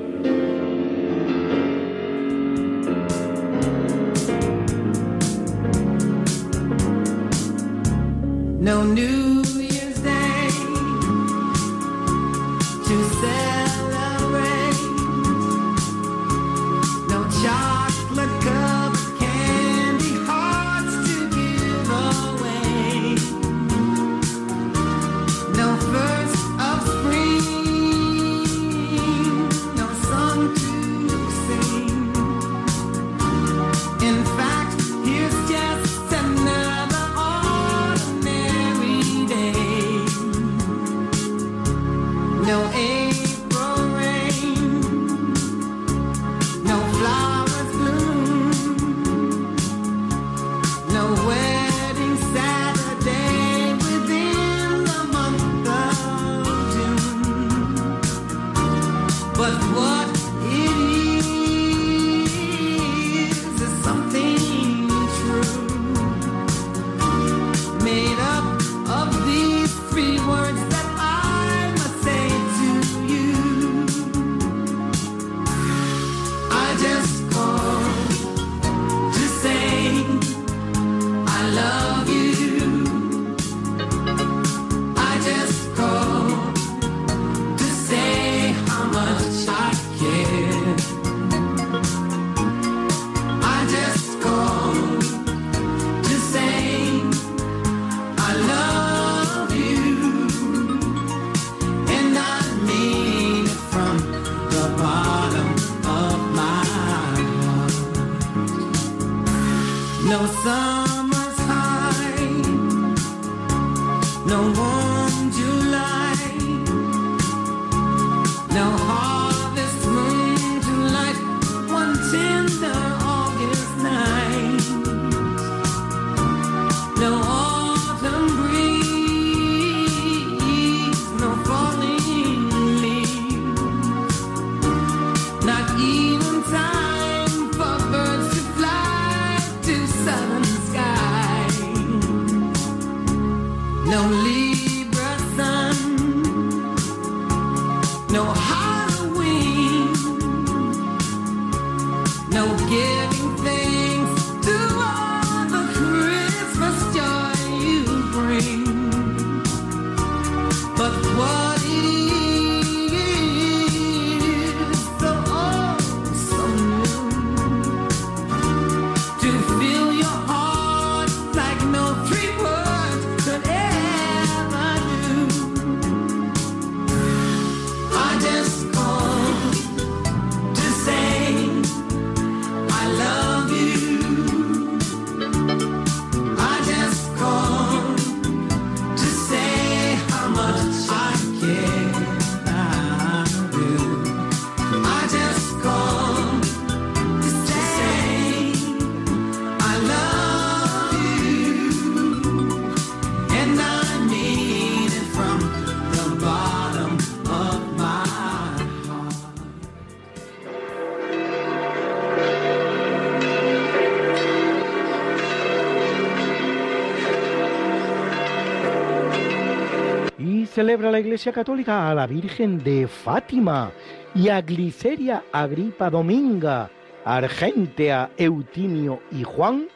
Celebra 220.69 220.91
la 220.91 221.01
Iglesia 221.01 221.33
Católica 221.33 221.89
a 221.89 221.95
la 221.95 222.07
Virgen 222.07 222.63
de 222.63 222.87
Fátima 222.87 223.73
y 224.15 224.29
a 224.29 224.43
Gliceria 224.43 225.25
Agripa 225.33 225.89
Dominga, 225.89 226.69
Argentea 227.07 228.11
Eutimio 228.19 229.01
y 229.11 229.25
Juan, 229.25 229.67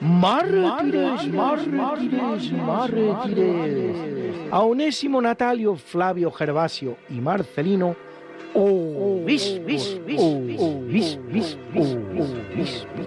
mártires, 0.00 1.26
mártires, 1.30 2.52
mártires, 2.52 3.96
a 4.50 4.60
Onésimo 4.62 5.20
Natalio, 5.20 5.76
Flavio 5.76 6.30
Gervasio 6.30 6.96
y 7.10 7.20
Marcelino, 7.20 7.94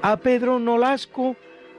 a 0.03 0.17
Pedro 0.17 0.59
Nolasco, 0.59 1.35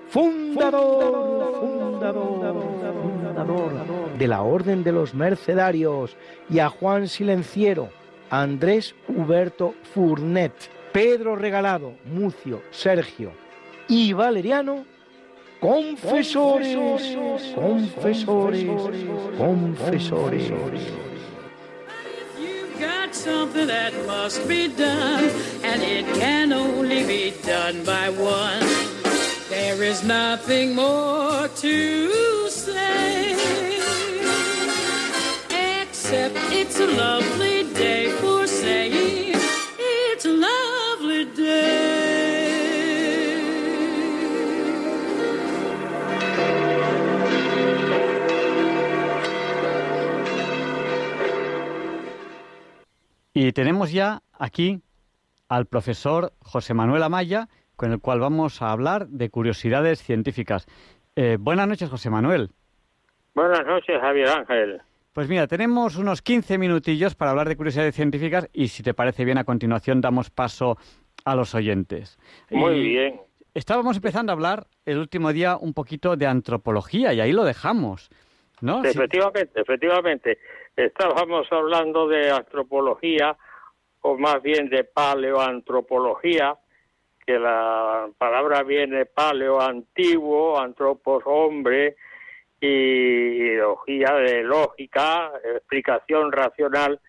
fundador, 0.08 1.60
fundador, 1.60 2.64
fundador 3.02 4.07
de 4.18 4.28
la 4.28 4.42
Orden 4.42 4.82
de 4.82 4.92
los 4.92 5.14
Mercedarios 5.14 6.16
y 6.50 6.58
a 6.58 6.68
Juan 6.68 7.08
Silenciero, 7.08 7.90
Andrés 8.30 8.94
Huberto 9.06 9.74
Furnet, 9.94 10.52
Pedro 10.92 11.36
Regalado, 11.36 11.94
Mucio, 12.04 12.62
Sergio 12.70 13.32
y 13.88 14.12
Valeriano, 14.12 14.84
confesores, 15.60 16.76
confesores, 17.54 18.66
confesores. 19.38 20.52
got 22.78 23.12
something 23.12 23.66
that 23.66 23.92
must 24.06 24.46
be 24.46 24.68
done, 24.68 25.24
and 25.64 25.82
it 25.82 26.06
can 26.14 26.52
only 26.52 27.04
be 27.04 27.34
done 27.44 27.84
by 27.84 28.08
one. 28.10 28.60
There 29.50 29.82
is 29.82 30.04
nothing 30.04 30.76
more 30.76 31.48
to 31.48 32.48
say. 32.48 33.67
It's 36.10 36.80
a 36.80 36.86
lovely 36.86 37.64
day 37.74 38.08
for 38.20 38.46
saying 38.46 39.34
it's 39.78 40.24
a 40.24 40.32
lovely 40.32 41.24
day. 41.36 42.08
Y 53.34 53.52
tenemos 53.52 53.92
ya 53.92 54.22
aquí 54.32 54.80
al 55.48 55.66
profesor 55.66 56.32
José 56.40 56.74
Manuel 56.74 57.02
Amaya, 57.02 57.48
con 57.76 57.92
el 57.92 58.00
cual 58.00 58.18
vamos 58.18 58.62
a 58.62 58.72
hablar 58.72 59.08
de 59.08 59.30
curiosidades 59.30 60.02
científicas. 60.02 60.66
Eh, 61.14 61.36
buenas 61.38 61.68
noches, 61.68 61.88
José 61.88 62.10
Manuel. 62.10 62.50
Buenas 63.34 63.64
noches, 63.66 64.00
Javier 64.00 64.28
Ángel. 64.28 64.82
Pues 65.18 65.28
mira, 65.28 65.48
tenemos 65.48 65.96
unos 65.96 66.22
15 66.22 66.58
minutillos 66.58 67.16
para 67.16 67.32
hablar 67.32 67.48
de 67.48 67.56
curiosidades 67.56 67.92
científicas 67.92 68.48
y 68.52 68.68
si 68.68 68.84
te 68.84 68.94
parece 68.94 69.24
bien 69.24 69.36
a 69.36 69.42
continuación 69.42 70.00
damos 70.00 70.30
paso 70.30 70.76
a 71.24 71.34
los 71.34 71.56
oyentes. 71.56 72.20
Muy 72.50 72.80
bien. 72.80 73.20
Estábamos 73.52 73.96
empezando 73.96 74.30
a 74.30 74.34
hablar 74.34 74.68
el 74.84 74.96
último 74.98 75.32
día 75.32 75.56
un 75.56 75.74
poquito 75.74 76.14
de 76.14 76.28
antropología 76.28 77.12
y 77.14 77.20
ahí 77.20 77.32
lo 77.32 77.42
dejamos, 77.42 78.10
¿no? 78.60 78.84
Efectivamente, 78.84 79.60
efectivamente. 79.60 80.38
Estábamos 80.76 81.48
hablando 81.50 82.06
de 82.06 82.30
antropología 82.30 83.36
o 84.02 84.16
más 84.16 84.40
bien 84.40 84.68
de 84.70 84.84
paleoantropología, 84.84 86.56
que 87.26 87.40
la 87.40 88.08
palabra 88.18 88.62
viene 88.62 89.04
paleo 89.06 89.60
antiguo, 89.60 90.60
antropos 90.60 91.24
hombre, 91.26 91.96
y 92.60 93.38
de 93.48 94.42
lógica, 94.42 95.32
explicación 95.56 96.32
racional 96.32 97.00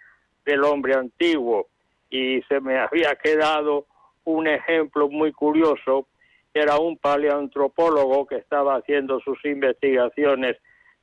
del 0.45 0.63
hombre 0.63 0.95
antiguo. 0.95 1.67
Y 2.09 2.41
se 2.43 2.59
me 2.59 2.77
había 2.77 3.15
quedado 3.15 3.85
un 4.25 4.47
ejemplo 4.47 5.09
muy 5.09 5.31
curioso, 5.31 6.07
era 6.53 6.77
un 6.77 6.97
paleoantropólogo 6.97 8.27
que 8.27 8.37
estaba 8.37 8.75
haciendo 8.75 9.19
sus 9.21 9.43
investigaciones 9.45 10.57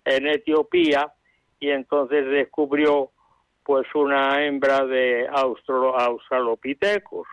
en 0.04 0.26
Etiopía 0.26 1.12
y 1.58 1.70
entonces 1.70 2.26
descubrió 2.26 3.10
pues 3.64 3.86
una 3.94 4.44
hembra 4.44 4.84
de 4.84 5.26
Australopithecus 5.28 7.26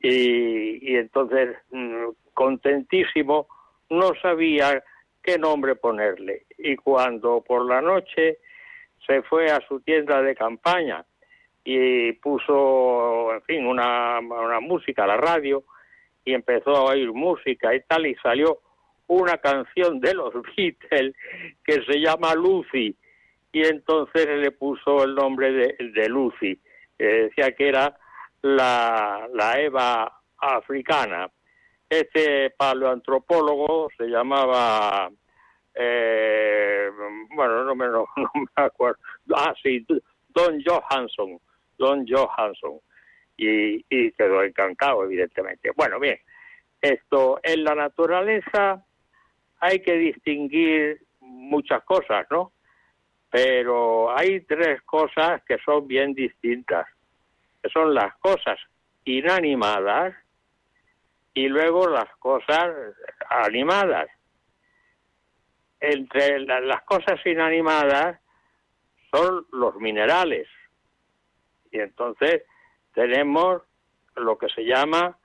y, 0.00 0.92
y 0.92 0.96
entonces 0.96 1.56
mm, 1.70 2.04
contentísimo 2.32 3.48
no 3.90 4.12
sabía 4.22 4.82
qué 5.28 5.38
nombre 5.38 5.76
ponerle. 5.76 6.46
Y 6.56 6.76
cuando 6.76 7.42
por 7.42 7.66
la 7.66 7.82
noche 7.82 8.38
se 9.06 9.22
fue 9.22 9.50
a 9.50 9.60
su 9.68 9.80
tienda 9.80 10.22
de 10.22 10.34
campaña 10.34 11.04
y 11.64 12.12
puso, 12.12 13.34
en 13.34 13.42
fin, 13.42 13.66
una, 13.66 14.20
una 14.20 14.60
música 14.60 15.04
a 15.04 15.08
la 15.08 15.18
radio 15.18 15.64
y 16.24 16.32
empezó 16.32 16.70
a 16.70 16.84
oír 16.84 17.12
música 17.12 17.74
y 17.74 17.82
tal, 17.82 18.06
y 18.06 18.14
salió 18.16 18.60
una 19.06 19.36
canción 19.36 20.00
de 20.00 20.14
los 20.14 20.32
Beatles 20.56 21.14
que 21.62 21.82
se 21.84 22.00
llama 22.00 22.34
Lucy, 22.34 22.96
y 23.52 23.66
entonces 23.66 24.26
le 24.26 24.50
puso 24.52 25.04
el 25.04 25.14
nombre 25.14 25.52
de, 25.52 26.08
Lucy. 26.08 26.58
decía 26.98 27.52
que 27.52 27.68
era 27.68 27.98
la, 28.40 29.28
la 29.34 29.60
Eva 29.60 30.20
africana. 30.38 31.30
Este 31.88 32.50
paleoantropólogo 32.50 33.88
se 33.96 34.06
llamaba, 34.06 35.10
eh, 35.74 36.90
bueno, 37.34 37.64
no 37.64 37.74
me, 37.74 37.86
no, 37.88 38.06
me 38.16 38.46
acuerdo, 38.56 39.00
ah, 39.34 39.54
sí, 39.62 39.86
Don 40.28 40.62
Johansson, 40.62 41.38
Don 41.78 42.06
Johansson, 42.06 42.78
y, 43.36 43.84
y 43.88 44.12
quedó 44.12 44.42
encantado, 44.42 45.04
evidentemente. 45.04 45.70
Bueno, 45.76 45.98
bien, 45.98 46.18
esto, 46.80 47.40
en 47.42 47.64
la 47.64 47.74
naturaleza 47.74 48.84
hay 49.60 49.80
que 49.80 49.94
distinguir 49.94 51.00
muchas 51.20 51.82
cosas, 51.84 52.26
¿no? 52.30 52.52
Pero 53.30 54.16
hay 54.16 54.40
tres 54.40 54.82
cosas 54.82 55.42
que 55.44 55.58
son 55.64 55.86
bien 55.86 56.14
distintas, 56.14 56.86
que 57.62 57.68
son 57.70 57.94
las 57.94 58.14
cosas 58.18 58.58
inanimadas 59.04 60.14
y 61.38 61.46
luego 61.46 61.88
las 61.88 62.08
cosas 62.16 62.68
animadas. 63.30 64.08
Entre 65.78 66.40
las 66.40 66.82
cosas 66.82 67.24
inanimadas 67.24 68.18
son 69.12 69.46
los 69.52 69.76
minerales. 69.76 70.48
Y 71.70 71.78
entonces 71.78 72.42
tenemos 72.92 73.62
lo 74.16 74.36
que 74.36 74.48
se 74.48 74.64
llama 74.64 75.16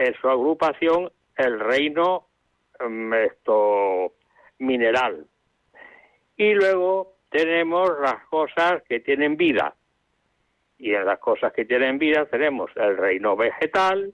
en 0.00 0.14
su 0.20 0.28
agrupación 0.28 1.12
el 1.36 1.60
reino 1.60 2.26
mm, 2.80 3.14
esto, 3.14 4.14
mineral. 4.58 5.28
Y 6.36 6.54
luego 6.54 7.18
tenemos 7.30 7.88
las 8.00 8.26
cosas 8.26 8.82
que 8.88 8.98
tienen 8.98 9.36
vida. 9.36 9.76
Y 10.76 10.92
en 10.92 11.06
las 11.06 11.20
cosas 11.20 11.52
que 11.52 11.64
tienen 11.64 11.98
vida 11.98 12.26
tenemos 12.26 12.68
el 12.74 12.96
reino 12.96 13.36
vegetal 13.36 14.12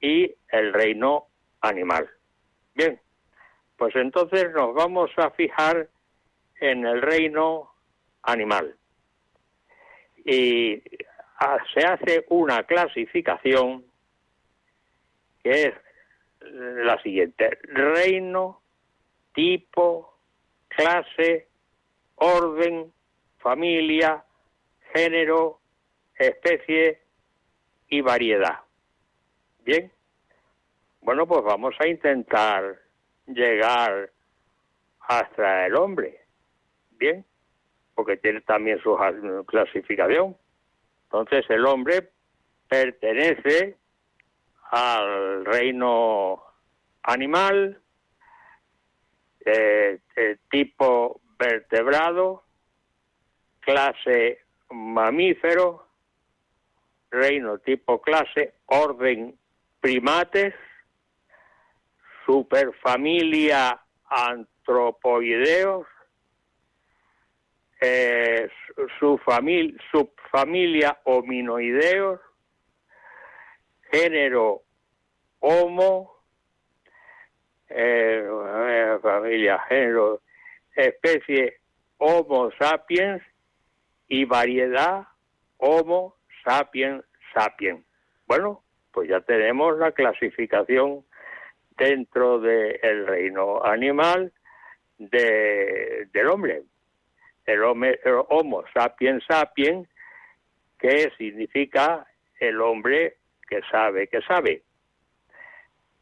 y 0.00 0.34
el 0.48 0.72
reino 0.72 1.26
animal. 1.60 2.08
Bien, 2.74 3.00
pues 3.76 3.94
entonces 3.96 4.50
nos 4.52 4.74
vamos 4.74 5.10
a 5.16 5.30
fijar 5.30 5.88
en 6.60 6.86
el 6.86 7.02
reino 7.02 7.70
animal. 8.22 8.76
Y 10.24 10.82
ah, 11.38 11.58
se 11.74 11.80
hace 11.80 12.24
una 12.28 12.64
clasificación 12.64 13.84
que 15.42 15.62
es 15.62 15.74
la 16.40 17.00
siguiente. 17.02 17.58
Reino, 17.62 18.60
tipo, 19.34 20.14
clase, 20.68 21.48
orden, 22.16 22.92
familia, 23.38 24.24
género, 24.92 25.60
especie 26.14 27.00
y 27.88 28.00
variedad. 28.00 28.60
Bien. 29.70 29.92
Bueno, 31.00 31.28
pues 31.28 31.44
vamos 31.44 31.76
a 31.78 31.86
intentar 31.86 32.76
llegar 33.28 34.10
hasta 34.98 35.66
el 35.66 35.76
hombre. 35.76 36.22
Bien. 36.90 37.24
Porque 37.94 38.16
tiene 38.16 38.40
también 38.40 38.80
su 38.82 38.98
clasificación. 39.46 40.36
Entonces 41.04 41.48
el 41.50 41.64
hombre 41.66 42.10
pertenece 42.68 43.76
al 44.72 45.44
reino 45.44 46.42
animal, 47.04 47.80
eh, 49.44 50.00
tipo 50.50 51.20
vertebrado, 51.38 52.42
clase 53.60 54.40
mamífero, 54.70 55.86
reino 57.12 57.58
tipo 57.58 58.00
clase, 58.00 58.54
orden 58.66 59.38
primates, 59.80 60.54
superfamilia 62.26 63.80
antropoideos, 64.08 65.86
eh, 67.80 68.48
subfamilia 69.90 70.98
hominoideos, 71.04 72.20
género 73.90 74.62
Homo, 75.40 76.12
eh, 77.70 78.98
familia, 79.02 79.58
género, 79.68 80.20
especie 80.76 81.60
Homo 81.96 82.50
sapiens 82.58 83.22
y 84.08 84.24
variedad 84.24 85.06
Homo 85.56 86.16
sapiens 86.44 87.04
sapiens. 87.34 87.84
Bueno, 88.26 88.62
pues 88.92 89.08
ya 89.08 89.20
tenemos 89.20 89.78
la 89.78 89.92
clasificación 89.92 91.04
dentro 91.76 92.40
del 92.40 93.06
reino 93.06 93.64
animal 93.64 94.32
de, 94.98 96.08
del 96.12 96.26
hombre. 96.28 96.62
El, 97.46 97.60
el 98.04 98.14
Homo 98.28 98.64
sapiens 98.74 99.24
sapiens, 99.26 99.88
que 100.78 101.10
significa 101.18 102.06
el 102.38 102.60
hombre 102.60 103.16
que 103.48 103.60
sabe 103.70 104.06
que 104.06 104.22
sabe. 104.22 104.62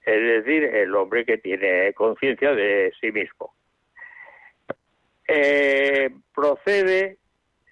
Es 0.03 0.45
decir, 0.45 0.65
el 0.65 0.95
hombre 0.95 1.25
que 1.25 1.39
tiene 1.39 1.93
conciencia 1.95 2.55
de 2.55 2.93
sí 3.01 3.13
mismo. 3.13 3.55
Eh, 5.27 6.11
procede, 6.35 7.19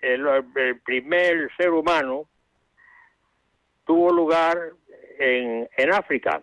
el, 0.02 0.26
primer 0.84 1.50
ser 1.56 1.70
humano 1.70 2.28
tuvo 3.86 4.12
lugar 4.12 4.72
en, 5.18 5.68
en 5.76 5.92
África 5.92 6.42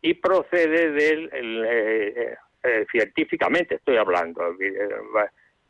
y 0.00 0.14
procede 0.14 0.92
del, 0.92 1.30
eh, 1.32 2.36
eh, 2.62 2.86
científicamente, 2.90 3.76
estoy 3.76 3.96
hablando, 3.96 4.42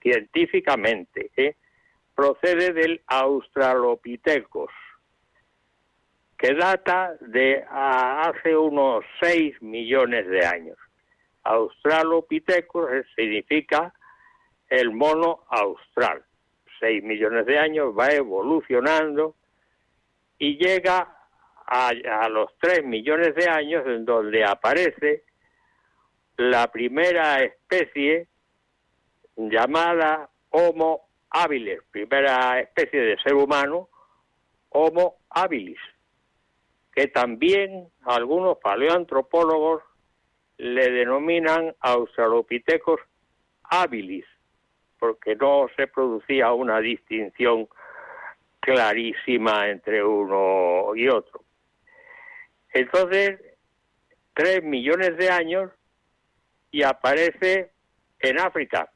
científicamente, 0.01 1.57
procede 2.15 2.73
del 2.73 3.01
Australopithecus 3.07 4.71
que 6.39 6.55
data 6.55 7.17
de 7.21 7.65
hace 7.69 8.57
unos 8.57 9.05
6 9.21 9.61
millones 9.61 10.27
de 10.29 10.47
años. 10.47 10.79
Australopithecus 11.43 12.89
significa 13.17 13.93
el 14.69 14.93
mono 14.93 15.41
austral. 15.49 16.25
6 16.79 17.03
millones 17.03 17.45
de 17.47 17.59
años 17.59 17.93
va 17.99 18.09
evolucionando 18.11 19.35
y 20.39 20.57
llega 20.59 21.18
a, 21.71 22.29
los 22.29 22.57
3 22.61 22.85
millones 22.85 23.35
de 23.35 23.49
años 23.49 23.85
en 23.87 24.05
donde 24.07 24.45
aparece 24.45 25.25
la 26.39 26.71
primera 26.71 27.43
especie 27.43 28.29
llamada 29.37 30.31
Homo 30.51 31.09
habilis, 31.31 31.81
primera 31.91 32.59
especie 32.61 33.01
de 33.01 33.19
ser 33.19 33.35
humano, 33.35 33.89
Homo 34.71 35.17
habilis 35.29 35.79
que 36.95 37.07
también 37.07 37.87
algunos 38.07 38.59
paleoantropólogos 38.59 39.85
le 40.57 40.91
denominan 40.91 41.73
Australopithecus 41.79 42.99
habilis, 43.63 44.25
porque 44.99 45.37
no 45.37 45.69
se 45.77 45.87
producía 45.87 46.51
una 46.53 46.81
distinción 46.81 47.69
clarísima 48.59 49.69
entre 49.69 50.03
uno 50.03 50.97
y 50.97 51.09
otro. 51.09 51.45
Entonces, 52.73 53.41
tres 54.35 54.63
millones 54.63 55.17
de 55.17 55.31
años 55.31 55.71
y 56.71 56.83
aparece 56.83 57.71
en 58.21 58.39
África, 58.39 58.91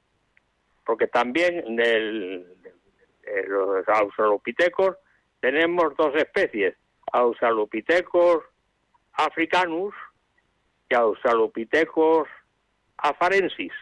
porque 0.85 1.07
también 1.07 1.65
en 1.81 2.47
los 3.49 3.89
australopithecus 3.89 4.97
tenemos 5.41 5.97
dos 5.97 6.15
especies, 6.17 6.77
Australopithecus 7.13 8.45
africanus 9.15 9.95
y 10.89 10.95
Australopithecus 10.95 12.29
afarensis. 12.99 13.73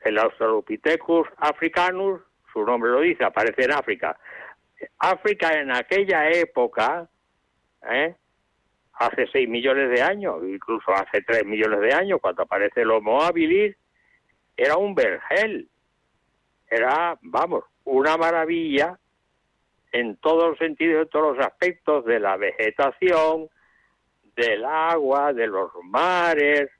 El 0.00 0.18
Australopithecus 0.18 1.28
africanus, 1.36 2.20
su 2.52 2.64
nombre 2.64 2.90
lo 2.90 3.00
dice, 3.00 3.24
aparece 3.24 3.64
en 3.64 3.72
África. 3.72 4.18
África 4.98 5.60
en 5.60 5.70
aquella 5.70 6.30
época, 6.30 7.08
¿eh? 7.90 8.14
Hace 8.98 9.26
6 9.30 9.48
millones 9.48 9.90
de 9.90 10.02
años, 10.02 10.36
incluso 10.46 10.92
hace 10.92 11.22
3 11.22 11.46
millones 11.46 11.80
de 11.80 11.94
años, 11.94 12.18
cuando 12.20 12.42
aparece 12.42 12.82
el 12.82 12.90
Homo 12.90 13.22
habilis, 13.22 13.76
era 14.56 14.76
un 14.76 14.94
vergel. 14.94 15.68
Era, 16.68 17.16
vamos, 17.22 17.64
una 17.84 18.16
maravilla 18.16 18.98
en 19.92 20.16
todos 20.16 20.50
los 20.50 20.58
sentidos, 20.58 21.02
en 21.02 21.08
todos 21.08 21.36
los 21.36 21.46
aspectos 21.46 22.04
de 22.04 22.20
la 22.20 22.36
vegetación, 22.36 23.48
del 24.36 24.64
agua, 24.64 25.32
de 25.32 25.46
los 25.46 25.70
mares, 25.84 26.70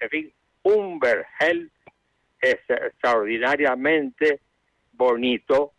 en 0.00 0.08
fin, 0.08 0.32
un 0.62 0.98
vergel 0.98 1.70
extraordinariamente 2.40 4.40
bonito 4.92 5.72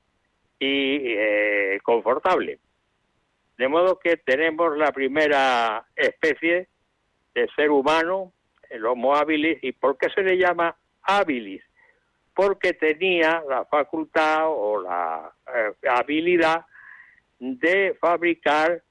y 0.57 1.13
eh, 1.13 1.79
confortable. 1.83 2.59
De 3.59 3.67
modo 3.67 3.99
que 3.99 4.15
tenemos 4.15 4.77
la 4.77 4.93
primera 4.93 5.85
especie 5.93 6.69
de 7.35 7.49
ser 7.57 7.69
humano, 7.71 8.31
el 8.69 8.85
Homo 8.85 9.17
habilis. 9.17 9.61
¿Y 9.61 9.73
por 9.73 9.97
qué 9.97 10.09
se 10.11 10.23
le 10.23 10.37
llama 10.37 10.77
habilis? 11.01 11.61
Porque 12.33 12.71
tenía 12.71 13.43
la 13.49 13.65
facultad 13.65 14.45
o 14.47 14.81
la 14.81 15.33
eh, 15.53 15.89
habilidad 15.89 16.67
de 17.37 17.97
fabricar 17.99 18.81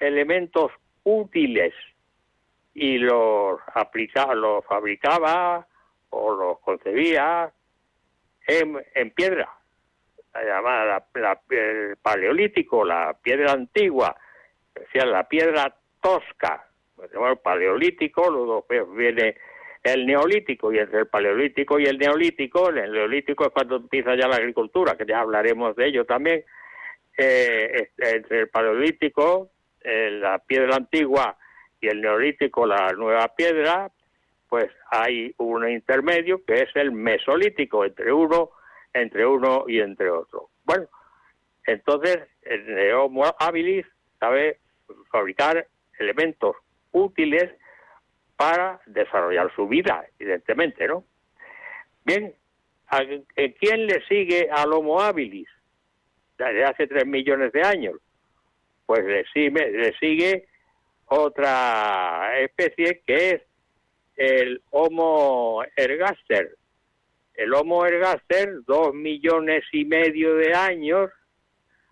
elementos 0.00 0.72
útiles 1.04 1.72
y 2.74 2.98
los 2.98 3.60
aplicaba, 3.74 4.34
los 4.34 4.64
fabricaba 4.64 5.68
o 6.08 6.34
los 6.34 6.58
concebía 6.58 7.52
en, 8.48 9.10
piedra, 9.12 9.48
llamada 10.34 11.04
la, 11.14 11.40
el 11.50 11.96
paleolítico, 11.96 12.84
la 12.84 13.16
piedra 13.20 13.52
antigua, 13.52 14.16
decía 14.74 15.04
la 15.04 15.28
piedra 15.28 15.74
tosca, 16.00 16.66
el 17.02 17.38
paleolítico, 17.38 18.30
luego 18.30 18.66
viene 18.94 19.36
el 19.82 20.06
neolítico 20.06 20.72
y 20.72 20.78
entre 20.78 21.00
el 21.00 21.06
paleolítico 21.06 21.78
y 21.78 21.84
el 21.84 21.98
neolítico, 21.98 22.68
el 22.68 22.92
neolítico 22.92 23.46
es 23.46 23.50
cuando 23.50 23.76
empieza 23.76 24.14
ya 24.14 24.28
la 24.28 24.36
agricultura, 24.36 24.96
que 24.96 25.06
ya 25.06 25.20
hablaremos 25.20 25.74
de 25.76 25.86
ello 25.86 26.04
también, 26.04 26.44
eh, 27.16 27.90
entre 27.98 28.40
el 28.40 28.48
paleolítico, 28.48 29.50
eh, 29.82 30.10
la 30.10 30.38
piedra 30.38 30.76
antigua 30.76 31.36
y 31.80 31.88
el 31.88 32.00
neolítico, 32.00 32.66
la 32.66 32.92
nueva 32.92 33.28
piedra, 33.34 33.90
pues 34.48 34.68
hay 34.90 35.34
un 35.38 35.68
intermedio 35.68 36.44
que 36.44 36.54
es 36.54 36.70
el 36.74 36.92
mesolítico, 36.92 37.84
entre 37.84 38.12
uno, 38.12 38.50
entre 38.92 39.26
uno 39.26 39.64
y 39.68 39.80
entre 39.80 40.10
otro. 40.10 40.50
Bueno, 40.64 40.88
entonces 41.66 42.18
el 42.42 42.92
Homo 42.94 43.24
habilis 43.38 43.86
sabe 44.18 44.58
fabricar 45.10 45.66
elementos 45.98 46.56
útiles 46.92 47.50
para 48.36 48.80
desarrollar 48.86 49.54
su 49.54 49.68
vida, 49.68 50.04
evidentemente, 50.18 50.88
¿no? 50.88 51.04
Bien, 52.04 52.34
¿a, 52.88 53.02
quién 53.58 53.86
le 53.86 54.04
sigue 54.06 54.48
al 54.50 54.72
Homo 54.72 55.00
habilis? 55.00 55.48
Desde 56.38 56.64
hace 56.64 56.86
tres 56.86 57.06
millones 57.06 57.52
de 57.52 57.62
años. 57.62 57.96
Pues 58.86 59.04
le 59.04 59.24
sigue, 59.26 59.70
le 59.70 59.92
sigue 59.98 60.48
otra 61.06 62.40
especie 62.40 63.02
que 63.06 63.30
es 63.30 63.42
el 64.16 64.62
Homo 64.70 65.62
ergaster. 65.76 66.56
El 67.40 67.54
Homo 67.54 67.86
ergaster, 67.86 68.62
dos 68.66 68.92
millones 68.92 69.64
y 69.72 69.86
medio 69.86 70.34
de 70.34 70.52
años 70.52 71.10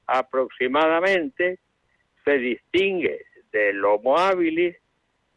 aproximadamente, 0.07 1.59
se 2.23 2.33
distingue 2.37 3.23
del 3.51 3.83
Homo 3.83 4.19
habilis 4.19 4.77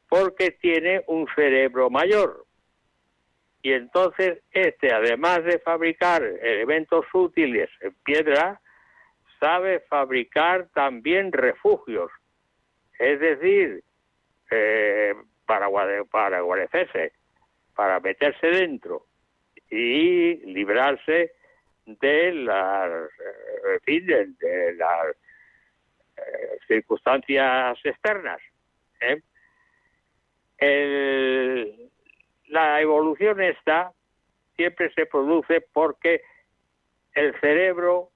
porque 0.10 0.52
tiene 0.52 1.02
un 1.08 1.30
cerebro 1.34 1.90
mayor. 1.90 2.44
Y 3.62 3.72
entonces 3.72 4.40
este, 4.52 4.94
además 4.94 5.46
de 5.46 5.60
fabricar 5.60 6.22
elementos 6.24 7.06
útiles 7.14 7.70
en 7.80 7.96
piedra, 8.04 8.60
sabe 9.40 9.80
fabricar 9.88 10.68
también 10.74 11.32
refugios, 11.32 12.12
es 13.00 13.18
decir, 13.18 13.82
eh, 14.52 15.16
para, 15.46 15.70
para 16.12 16.42
guarecerse, 16.42 17.14
para 17.74 18.02
meterse 18.02 18.48
dentro 18.48 19.06
y 19.72 20.36
librarse 20.46 21.32
de 21.86 22.34
las, 22.34 23.10
eh, 23.88 24.02
de, 24.02 24.74
las 24.76 25.16
eh, 26.18 26.58
circunstancias 26.68 27.80
externas. 27.84 28.40
¿eh? 29.00 29.22
el, 30.60 31.90
la 32.48 32.82
evolución 32.82 33.42
esta 33.42 33.92
siempre 34.56 34.94
se 34.94 35.06
produce 35.06 35.62
porque 35.74 36.22
el 37.14 37.38
cerebro 37.40 38.10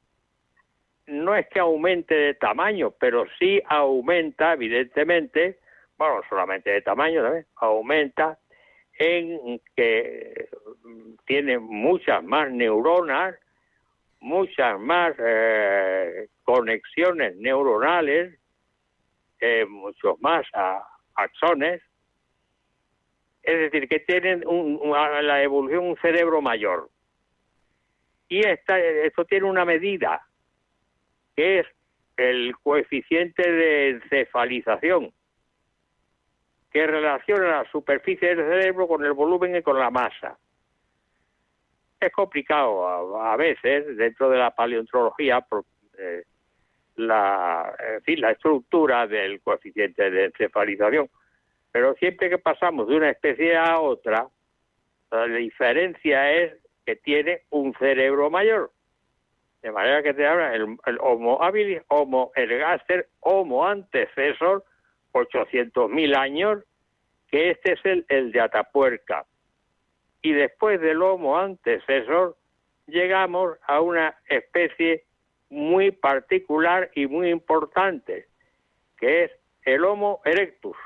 no 1.07 1.35
es 1.35 1.47
que 1.47 1.59
aumente 1.59 2.13
de 2.13 2.33
tamaño, 2.35 2.91
pero 2.91 3.25
sí 3.39 3.61
aumenta, 3.67 4.53
evidentemente, 4.53 5.59
bueno, 5.97 6.21
solamente 6.29 6.69
de 6.71 6.81
tamaño, 6.81 7.23
también, 7.23 7.45
aumenta 7.55 8.37
en 8.97 9.59
que 9.75 10.47
tiene 11.25 11.59
muchas 11.59 12.23
más 12.23 12.51
neuronas, 12.51 13.35
muchas 14.19 14.79
más 14.79 15.15
eh, 15.19 16.27
conexiones 16.43 17.35
neuronales, 17.37 18.39
muchos 19.67 20.19
más 20.21 20.45
axones, 21.13 21.81
es 23.43 23.59
decir, 23.59 23.87
que 23.87 23.99
tienen 23.99 24.43
la 24.43 25.43
evolución 25.43 25.85
un 25.85 25.97
cerebro 25.97 26.41
mayor. 26.41 26.89
Y 28.27 28.39
esta, 28.39 28.79
esto 28.79 29.23
tiene 29.25 29.45
una 29.45 29.65
medida, 29.65 30.25
que 31.35 31.59
es 31.59 31.67
el 32.17 32.55
coeficiente 32.63 33.49
de 33.49 33.89
encefalización, 33.89 35.13
que 36.75 36.85
relaciona 36.85 37.63
la 37.63 37.71
superficie 37.71 38.35
del 38.35 38.49
cerebro 38.49 38.85
con 38.85 39.05
el 39.05 39.13
volumen 39.13 39.55
y 39.55 39.61
con 39.61 39.79
la 39.79 39.89
masa. 39.89 40.37
Es 41.97 42.11
complicado 42.11 43.17
a, 43.17 43.37
veces 43.37 43.95
dentro 43.95 44.29
de 44.29 44.37
la 44.37 44.53
paleontología 44.53 45.47
eh, 45.97 46.23
la, 46.97 47.73
estructura 48.29 49.07
del 49.07 49.39
coeficiente 49.39 50.11
de 50.11 50.25
encefalización 50.25 51.09
pero 51.71 51.93
siempre 51.93 52.29
que 52.29 52.39
pasamos 52.39 52.89
de 52.89 52.97
una 52.97 53.09
especie 53.09 53.55
a 53.55 53.79
otra, 53.79 54.27
la 55.11 55.27
diferencia 55.27 56.29
es 56.33 56.57
que 56.85 56.97
tiene 56.97 57.43
un 57.51 57.73
cerebro 57.75 58.29
mayor. 58.29 58.71
De 59.61 59.71
manera 59.71 60.03
que 60.03 60.13
te 60.13 60.27
habla 60.27 60.53
el, 60.53 60.77
Homo 60.99 61.41
habilis, 61.41 61.81
Homo 61.87 62.33
ergaster, 62.35 63.07
Homo 63.21 63.65
antecesor, 63.65 64.65
800.000 65.15 66.15
años, 66.17 66.63
que 67.29 67.51
este 67.51 67.73
es 67.73 67.79
el, 67.85 68.05
el 68.09 68.31
de 68.31 68.41
Atapuerca. 68.41 69.25
Y 70.21 70.33
después 70.33 70.79
del 70.81 71.01
Homo 71.01 71.37
antecesor 71.37 72.35
llegamos 72.87 73.57
a 73.67 73.81
una 73.81 74.17
especie 74.27 75.03
muy 75.49 75.91
particular 75.91 76.91
y 76.95 77.07
muy 77.07 77.29
importante, 77.29 78.27
que 78.97 79.25
es 79.25 79.31
el 79.63 79.83
Homo 79.85 80.21
erectus 80.25 80.77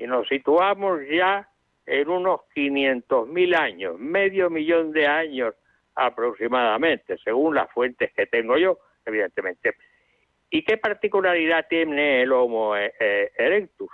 y 0.00 0.06
nos 0.06 0.26
situamos 0.28 1.02
ya 1.10 1.46
en 1.84 2.08
unos 2.08 2.40
500.000 2.56 3.54
años, 3.54 3.98
medio 3.98 4.48
millón 4.48 4.92
de 4.92 5.06
años 5.06 5.54
aproximadamente, 5.94 7.18
según 7.22 7.54
las 7.54 7.70
fuentes 7.70 8.10
que 8.14 8.24
tengo 8.24 8.56
yo, 8.56 8.78
evidentemente. 9.04 9.74
¿Y 10.50 10.64
qué 10.64 10.76
particularidad 10.76 11.66
tiene 11.68 12.22
el 12.22 12.32
Homo 12.32 12.76
e-, 12.76 12.92
e-, 12.98 13.32
erectus? 13.36 13.90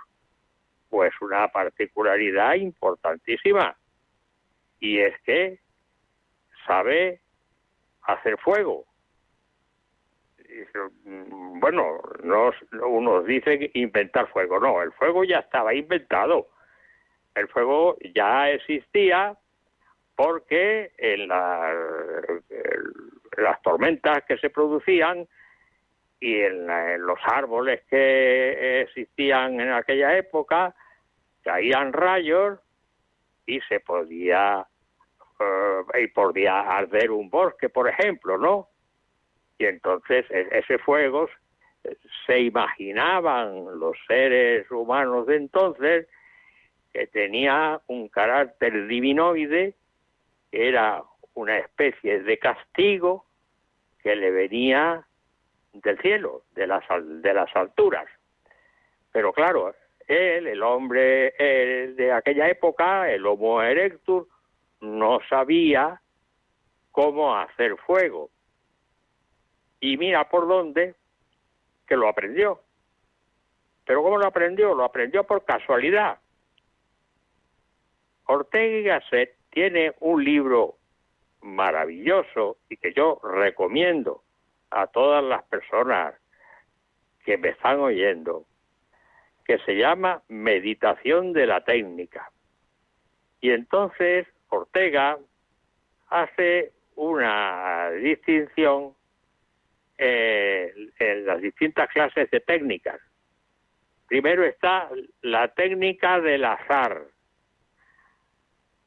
Pues 0.88 1.12
una 1.20 1.48
particularidad 1.48 2.54
importantísima, 2.54 3.76
y 4.80 4.98
es 4.98 5.20
que 5.22 5.58
sabe 6.66 7.20
hacer 8.02 8.36
fuego. 8.38 8.84
Mm, 11.04 11.60
bueno, 11.60 12.00
nos, 12.22 12.54
unos 12.72 13.26
dicen 13.26 13.70
inventar 13.74 14.28
fuego, 14.28 14.58
no, 14.60 14.80
el 14.82 14.92
fuego 14.92 15.24
ya 15.24 15.40
estaba 15.40 15.74
inventado. 15.74 16.48
El 17.34 17.48
fuego 17.48 17.96
ya 18.14 18.50
existía 18.50 19.36
porque 20.14 20.92
en, 20.96 21.28
las 21.28 21.74
tormentas 23.62 24.24
que 24.26 24.38
se 24.38 24.48
producían 24.48 25.28
y 26.20 26.40
en, 26.40 26.66
los 27.06 27.18
árboles 27.24 27.82
que 27.88 28.82
existían 28.82 29.60
en 29.60 29.72
aquella 29.72 30.16
época 30.16 30.74
caían 31.42 31.92
rayos 31.92 32.58
y 33.46 33.60
se 33.62 33.80
podía 33.80 34.66
eh, 35.38 36.02
y 36.02 36.06
podía 36.08 36.60
arder 36.60 37.10
un 37.10 37.28
bosque, 37.28 37.68
por 37.68 37.88
ejemplo, 37.88 38.38
¿no? 38.38 38.68
Y 39.58 39.66
entonces 39.66 40.26
e, 40.30 40.48
ese 40.52 40.78
fuego 40.78 41.28
se 42.26 42.40
imaginaban 42.40 43.78
los 43.78 43.96
seres 44.06 44.68
humanos 44.70 45.26
de 45.26 45.36
entonces 45.36 46.08
que 46.92 47.06
tenía 47.08 47.80
un 47.86 48.08
carácter 48.08 48.86
divinoide, 48.86 49.74
que 50.50 50.68
era 50.68 51.02
una 51.34 51.58
especie 51.58 52.22
de 52.22 52.38
castigo 52.38 53.26
que 54.02 54.16
le 54.16 54.30
venía 54.30 55.06
del 55.82 55.98
cielo, 55.98 56.42
de 56.54 56.66
las, 56.66 56.84
de 56.88 57.34
las 57.34 57.54
alturas. 57.54 58.06
Pero 59.12 59.32
claro, 59.32 59.74
él, 60.06 60.46
el 60.46 60.62
hombre 60.62 61.32
de 61.96 62.12
aquella 62.12 62.48
época, 62.48 63.10
el 63.10 63.26
Homo 63.26 63.62
erectus, 63.62 64.26
no 64.80 65.20
sabía 65.28 66.00
cómo 66.92 67.36
hacer 67.36 67.76
fuego. 67.78 68.30
Y 69.80 69.96
mira 69.96 70.28
por 70.28 70.46
dónde 70.46 70.94
que 71.86 71.96
lo 71.96 72.08
aprendió. 72.08 72.60
Pero 73.84 74.02
¿cómo 74.02 74.18
lo 74.18 74.26
aprendió? 74.26 74.74
Lo 74.74 74.84
aprendió 74.84 75.24
por 75.24 75.44
casualidad. 75.44 76.18
Ortega 78.26 78.76
y 78.78 78.82
Gasset 78.82 79.36
tiene 79.50 79.94
un 80.00 80.24
libro 80.24 80.76
maravilloso 81.42 82.58
y 82.68 82.76
que 82.76 82.92
yo 82.92 83.20
recomiendo 83.22 84.22
a 84.70 84.86
todas 84.86 85.22
las 85.22 85.42
personas 85.44 86.14
que 87.24 87.38
me 87.38 87.50
están 87.50 87.80
oyendo, 87.80 88.44
que 89.44 89.58
se 89.58 89.76
llama 89.76 90.22
Meditación 90.28 91.32
de 91.32 91.46
la 91.46 91.62
Técnica. 91.62 92.30
Y 93.40 93.50
entonces 93.50 94.26
Ortega 94.48 95.18
hace 96.08 96.72
una 96.94 97.90
distinción 97.90 98.94
eh, 99.98 100.72
en 100.98 101.26
las 101.26 101.40
distintas 101.40 101.88
clases 101.90 102.30
de 102.30 102.40
técnicas. 102.40 103.00
Primero 104.06 104.44
está 104.44 104.88
la 105.22 105.48
técnica 105.48 106.20
del 106.20 106.44
azar, 106.44 107.06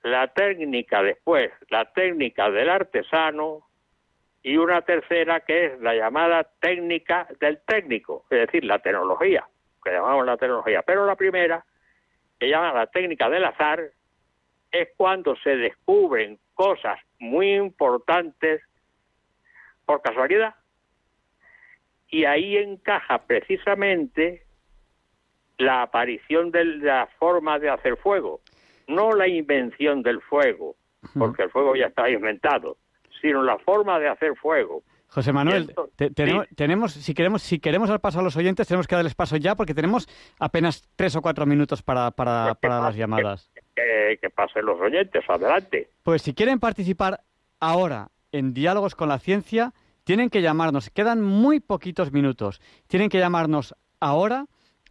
la 0.03 0.27
técnica 0.33 1.03
después, 1.03 1.51
la 1.69 1.91
técnica 1.91 2.49
del 2.49 2.69
artesano 2.69 3.68
y 4.41 4.57
una 4.57 4.81
tercera 4.81 5.41
que 5.41 5.65
es 5.65 5.81
la 5.81 5.95
llamada 5.95 6.43
técnica 6.59 7.27
del 7.39 7.59
técnico, 7.65 8.25
es 8.29 8.47
decir, 8.47 8.63
la 8.63 8.79
tecnología, 8.79 9.45
que 9.83 9.91
llamamos 9.91 10.25
la 10.25 10.37
tecnología. 10.37 10.81
Pero 10.83 11.05
la 11.05 11.15
primera, 11.15 11.65
que 12.39 12.49
llama 12.49 12.73
la 12.73 12.87
técnica 12.87 13.29
del 13.29 13.45
azar, 13.45 13.91
es 14.71 14.89
cuando 14.95 15.35
se 15.37 15.55
descubren 15.57 16.39
cosas 16.53 16.99
muy 17.19 17.53
importantes 17.55 18.61
por 19.85 20.01
casualidad. 20.01 20.55
Y 22.07 22.25
ahí 22.25 22.57
encaja 22.57 23.19
precisamente 23.25 24.43
la 25.57 25.81
aparición 25.81 26.51
de 26.51 26.63
la 26.63 27.07
forma 27.19 27.59
de 27.59 27.69
hacer 27.69 27.97
fuego, 27.97 28.39
no 28.87 29.11
la 29.11 29.27
invención 29.27 30.01
del 30.01 30.21
fuego, 30.21 30.75
porque 31.17 31.43
el 31.43 31.49
fuego 31.49 31.75
ya 31.75 31.87
está 31.87 32.09
inventado, 32.09 32.77
sino 33.21 33.43
la 33.43 33.57
forma 33.59 33.99
de 33.99 34.09
hacer 34.09 34.35
fuego. 34.35 34.83
José 35.07 35.33
Manuel, 35.33 35.73
tenemos, 36.55 36.93
si 36.93 37.13
queremos, 37.15 37.41
si 37.41 37.59
queremos 37.59 37.89
dar 37.89 37.99
paso 37.99 38.19
a 38.19 38.21
los 38.21 38.37
oyentes, 38.37 38.67
tenemos 38.67 38.87
que 38.87 38.95
darles 38.95 39.15
paso 39.15 39.37
ya, 39.37 39.55
porque 39.55 39.73
tenemos 39.73 40.07
apenas 40.39 40.87
tres 40.95 41.15
o 41.15 41.21
cuatro 41.21 41.47
minutos 41.47 41.81
para, 41.81 42.11
para, 42.11 42.53
para 42.55 42.79
las 42.79 42.95
llamadas. 42.95 43.49
Que, 43.75 44.19
que, 44.21 44.29
pasen 44.29 44.65
los 44.65 44.79
oyentes, 44.79 45.23
adelante. 45.27 45.89
Pues 46.03 46.21
si 46.21 46.35
quieren 46.35 46.59
participar 46.59 47.21
ahora 47.59 48.09
en 48.31 48.53
Diálogos 48.53 48.93
con 48.93 49.09
la 49.09 49.17
Ciencia, 49.17 49.73
tienen 50.03 50.29
que 50.29 50.43
llamarnos. 50.43 50.91
Quedan 50.91 51.23
muy 51.23 51.59
poquitos 51.59 52.11
minutos. 52.11 52.61
Tienen 52.87 53.09
que 53.09 53.17
llamarnos 53.17 53.75
ahora 53.99 54.45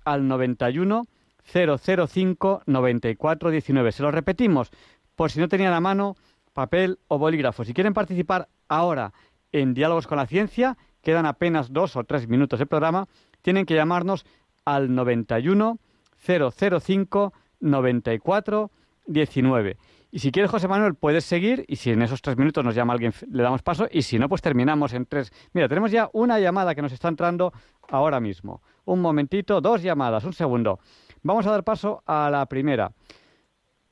al 0.05 0.27
91 0.27 1.05
005 1.45 2.63
94 2.67 3.51
19. 3.51 3.93
Se 3.93 4.03
lo 4.03 4.11
repetimos 4.11 4.71
por 5.15 5.31
si 5.31 5.41
no 5.41 5.49
tenían 5.49 5.73
a 5.73 5.81
mano 5.81 6.17
papel 6.59 6.99
o 7.07 7.19
bolígrafo. 7.19 7.63
Si 7.63 7.73
quieren 7.73 7.95
participar 7.95 8.49
ahora 8.67 9.13
en 9.53 9.75
Diálogos 9.75 10.09
con 10.09 10.19
la 10.19 10.27
Ciencia, 10.27 10.77
quedan 11.03 11.25
apenas 11.25 11.73
dos 11.73 11.95
o 11.95 12.03
tres 12.03 12.27
minutos 12.27 12.59
de 12.59 12.67
programa, 12.67 13.07
tienen 13.43 13.65
que 13.65 13.77
llamarnos 13.77 14.27
al 14.65 14.93
91 14.93 15.79
005 16.19 17.33
94 17.61 18.73
19. 19.07 19.77
Y 20.11 20.19
si 20.19 20.33
quieres, 20.33 20.51
José 20.51 20.67
Manuel, 20.67 20.97
puedes 20.97 21.25
seguir 21.25 21.65
y 21.69 21.77
si 21.77 21.93
en 21.93 22.03
esos 22.03 22.23
tres 22.23 22.37
minutos 22.37 22.65
nos 22.65 22.75
llama 22.75 22.93
alguien, 22.93 23.13
le 23.31 23.45
damos 23.45 23.63
paso 23.63 23.87
y 23.89 24.03
si 24.03 24.19
no, 24.19 24.29
pues 24.29 24.43
terminamos 24.43 24.95
en 24.95 25.07
tres. 25.07 25.31
Mira, 25.53 25.69
tenemos 25.69 25.93
ya 25.93 26.11
una 26.13 26.41
llamada 26.41 26.75
que 26.75 26.83
nos 26.83 26.91
está 26.91 27.07
entrando 27.07 27.53
ahora 27.89 28.19
mismo. 28.19 28.63
Un 28.85 29.01
momentito, 29.01 29.61
dos 29.61 29.81
llamadas, 29.81 30.25
un 30.25 30.33
segundo. 30.33 30.81
Vamos 31.23 31.47
a 31.47 31.53
dar 31.53 31.63
paso 31.63 32.03
a 32.05 32.29
la 32.31 32.47
primera. 32.47 32.91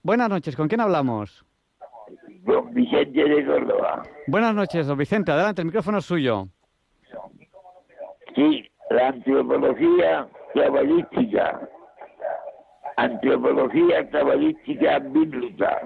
Buenas 0.02 0.28
noches, 0.28 0.56
¿con 0.56 0.66
quién 0.66 0.80
hablamos? 0.80 1.45
Don 2.46 2.72
Vicente 2.72 3.24
de 3.24 3.44
Córdoba. 3.44 4.02
Buenas 4.28 4.54
noches, 4.54 4.86
don 4.86 4.96
Vicente, 4.96 5.32
adelante, 5.32 5.62
el 5.62 5.66
micrófono 5.66 5.98
es 5.98 6.04
suyo. 6.04 6.46
Sí, 8.36 8.70
la 8.90 9.08
antropología 9.08 10.28
cabalística. 10.54 11.68
Antropología 12.96 14.08
cabalística 14.10 14.98
bíblica. 15.00 15.82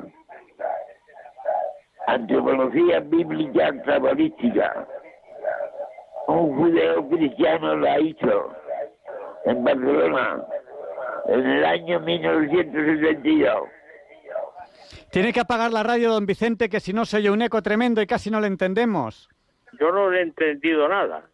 Antropología 2.07 3.01
bíblica 3.01 3.82
cabalística. 3.82 4.87
Un 6.28 6.57
judeo 6.57 7.09
cristiano 7.09 7.77
la 7.77 8.01
hizo 8.01 8.53
en 9.47 9.65
Barcelona 9.65 10.45
en 11.28 11.47
el 11.47 11.65
año 11.65 12.01
1972. 12.01 13.80
Tiene 15.11 15.32
que 15.32 15.41
apagar 15.41 15.73
la 15.73 15.82
radio, 15.82 16.12
don 16.12 16.27
Vicente, 16.27 16.69
que 16.69 16.81
si 16.81 16.93
no 16.93 17.05
se 17.05 17.16
oye 17.16 17.31
un 17.31 17.43
eco 17.43 17.62
tremendo 17.62 18.01
y 18.01 18.07
casi 18.07 18.31
no 18.31 18.41
le 18.41 18.47
entendemos. 18.47 19.28
Yo 19.78 19.91
no 19.91 20.11
le 20.11 20.19
he 20.19 20.23
entendido 20.23 20.89
nada. 20.89 21.28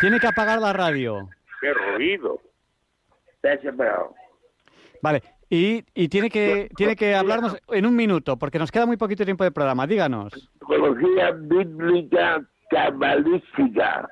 Tiene 0.00 0.20
que 0.20 0.26
apagar 0.26 0.60
la 0.60 0.72
radio. 0.72 1.28
Qué 1.60 1.72
ruido. 1.72 2.40
Vale, 5.02 5.22
y, 5.50 5.84
y 5.94 6.08
tiene 6.08 6.30
que 6.30 6.68
tiene 6.76 6.96
que 6.96 7.14
hablarnos 7.14 7.56
en 7.68 7.86
un 7.86 7.96
minuto, 7.96 8.36
porque 8.36 8.58
nos 8.58 8.70
queda 8.70 8.86
muy 8.86 8.96
poquito 8.96 9.24
tiempo 9.24 9.44
de 9.44 9.50
programa. 9.50 9.86
Díganos. 9.86 10.32
Antropología 10.60 11.32
bíblica 11.32 12.42
cabalística. 12.70 14.08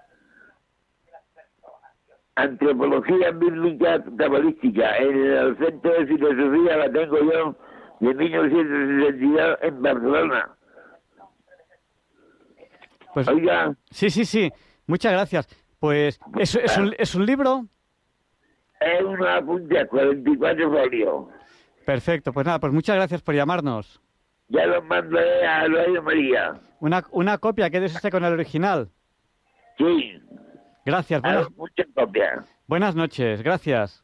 Antropología 2.36 3.31
bíblica 3.31 4.02
cabalística. 4.19 4.97
En 4.97 5.27
el 5.27 5.56
Centro 5.59 5.93
de 5.93 6.06
Filosofía 6.06 6.77
la 6.77 6.93
tengo 6.93 7.19
yo 7.19 7.56
de 8.01 8.15
1962 8.15 9.59
en 9.62 9.82
Barcelona. 9.82 10.56
Pues, 13.15 13.28
Oiga. 13.28 13.74
Sí, 13.90 14.11
sí, 14.11 14.24
sí. 14.24 14.51
Muchas 14.86 15.12
gracias. 15.12 15.48
Pues, 15.78 16.19
¿es, 16.39 16.56
es, 16.56 16.77
un, 16.77 16.94
¿es 16.98 17.15
un 17.15 17.24
libro? 17.24 17.66
Es 18.81 19.02
una 19.05 19.40
punta, 19.40 19.86
44 19.86 20.70
folios. 20.70 21.27
Perfecto. 21.86 22.32
Pues 22.32 22.47
nada, 22.47 22.59
pues 22.59 22.73
muchas 22.73 22.97
gracias 22.97 23.23
por 23.23 23.35
llamarnos. 23.35 24.01
Ya 24.48 24.66
lo 24.66 24.82
mandaré 24.82 25.47
a 25.47 25.66
Radio 25.69 26.02
María. 26.02 26.55
Una, 26.81 27.05
una 27.12 27.39
copia, 27.39 27.70
quédese 27.70 27.97
usted 27.97 28.11
con 28.11 28.24
el 28.24 28.32
original. 28.32 28.89
Sí. 29.78 30.20
Gracias. 30.85 31.23
Buenas, 31.23 31.51
muchas 31.56 31.86
copias. 31.94 32.44
buenas 32.66 32.94
noches. 32.94 33.43
Gracias. 33.43 34.02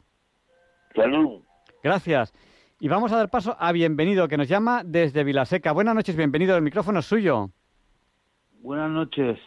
Salud. 0.94 1.43
Gracias. 1.82 2.32
Y 2.81 2.89
vamos 2.89 3.12
a 3.12 3.16
dar 3.16 3.28
paso 3.28 3.55
a 3.59 3.73
Bienvenido, 3.73 4.27
que 4.28 4.39
nos 4.39 4.48
llama 4.48 4.82
desde 4.85 5.23
Vilaseca. 5.23 5.73
Buenas 5.73 5.94
noches, 5.94 6.16
bienvenido. 6.16 6.57
El 6.57 6.62
micrófono 6.62 7.01
es 7.01 7.07
suyo. 7.07 7.51
Buenas 8.62 8.90
noches. 8.90 9.39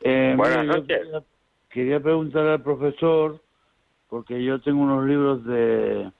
Eh, 0.00 0.34
Buenas 0.36 0.60
mira, 0.60 0.76
noches. 0.78 0.98
Quería, 0.98 1.22
quería 1.68 2.00
preguntar 2.00 2.46
al 2.46 2.62
profesor, 2.62 3.42
porque 4.08 4.42
yo 4.42 4.60
tengo 4.60 4.82
unos 4.82 5.04
libros 5.06 5.44
de. 5.44 6.10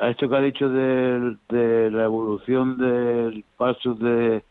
A 0.00 0.08
esto 0.08 0.26
que 0.28 0.36
ha 0.36 0.40
dicho 0.40 0.68
de, 0.70 1.36
de 1.50 1.90
la 1.90 2.04
evolución 2.04 2.78
del 2.78 3.44
paso 3.58 3.92
de 3.94 4.42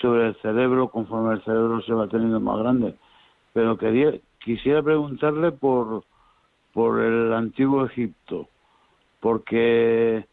sobre 0.00 0.28
el 0.28 0.36
cerebro 0.40 0.88
conforme 0.88 1.34
el 1.34 1.42
cerebro 1.42 1.82
se 1.82 1.92
va 1.92 2.06
teniendo 2.08 2.38
más 2.38 2.60
grande. 2.60 2.94
Pero 3.58 3.76
quería 3.76 4.12
quisiera 4.38 4.84
preguntarle 4.84 5.50
por, 5.50 6.04
por 6.72 7.00
el 7.00 7.32
antiguo 7.32 7.86
Egipto, 7.86 8.46
porque 9.18 10.24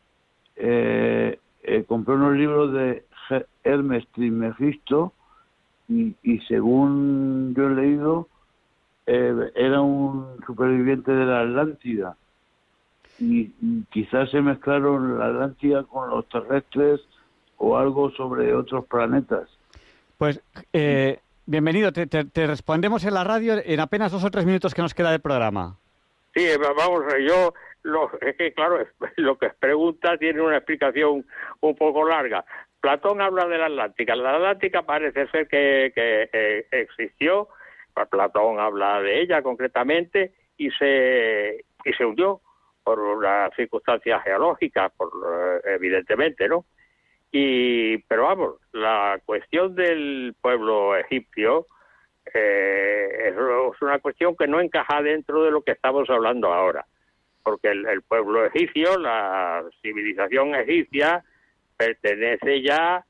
eh, 0.56 1.40
eh, 1.64 1.84
compré 1.88 2.14
unos 2.14 2.38
libros 2.38 2.72
de 2.72 3.04
Hermes 3.64 4.06
Trismegisto 4.10 5.12
y, 5.90 6.14
y 6.22 6.38
según 6.42 7.56
yo 7.58 7.66
he 7.68 7.74
leído, 7.74 8.28
eh, 9.08 9.52
era 9.56 9.82
un 9.82 10.38
superviviente 10.46 11.12
de 11.12 11.26
la 11.26 11.42
Atlántida. 11.42 12.16
Y, 13.18 13.52
y 13.60 13.86
quizás 13.90 14.30
se 14.30 14.40
mezclaron 14.40 15.18
la 15.18 15.30
Atlántida 15.30 15.82
con 15.82 16.12
los 16.12 16.30
terrestres 16.30 17.02
o 17.58 17.76
algo 17.76 18.12
sobre 18.12 18.54
otros 18.54 18.86
planetas. 18.86 19.50
Pues, 20.20 20.44
eh, 20.74 21.20
bienvenido. 21.46 21.92
Te, 21.92 22.08
te- 22.08 22.48
respondemos 22.48 23.04
en 23.06 23.14
la 23.14 23.24
radio 23.24 23.56
en 23.64 23.80
apenas 23.80 24.12
dos 24.12 24.24
o 24.24 24.32
tres 24.32 24.46
minutos 24.46 24.74
que 24.74 24.82
nos 24.82 24.94
queda 24.94 25.12
del 25.12 25.22
programa. 25.22 25.78
Sí, 26.34 26.46
va- 26.58 26.74
vamos, 26.74 27.04
yo 27.28 27.54
lo, 27.84 28.12
es 28.22 28.36
que 28.36 28.54
claro, 28.54 28.86
lo 29.18 29.38
que 29.38 29.50
pregunta 29.60 30.18
tiene 30.18 30.42
una 30.42 30.58
explicación 30.58 31.26
un 31.62 31.76
poco 31.76 32.08
larga. 32.08 32.44
Platón 32.82 33.22
habla 33.22 33.46
de 33.48 33.58
la 33.58 33.66
Atlántica. 33.66 34.16
La 34.16 34.36
Atlántica 34.36 34.84
parece 34.84 35.28
ser 35.28 35.48
que, 35.48 35.92
eh, 35.96 36.68
existió, 36.72 37.48
pues 37.94 38.08
Platón 38.10 38.60
habla 38.60 39.02
de 39.02 39.22
ella 39.22 39.42
concretamente 39.42 40.34
y 40.58 40.70
se 40.72 41.66
y 41.84 41.94
se 41.94 42.06
hundió 42.06 42.42
por 42.84 43.00
unas 43.00 43.52
circunstancias 43.56 44.24
geológicas, 44.24 44.92
por 44.96 45.10
eh, 45.10 45.62
evidentemente, 45.76 46.48
¿no? 46.48 46.66
Y 47.38 47.98
pero 48.08 48.24
vamos, 48.24 48.56
la 48.72 49.20
cuestión 49.26 49.76
del 49.76 50.34
pueblo 50.40 50.96
egipcio 50.96 51.68
eh, 52.34 53.10
es 53.28 53.82
una 53.82 54.00
cuestión 54.00 54.38
que 54.38 54.48
no 54.48 54.62
encaja 54.62 55.02
dentro 55.02 55.44
de 55.44 55.52
lo 55.52 55.62
que 55.62 55.74
estamos 55.74 56.10
hablando 56.10 56.54
ahora, 56.54 56.86
porque 57.44 57.72
el, 57.72 57.86
el 57.88 58.04
pueblo 58.04 58.46
egipcio, 58.46 58.98
la 58.98 59.66
civilización 59.82 60.56
egipcia, 60.56 61.26
pertenece 61.76 62.62
ya 62.62 63.06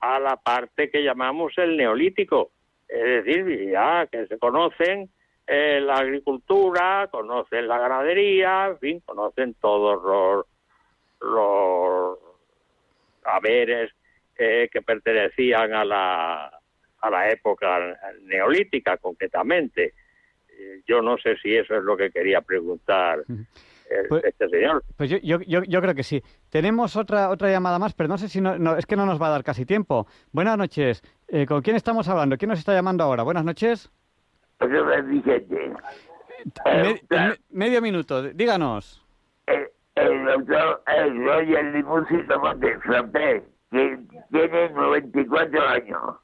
a 0.00 0.18
la 0.18 0.34
parte 0.34 0.90
que 0.90 1.04
llamamos 1.04 1.52
el 1.56 1.76
neolítico, 1.76 2.50
es 2.88 3.24
decir, 3.24 3.70
ya 3.70 4.08
que 4.10 4.26
se 4.26 4.40
conocen 4.40 5.08
eh, 5.46 5.80
la 5.80 5.98
agricultura, 5.98 7.06
conocen 7.12 7.68
la 7.68 7.78
ganadería, 7.78 8.70
en 8.70 8.78
fin, 8.80 9.02
conocen 9.06 9.54
todos 9.54 10.02
los, 10.02 10.46
los 11.20 12.27
haberes 13.24 13.90
eh, 14.36 14.68
que 14.72 14.82
pertenecían 14.82 15.74
a 15.74 15.84
la, 15.84 16.60
a 17.00 17.10
la 17.10 17.30
época 17.30 17.96
neolítica 18.22 18.96
concretamente. 18.96 19.94
Eh, 20.48 20.82
yo 20.86 21.02
no 21.02 21.18
sé 21.18 21.36
si 21.38 21.54
eso 21.54 21.76
es 21.76 21.84
lo 21.84 21.96
que 21.96 22.10
quería 22.10 22.40
preguntar 22.40 23.24
pues, 24.08 24.24
este 24.24 24.48
señor. 24.48 24.84
Pues 24.96 25.10
yo, 25.10 25.18
yo, 25.18 25.62
yo, 25.62 25.80
creo 25.80 25.94
que 25.94 26.02
sí. 26.02 26.22
Tenemos 26.50 26.96
otra 26.96 27.30
otra 27.30 27.50
llamada 27.50 27.78
más, 27.78 27.94
pero 27.94 28.08
no 28.08 28.18
sé 28.18 28.28
si 28.28 28.40
no, 28.40 28.76
es 28.76 28.86
que 28.86 28.96
no 28.96 29.06
nos 29.06 29.20
va 29.20 29.28
a 29.28 29.30
dar 29.30 29.44
casi 29.44 29.64
tiempo. 29.64 30.06
Buenas 30.32 30.58
noches. 30.58 31.02
Eh, 31.28 31.46
¿Con 31.46 31.62
quién 31.62 31.76
estamos 31.76 32.08
hablando? 32.08 32.36
¿Quién 32.36 32.50
nos 32.50 32.58
está 32.58 32.74
llamando 32.74 33.04
ahora? 33.04 33.22
Buenas 33.22 33.44
noches. 33.44 33.90
Pues 34.58 34.70
medio 37.50 37.80
minuto, 37.80 38.22
díganos. 38.22 39.04
El, 40.26 40.28
el 40.28 41.24
doctor 41.24 41.64
Limosito 41.72 42.40
Montes 42.40 42.82
Frappé, 42.82 43.44
que 43.70 43.98
tiene 44.30 44.70
94 44.70 45.68
años. 45.68 46.16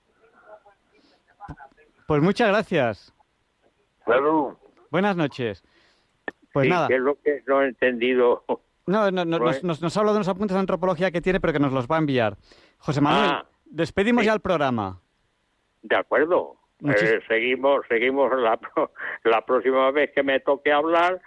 Pues 2.07 2.23
muchas 2.23 2.49
gracias. 2.49 3.15
Salud. 4.05 4.55
Buenas 4.91 5.17
noches. 5.17 5.65
Pues 6.53 6.69
nada. 6.69 6.89
Que 6.89 6.97
es 6.97 7.01
lo 7.01 7.15
que 7.21 7.43
no 7.47 7.63
he 7.63 7.69
entendido. 7.69 8.45
No, 8.87 9.11
no, 9.11 9.25
no 9.25 9.39
nos, 9.39 9.63
nos, 9.63 9.97
habla 9.97 10.13
de 10.13 10.19
unos 10.19 10.29
apuntes 10.29 10.55
de 10.55 10.61
antropología 10.61 11.11
que 11.11 11.21
tiene, 11.23 11.41
pero 11.41 11.53
que 11.53 11.59
nos 11.59 11.73
los 11.73 11.87
va 11.89 11.97
a 11.97 12.01
enviar. 12.01 12.37
José 12.79 13.01
Manuel, 13.01 13.31
ah, 13.31 13.47
despedimos 13.65 14.25
ya 14.25 14.35
el 14.35 14.41
programa. 14.41 15.01
De 15.83 15.97
acuerdo. 15.97 16.57
Eh, 16.85 17.21
seguimos, 17.29 17.81
seguimos 17.89 18.31
la, 18.37 18.59
la 19.25 19.45
próxima 19.47 19.91
vez 19.91 20.11
que 20.15 20.23
me 20.23 20.39
toque 20.41 20.71
hablar, 20.71 21.21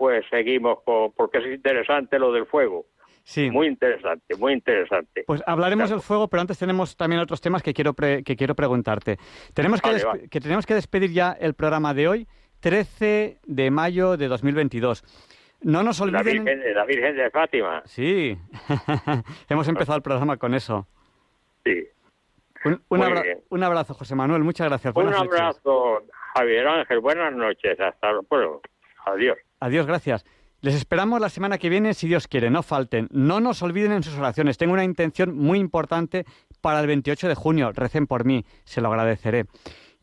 pues 0.00 0.24
seguimos 0.30 0.78
porque 1.14 1.38
es 1.40 1.44
interesante 1.44 2.18
lo 2.18 2.32
del 2.32 2.46
fuego. 2.46 2.86
Sí. 3.22 3.50
Muy 3.50 3.66
interesante, 3.66 4.34
muy 4.38 4.54
interesante. 4.54 5.24
Pues 5.26 5.42
hablaremos 5.46 5.90
del 5.90 6.00
fuego, 6.00 6.26
pero 6.26 6.40
antes 6.40 6.58
tenemos 6.58 6.96
también 6.96 7.20
otros 7.20 7.42
temas 7.42 7.62
que 7.62 7.74
quiero 7.74 7.92
que 7.92 8.22
quiero 8.24 8.54
preguntarte. 8.54 9.18
Tenemos 9.52 9.82
que, 9.82 10.28
que 10.30 10.40
tenemos 10.40 10.64
que 10.64 10.72
despedir 10.72 11.12
ya 11.12 11.36
el 11.38 11.52
programa 11.52 11.92
de 11.92 12.08
hoy 12.08 12.26
13 12.60 13.40
de 13.44 13.70
mayo 13.70 14.16
de 14.16 14.28
2022. 14.28 15.04
No 15.64 15.82
nos 15.82 16.00
olviden... 16.00 16.46
La 16.74 16.86
Virgen, 16.86 17.16
de 17.16 17.30
Fátima. 17.30 17.82
Sí, 17.84 18.38
hemos 19.50 19.68
empezado 19.68 19.96
el 19.98 20.02
programa 20.02 20.38
con 20.38 20.54
eso. 20.54 20.88
Sí. 21.62 21.86
Un, 22.88 23.62
abrazo, 23.62 23.92
José 23.92 24.14
Manuel. 24.14 24.44
Muchas 24.44 24.66
gracias. 24.66 24.96
un 24.96 25.12
abrazo, 25.12 26.04
Javier 26.34 26.66
Ángel. 26.66 27.00
Buenas 27.00 27.34
noches. 27.34 27.78
Hasta 27.78 28.12
luego. 28.30 28.62
Adiós. 29.04 29.36
Adiós, 29.60 29.86
gracias. 29.86 30.24
Les 30.62 30.74
esperamos 30.74 31.20
la 31.20 31.30
semana 31.30 31.58
que 31.58 31.68
viene, 31.68 31.94
si 31.94 32.08
Dios 32.08 32.28
quiere. 32.28 32.50
No 32.50 32.62
falten. 32.62 33.08
No 33.12 33.40
nos 33.40 33.62
olviden 33.62 33.92
en 33.92 34.02
sus 34.02 34.14
oraciones. 34.14 34.58
Tengo 34.58 34.72
una 34.72 34.84
intención 34.84 35.36
muy 35.36 35.58
importante 35.58 36.26
para 36.60 36.80
el 36.80 36.86
28 36.86 37.28
de 37.28 37.34
junio. 37.34 37.72
Recen 37.72 38.06
por 38.06 38.24
mí. 38.24 38.44
Se 38.64 38.80
lo 38.80 38.88
agradeceré. 38.88 39.46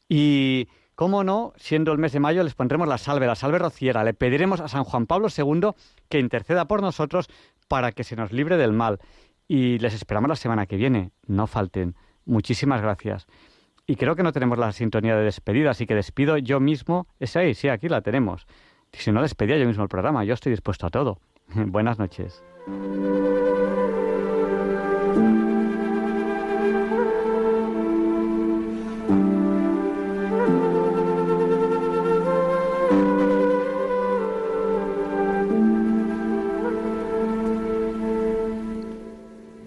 Y 0.10 0.68
Cómo 0.98 1.24
no, 1.24 1.54
siendo 1.58 1.92
el 1.92 2.00
mes 2.00 2.12
de 2.12 2.20
mayo, 2.20 2.42
les 2.42 2.56
pondremos 2.56 2.88
la 2.88 2.98
salve, 2.98 3.28
la 3.28 3.36
salve 3.36 3.60
rociera. 3.60 4.04
Le 4.04 4.16
pediremos 4.16 4.62
a 4.62 4.68
San 4.68 4.84
Juan 4.84 5.06
Pablo 5.06 5.28
II 5.30 5.70
que 6.10 6.18
interceda 6.18 6.66
por 6.66 6.82
nosotros 6.82 7.30
para 7.68 7.92
que 7.92 8.04
se 8.04 8.16
nos 8.16 8.32
libre 8.32 8.58
del 8.58 8.74
mal. 8.74 8.98
Y 9.48 9.78
les 9.78 9.94
esperamos 9.94 10.28
la 10.28 10.36
semana 10.36 10.66
que 10.66 10.76
viene. 10.76 11.12
No 11.28 11.46
falten. 11.46 11.94
Muchísimas 12.26 12.82
gracias. 12.82 13.28
Y 13.86 13.96
creo 13.96 14.16
que 14.16 14.24
no 14.24 14.32
tenemos 14.32 14.58
la 14.58 14.72
sintonía 14.72 15.16
de 15.16 15.24
despedida, 15.24 15.70
así 15.70 15.86
que 15.86 15.94
despido 15.94 16.36
yo 16.40 16.60
mismo. 16.60 17.06
Es 17.20 17.36
ahí, 17.36 17.54
sí, 17.54 17.70
aquí 17.70 17.90
la 17.90 18.02
tenemos. 18.02 18.48
Si 18.94 19.12
no, 19.12 19.22
despedía 19.22 19.58
yo 19.58 19.68
mismo 19.68 19.84
el 19.84 19.90
programa. 19.90 20.24
Yo 20.24 20.34
estoy 20.34 20.52
dispuesto 20.52 20.88
a 20.88 20.90
todo. 20.90 21.20
Buenas 21.56 22.00
noches. 22.00 22.44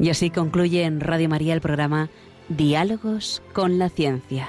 Y 0.01 0.09
así 0.09 0.31
concluye 0.31 0.85
en 0.85 1.01
Radio 1.01 1.29
María 1.29 1.53
el 1.53 1.61
programa 1.61 2.09
Diálogos 2.49 3.43
con 3.53 3.79
la 3.79 3.91
Ciencia. 3.91 4.49